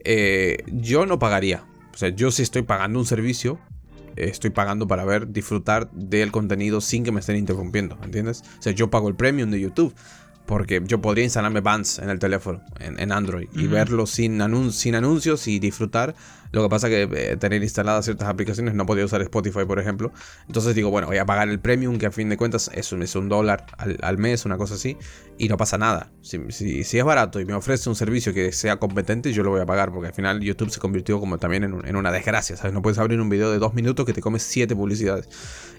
Eh, 0.04 0.58
yo 0.66 1.06
no 1.06 1.18
pagaría. 1.18 1.64
O 1.92 1.96
sea, 1.96 2.08
yo 2.08 2.30
sí 2.30 2.42
estoy 2.42 2.62
pagando 2.62 2.98
un 2.98 3.06
servicio, 3.06 3.60
estoy 4.16 4.50
pagando 4.50 4.86
para 4.86 5.04
ver, 5.04 5.32
disfrutar 5.32 5.90
del 5.92 6.32
contenido 6.32 6.80
sin 6.80 7.04
que 7.04 7.12
me 7.12 7.20
estén 7.20 7.36
interrumpiendo, 7.36 7.98
¿entiendes? 8.02 8.42
O 8.58 8.62
sea, 8.62 8.72
yo 8.72 8.90
pago 8.90 9.08
el 9.08 9.14
premium 9.14 9.50
de 9.50 9.60
YouTube. 9.60 9.94
Porque 10.46 10.82
yo 10.84 11.00
podría 11.00 11.22
instalarme 11.22 11.60
Bands 11.60 12.00
en 12.00 12.10
el 12.10 12.18
teléfono, 12.18 12.60
en, 12.80 13.12
Android, 13.12 13.46
y 13.52 13.68
verlo 13.68 14.04
sin, 14.06 14.42
sin 14.72 14.94
anuncios 14.96 15.46
y 15.46 15.60
disfrutar 15.60 16.16
lo 16.52 16.62
que 16.62 16.68
pasa 16.68 16.88
es 16.88 17.08
que 17.08 17.32
eh, 17.32 17.36
tener 17.36 17.62
instaladas 17.62 18.04
ciertas 18.04 18.28
aplicaciones 18.28 18.74
no 18.74 18.86
podía 18.86 19.04
usar 19.04 19.22
Spotify, 19.22 19.64
por 19.66 19.78
ejemplo. 19.78 20.12
Entonces 20.46 20.74
digo, 20.74 20.90
bueno, 20.90 21.06
voy 21.06 21.18
a 21.18 21.26
pagar 21.26 21.48
el 21.48 21.60
premium, 21.60 21.98
que 21.98 22.06
a 22.06 22.10
fin 22.10 22.28
de 22.28 22.36
cuentas 22.36 22.70
es 22.74 22.92
un, 22.92 23.02
es 23.02 23.14
un 23.14 23.28
dólar 23.28 23.66
al, 23.78 24.18
mes, 24.18 24.44
una 24.44 24.56
cosa 24.56 24.74
así, 24.74 24.96
y 25.38 25.48
no 25.48 25.56
pasa 25.56 25.78
nada. 25.78 26.10
Si, 26.22 26.50
si, 26.50 26.98
es 26.98 27.04
barato 27.04 27.40
y 27.40 27.44
me 27.44 27.54
ofrece 27.54 27.88
un 27.88 27.96
servicio 27.96 28.34
que 28.34 28.52
sea 28.52 28.78
competente, 28.78 29.32
yo 29.32 29.42
lo 29.42 29.50
voy 29.50 29.60
a 29.60 29.66
pagar, 29.66 29.92
porque 29.92 30.08
al 30.08 30.14
final 30.14 30.40
YouTube 30.40 30.70
se 30.70 30.80
convirtió 30.80 31.20
como 31.20 31.38
también 31.38 31.64
en, 31.64 31.86
en 31.86 31.96
una 31.96 32.10
desgracia, 32.10 32.56
¿sabes? 32.56 32.72
No 32.72 32.82
puedes 32.82 32.98
abrir 32.98 33.20
un 33.20 33.28
video 33.28 33.50
de 33.50 33.58
dos 33.58 33.74
minutos 33.74 34.04
que 34.04 34.12
te 34.12 34.20
comes 34.20 34.42
siete 34.42 34.74
publicidades. 34.74 35.28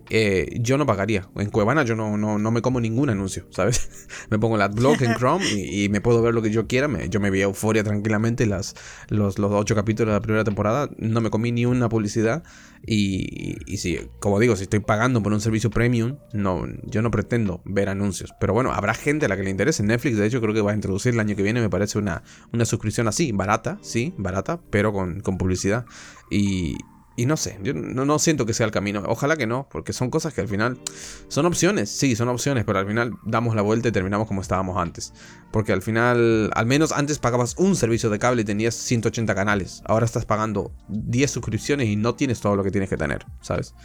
Eh, 0.10 0.58
yo 0.60 0.78
no 0.78 0.86
pagaría. 0.86 1.30
En 1.36 1.50
Cuevana 1.50 1.84
yo 1.84 1.96
no, 1.96 2.18
no, 2.18 2.38
no 2.38 2.52
me 2.52 2.62
como 2.62 2.82
ningún 2.82 3.10
anuncio, 3.10 3.46
¿sabes? 3.52 4.08
me 4.30 4.40
pongo 4.40 4.56
el 4.56 4.62
adblock 4.62 5.02
en 5.02 5.16
Chrome 5.16 5.46
y, 5.50 5.90
me 5.90 6.02
puedo 6.02 6.22
ver 6.22 6.34
lo 6.34 6.42
que 6.42 6.52
yo 6.52 6.68
quiera. 6.68 6.90
yo 7.06 7.20
me 7.20 7.30
vi 7.30 7.42
Euforia 7.42 7.84
tranquilamente 7.84 8.46
las, 8.46 8.76
los, 9.10 9.40
los 9.40 9.52
ocho 9.52 9.76
capítulos 9.76 10.14
de 10.14 10.20
la 10.20 10.22
primera 10.22 10.44
temporada 10.44 10.90
no 10.98 11.22
me 11.22 11.30
comí 11.30 11.52
ni 11.52 11.66
una 11.66 11.90
publicidad. 11.90 12.44
Y, 12.86 13.58
y 13.72 13.78
si, 13.78 14.00
como 14.20 14.40
digo, 14.40 14.56
si 14.56 14.64
estoy 14.64 14.80
pagando 14.80 15.22
por 15.22 15.34
un 15.34 15.42
servicio 15.42 15.70
premium, 15.70 16.18
no, 16.34 16.66
yo 16.84 17.02
no 17.02 17.12
pretendo 17.12 17.62
ver 17.66 17.90
anuncios. 17.90 18.34
Pero 18.40 18.54
bueno, 18.54 18.74
habrá 18.74 18.94
gente 18.94 19.26
a 19.26 19.30
la 19.30 19.38
que 19.38 19.44
le 19.44 19.50
interese. 19.52 19.84
Netflix, 19.84 20.18
de 20.18 20.26
hecho, 20.26 20.42
creo 20.42 20.54
que 20.54 20.62
va 20.62 20.72
a 20.72 20.76
introducir 20.76 21.14
el 21.14 21.20
año 21.20 21.36
que 21.36 21.44
viene, 21.44 21.62
me 21.62 21.70
parece 21.70 22.00
una, 22.00 22.24
una 22.52 22.66
suscripción 22.66 23.08
así, 23.08 23.32
barata, 23.32 23.78
sí, 23.82 24.14
barata, 24.18 24.60
pero 24.70 24.94
con, 24.94 25.22
publicidad. 25.22 25.86
Y, 26.30 26.76
y 27.16 27.26
no 27.26 27.36
sé, 27.36 27.60
yo 27.62 27.74
no, 27.74 28.06
no, 28.06 28.20
siento 28.20 28.46
que 28.46 28.54
sea 28.54 28.66
el 28.66 28.72
camino. 28.72 29.04
Ojalá 29.06 29.36
que 29.36 29.46
no, 29.46 29.68
porque 29.70 29.92
son 29.92 30.10
cosas 30.10 30.34
que 30.34 30.42
al 30.42 30.48
final 30.48 30.80
son 31.28 31.46
opciones, 31.46 31.90
sí, 31.90 32.16
son 32.16 32.30
opciones, 32.30 32.64
pero 32.64 32.80
al 32.80 32.88
final 32.88 33.14
damos 33.24 33.54
la 33.56 33.62
vuelta 33.62 33.90
y 33.90 33.92
terminamos 33.92 34.28
como 34.28 34.42
estábamos 34.42 34.78
antes. 34.78 35.14
Porque 35.52 35.74
al 35.74 35.82
final, 35.82 36.52
al 36.54 36.66
menos 36.66 36.92
antes 36.92 37.20
pagabas 37.20 37.56
un 37.58 37.76
servicio 37.76 38.10
de 38.10 38.20
cable 38.20 38.44
y 38.44 38.46
tenías 38.46 38.76
180 38.76 39.36
canales. 39.36 39.82
Ahora 39.86 40.06
estás 40.06 40.26
pagando 40.26 40.72
10 40.88 41.30
suscripciones 41.30 41.90
y 41.90 41.98
no 41.98 42.16
tienes 42.16 42.40
todo 42.40 42.56
lo 42.56 42.64
que 42.64 42.72
tienes 42.72 42.90
que 42.90 42.98
tener, 42.98 43.26
¿sabes? 43.42 43.76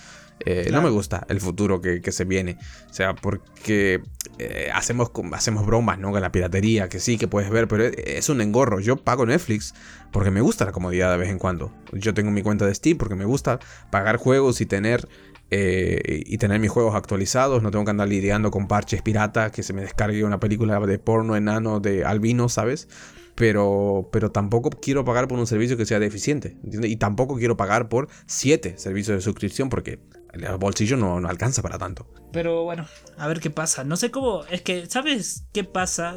Eh, 0.45 0.68
no 0.70 0.82
me 0.82 0.91
gusta 0.91 1.26
el 1.29 1.41
futuro 1.41 1.80
que, 1.80 2.13
se 2.13 2.25
viene. 2.25 2.58
O 2.91 2.92
sea, 2.92 3.14
porque 3.14 4.03
eh, 4.38 4.71
hacemos, 4.72 5.11
hacemos 5.33 5.67
bromas, 5.67 5.99
¿no? 5.99 6.13
Con 6.13 6.21
la 6.21 6.30
piratería, 6.30 6.88
que 6.88 7.00
sí, 7.00 7.18
que 7.18 7.29
puedes 7.29 7.50
ver, 7.50 7.68
pero 7.68 7.84
es 7.84 8.29
un 8.29 8.41
engorro. 8.41 8.80
Yo 8.80 8.96
pago 8.96 9.26
Netflix 9.26 9.75
porque 10.13 10.30
me 10.30 10.41
gusta 10.41 10.64
la 10.64 10.72
comodidad 10.72 11.11
de 11.11 11.18
vez 11.18 11.30
en 11.30 11.38
cuando. 11.38 11.72
Yo 11.92 12.14
tengo 12.14 12.30
mi 12.30 12.42
cuenta 12.42 12.67
de 12.67 12.75
Steam 12.75 12.99
porque 12.99 13.14
me 13.14 13.25
gusta 13.25 13.58
pagar 13.91 14.18
juegos 14.18 14.61
y 14.61 14.67
tener 14.67 15.08
eh, 15.50 16.25
y 16.26 16.38
tener 16.38 16.58
mis 16.58 16.71
juegos 16.71 16.95
actualizados. 16.95 17.63
No 17.63 17.71
tengo 17.71 17.84
que 17.84 17.91
andar 17.92 18.08
lidiando 18.08 18.50
con 18.50 18.67
parches 18.67 19.03
pirata, 19.03 19.53
que 19.53 19.63
se 19.63 19.72
me 19.72 19.83
descargue 19.83 20.25
una 20.25 20.41
película 20.41 20.80
de 20.80 20.99
porno 20.99 21.37
enano 21.37 21.80
de 21.80 22.04
albino, 22.04 22.49
¿sabes? 22.49 22.88
Pero, 23.37 24.08
pero 24.13 24.33
tampoco 24.33 24.71
quiero 24.71 25.04
pagar 25.04 25.29
por 25.29 25.38
un 25.38 25.46
servicio 25.46 25.76
que 25.76 25.87
sea 25.87 26.00
deficiente. 26.00 26.57
Y 26.64 26.96
tampoco 26.96 27.37
quiero 27.37 27.57
pagar 27.57 27.88
por 27.88 28.08
7 28.26 28.75
servicios 28.79 29.17
de 29.17 29.21
suscripción 29.21 29.68
porque 29.68 30.00
el 30.32 30.57
bolsillo 30.58 30.96
no, 30.96 31.20
no 31.20 31.28
alcanza 31.28 31.62
para 31.62 31.78
tanto. 31.78 32.07
Pero 32.32 32.64
bueno, 32.64 32.86
a 33.16 33.26
ver 33.28 33.40
qué 33.40 33.50
pasa. 33.50 33.84
No 33.84 33.96
sé 33.96 34.11
cómo. 34.11 34.44
Es 34.44 34.62
que, 34.62 34.86
¿sabes 34.86 35.44
qué 35.53 35.64
pasa 35.64 36.16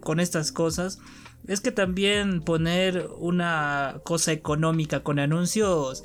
con 0.00 0.20
estas 0.20 0.52
cosas? 0.52 0.98
Es 1.46 1.60
que 1.60 1.72
también 1.72 2.42
poner 2.42 3.08
una 3.18 4.00
cosa 4.04 4.32
económica 4.32 5.02
con 5.02 5.18
anuncios 5.18 6.04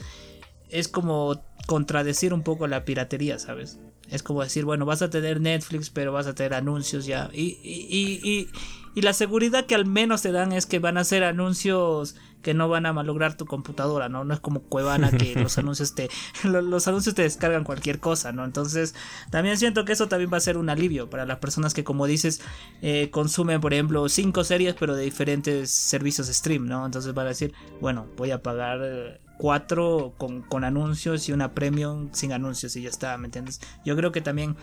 es 0.70 0.88
como 0.88 1.44
contradecir 1.68 2.34
un 2.34 2.44
poco 2.44 2.68
la 2.68 2.86
piratería, 2.86 3.40
¿sabes? 3.40 3.80
Es 4.10 4.24
como 4.24 4.44
decir, 4.44 4.66
bueno, 4.66 4.86
vas 4.86 5.02
a 5.02 5.10
tener 5.10 5.40
Netflix, 5.40 5.90
pero 5.90 6.12
vas 6.12 6.28
a 6.28 6.36
tener 6.36 6.54
anuncios 6.54 7.06
ya. 7.06 7.30
Y, 7.34 7.60
y, 7.64 8.20
y, 8.22 8.50
y, 8.94 9.02
la 9.02 9.14
seguridad 9.14 9.66
que 9.66 9.76
al 9.76 9.86
menos 9.86 10.22
te 10.22 10.32
dan 10.32 10.52
es 10.52 10.66
que 10.66 10.80
van 10.80 10.98
a 10.98 11.04
ser 11.04 11.24
anuncios 11.24 12.16
que 12.42 12.54
no 12.54 12.70
van 12.70 12.86
a 12.86 12.94
malograr 12.94 13.36
tu 13.36 13.46
computadora, 13.46 14.10
¿no? 14.10 14.24
No 14.24 14.34
es 14.34 14.40
como 14.40 14.62
Cuevana 14.62 15.12
que 15.12 15.36
los 15.42 15.58
anuncios 15.58 15.96
te 15.96 16.10
los, 16.44 16.88
anuncios 16.88 17.16
te 17.16 17.24
descargan 17.24 17.64
cualquier 17.64 18.00
cosa, 18.00 18.32
¿no? 18.32 18.46
Entonces, 18.46 18.96
también 19.30 19.58
siento 19.58 19.86
que 19.86 19.94
eso 19.94 20.08
también 20.08 20.32
va 20.32 20.38
a 20.38 20.42
ser 20.42 20.58
un 20.58 20.70
alivio 20.70 21.10
para 21.10 21.26
las 21.26 21.40
personas 21.40 21.74
que, 21.74 21.84
como 21.84 22.08
dices, 22.08 22.42
eh, 22.82 23.10
consumen, 23.12 23.62
por 23.62 23.74
ejemplo, 23.74 24.08
cinco 24.10 24.44
series, 24.44 24.76
pero 24.76 24.96
de 24.96 25.04
diferentes 25.04 25.70
servicios 25.72 26.28
de 26.28 26.34
stream, 26.34 26.68
¿no? 26.68 26.86
Entonces 26.86 27.14
van 27.14 27.26
a 27.26 27.30
decir, 27.30 27.54
bueno, 27.80 28.08
voy 28.18 28.32
a 28.32 28.42
pagar 28.42 28.80
eh, 28.84 29.20
cuatro 29.38 30.14
con, 30.18 30.42
con, 30.42 30.64
anuncios 30.64 31.28
y 31.28 31.32
una 31.32 31.54
premium 31.54 32.10
sin 32.12 32.32
anuncios 32.32 32.76
y 32.76 32.84
ya 32.84 32.90
está, 32.90 33.18
¿me 33.18 33.26
entiendes? 33.26 33.60
Yo 33.84 33.96
creo 33.96 34.12
que 34.12 34.22
también 34.22 34.56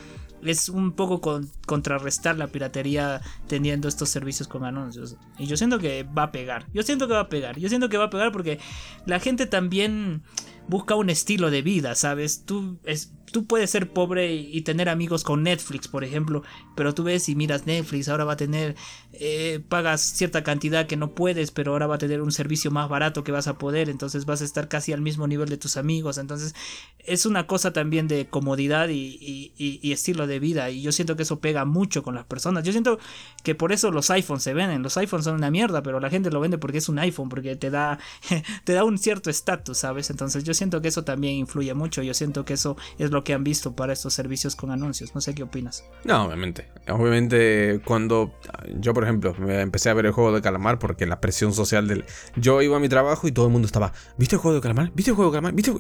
es 0.43 0.69
un 0.69 0.93
poco 0.93 1.21
con, 1.21 1.51
contrarrestar 1.67 2.37
la 2.37 2.49
piratería 2.49 3.21
teniendo 3.47 3.89
estos 3.89 4.09
servicios 4.09 4.49
con 4.49 4.65
anuncios. 4.65 5.17
Y 5.39 5.47
yo 5.47 5.57
siento 5.57 5.79
que 5.79 6.05
va 6.05 6.25
a 6.25 6.33
pegar, 6.33 6.67
yo 6.73 6.83
siento 6.83 7.09
que 7.09 7.15
va 7.15 7.21
a 7.21 7.29
pegar, 7.29 7.59
yo 7.59 7.69
siento 7.69 7.89
que 7.89 7.99
va 7.99 8.05
a 8.05 8.11
pegar 8.11 8.33
porque 8.33 8.59
la 9.07 9.21
gente 9.21 9.47
también 9.47 10.23
busca 10.69 10.95
un 10.95 11.11
estilo 11.11 11.51
de 11.51 11.63
vida, 11.63 11.95
¿sabes? 11.95 12.45
Tú, 12.45 12.79
es, 12.85 13.13
tú 13.33 13.47
puedes 13.47 13.71
ser 13.71 13.93
pobre 13.93 14.35
y, 14.35 14.61
tener 14.63 14.89
amigos 14.89 15.25
con 15.25 15.43
Netflix, 15.43 15.89
por 15.89 16.05
ejemplo, 16.05 16.43
pero 16.75 16.95
tú 16.95 17.05
ves 17.05 17.29
y 17.29 17.35
miras 17.35 17.67
Netflix, 17.67 18.09
ahora 18.09 18.25
va 18.25 18.35
a 18.35 18.37
tener, 18.37 18.77
eh, 19.13 19.61
pagas 19.69 20.01
cierta 20.01 20.43
cantidad 20.43 20.87
que 20.87 20.97
no 20.97 21.15
puedes, 21.15 21.51
pero 21.51 21.73
ahora 21.73 21.87
va 21.87 21.95
a 21.95 21.99
tener 21.99 22.21
un 22.21 22.33
servicio 22.33 22.71
más 22.71 22.89
barato 22.89 23.25
que 23.25 23.33
vas 23.33 23.49
a 23.49 23.57
poder, 23.57 23.89
entonces 23.89 24.27
vas 24.27 24.43
a 24.43 24.45
estar 24.45 24.69
casi 24.69 24.93
al 24.93 25.01
mismo 25.01 25.27
nivel 25.27 25.49
de 25.49 25.57
tus 25.57 25.77
amigos, 25.77 26.19
entonces 26.19 26.55
es 26.99 27.25
una 27.25 27.47
cosa 27.47 27.73
también 27.73 28.09
de 28.09 28.29
comodidad 28.29 28.89
y, 28.91 29.53
estilo 29.93 30.27
de 30.27 30.39
vida, 30.39 30.71
y 30.71 30.83
yo 30.83 30.93
siento 30.93 31.17
que 31.17 31.23
eso 31.23 31.41
pega 31.41 31.65
mucho 31.65 32.03
con 32.03 32.15
las 32.15 32.27
personas, 32.27 32.65
yo 32.65 32.73
siento 32.73 32.99
que 33.43 33.55
por 33.55 33.73
eso 33.73 33.91
los 33.91 34.11
iPhones 34.11 34.43
se 34.43 34.55
venden, 34.55 34.83
los 34.83 34.97
iPhones 34.97 35.25
son 35.25 35.37
una 35.37 35.51
mierda, 35.51 35.83
pero 35.83 36.01
la 36.01 36.11
gente 36.11 36.31
lo 36.31 36.41
vende 36.41 36.59
porque 36.59 36.79
es 36.79 36.89
un 36.89 36.99
iPhone, 36.99 37.29
porque 37.29 37.57
te 37.57 37.71
da, 37.71 37.99
te 38.65 38.73
da 38.73 38.85
un 38.85 38.99
cierto 38.99 39.31
estatus, 39.31 39.79
¿sabes? 39.79 40.11
Entonces 40.11 40.45
yo 40.45 40.55
siento 40.55 40.83
que 40.83 40.89
eso 40.89 41.05
también 41.05 41.35
influye 41.35 41.75
mucho, 41.75 42.03
yo 42.03 42.15
siento 42.15 42.45
que 42.45 42.55
eso 42.55 42.77
es 42.99 43.11
lo 43.11 43.18
que 43.25 43.35
han 43.35 43.45
visto 43.45 43.75
para 43.75 43.93
estos 43.93 44.15
servicios 44.15 44.57
con 44.57 44.71
anuncios. 44.71 45.15
No 45.15 45.21
sé 45.21 45.35
qué 45.35 45.43
opinas. 45.43 45.85
No, 46.05 46.25
obviamente. 46.25 46.69
Obviamente 46.89 47.81
cuando 47.85 48.35
yo, 48.79 48.95
por 48.95 49.05
ejemplo, 49.05 49.35
empecé 49.49 49.91
a 49.91 49.95
ver 49.95 50.07
el 50.07 50.13
juego 50.13 50.33
de 50.33 50.43
calamar 50.43 50.79
porque 50.79 51.07
la 51.07 51.21
presión 51.21 51.53
social 51.53 51.89
del... 51.89 52.05
Yo 52.37 52.63
iba 52.63 52.77
a 52.77 52.81
mi 52.81 52.89
trabajo 52.89 53.29
y 53.29 53.33
todo 53.33 53.47
el 53.47 53.53
mundo 53.53 53.67
estaba, 53.67 53.93
¿viste 54.17 54.37
el 54.37 54.41
juego 54.41 54.57
de 54.57 54.63
calamar? 54.63 54.93
¿Viste 54.95 55.11
el 55.11 55.17
juego 55.17 55.31
de 55.31 55.37
calamar? 55.37 55.55
¿Viste? 55.55 55.73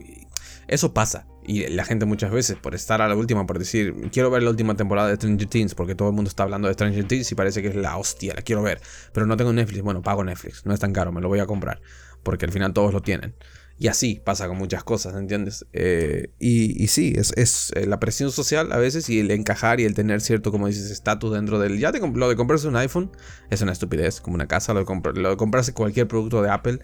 Eso 0.69 0.93
pasa. 0.93 1.27
Y 1.47 1.67
la 1.69 1.85
gente 1.87 2.05
muchas 2.05 2.31
veces, 2.31 2.59
por 2.59 2.75
estar 2.75 3.01
a 3.01 3.09
la 3.09 3.17
última, 3.17 3.47
por 3.47 3.59
decir, 3.59 4.11
quiero 4.13 4.31
ver 4.31 4.43
la 4.43 4.51
última 4.51 4.77
temporada 4.77 5.09
de 5.09 5.17
Stranger 5.17 5.49
Things, 5.49 5.75
porque 5.75 5.95
todo 5.95 6.09
el 6.09 6.15
mundo 6.15 6.29
está 6.29 6.43
hablando 6.43 6.69
de 6.69 6.75
Stranger 6.75 7.05
Things 7.07 7.33
y 7.33 7.35
parece 7.35 7.63
que 7.63 7.69
es 7.69 7.75
la 7.75 7.97
hostia, 7.97 8.35
la 8.35 8.43
quiero 8.43 8.63
ver. 8.63 8.81
Pero 9.15 9.25
no 9.25 9.37
tengo 9.39 9.53
Netflix. 9.55 9.83
Bueno, 9.83 10.03
pago 10.03 10.23
Netflix. 10.25 10.67
No 10.67 10.75
es 10.75 10.81
tan 10.81 10.93
caro, 10.93 11.11
me 11.11 11.23
lo 11.23 11.29
voy 11.29 11.41
a 11.41 11.47
comprar. 11.47 11.81
Porque 12.23 12.45
al 12.45 12.53
final 12.53 12.75
todos 12.75 12.93
lo 12.93 13.01
tienen. 13.01 13.35
Y 13.79 13.87
así 13.87 14.21
pasa 14.25 14.49
con 14.49 14.59
muchas 14.59 14.83
cosas, 14.83 15.15
¿entiendes? 15.15 15.65
Eh, 15.73 16.33
y, 16.41 16.89
sí, 16.89 17.15
es, 17.17 17.33
es, 17.37 17.71
eh, 17.77 17.87
la 17.87 18.01
presión 18.01 18.33
social 18.33 18.73
a 18.73 18.77
veces 18.79 19.09
y 19.09 19.21
el 19.21 19.31
encajar 19.31 19.79
y 19.79 19.85
el 19.85 19.95
tener 19.95 20.21
cierto, 20.21 20.51
como 20.51 20.67
dices, 20.67 20.91
estatus 20.91 21.33
dentro 21.33 21.61
del... 21.61 21.79
Ya 21.79 21.93
te, 21.93 22.01
lo 22.01 22.29
de 22.29 22.35
comprarse 22.35 22.67
un 22.67 22.77
iPhone 22.77 23.13
es 23.51 23.63
una 23.63 23.71
estupidez, 23.71 24.21
como 24.21 24.35
una 24.35 24.49
casa, 24.49 24.75
lo 24.75 24.85
de, 24.85 25.21
lo 25.21 25.31
de 25.31 25.37
comprarse 25.37 25.75
cualquier 25.75 26.09
producto 26.09 26.43
de 26.43 26.51
Apple. 26.51 26.81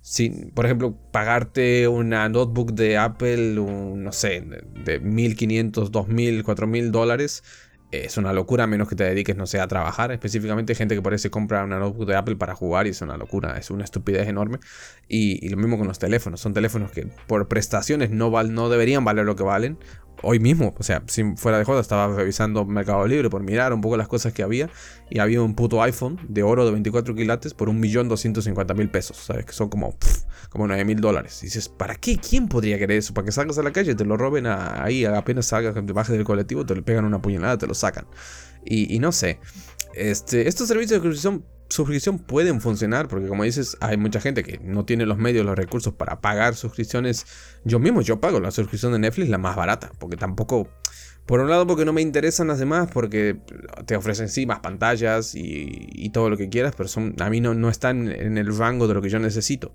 Sin, 0.00 0.50
por 0.50 0.66
ejemplo, 0.66 0.98
pagarte 1.12 1.86
una 1.86 2.28
notebook 2.28 2.72
de 2.72 2.98
Apple, 2.98 3.54
no 3.54 4.10
sé, 4.10 4.44
de 4.84 4.98
1500, 4.98 5.92
2000, 5.92 6.42
4000 6.42 6.90
dólares 6.90 7.44
es 7.92 8.16
una 8.16 8.32
locura, 8.32 8.64
a 8.64 8.66
menos 8.66 8.88
que 8.88 8.96
te 8.96 9.04
dediques, 9.04 9.36
no 9.36 9.46
sé, 9.46 9.60
a 9.60 9.68
trabajar. 9.68 10.12
Específicamente, 10.12 10.74
gente 10.74 10.94
que 10.94 11.02
por 11.02 11.18
se 11.18 11.30
compra 11.30 11.62
una 11.62 11.78
notebook 11.78 12.06
de 12.06 12.16
Apple 12.16 12.36
para 12.36 12.54
jugar 12.54 12.86
y 12.86 12.90
es 12.90 13.02
una 13.02 13.16
locura, 13.16 13.58
es 13.58 13.70
una 13.70 13.84
estupidez 13.84 14.28
enorme. 14.28 14.58
Y, 15.08 15.48
lo 15.50 15.58
mismo 15.58 15.78
con 15.78 15.86
los 15.86 15.98
teléfonos, 15.98 16.40
son 16.40 16.54
teléfonos 16.54 16.90
que 16.90 17.06
por 17.26 17.48
prestaciones 17.48 18.10
no, 18.10 18.30
val, 18.30 18.54
no 18.54 18.70
deberían 18.70 19.04
valer 19.04 19.26
lo 19.26 19.36
que 19.36 19.42
valen, 19.42 19.78
hoy 20.22 20.38
mismo, 20.38 20.74
o 20.78 20.82
sea, 20.82 21.02
fuera 21.36 21.58
de 21.58 21.64
joda, 21.64 21.80
estaba 21.80 22.14
revisando 22.14 22.64
Mercado 22.64 23.06
Libre 23.06 23.28
por 23.28 23.42
mirar 23.42 23.72
un 23.72 23.80
poco 23.80 23.96
las 23.96 24.08
cosas 24.08 24.32
que 24.32 24.42
había 24.42 24.70
y 25.10 25.18
había 25.18 25.42
un 25.42 25.54
puto 25.54 25.82
iPhone 25.82 26.18
de 26.28 26.42
oro 26.42 26.64
de 26.64 26.70
24 26.70 27.14
quilates 27.14 27.54
por 27.54 27.68
1.250.000 27.68 28.90
pesos, 28.90 29.16
¿sabes? 29.16 29.44
Que 29.44 29.52
son 29.52 29.68
como, 29.68 29.96
como 30.52 30.68
9.000 30.68 31.00
dólares. 31.00 31.42
Y 31.42 31.46
dices, 31.46 31.68
¿para 31.68 31.94
qué? 31.96 32.18
¿Quién 32.18 32.46
podría 32.46 32.78
querer 32.78 32.98
eso? 32.98 33.14
Para 33.14 33.24
que 33.24 33.32
salgas 33.32 33.58
a 33.58 33.62
la 33.62 33.72
calle, 33.72 33.94
te 33.94 34.04
lo 34.04 34.16
roben 34.16 34.46
ahí, 34.46 35.04
apenas 35.04 35.46
salgas, 35.46 35.74
te 35.74 35.92
bajes 35.92 36.14
del 36.14 36.24
colectivo, 36.24 36.66
te 36.66 36.74
le 36.74 36.82
pegan 36.82 37.04
una 37.04 37.20
puñalada, 37.22 37.58
te 37.58 37.66
lo 37.66 37.74
sacan. 37.74 38.06
Y, 38.64 38.94
y 38.94 38.98
no 38.98 39.12
sé. 39.12 39.40
Este, 39.94 40.48
estos 40.48 40.68
servicios 40.68 41.02
de 41.02 41.08
suscripción 41.08 41.44
suscripción 41.72 42.18
pueden 42.18 42.60
funcionar, 42.60 43.08
porque 43.08 43.26
como 43.26 43.44
dices, 43.44 43.76
hay 43.80 43.96
mucha 43.96 44.20
gente 44.20 44.44
que 44.44 44.58
no 44.58 44.84
tiene 44.84 45.06
los 45.06 45.18
medios, 45.18 45.44
los 45.44 45.56
recursos 45.56 45.94
para 45.94 46.20
pagar 46.20 46.54
suscripciones. 46.54 47.26
Yo 47.64 47.78
mismo, 47.78 48.02
yo 48.02 48.20
pago 48.20 48.40
la 48.40 48.50
suscripción 48.50 48.92
de 48.92 48.98
Netflix 48.98 49.28
la 49.28 49.38
más 49.38 49.56
barata, 49.56 49.90
porque 49.98 50.16
tampoco... 50.16 50.68
Por 51.26 51.38
un 51.38 51.48
lado 51.48 51.68
porque 51.68 51.84
no 51.84 51.92
me 51.92 52.02
interesan 52.02 52.48
las 52.48 52.58
demás, 52.58 52.88
porque 52.92 53.38
te 53.86 53.94
ofrecen 53.94 54.28
sí 54.28 54.44
más 54.44 54.58
pantallas 54.58 55.36
y, 55.36 56.10
todo 56.10 56.28
lo 56.28 56.36
que 56.36 56.48
quieras, 56.48 56.74
pero 56.76 56.88
son, 56.88 57.14
a 57.20 57.30
mí 57.30 57.40
no, 57.40 57.54
no 57.54 57.70
están 57.70 58.08
en 58.10 58.38
el 58.38 58.54
rango 58.58 58.88
de 58.88 58.94
lo 58.94 59.00
que 59.00 59.08
yo 59.08 59.20
necesito. 59.20 59.72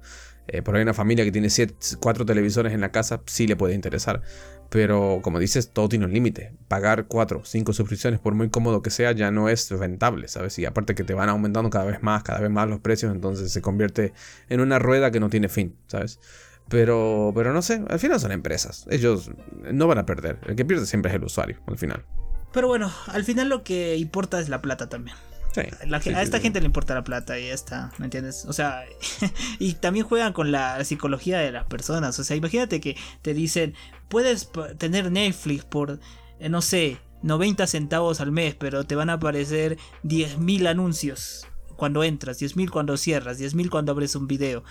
Eh, 0.48 0.61
por 0.61 0.76
ahí 0.76 0.82
una 0.82 0.94
familia 0.94 1.26
que 1.26 1.32
tiene 1.32 1.49
siete, 1.49 1.76
cuatro 1.99 2.26
televisores 2.26 2.74
en 2.74 2.82
la 2.82 2.91
casa, 2.91 3.22
sí 3.26 3.48
le 3.48 3.56
puede 3.56 3.74
interesar. 3.74 4.22
Pero 4.69 5.19
como 5.22 5.40
dices, 5.40 5.72
todo 5.72 5.90
tiene 5.90 6.06
un 6.06 6.14
límite. 6.14 6.53
Pagar 6.68 7.07
4, 7.07 7.41
5 7.45 7.74
suscripciones, 7.74 8.19
por 8.19 8.34
muy 8.34 8.49
cómodo 8.49 8.82
que 8.82 8.90
sea, 8.90 9.11
ya 9.14 9.32
no 9.32 9.49
es 9.49 9.72
rentable, 9.72 10.28
¿sabes? 10.28 10.60
Y 10.60 10.65
aparte 10.65 10.95
que 10.95 11.03
te 11.03 11.14
van 11.14 11.30
aumentando 11.30 11.69
cada 11.69 11.86
vez 11.86 12.03
más, 12.03 12.24
cada 12.24 12.40
vez 12.40 12.49
más 12.49 12.68
los 12.68 12.80
precios, 12.80 13.14
entonces 13.14 13.52
se 13.52 13.61
convierte 13.61 14.14
en 14.49 14.60
una 14.60 14.80
rueda 14.80 15.11
que 15.11 15.19
no 15.19 15.30
tiene 15.30 15.48
fin, 15.48 15.76
¿sabes? 15.88 16.19
Pero, 16.68 17.32
pero 17.34 17.53
no 17.53 17.61
sé, 17.61 17.82
al 17.88 17.99
final 17.99 18.19
son 18.19 18.34
empresas. 18.34 18.86
Ellos 18.90 19.32
no 19.72 19.88
van 19.88 19.99
a 19.99 20.06
perder. 20.06 20.40
El 20.48 20.57
que 20.57 20.65
pierde 20.65 20.86
siempre 20.86 21.11
es 21.11 21.15
el 21.15 21.24
usuario, 21.24 21.60
al 21.65 21.78
final. 21.78 22.03
Pero 22.52 22.68
bueno, 22.68 22.91
al 23.07 23.24
final 23.24 23.48
lo 23.48 23.64
que 23.64 23.95
importa 23.95 24.40
es 24.40 24.49
la 24.49 24.61
plata 24.61 24.90
también 24.90 25.15
a 25.60 26.22
esta 26.22 26.40
gente 26.40 26.60
le 26.60 26.66
importa 26.66 26.94
la 26.94 27.04
plata 27.04 27.40
y 27.40 27.48
ya 27.48 27.54
está, 27.54 27.92
¿me 27.98 28.06
entiendes? 28.06 28.46
O 28.46 28.54
sea, 28.54 28.84
y 29.60 29.74
también 29.74 30.06
juegan 30.06 30.34
con 30.34 30.52
la 30.52 30.84
psicología 30.84 31.40
de 31.40 31.52
las 31.52 31.66
personas. 31.66 32.18
O 32.20 32.24
sea, 32.24 32.36
imagínate 32.36 32.80
que 32.80 32.96
te 33.22 33.34
dicen, 33.34 33.74
puedes 34.10 34.50
tener 34.78 35.12
Netflix 35.12 35.66
por, 35.66 36.00
eh, 36.40 36.50
no 36.50 36.62
sé, 36.62 37.00
90 37.24 37.68
centavos 37.68 38.22
al 38.22 38.32
mes, 38.32 38.56
pero 38.56 38.86
te 38.86 38.96
van 38.96 39.10
a 39.10 39.14
aparecer 39.14 39.78
10.000 40.04 40.68
anuncios 40.68 41.48
cuando 41.76 42.04
entras, 42.04 42.42
10.000 42.42 42.70
cuando 42.70 42.98
cierras, 42.98 43.40
10.000 43.40 43.70
cuando 43.70 43.92
abres 43.92 44.16
un 44.16 44.28
video. 44.28 44.64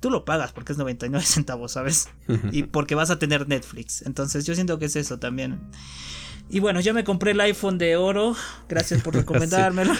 Tú 0.00 0.10
lo 0.10 0.24
pagas 0.24 0.52
porque 0.52 0.72
es 0.72 0.78
99 0.78 1.24
centavos, 1.26 1.72
¿sabes? 1.72 2.08
y 2.52 2.64
porque 2.64 2.94
vas 2.94 3.10
a 3.10 3.18
tener 3.18 3.48
Netflix. 3.48 4.02
Entonces 4.02 4.46
yo 4.46 4.54
siento 4.54 4.78
que 4.78 4.86
es 4.86 4.96
eso 4.96 5.18
también. 5.18 5.60
Y 6.52 6.58
bueno, 6.58 6.80
ya 6.80 6.92
me 6.92 7.04
compré 7.04 7.30
el 7.30 7.40
iPhone 7.40 7.78
de 7.78 7.96
oro. 7.96 8.34
Gracias 8.68 9.02
por 9.02 9.14
recomendármelo. 9.16 9.92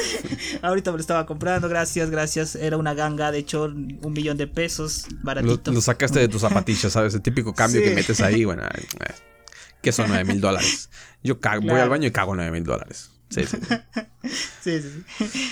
Ahorita 0.62 0.92
me 0.92 0.98
lo 0.98 1.00
estaba 1.00 1.26
comprando. 1.26 1.68
Gracias, 1.68 2.10
gracias. 2.10 2.54
Era 2.54 2.76
una 2.76 2.94
ganga, 2.94 3.32
de 3.32 3.38
hecho, 3.38 3.64
un 3.64 4.12
millón 4.12 4.36
de 4.36 4.46
pesos. 4.46 5.06
Baratito. 5.22 5.72
Lo, 5.72 5.80
sacaste 5.80 6.20
de 6.20 6.28
tus 6.28 6.42
zapatillas, 6.42 6.92
¿sabes? 6.92 7.14
El 7.14 7.22
típico 7.22 7.52
cambio 7.52 7.82
que 7.82 7.94
metes 7.96 8.20
ahí. 8.20 8.44
Bueno, 8.44 8.62
eh, 8.64 9.14
que 9.82 9.90
son 9.90 10.08
9 10.08 10.24
mil 10.24 10.40
dólares. 10.40 10.88
Yo 11.24 11.38
voy 11.62 11.80
al 11.80 11.88
baño 11.88 12.06
y 12.06 12.12
cago 12.12 12.36
9 12.36 12.52
mil 12.52 12.64
dólares. 12.64 13.10
Sí, 13.30 13.44
sí. 13.44 13.58
sí, 14.60 14.80
sí. 14.80 15.04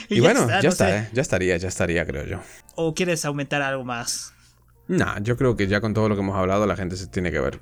Y, 0.08 0.20
bueno, 0.20 0.48
ya 0.60 0.68
está, 0.68 0.96
eh, 0.96 1.10
ya 1.12 1.22
estaría, 1.22 1.56
ya 1.56 1.68
estaría, 1.68 2.06
creo 2.06 2.24
yo. 2.24 2.40
¿O 2.76 2.94
quieres 2.94 3.24
aumentar 3.24 3.62
algo 3.62 3.84
más? 3.84 4.32
Nah, 4.86 5.18
yo 5.20 5.36
creo 5.36 5.56
que 5.56 5.66
ya 5.66 5.80
con 5.80 5.92
todo 5.92 6.08
lo 6.08 6.14
que 6.14 6.20
hemos 6.20 6.36
hablado 6.36 6.64
la 6.66 6.76
gente 6.76 6.96
se 6.96 7.08
tiene 7.08 7.32
que 7.32 7.40
ver 7.40 7.60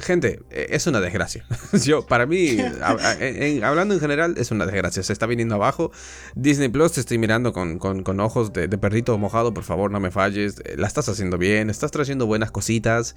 gente, 0.00 0.40
e, 0.50 0.68
es 0.70 0.86
una 0.86 1.00
desgracia. 1.00 1.44
Yo, 1.84 2.06
para 2.06 2.26
mí, 2.26 2.58
hablando 3.62 3.94
en 3.94 4.00
general, 4.00 4.34
es 4.38 4.50
una 4.50 4.66
desgracia. 4.66 5.02
Se 5.02 5.12
está 5.12 5.26
viniendo 5.26 5.54
abajo. 5.54 5.90
Disney 6.34 6.68
Plus 6.68 6.92
te 6.92 7.00
estoy 7.00 7.18
mirando 7.18 7.52
con, 7.52 8.20
ojos 8.20 8.52
de, 8.52 8.68
perrito 8.78 9.16
mojado. 9.18 9.54
Por 9.54 9.64
favor, 9.64 9.90
no 9.90 10.00
me 10.00 10.10
falles. 10.10 10.60
Eh, 10.64 10.76
la 10.76 10.86
estás 10.86 11.08
haciendo 11.08 11.38
bien. 11.38 11.70
Estás 11.70 11.90
trayendo 11.90 12.26
buenas 12.26 12.50
cositas. 12.50 13.14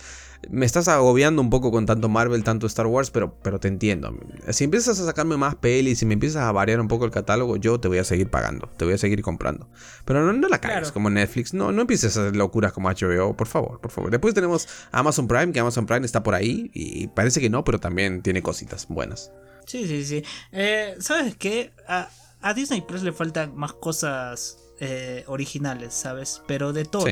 Me 0.49 0.65
estás 0.65 0.87
agobiando 0.87 1.41
un 1.41 1.49
poco 1.49 1.71
con 1.71 1.85
tanto 1.85 2.09
Marvel, 2.09 2.43
tanto 2.43 2.67
Star 2.67 2.87
Wars, 2.87 3.11
pero, 3.11 3.35
pero 3.41 3.59
te 3.59 3.67
entiendo. 3.67 4.15
Si 4.49 4.63
empiezas 4.63 4.99
a 4.99 5.05
sacarme 5.05 5.37
más 5.37 5.55
pelis, 5.55 5.99
si 5.99 6.05
me 6.05 6.13
empiezas 6.13 6.43
a 6.43 6.51
variar 6.51 6.79
un 6.79 6.87
poco 6.87 7.05
el 7.05 7.11
catálogo, 7.11 7.57
yo 7.57 7.79
te 7.79 7.87
voy 7.87 7.97
a 7.97 8.03
seguir 8.03 8.29
pagando. 8.29 8.69
Te 8.77 8.85
voy 8.85 8.93
a 8.93 8.97
seguir 8.97 9.21
comprando. 9.21 9.67
Pero 10.05 10.25
no, 10.25 10.33
no 10.33 10.47
la 10.47 10.59
caes 10.59 10.91
como 10.91 11.09
Netflix. 11.09 11.53
No, 11.53 11.71
no 11.71 11.81
empieces 11.81 12.17
a 12.17 12.21
hacer 12.21 12.35
locuras 12.35 12.73
como 12.73 12.89
HBO. 12.89 13.35
Por 13.35 13.47
favor, 13.47 13.79
por 13.79 13.91
favor. 13.91 14.11
Después 14.11 14.33
tenemos 14.33 14.67
Amazon 14.91 15.27
Prime, 15.27 15.51
que 15.51 15.59
Amazon 15.59 15.85
Prime 15.85 16.05
está 16.05 16.14
está 16.15 16.23
por 16.23 16.33
ahí 16.33 16.71
y 16.73 17.07
parece 17.07 17.41
que 17.41 17.49
no, 17.49 17.65
pero 17.65 17.79
también 17.79 18.21
tiene 18.21 18.41
cositas 18.41 18.87
buenas. 18.87 19.33
Sí, 19.65 19.85
sí, 19.85 20.05
sí. 20.05 20.23
Eh, 20.53 20.95
¿Sabes 20.99 21.35
qué? 21.35 21.73
A, 21.87 22.09
Disney 22.55 22.81
Plus 22.81 23.03
le 23.03 23.11
faltan 23.11 23.53
más 23.55 23.73
cosas 23.73 24.57
eh, 24.79 25.25
originales, 25.27 25.93
¿sabes? 25.93 26.41
Pero 26.47 26.71
de 26.71 26.85
todo. 26.85 27.05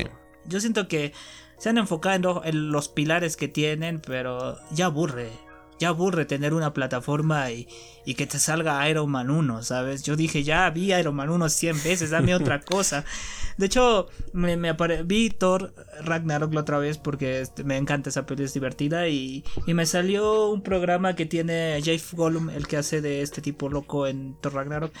Yo 0.46 0.60
siento 0.60 0.88
que 0.88 1.12
se 1.58 1.68
han 1.68 1.76
enfocado 1.76 2.42
en 2.44 2.70
los 2.70 2.88
pilares 2.88 3.36
que 3.36 3.48
tienen, 3.48 4.00
pero 4.00 4.56
ya 4.70 4.86
aburre 4.86 5.30
ya 5.84 5.88
aburre 5.90 6.24
tener 6.24 6.54
una 6.54 6.72
plataforma 6.72 7.50
y, 7.50 7.66
que 8.14 8.26
te 8.26 8.38
salga 8.38 8.88
Iron 8.88 9.10
Man 9.10 9.30
1, 9.30 9.62
¿sabes? 9.62 10.02
Yo 10.02 10.16
dije, 10.16 10.42
ya 10.42 10.68
vi 10.70 10.92
Iron 10.94 11.14
Man 11.14 11.30
1 11.30 11.48
100 11.48 11.82
veces, 11.82 12.10
dame 12.10 12.34
otra 12.40 12.60
cosa. 12.60 13.04
De 13.58 13.66
hecho, 13.66 14.08
me, 14.32 14.56
me 14.56 14.74
vi 15.04 15.30
Thor 15.30 15.74
Ragnarok 16.02 16.54
la 16.54 16.62
otra 16.62 16.78
vez 16.78 16.98
porque 16.98 17.40
este, 17.40 17.64
me 17.64 17.76
encanta 17.76 18.08
esa 18.08 18.26
película, 18.26 18.46
es 18.46 18.54
divertida 18.54 19.08
y, 19.08 19.44
y, 19.66 19.74
me 19.74 19.86
salió 19.86 20.48
un 20.48 20.62
programa 20.62 21.14
que 21.14 21.26
tiene 21.26 21.80
Jeff 21.82 22.14
Gollum, 22.14 22.50
el 22.50 22.66
que 22.66 22.78
hace 22.78 23.00
de 23.00 23.22
este 23.22 23.42
tipo 23.42 23.68
loco 23.68 24.06
en 24.06 24.36
Thor 24.40 24.54
Ragnarok. 24.54 24.92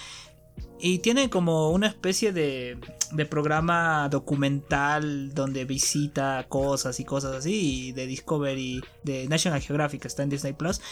Y 0.86 0.98
tiene 0.98 1.30
como 1.30 1.70
una 1.70 1.86
especie 1.86 2.30
de, 2.30 2.76
de, 3.10 3.24
programa 3.24 4.06
documental 4.10 5.32
donde 5.32 5.64
visita 5.64 6.44
cosas 6.50 7.00
y 7.00 7.06
cosas 7.06 7.36
así, 7.36 7.92
de 7.92 8.06
Discovery, 8.06 8.84
de 9.02 9.26
National 9.26 9.62
Geographic, 9.62 10.04
está 10.04 10.24
en 10.24 10.28
Disney 10.28 10.52
Plus. 10.52 10.82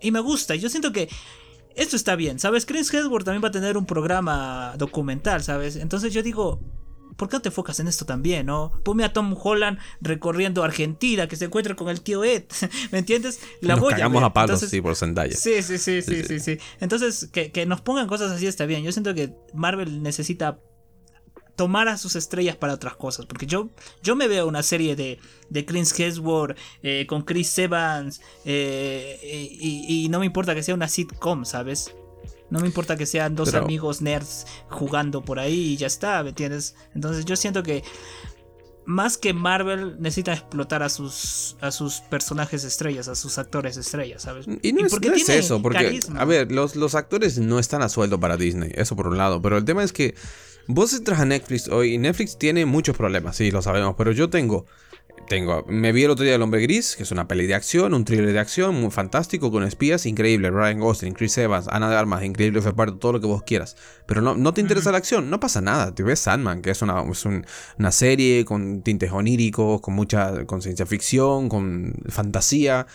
Y, 0.00 0.10
me 0.10 0.18
gusta, 0.18 0.56
yo 0.56 0.68
siento 0.68 0.90
que 0.90 1.08
esto 1.76 1.94
está 1.94 2.16
bien, 2.16 2.40
¿sabes? 2.40 2.66
Chris 2.66 2.92
Hemsworth 2.92 3.26
también 3.26 3.44
va 3.44 3.50
a 3.50 3.52
tener 3.52 3.76
un 3.76 3.86
programa 3.86 4.74
documental, 4.76 5.40
¿sabes? 5.44 5.76
Entonces 5.76 6.12
yo 6.12 6.24
digo, 6.24 6.58
¿por 7.18 7.28
qué 7.28 7.36
no 7.36 7.42
te 7.42 7.48
enfocas 7.48 7.80
en 7.80 7.88
esto 7.88 8.06
también, 8.06 8.46
no? 8.46 8.72
Ponme 8.84 9.04
a 9.04 9.12
Tom 9.12 9.36
Holland 9.38 9.78
recorriendo 10.00 10.62
Argentina, 10.62 11.26
que 11.26 11.36
se 11.36 11.46
encuentre 11.46 11.74
con 11.74 11.88
el 11.88 12.00
tío 12.00 12.24
Ed, 12.24 12.44
¿me 12.92 12.98
entiendes? 12.98 13.40
La 13.60 13.76
nos 13.76 13.88
cagamos 13.90 14.22
a 14.22 14.32
palos, 14.32 14.60
sí, 14.60 14.80
por 14.80 14.94
Zendaya. 14.94 15.36
Sí, 15.36 15.60
sí, 15.62 15.76
sí, 15.76 16.00
sí, 16.00 16.22
sí, 16.22 16.40
sí. 16.40 16.58
Entonces, 16.80 17.28
que, 17.32 17.50
que 17.50 17.66
nos 17.66 17.80
pongan 17.80 18.06
cosas 18.06 18.30
así 18.30 18.46
está 18.46 18.64
bien. 18.64 18.84
Yo 18.84 18.92
siento 18.92 19.14
que 19.14 19.34
Marvel 19.52 20.02
necesita 20.02 20.60
tomar 21.56 21.88
a 21.88 21.98
sus 21.98 22.14
estrellas 22.14 22.54
para 22.54 22.72
otras 22.72 22.94
cosas. 22.94 23.26
Porque 23.26 23.46
yo, 23.46 23.70
yo 24.00 24.14
me 24.14 24.28
veo 24.28 24.46
una 24.46 24.62
serie 24.62 24.94
de, 24.94 25.18
de 25.50 25.64
Chris 25.66 25.98
Hemsworth 25.98 26.56
eh, 26.84 27.04
con 27.08 27.22
Chris 27.22 27.58
Evans 27.58 28.20
eh, 28.44 29.18
y, 29.60 30.04
y, 30.04 30.08
no 30.08 30.20
me 30.20 30.26
importa 30.26 30.54
que 30.54 30.62
sea 30.62 30.74
una 30.76 30.86
sitcom, 30.86 31.44
¿sabes? 31.44 31.92
No 32.50 32.60
me 32.60 32.66
importa 32.66 32.96
que 32.96 33.06
sean 33.06 33.34
dos 33.34 33.54
amigos 33.54 34.00
nerds 34.00 34.46
jugando 34.68 35.24
por 35.24 35.38
ahí 35.38 35.72
y 35.72 35.76
ya 35.76 35.86
está, 35.86 36.22
¿me 36.22 36.30
entiendes? 36.30 36.74
Entonces 36.94 37.24
yo 37.24 37.36
siento 37.36 37.62
que 37.62 37.84
más 38.88 39.18
que 39.18 39.34
Marvel 39.34 40.00
necesita 40.00 40.32
explotar 40.32 40.82
a 40.82 40.88
sus 40.88 41.56
a 41.60 41.70
sus 41.70 42.00
personajes 42.00 42.64
estrellas, 42.64 43.06
a 43.08 43.14
sus 43.14 43.36
actores 43.36 43.76
estrellas, 43.76 44.22
¿sabes? 44.22 44.46
Y 44.62 44.72
no, 44.72 44.86
es, 44.86 45.28
eso, 45.28 45.60
porque 45.60 46.00
a 46.16 46.24
ver, 46.24 46.50
los, 46.50 46.74
los 46.74 46.94
actores 46.94 47.38
no 47.38 47.58
están 47.58 47.82
a 47.82 47.90
sueldo 47.90 48.18
para 48.18 48.38
Disney, 48.38 48.72
eso 48.74 48.96
por 48.96 49.08
un 49.08 49.18
lado, 49.18 49.42
pero 49.42 49.58
el 49.58 49.66
tema 49.66 49.84
es 49.84 49.92
que 49.92 50.14
vos 50.68 50.94
entras 50.94 51.20
a 51.20 51.26
Netflix 51.26 51.68
hoy 51.68 51.94
y 51.94 51.98
Netflix 51.98 52.38
tiene 52.38 52.64
muchos 52.64 52.96
problemas, 52.96 53.36
sí, 53.36 53.50
lo 53.50 53.60
sabemos, 53.60 53.94
pero 53.98 54.12
yo 54.12 54.30
tengo 54.30 54.64
tengo, 55.28 55.64
me 55.68 55.92
vi 55.92 56.04
el 56.04 56.10
otro 56.10 56.24
día 56.24 56.34
El 56.34 56.42
Hombre 56.42 56.60
Gris, 56.62 56.96
que 56.96 57.02
es 57.02 57.10
una 57.10 57.28
peli 57.28 57.46
de 57.46 57.54
acción, 57.54 57.94
un 57.94 58.04
thriller 58.04 58.32
de 58.32 58.38
acción 58.38 58.74
muy 58.74 58.90
fantástico 58.90 59.50
con 59.50 59.62
espías, 59.62 60.06
increíble. 60.06 60.50
Ryan 60.50 60.80
Gosling, 60.80 61.12
Chris 61.12 61.36
Evans, 61.38 61.68
Ana 61.68 61.90
de 61.90 61.96
Armas, 61.96 62.24
increíble 62.24 62.60
reparto, 62.60 62.96
todo 62.96 63.12
lo 63.12 63.20
que 63.20 63.26
vos 63.26 63.42
quieras. 63.42 63.76
Pero 64.06 64.22
no, 64.22 64.34
no 64.34 64.54
te 64.54 64.60
interesa 64.60 64.90
la 64.90 64.98
acción, 64.98 65.30
no 65.30 65.38
pasa 65.38 65.60
nada. 65.60 65.94
Te 65.94 66.02
ves 66.02 66.20
Sandman, 66.20 66.62
que 66.62 66.70
es 66.70 66.82
una, 66.82 67.02
una 67.02 67.92
serie 67.92 68.44
con 68.44 68.82
tintes 68.82 69.12
oníricos, 69.12 69.80
con 69.80 69.94
mucha 69.94 70.46
con 70.46 70.62
ciencia 70.62 70.86
ficción, 70.86 71.48
con 71.48 71.94
fantasía. 72.08 72.86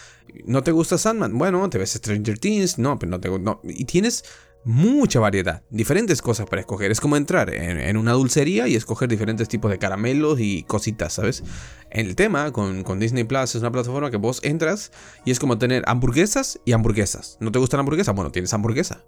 ¿No 0.45 0.63
te 0.63 0.71
gusta 0.71 0.97
Sandman? 0.97 1.37
Bueno, 1.37 1.69
te 1.69 1.77
ves 1.77 1.91
Stranger 1.91 2.39
Things, 2.39 2.79
no, 2.79 2.97
pero 2.97 3.11
no 3.11 3.19
te 3.19 3.29
no. 3.29 3.61
Y 3.63 3.85
tienes 3.85 4.25
mucha 4.65 5.19
variedad, 5.19 5.63
diferentes 5.69 6.21
cosas 6.21 6.47
para 6.47 6.61
escoger. 6.61 6.91
Es 6.91 7.01
como 7.01 7.17
entrar 7.17 7.53
en, 7.53 7.97
una 7.97 8.13
dulcería 8.13 8.67
y 8.67 8.75
escoger 8.75 9.09
diferentes 9.09 9.47
tipos 9.47 9.69
de 9.69 9.77
caramelos 9.77 10.39
y 10.39 10.63
cositas, 10.63 11.13
¿sabes? 11.13 11.43
El 11.89 12.15
tema 12.15 12.51
con, 12.51 12.83
Disney 12.99 13.23
Plus 13.23 13.55
es 13.55 13.61
una 13.61 13.71
plataforma 13.71 14.11
que 14.11 14.17
vos 14.17 14.39
entras 14.43 14.91
y 15.25 15.31
es 15.31 15.39
como 15.39 15.57
tener 15.57 15.83
hamburguesas 15.87 16.59
y 16.65 16.71
hamburguesas. 16.71 17.37
¿No 17.39 17.51
te 17.51 17.59
gusta 17.59 17.77
la 17.77 17.81
hamburguesa? 17.81 18.11
Bueno, 18.13 18.31
tienes 18.31 18.53
hamburguesa. 18.53 19.03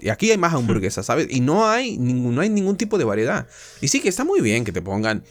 Y 0.00 0.08
aquí 0.08 0.30
hay 0.30 0.38
más 0.38 0.52
hamburguesas, 0.54 1.06
¿sabes? 1.06 1.28
Y 1.30 1.40
no 1.40 1.68
hay, 1.68 1.96
no 1.98 2.40
hay 2.40 2.48
ningún 2.48 2.76
tipo 2.76 2.98
de 2.98 3.04
variedad. 3.04 3.46
Y 3.80 3.88
sí 3.88 4.00
que 4.00 4.08
está 4.08 4.24
muy 4.24 4.40
bien 4.40 4.64
que 4.64 4.72
te 4.72 4.82
pongan 4.82 5.22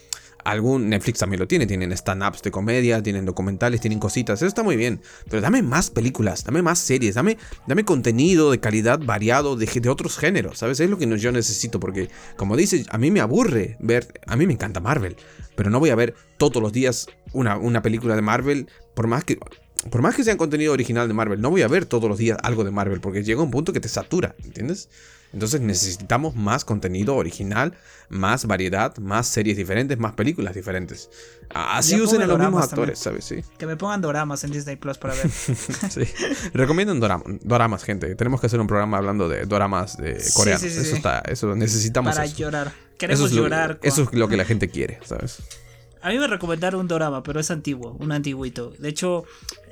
algún 0.44 0.90
Netflix 0.90 1.20
también 1.20 1.40
lo 1.40 1.48
tiene, 1.48 1.66
tienen 1.66 1.92
stand-ups 1.92 2.42
de 2.42 2.52
comedia, 2.52 3.02
tienen 3.02 3.26
documentales, 3.26 3.82
tienen 3.82 4.00
cositas, 4.00 4.40
eso 4.40 4.48
está 4.48 4.64
muy 4.64 4.76
bien. 4.76 5.02
Pero 5.30 5.42
dame 5.42 5.62
más 5.62 5.90
películas, 5.90 6.44
dame 6.44 6.62
más 6.62 6.80
series, 6.80 7.16
dame, 7.16 7.38
dame 7.68 7.86
contenido 7.86 8.52
de 8.52 8.60
calidad 8.60 9.00
variado 9.00 9.56
de, 9.56 9.66
de 9.66 9.90
otros 9.90 10.18
géneros, 10.18 10.60
¿sabes? 10.60 10.80
Es 10.80 10.90
lo 10.90 10.98
que 10.98 11.08
yo 11.18 11.32
necesito, 11.32 11.80
porque 11.80 12.10
como 12.38 12.56
dices, 12.56 12.86
a 12.90 12.98
mí 12.98 13.12
me 13.12 13.22
aburre 13.22 13.78
ver, 13.80 14.22
a 14.28 14.36
mí 14.36 14.48
me 14.48 14.54
encanta 14.54 14.80
Marvel, 14.80 15.16
pero 15.56 15.70
no 15.70 15.80
voy 15.80 15.90
a 15.90 15.96
ver 15.96 16.16
todos 16.38 16.62
los 16.62 16.74
días 16.74 17.08
una, 17.32 17.58
una 17.58 17.82
película 17.82 18.16
de 18.16 18.22
Marvel, 18.22 18.68
por 18.94 19.08
más 19.08 19.24
que... 19.24 19.38
Por 19.92 20.02
más 20.02 20.16
que 20.16 20.24
sea 20.24 20.38
contenido 20.38 20.72
original 20.72 21.10
de 21.10 21.14
Marvel, 21.14 21.42
no 21.42 21.50
voy 21.50 21.62
a 21.62 21.68
ver 21.68 21.86
todos 21.86 22.08
los 22.08 22.18
días 22.18 22.38
algo 22.42 22.64
de 22.64 22.72
Marvel 22.72 23.02
porque 23.02 23.22
llega 23.22 23.42
un 23.42 23.52
punto 23.52 23.74
que 23.74 23.82
te 23.82 23.90
satura, 23.90 24.34
¿entiendes? 24.42 24.88
Entonces 25.34 25.62
necesitamos 25.62 26.36
más 26.36 26.64
contenido 26.64 27.16
original, 27.16 27.74
más 28.08 28.46
variedad, 28.46 28.96
más 28.98 29.28
series 29.28 29.58
diferentes, 29.58 29.98
más 29.98 30.14
películas 30.14 30.54
diferentes. 30.54 31.10
Así 31.50 32.00
usen 32.00 32.22
a 32.22 32.28
los 32.28 32.38
mismos 32.40 32.64
actores, 32.64 33.00
¿sabes? 33.00 33.26
Sí. 33.26 33.44
Que 33.58 33.66
me 33.66 33.76
pongan 33.76 34.02
doramas 34.02 34.44
en 34.44 34.52
Disney 34.52 34.76
Plus 34.76 35.00
para 35.00 35.16
ver. 35.16 35.30
sí. 35.90 36.04
Recomiendan 36.54 37.00
doramas, 37.42 37.84
gente. 37.84 38.14
Tenemos 38.14 38.40
que 38.40 38.48
hacer 38.48 38.60
un 38.60 38.68
programa 38.68 38.98
hablando 38.98 39.28
de 39.28 39.46
doramas 39.46 39.98
de 39.98 40.24
coreanos. 40.36 40.64
eso 40.64 40.96
está, 40.96 41.20
eso 41.26 41.56
necesitamos. 41.56 42.16
Para 42.16 42.28
llorar. 42.28 42.72
Queremos 42.98 43.32
llorar. 43.32 43.80
Eso 43.82 44.04
es 44.04 44.14
lo 44.14 44.28
que 44.28 44.38
la 44.38 44.46
gente 44.46 44.70
quiere, 44.70 45.00
¿sabes? 45.04 45.42
A 46.04 46.10
mí 46.10 46.20
me 46.20 46.28
recomendaron 46.28 46.82
un 46.82 46.88
drama, 46.88 47.24
pero 47.24 47.40
es 47.40 47.50
antiguo, 47.50 47.96
un 47.98 48.12
antiguito. 48.12 48.74
De 48.78 48.90
hecho, 48.90 49.24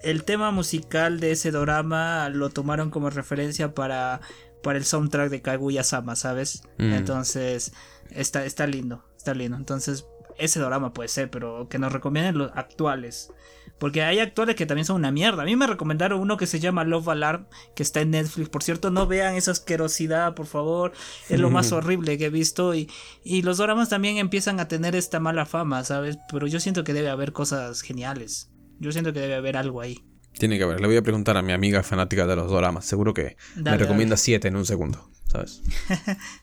el 0.01 0.23
tema 0.23 0.49
musical 0.51 1.19
de 1.19 1.31
ese 1.31 1.51
drama 1.51 2.29
lo 2.29 2.49
tomaron 2.49 2.89
como 2.89 3.09
referencia 3.09 3.75
para 3.75 4.21
para 4.63 4.77
el 4.77 4.85
soundtrack 4.85 5.29
de 5.29 5.41
Kaguya-sama, 5.41 6.15
¿sabes? 6.15 6.63
Mm. 6.77 6.93
Entonces, 6.93 7.73
está, 8.11 8.45
está 8.45 8.67
lindo, 8.67 9.03
está 9.17 9.33
lindo. 9.33 9.57
Entonces, 9.57 10.05
ese 10.37 10.59
drama 10.59 10.93
puede 10.93 11.09
ser, 11.09 11.29
pero 11.29 11.67
que 11.69 11.79
nos 11.79 11.91
recomienden 11.91 12.37
los 12.37 12.51
actuales. 12.55 13.31
Porque 13.77 14.03
hay 14.03 14.19
actuales 14.19 14.55
que 14.55 14.65
también 14.65 14.85
son 14.85 14.97
una 14.97 15.11
mierda. 15.11 15.41
A 15.41 15.45
mí 15.45 15.55
me 15.55 15.65
recomendaron 15.65 16.19
uno 16.19 16.37
que 16.37 16.45
se 16.45 16.59
llama 16.59 16.83
Love 16.83 17.09
Alarm, 17.09 17.47
que 17.75 17.81
está 17.81 18.01
en 18.01 18.11
Netflix. 18.11 18.49
Por 18.49 18.63
cierto, 18.63 18.91
no 18.91 19.07
vean 19.07 19.35
esa 19.35 19.51
asquerosidad, 19.51 20.35
por 20.35 20.45
favor. 20.45 20.91
Es 21.29 21.39
lo 21.39 21.49
más 21.49 21.71
horrible 21.71 22.17
que 22.17 22.25
he 22.25 22.29
visto. 22.29 22.75
Y, 22.75 22.89
y 23.23 23.41
los 23.41 23.57
dramas 23.57 23.89
también 23.89 24.17
empiezan 24.17 24.59
a 24.59 24.67
tener 24.67 24.95
esta 24.95 25.19
mala 25.19 25.45
fama, 25.45 25.83
¿sabes? 25.83 26.19
Pero 26.31 26.45
yo 26.47 26.59
siento 26.59 26.83
que 26.83 26.93
debe 26.93 27.09
haber 27.09 27.33
cosas 27.33 27.81
geniales. 27.81 28.51
Yo 28.79 28.91
siento 28.91 29.13
que 29.13 29.19
debe 29.19 29.35
haber 29.35 29.57
algo 29.57 29.81
ahí. 29.81 30.03
Tiene 30.37 30.57
que 30.57 30.63
haber. 30.63 30.79
Le 30.79 30.87
voy 30.87 30.97
a 30.97 31.01
preguntar 31.01 31.37
a 31.37 31.41
mi 31.41 31.53
amiga 31.53 31.83
fanática 31.83 32.25
de 32.25 32.35
los 32.35 32.49
doramas. 32.49 32.85
Seguro 32.85 33.13
que 33.13 33.37
me 33.55 33.77
recomienda 33.77 34.17
siete 34.17 34.47
en 34.47 34.55
un 34.55 34.65
segundo, 34.65 35.09
¿sabes? 35.27 35.61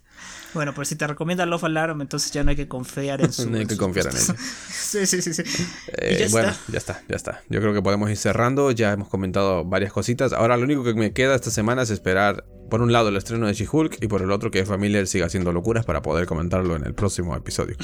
Bueno, 0.55 0.75
pues 0.75 0.89
si 0.89 0.97
te 0.97 1.07
recomienda 1.07 1.45
Love 1.47 1.65
Alarm, 1.65 2.01
entonces 2.01 2.33
ya 2.33 2.43
no 2.43 2.51
hay 2.51 2.57
que 2.57 2.69
confiar 2.69 3.21
en 3.21 3.33
su. 3.35 3.51
no 3.51 3.59
hay 3.59 3.67
que 3.67 3.77
confiar 3.77 4.07
en 4.07 4.17
ella. 4.17 4.35
sí, 4.71 5.07
sí, 5.07 5.21
sí. 5.23 5.35
sí. 5.35 5.43
Eh, 5.89 6.29
bueno, 6.31 6.53
ya 6.69 6.79
está, 6.79 7.03
ya 7.09 7.17
está. 7.17 7.43
Yo 7.49 7.61
creo 7.61 7.75
que 7.75 7.83
podemos 7.83 8.11
ir 8.11 8.17
cerrando. 8.17 8.71
Ya 8.71 8.93
hemos 8.93 9.09
comentado 9.09 9.65
varias 9.65 9.93
cositas. 9.93 10.33
Ahora 10.33 10.57
lo 10.57 10.65
único 10.65 10.85
que 10.85 10.95
me 10.95 11.13
queda 11.13 11.35
esta 11.35 11.51
semana 11.51 11.83
es 11.83 11.91
esperar, 11.91 12.45
por 12.71 12.83
un 12.83 12.93
lado, 12.93 13.09
el 13.09 13.17
estreno 13.17 13.47
de 13.47 13.53
She-Hulk 13.55 14.03
y 14.03 14.09
por 14.09 14.23
el 14.23 14.31
otro 14.31 14.51
que 14.51 14.65
Familiar 14.65 15.07
siga 15.07 15.27
haciendo 15.27 15.53
locuras 15.53 15.85
para 15.85 16.03
poder 16.03 16.27
comentarlo 16.27 16.77
en 16.77 16.85
el 16.85 16.95
próximo 16.95 17.37
episodio. 17.37 17.77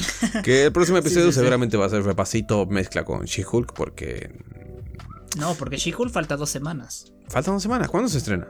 que 0.42 0.64
el 0.64 0.72
próximo 0.72 0.98
episodio 0.98 1.32
seguramente 1.32 1.76
va 1.76 1.86
a 1.86 1.90
ser 1.90 2.02
repasito 2.02 2.66
mezcla 2.66 3.04
con 3.04 3.24
She-Hulk 3.24 3.74
porque. 3.74 4.30
No, 5.36 5.54
porque 5.54 5.76
She-Hulk 5.76 6.12
falta 6.12 6.36
dos 6.36 6.50
semanas. 6.50 7.12
¿Faltan 7.28 7.54
dos 7.54 7.62
semanas? 7.62 7.88
¿Cuándo 7.88 8.08
se 8.08 8.18
estrena? 8.18 8.46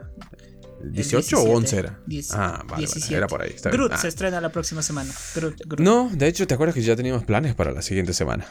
¿18 0.83 1.37
o 1.37 1.43
11 1.55 1.77
era? 1.79 1.99
ah, 2.31 2.63
vale, 2.67 2.87
era 3.09 3.27
por 3.27 3.41
ahí. 3.41 3.55
Groot 3.63 3.93
ah. 3.93 3.97
se 3.97 4.07
estrena 4.07 4.39
la 4.39 4.49
próxima 4.49 4.81
semana. 4.81 5.11
No, 5.77 6.09
de 6.13 6.27
hecho, 6.27 6.45
¿te 6.45 6.53
acuerdas 6.53 6.75
que 6.75 6.81
ya 6.81 6.95
teníamos 6.95 7.23
planes 7.23 7.55
para 7.55 7.71
la 7.71 7.81
siguiente 7.81 8.13
semana? 8.13 8.45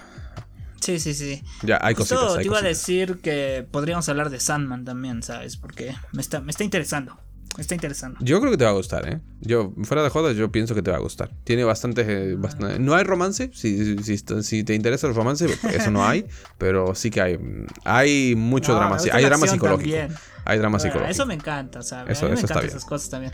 Sí, 0.80 0.98
sí, 0.98 1.14
sí. 1.14 1.42
Ya, 1.62 1.78
hay 1.80 1.94
cositas. 1.94 2.36
te 2.36 2.44
iba 2.44 2.58
a 2.58 2.62
decir 2.62 3.20
que 3.22 3.66
podríamos 3.70 4.08
hablar 4.08 4.30
de 4.30 4.40
Sandman 4.40 4.84
también, 4.84 5.22
¿sabes? 5.22 5.56
Porque 5.56 5.94
me 6.12 6.20
está, 6.20 6.40
me 6.40 6.50
está 6.50 6.64
interesando. 6.64 7.18
Está 7.58 7.74
interesando. 7.74 8.18
Yo 8.20 8.40
creo 8.40 8.50
que 8.50 8.58
te 8.58 8.64
va 8.64 8.70
a 8.70 8.74
gustar, 8.74 9.08
¿eh? 9.08 9.20
Yo, 9.40 9.72
fuera 9.84 10.02
de 10.02 10.08
jodas, 10.08 10.36
yo 10.36 10.50
pienso 10.50 10.74
que 10.74 10.82
te 10.82 10.90
va 10.90 10.96
a 10.96 11.00
gustar. 11.00 11.30
Tiene 11.44 11.64
bastante. 11.64 12.34
bastante 12.34 12.78
no 12.78 12.94
hay 12.94 13.04
romance. 13.04 13.50
Si, 13.54 14.02
si, 14.02 14.18
si, 14.18 14.64
te 14.64 14.74
interesa 14.74 15.06
el 15.06 15.14
romance, 15.14 15.46
eso 15.72 15.90
no 15.90 16.04
hay. 16.04 16.26
pero 16.58 16.94
sí 16.94 17.10
que 17.10 17.20
hay. 17.20 17.38
Hay 17.84 18.34
mucho 18.34 18.74
drama. 18.74 18.98
Hay 19.12 19.24
drama 19.24 19.46
psicológico. 19.46 19.96
Hay 20.44 20.58
drama 20.58 20.78
psicológico. 20.78 21.10
Eso 21.10 21.26
me 21.26 21.34
encanta, 21.34 21.82
¿sabes? 21.82 22.18
Eso, 22.18 22.26
a 22.26 22.28
mí 22.28 22.34
me 22.34 22.40
encantan 22.40 22.66
esas 22.66 22.84
cosas 22.84 23.10
también. 23.10 23.32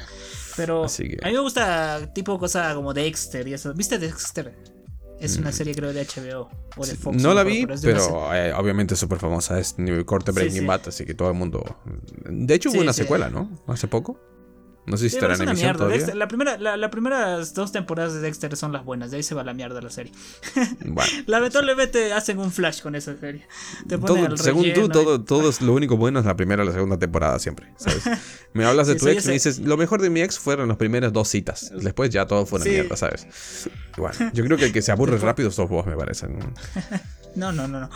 Pero 0.56 0.84
a 0.84 1.26
mí 1.26 1.32
me 1.32 1.40
gusta 1.40 2.12
tipo 2.12 2.38
cosa 2.38 2.74
como 2.74 2.92
Dexter 2.92 3.48
y 3.48 3.54
eso. 3.54 3.72
¿Viste 3.74 3.98
Dexter? 3.98 4.79
Es 5.20 5.36
una 5.36 5.50
mm. 5.50 5.52
serie 5.52 5.74
creo 5.74 5.92
de 5.92 6.04
HBO 6.04 6.48
o 6.76 6.86
de 6.86 6.94
Fox. 6.94 7.22
No 7.22 7.34
la 7.34 7.44
vi, 7.44 7.66
pero, 7.82 8.34
eh, 8.34 8.52
obviamente 8.54 8.94
es 8.94 9.00
súper 9.00 9.18
famosa. 9.18 9.58
Es 9.60 9.76
corte 10.06 10.32
Breaking 10.32 10.66
Bad, 10.66 10.88
así 10.88 11.04
que 11.04 11.14
todo 11.14 11.28
el 11.28 11.34
mundo... 11.34 11.62
De 12.24 12.54
hecho 12.54 12.70
hubo 12.70 12.80
una 12.80 12.92
secuela, 12.92 13.28
¿no? 13.28 13.50
Hace 13.66 13.86
poco. 13.86 14.18
No 14.86 14.96
sé 14.96 15.08
si 15.08 15.16
estará 15.16 15.34
en 15.34 15.42
emisión 15.42 15.76
todavía. 15.76 16.14
la 16.14 16.26
primera, 16.26 16.56
la, 16.58 16.90
primeras 16.90 17.54
dos 17.54 17.70
temporadas 17.70 18.14
de 18.14 18.20
Dexter 18.20 18.56
son 18.56 18.72
las 18.72 18.84
buenas, 18.84 19.10
de 19.10 19.18
ahí 19.18 19.22
se 19.22 19.34
va 19.34 19.44
la 19.44 19.54
mierda 19.54 19.80
la 19.80 19.90
serie. 19.90 20.12
Bueno, 20.84 21.10
Lamentablemente 21.26 22.12
hacen 22.12 22.38
un 22.38 22.50
flash 22.50 22.82
con 22.82 22.94
esa 22.94 23.16
serie. 23.16 23.46
según 24.36 24.72
tú, 24.72 24.88
todo, 24.88 25.22
todo 25.22 25.50
es 25.50 25.60
lo 25.60 25.74
único 25.74 25.96
bueno 25.96 26.18
es 26.18 26.26
la 26.26 26.36
primera 26.36 26.64
y 26.64 26.66
la 26.66 26.72
segunda 26.72 26.98
temporada 26.98 27.38
siempre. 27.38 27.72
¿sabes? 27.76 28.02
Me 28.52 28.64
hablas 28.64 28.88
de 28.88 28.96
tu 28.96 29.06
ex 29.08 29.24
y 29.24 29.28
me 29.28 29.34
dices, 29.34 29.58
lo 29.60 29.76
mejor 29.76 30.02
de 30.02 30.10
mi 30.10 30.22
ex 30.22 30.38
fueron 30.38 30.68
las 30.68 30.76
primeras 30.76 31.12
dos 31.12 31.28
citas. 31.28 31.70
Después 31.74 32.10
ya 32.10 32.26
todo 32.26 32.46
fue 32.46 32.60
una 32.60 32.70
mierda, 32.70 32.96
¿sabes? 32.96 33.68
bueno, 33.96 34.18
yo 34.32 34.44
creo 34.44 34.56
que 34.56 34.64
el 34.64 34.72
que 34.72 34.82
se 34.82 34.90
aburre 34.90 35.18
rápido 35.18 35.50
sos 35.50 35.68
vos, 35.68 35.86
me 35.86 35.96
parece. 35.96 36.26
No, 37.36 37.52
no, 37.52 37.68
no, 37.68 37.80
no. 37.80 37.90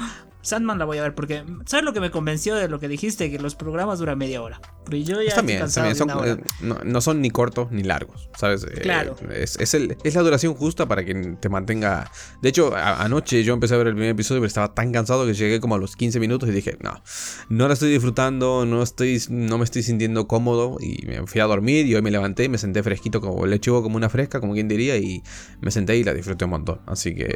Sandman 0.45 0.79
la 0.79 0.85
voy 0.85 0.99
a 0.99 1.03
ver 1.03 1.15
porque, 1.15 1.43
¿sabes 1.65 1.85
lo 1.85 1.95
que 1.95 2.01
me 2.01 2.11
convenció 2.11 2.55
de 2.55 2.69
lo 2.69 2.79
que 2.79 2.87
dijiste? 2.87 3.31
Que 3.31 3.39
los 3.39 3.55
programas 3.55 3.99
duran 3.99 4.19
media 4.19 4.43
hora. 4.43 4.61
Pero 4.85 4.99
yo 4.99 5.23
ya 5.23 5.35
también, 5.35 5.67
también 5.73 5.97
son, 5.97 6.11
eh, 6.25 6.37
no, 6.61 7.01
son 7.01 7.23
ni 7.23 7.31
cortos 7.31 7.73
ni 7.73 7.83
largos, 7.83 8.29
¿sabes? 8.37 8.65
Eh, 8.65 8.83
claro. 8.83 9.17
es, 9.35 9.59
es, 9.59 9.73
el, 9.73 9.97
es, 10.05 10.15
la 10.15 10.21
duración 10.21 10.55
justa 10.55 10.87
para 10.87 11.03
que 11.03 11.15
te 11.41 11.49
mantenga. 11.49 12.11
De 12.43 12.51
hecho, 12.51 12.77
anoche 12.77 13.43
yo 13.43 13.55
empecé 13.55 13.75
a 13.75 13.79
ver 13.79 13.87
el 13.87 13.95
primer 13.95 14.11
episodio, 14.11 14.43
pero 14.43 14.49
estaba 14.49 14.75
tan 14.75 14.93
cansado 14.93 15.25
que 15.25 15.33
llegué 15.33 15.61
como 15.61 15.77
a 15.77 15.79
los 15.79 15.97
15 15.97 16.21
minutos 16.21 16.51
y 16.51 16.53
dije, 16.53 16.77
no, 16.81 17.03
no 17.49 17.67
la 17.67 17.73
estoy 17.73 17.91
disfrutando, 17.91 18.67
no, 18.67 18.83
estoy, 18.83 19.23
no 19.31 19.57
me 19.57 19.65
estoy 19.65 19.83
sintiendo 19.83 20.29
cómodo. 20.29 20.77
Y 20.79 21.07
me 21.07 21.27
fui 21.27 21.41
a 21.41 21.45
dormir 21.45 21.87
y 21.87 21.95
hoy 21.95 22.03
me 22.03 22.11
levanté, 22.11 22.51
me 22.51 22.59
senté 22.59 22.83
fresquito, 22.83 23.23
como 23.23 23.47
lechugo, 23.47 23.83
como 23.83 23.97
una 23.97 24.11
fresca, 24.11 24.41
como 24.41 24.53
quien 24.53 24.69
diría, 24.69 24.99
y 24.99 25.23
me 25.63 25.71
senté 25.71 25.97
y 25.97 26.05
la 26.05 26.13
disfruté 26.13 26.45
un 26.45 26.51
montón. 26.51 26.83
Así 26.87 27.15
que 27.15 27.35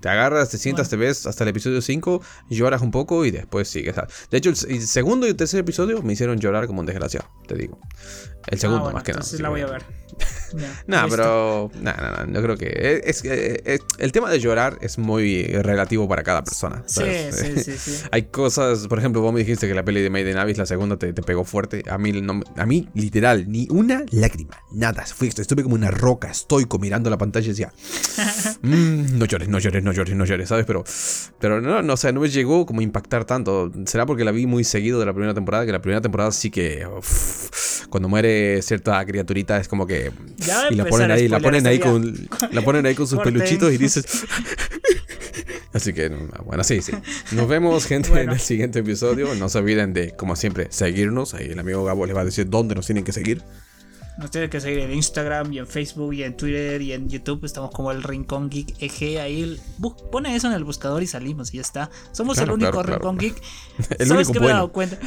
te 0.00 0.08
agarras, 0.08 0.48
te 0.50 0.58
sientas, 0.58 0.88
te 0.88 0.96
ves 0.96 1.26
hasta 1.26 1.44
el 1.44 1.50
episodio 1.50 1.82
5 1.82 1.97
lloras 2.48 2.82
un 2.82 2.90
poco 2.90 3.24
y 3.24 3.30
después 3.30 3.68
sigues. 3.68 3.96
De 4.30 4.38
hecho, 4.38 4.50
el, 4.50 4.86
segundo 4.86 5.26
y 5.26 5.30
el 5.30 5.36
tercer 5.36 5.60
episodio 5.60 6.02
me 6.02 6.12
hicieron 6.12 6.38
llorar 6.38 6.66
como 6.66 6.80
un 6.80 6.86
desgraciado, 6.86 7.28
te 7.46 7.54
digo. 7.54 7.78
El 8.50 8.58
segundo, 8.58 8.88
ah, 8.88 8.92
más 8.92 9.02
que 9.02 9.12
nada. 9.12 9.26
la 9.38 9.48
voy 9.48 9.60
a 9.60 9.66
ver. 9.66 9.82
no, 10.86 11.06
pero. 11.08 11.70
No, 11.80 11.92
no, 11.92 12.26
no. 12.26 12.34
Yo 12.34 12.42
creo 12.42 12.56
que. 12.56 13.02
Es, 13.04 13.22
el 13.98 14.12
tema 14.12 14.30
de 14.30 14.40
llorar 14.40 14.78
es 14.80 14.98
muy 14.98 15.44
relativo 15.44 16.08
para 16.08 16.22
cada 16.22 16.44
persona. 16.44 16.82
Sí, 16.86 17.02
sí, 17.30 17.62
sí, 17.62 17.78
sí, 17.78 18.04
Hay 18.10 18.24
cosas. 18.24 18.86
Por 18.88 18.98
ejemplo, 18.98 19.20
vos 19.20 19.32
me 19.32 19.40
dijiste 19.40 19.68
que 19.68 19.74
la 19.74 19.84
peli 19.84 20.00
de 20.02 20.10
Made 20.10 20.30
in 20.30 20.38
Abyss, 20.38 20.58
la 20.58 20.66
segunda, 20.66 20.96
te, 20.96 21.12
pegó 21.12 21.44
fuerte. 21.44 21.82
A 21.88 21.98
mí, 21.98 22.12
a 22.56 22.66
mí, 22.66 22.88
literal, 22.94 23.50
ni 23.50 23.66
una 23.70 24.04
lágrima. 24.10 24.62
Nada. 24.72 25.04
Fui, 25.06 25.28
estuve 25.28 25.62
como 25.62 25.74
una 25.74 25.90
roca 25.90 26.30
estoico 26.30 26.78
mirando 26.78 27.10
la 27.10 27.18
pantalla 27.18 27.46
y 27.46 27.50
decía. 27.50 27.72
Mm, 28.62 29.18
no 29.18 29.24
llores, 29.24 29.48
no 29.48 29.58
llores, 29.58 29.82
no 29.82 29.92
llores, 29.92 30.14
no 30.14 30.24
llores, 30.24 30.48
¿sabes? 30.48 30.66
Pero. 30.66 30.84
Pero 31.40 31.60
no, 31.60 31.82
no, 31.82 31.92
o 31.92 31.96
sea, 31.96 32.12
no 32.12 32.20
me 32.20 32.28
llegó 32.28 32.66
como 32.66 32.80
a 32.80 32.82
impactar 32.82 33.24
tanto. 33.24 33.70
Será 33.86 34.06
porque 34.06 34.24
la 34.24 34.32
vi 34.32 34.46
muy 34.46 34.64
seguido 34.64 35.00
de 35.00 35.06
la 35.06 35.12
primera 35.12 35.34
temporada. 35.34 35.66
Que 35.66 35.72
la 35.72 35.82
primera 35.82 36.00
temporada 36.00 36.32
sí 36.32 36.50
que. 36.50 36.86
cuando 37.90 38.08
muere 38.08 38.37
cierta 38.62 39.04
criaturita 39.04 39.58
es 39.58 39.68
como 39.68 39.86
que 39.86 40.10
y 40.70 40.74
la 40.74 40.84
ponen 40.84 41.10
ahí, 41.10 41.28
la 41.28 41.40
ponen 41.40 41.66
ahí 41.66 41.78
con, 41.78 42.28
la 42.52 42.62
ponen 42.62 42.86
ahí 42.86 42.94
con 42.94 43.06
sus 43.06 43.20
peluchitos 43.20 43.72
y 43.72 43.78
dices. 43.78 44.04
Así 45.72 45.92
que, 45.92 46.08
bueno, 46.44 46.64
sí, 46.64 46.80
sí. 46.80 46.92
Nos 47.32 47.46
vemos, 47.46 47.86
gente, 47.86 48.20
en 48.20 48.30
el 48.30 48.40
siguiente 48.40 48.80
episodio. 48.80 49.34
No 49.34 49.48
se 49.48 49.58
olviden 49.58 49.92
de, 49.92 50.12
como 50.12 50.34
siempre, 50.34 50.68
seguirnos. 50.70 51.34
Ahí 51.34 51.48
el 51.50 51.58
amigo 51.58 51.84
Gabo 51.84 52.06
les 52.06 52.16
va 52.16 52.22
a 52.22 52.24
decir 52.24 52.48
dónde 52.48 52.74
nos 52.74 52.86
tienen 52.86 53.04
que 53.04 53.12
seguir. 53.12 53.42
Nos 54.18 54.32
tienen 54.32 54.50
que 54.50 54.60
seguir 54.60 54.80
en 54.80 54.92
Instagram 54.92 55.52
y 55.52 55.58
en 55.60 55.66
Facebook 55.68 56.12
y 56.12 56.24
en 56.24 56.36
Twitter 56.36 56.82
y 56.82 56.92
en 56.92 57.08
YouTube. 57.08 57.44
Estamos 57.44 57.70
como 57.70 57.92
el 57.92 58.02
Rincón 58.02 58.50
Geek 58.50 58.74
EG. 58.80 59.20
Ahí 59.20 59.60
pone 60.10 60.34
eso 60.34 60.48
en 60.48 60.54
el 60.54 60.64
buscador 60.64 61.04
y 61.04 61.06
salimos 61.06 61.54
y 61.54 61.58
ya 61.58 61.62
está. 61.62 61.90
Somos 62.10 62.36
el 62.38 62.50
único 62.50 62.82
Rincón 62.82 63.16
Geek. 63.16 63.40
el 63.98 64.08
¿Sabes 64.08 64.28
qué 64.28 64.40
me 64.40 64.46
he 64.46 64.50
dado 64.50 64.72
cuenta? 64.72 64.98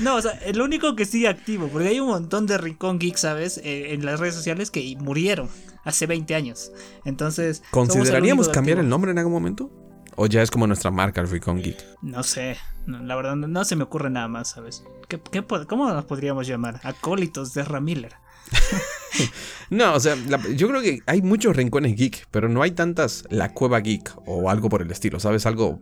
No, 0.00 0.16
o 0.16 0.22
sea, 0.22 0.32
el 0.44 0.60
único 0.60 0.96
que 0.96 1.04
sigue 1.04 1.28
activo. 1.28 1.68
Porque 1.68 1.86
hay 1.86 2.00
un 2.00 2.08
montón 2.08 2.46
de 2.46 2.58
Rincón 2.58 2.98
Geek, 2.98 3.16
¿sabes? 3.16 3.58
Eh, 3.58 3.94
en 3.94 4.04
las 4.04 4.18
redes 4.18 4.34
sociales 4.34 4.72
que 4.72 4.96
murieron 4.98 5.48
hace 5.84 6.06
20 6.06 6.34
años. 6.34 6.72
Entonces. 7.04 7.62
¿Consideraríamos 7.70 8.48
cambiar 8.48 8.78
el 8.78 8.88
nombre 8.88 9.12
en 9.12 9.18
algún 9.18 9.34
momento? 9.34 9.70
¿O 10.16 10.26
ya 10.26 10.42
es 10.42 10.50
como 10.50 10.66
nuestra 10.66 10.90
marca, 10.90 11.20
el 11.20 11.28
Rincón 11.28 11.62
Geek? 11.62 11.76
No 12.02 12.24
sé. 12.24 12.56
la 12.86 13.14
verdad, 13.14 13.36
no, 13.36 13.64
se 13.64 13.76
me 13.76 13.84
ocurre 13.84 14.10
nada 14.10 14.26
más, 14.26 14.50
¿sabes? 14.50 14.82
¿Qué, 15.08 15.20
cómo 15.68 15.92
nos 15.92 16.04
podríamos 16.06 16.46
llamar? 16.46 16.80
Acólitos 16.82 17.54
de 17.54 17.62
Ramiller. 17.62 18.14
no, 19.70 19.94
o 19.94 20.00
sea, 20.00 20.16
yo 20.54 20.68
creo 20.68 20.82
que 20.82 21.00
hay 21.06 21.22
muchos 21.22 21.56
rincones 21.56 21.96
geek, 21.96 22.26
pero 22.30 22.48
no 22.48 22.62
hay 22.62 22.72
tantas 22.72 23.24
la 23.30 23.52
cueva 23.52 23.80
geek 23.80 24.12
o 24.26 24.50
algo 24.50 24.68
por 24.68 24.82
el 24.82 24.90
estilo, 24.90 25.20
¿sabes? 25.20 25.46
Algo 25.46 25.80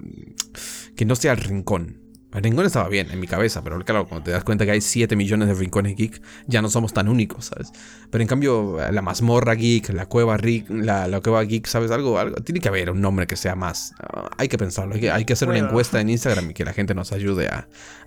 que 0.97 1.05
no 1.05 1.16
sea 1.16 1.32
el 1.32 1.39
rincón. 1.39 2.11
El 2.32 2.45
rincón 2.45 2.65
estaba 2.65 2.89
bien 2.89 3.11
en 3.11 3.19
mi 3.19 3.27
cabeza, 3.27 3.62
pero 3.65 3.85
claro, 3.85 4.07
cuando 4.07 4.24
te 4.24 4.31
das 4.31 4.45
cuenta 4.45 4.65
que 4.65 4.70
hay 4.70 4.81
7 4.81 5.16
millones 5.16 5.49
de 5.49 5.55
rincones 5.55 5.97
geek, 5.97 6.23
ya 6.47 6.62
no 6.62 6.70
somos 6.70 6.93
tan 6.93 7.09
únicos, 7.09 7.47
¿sabes? 7.47 7.73
Pero 8.09 8.23
en 8.23 8.28
cambio, 8.28 8.78
la 8.93 9.03
mazmorra 9.03 9.55
geek, 9.55 9.89
la 9.89 10.07
cueva, 10.07 10.37
geek, 10.37 10.70
la, 10.70 11.20
cueva 11.20 11.43
geek, 11.43 11.66
¿sabes? 11.66 11.91
Algo, 11.91 12.20
algo, 12.20 12.37
tiene 12.37 12.61
que 12.61 12.69
haber 12.69 12.91
un 12.91 13.01
nombre 13.01 13.27
que 13.27 13.35
sea 13.35 13.57
más. 13.57 13.95
Ah, 13.99 14.31
hay 14.39 14.47
que 14.47 14.59
pensarlo, 14.59 14.95
hay 14.95 15.24
que, 15.24 15.32
hacer 15.32 15.49
una 15.49 15.59
encuesta 15.59 16.01
en 16.01 16.09
Instagram 16.09 16.51
y 16.51 16.55
que 16.55 16.65
la 16.65 16.73
gente 16.73 16.95
nos 16.95 17.11
ayude 17.11 17.49
a, 17.49 17.66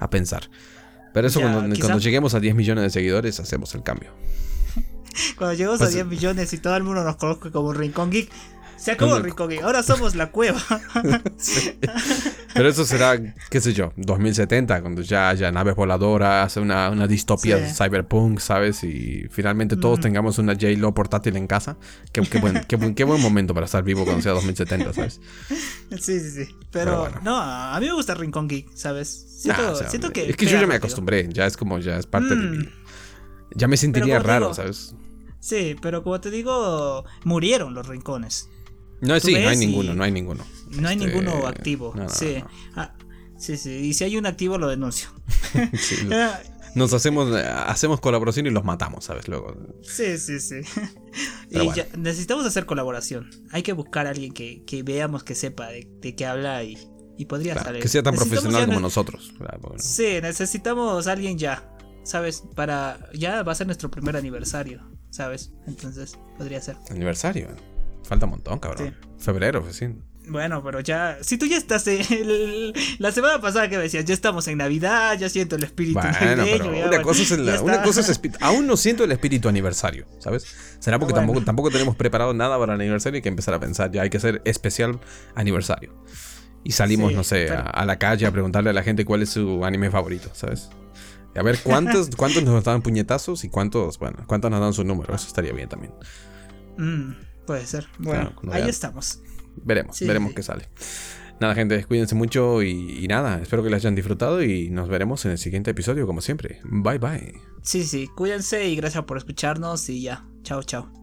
pensar. 0.10 0.50
Pero 1.14 1.28
eso 1.28 1.40
cuando, 1.40 1.76
cuando 1.80 2.00
lleguemos 2.00 2.34
a 2.34 2.40
10 2.40 2.56
millones 2.56 2.84
de 2.84 2.90
seguidores, 2.90 3.40
hacemos 3.40 3.74
el 3.76 3.84
cambio. 3.84 4.12
Cuando 5.38 5.54
llegamos 5.54 5.80
a 5.82 5.90
10 5.90 6.06
pues, 6.06 6.10
millones 6.10 6.54
y 6.54 6.58
todo 6.58 6.76
el 6.76 6.82
mundo 6.82 7.04
nos 7.04 7.18
conoce 7.18 7.52
como 7.52 7.72
Rincón 7.72 8.10
Geek, 8.10 8.30
se 8.84 8.92
acabó 8.92 9.18
Rincón 9.20 9.50
Geek, 9.50 9.64
ahora 9.64 9.82
somos 9.82 10.14
la 10.14 10.30
cueva. 10.30 10.62
Pero 12.54 12.68
eso 12.68 12.84
será, 12.84 13.18
qué 13.50 13.62
sé 13.62 13.72
yo, 13.72 13.94
2070, 13.96 14.82
cuando 14.82 15.02
ya 15.02 15.30
haya 15.30 15.50
naves 15.54 15.74
voladoras, 15.74 16.58
una, 16.58 16.90
una 16.90 17.08
distopía 17.08 17.66
cyberpunk, 17.66 18.40
¿sabes? 18.40 18.84
Y 18.84 19.26
finalmente 19.32 19.78
todos 19.78 20.02
tengamos 20.02 20.38
una 20.38 20.52
J-Lo 20.52 20.94
portátil 20.94 21.38
en 21.38 21.48
casa. 21.48 21.78
Qué, 22.12 22.20
buen, 22.40 22.66
qué, 22.94 23.06
buen, 23.06 23.22
momento 23.22 23.54
para 23.54 23.68
estar 23.68 23.86
vivo 23.86 24.04
cuando 24.04 24.22
sea 24.22 24.34
2070, 24.34 24.92
¿sabes? 24.92 25.22
Sí, 25.48 26.20
sí, 26.20 26.32
sí. 26.32 26.56
Pero, 26.70 27.10
no, 27.24 27.38
a 27.38 27.80
mí 27.80 27.86
me 27.86 27.94
gusta 27.94 28.16
Rincón 28.16 28.50
Geek, 28.50 28.76
¿sabes? 28.76 29.08
Siento, 29.88 30.12
que... 30.12 30.30
Es 30.30 30.36
que 30.36 30.46
yo 30.46 30.60
ya 30.60 30.68
me 30.68 30.76
acostumbré, 30.76 31.30
ya 31.32 31.46
es 31.46 31.56
como, 31.56 31.80
ya 31.80 31.98
es 31.98 32.06
parte 32.06 32.36
de 32.36 32.36
mi... 32.36 32.58
Mm. 32.58 32.70
Ya 33.56 33.70
me 33.70 33.78
sentiría 33.78 34.20
raro, 34.20 34.54
¿sabes? 34.54 34.94
Sí, 35.40 35.78
pero 35.82 36.04
como 36.04 36.20
te 36.20 36.32
digo, 36.32 37.06
murieron 37.24 37.74
los 37.74 37.88
rincones. 37.88 38.50
No, 39.04 39.20
sí, 39.20 39.34
no 39.34 39.50
hay 39.50 39.58
ninguno, 39.58 39.94
no 39.94 40.04
hay 40.04 40.12
ninguno. 40.12 40.46
No 40.72 40.88
hay 40.88 40.96
ninguno 40.96 41.48
activo, 41.48 41.94
sí. 42.08 42.44
Ah, 42.76 42.94
sí, 43.38 43.58
sí. 43.58 43.72
Y 43.72 43.94
si 43.94 44.04
hay 44.04 44.18
un 44.18 44.26
activo, 44.26 44.58
lo 44.58 44.68
denuncio. 44.68 45.10
nos 46.76 46.94
hacemos, 46.94 47.32
hacemos 47.34 48.00
colaboración 48.00 48.48
y 48.48 48.50
los 48.50 48.64
matamos, 48.64 49.06
¿sabes? 49.06 49.28
Luego. 49.28 49.56
Sí, 49.84 50.18
sí, 50.18 50.40
sí. 50.40 50.62
y 51.50 51.70
necesitamos 51.98 52.46
hacer 52.46 52.66
colaboración. 52.66 53.30
Hay 53.52 53.64
que 53.64 53.74
buscar 53.74 54.08
a 54.08 54.12
alguien 54.12 54.34
que, 54.34 54.84
veamos 54.84 55.24
que 55.24 55.36
sepa 55.36 55.68
de, 55.68 56.16
qué 56.16 56.26
habla 56.26 56.64
y, 56.64 56.78
y 57.18 57.26
podría 57.26 57.62
salir. 57.62 57.82
Que 57.82 57.88
sea 57.88 58.04
tan 58.04 58.16
profesional 58.16 58.66
como 58.66 58.80
nosotros. 58.80 59.34
Sí, 59.78 60.20
necesitamos 60.22 61.08
a 61.08 61.12
alguien 61.12 61.38
ya. 61.38 61.70
¿Sabes? 62.04 62.44
Para. 62.54 63.00
Ya 63.14 63.44
va 63.44 63.54
a 63.54 63.56
ser 63.56 63.66
nuestro 63.66 63.90
primer 63.90 64.18
aniversario. 64.18 64.82
¿sabes? 65.14 65.52
Entonces, 65.68 66.18
podría 66.38 66.60
ser. 66.60 66.76
Aniversario. 66.90 67.50
Falta 68.04 68.26
un 68.26 68.32
montón, 68.32 68.60
cabrón. 68.60 68.96
Febrero, 69.18 69.62
pues 69.62 69.76
sí. 69.76 69.88
Bueno, 70.28 70.64
pero 70.64 70.80
ya, 70.80 71.18
si 71.22 71.38
tú 71.38 71.46
ya 71.46 71.58
estás 71.58 71.86
en 71.88 72.74
la 73.00 73.12
semana 73.12 73.42
pasada 73.42 73.70
que 73.70 73.76
me 73.76 73.84
decías, 73.84 74.06
ya 74.06 74.14
estamos 74.14 74.48
en 74.48 74.58
Navidad, 74.58 75.18
ya 75.20 75.28
siento 75.28 75.58
el 75.58 75.64
espíritu 75.64 76.00
navideño. 76.00 76.72
una, 76.88 77.02
cosa 77.02 77.24
es 77.24 77.32
una 77.62 77.84
cosa 77.84 78.00
es 78.00 78.22
aún 78.40 78.66
no 78.66 78.78
siento 78.78 79.04
el 79.04 79.12
espíritu 79.12 79.50
aniversario, 79.50 80.06
¿sabes? 80.20 80.46
Será 80.80 80.98
porque 80.98 81.14
tampoco, 81.14 81.42
tampoco 81.42 81.72
tenemos 81.72 81.96
preparado 81.96 82.34
nada 82.34 82.58
para 82.58 82.76
el 82.76 82.82
aniversario 82.82 83.18
y 83.18 83.20
hay 83.20 83.22
que 83.22 83.30
empezar 83.30 83.54
a 83.54 83.60
pensar, 83.60 83.92
ya 83.92 84.02
hay 84.02 84.10
que 84.10 84.18
hacer 84.18 84.42
especial 84.46 85.00
aniversario. 85.36 85.94
Y 86.64 86.72
salimos, 86.72 87.12
no 87.12 87.26
sé, 87.26 87.50
a, 87.50 87.86
la 87.86 88.00
calle 88.00 88.26
a 88.26 88.32
preguntarle 88.32 88.70
a 88.70 88.74
la 88.74 88.84
gente 88.84 89.04
cuál 89.04 89.22
es 89.22 89.30
su 89.30 89.66
anime 89.66 89.92
favorito, 89.92 90.30
¿sabes? 90.32 90.70
Y 91.36 91.40
a 91.40 91.44
ver 91.44 91.60
cuántos, 91.62 92.10
cuántos 92.16 92.44
nos 92.44 92.64
dan 92.64 92.82
puñetazos 92.82 93.44
y 93.44 93.50
cuántos, 93.50 94.00
bueno, 94.00 94.24
cuántos 94.28 94.50
nos 94.50 94.62
dan 94.62 94.74
su 94.74 94.86
número. 94.86 95.14
Eso 95.14 95.28
estaría 95.28 95.52
bien 95.52 95.68
también. 95.68 95.94
Mm, 96.78 97.12
puede 97.46 97.66
ser. 97.66 97.88
Bueno, 98.00 98.34
ahí 98.52 98.68
estamos. 98.68 99.22
Veremos, 99.56 100.00
veremos 100.00 100.34
qué 100.34 100.44
sale. 100.44 100.70
Nada, 101.40 101.56
gente, 101.56 101.84
cuídense 101.86 102.16
mucho 102.16 102.62
y, 102.64 103.08
nada, 103.08 103.42
espero 103.42 103.64
que 103.64 103.70
les 103.70 103.78
hayan 103.78 103.96
disfrutado 103.96 104.42
y 104.42 104.70
nos 104.70 104.88
veremos 104.88 105.26
en 105.26 105.32
el 105.32 105.38
siguiente 105.38 105.72
episodio, 105.72 106.08
como 106.08 106.22
siempre. 106.22 106.62
Bye 106.64 107.00
bye. 107.00 107.34
Sí, 107.62 107.84
sí, 107.84 108.08
cuídense 108.16 108.68
y 108.68 108.76
gracias 108.76 109.04
por 109.06 109.18
escucharnos 109.18 109.90
y 109.90 110.02
ya. 110.04 110.26
Chao, 110.44 110.64
chao. 110.64 111.03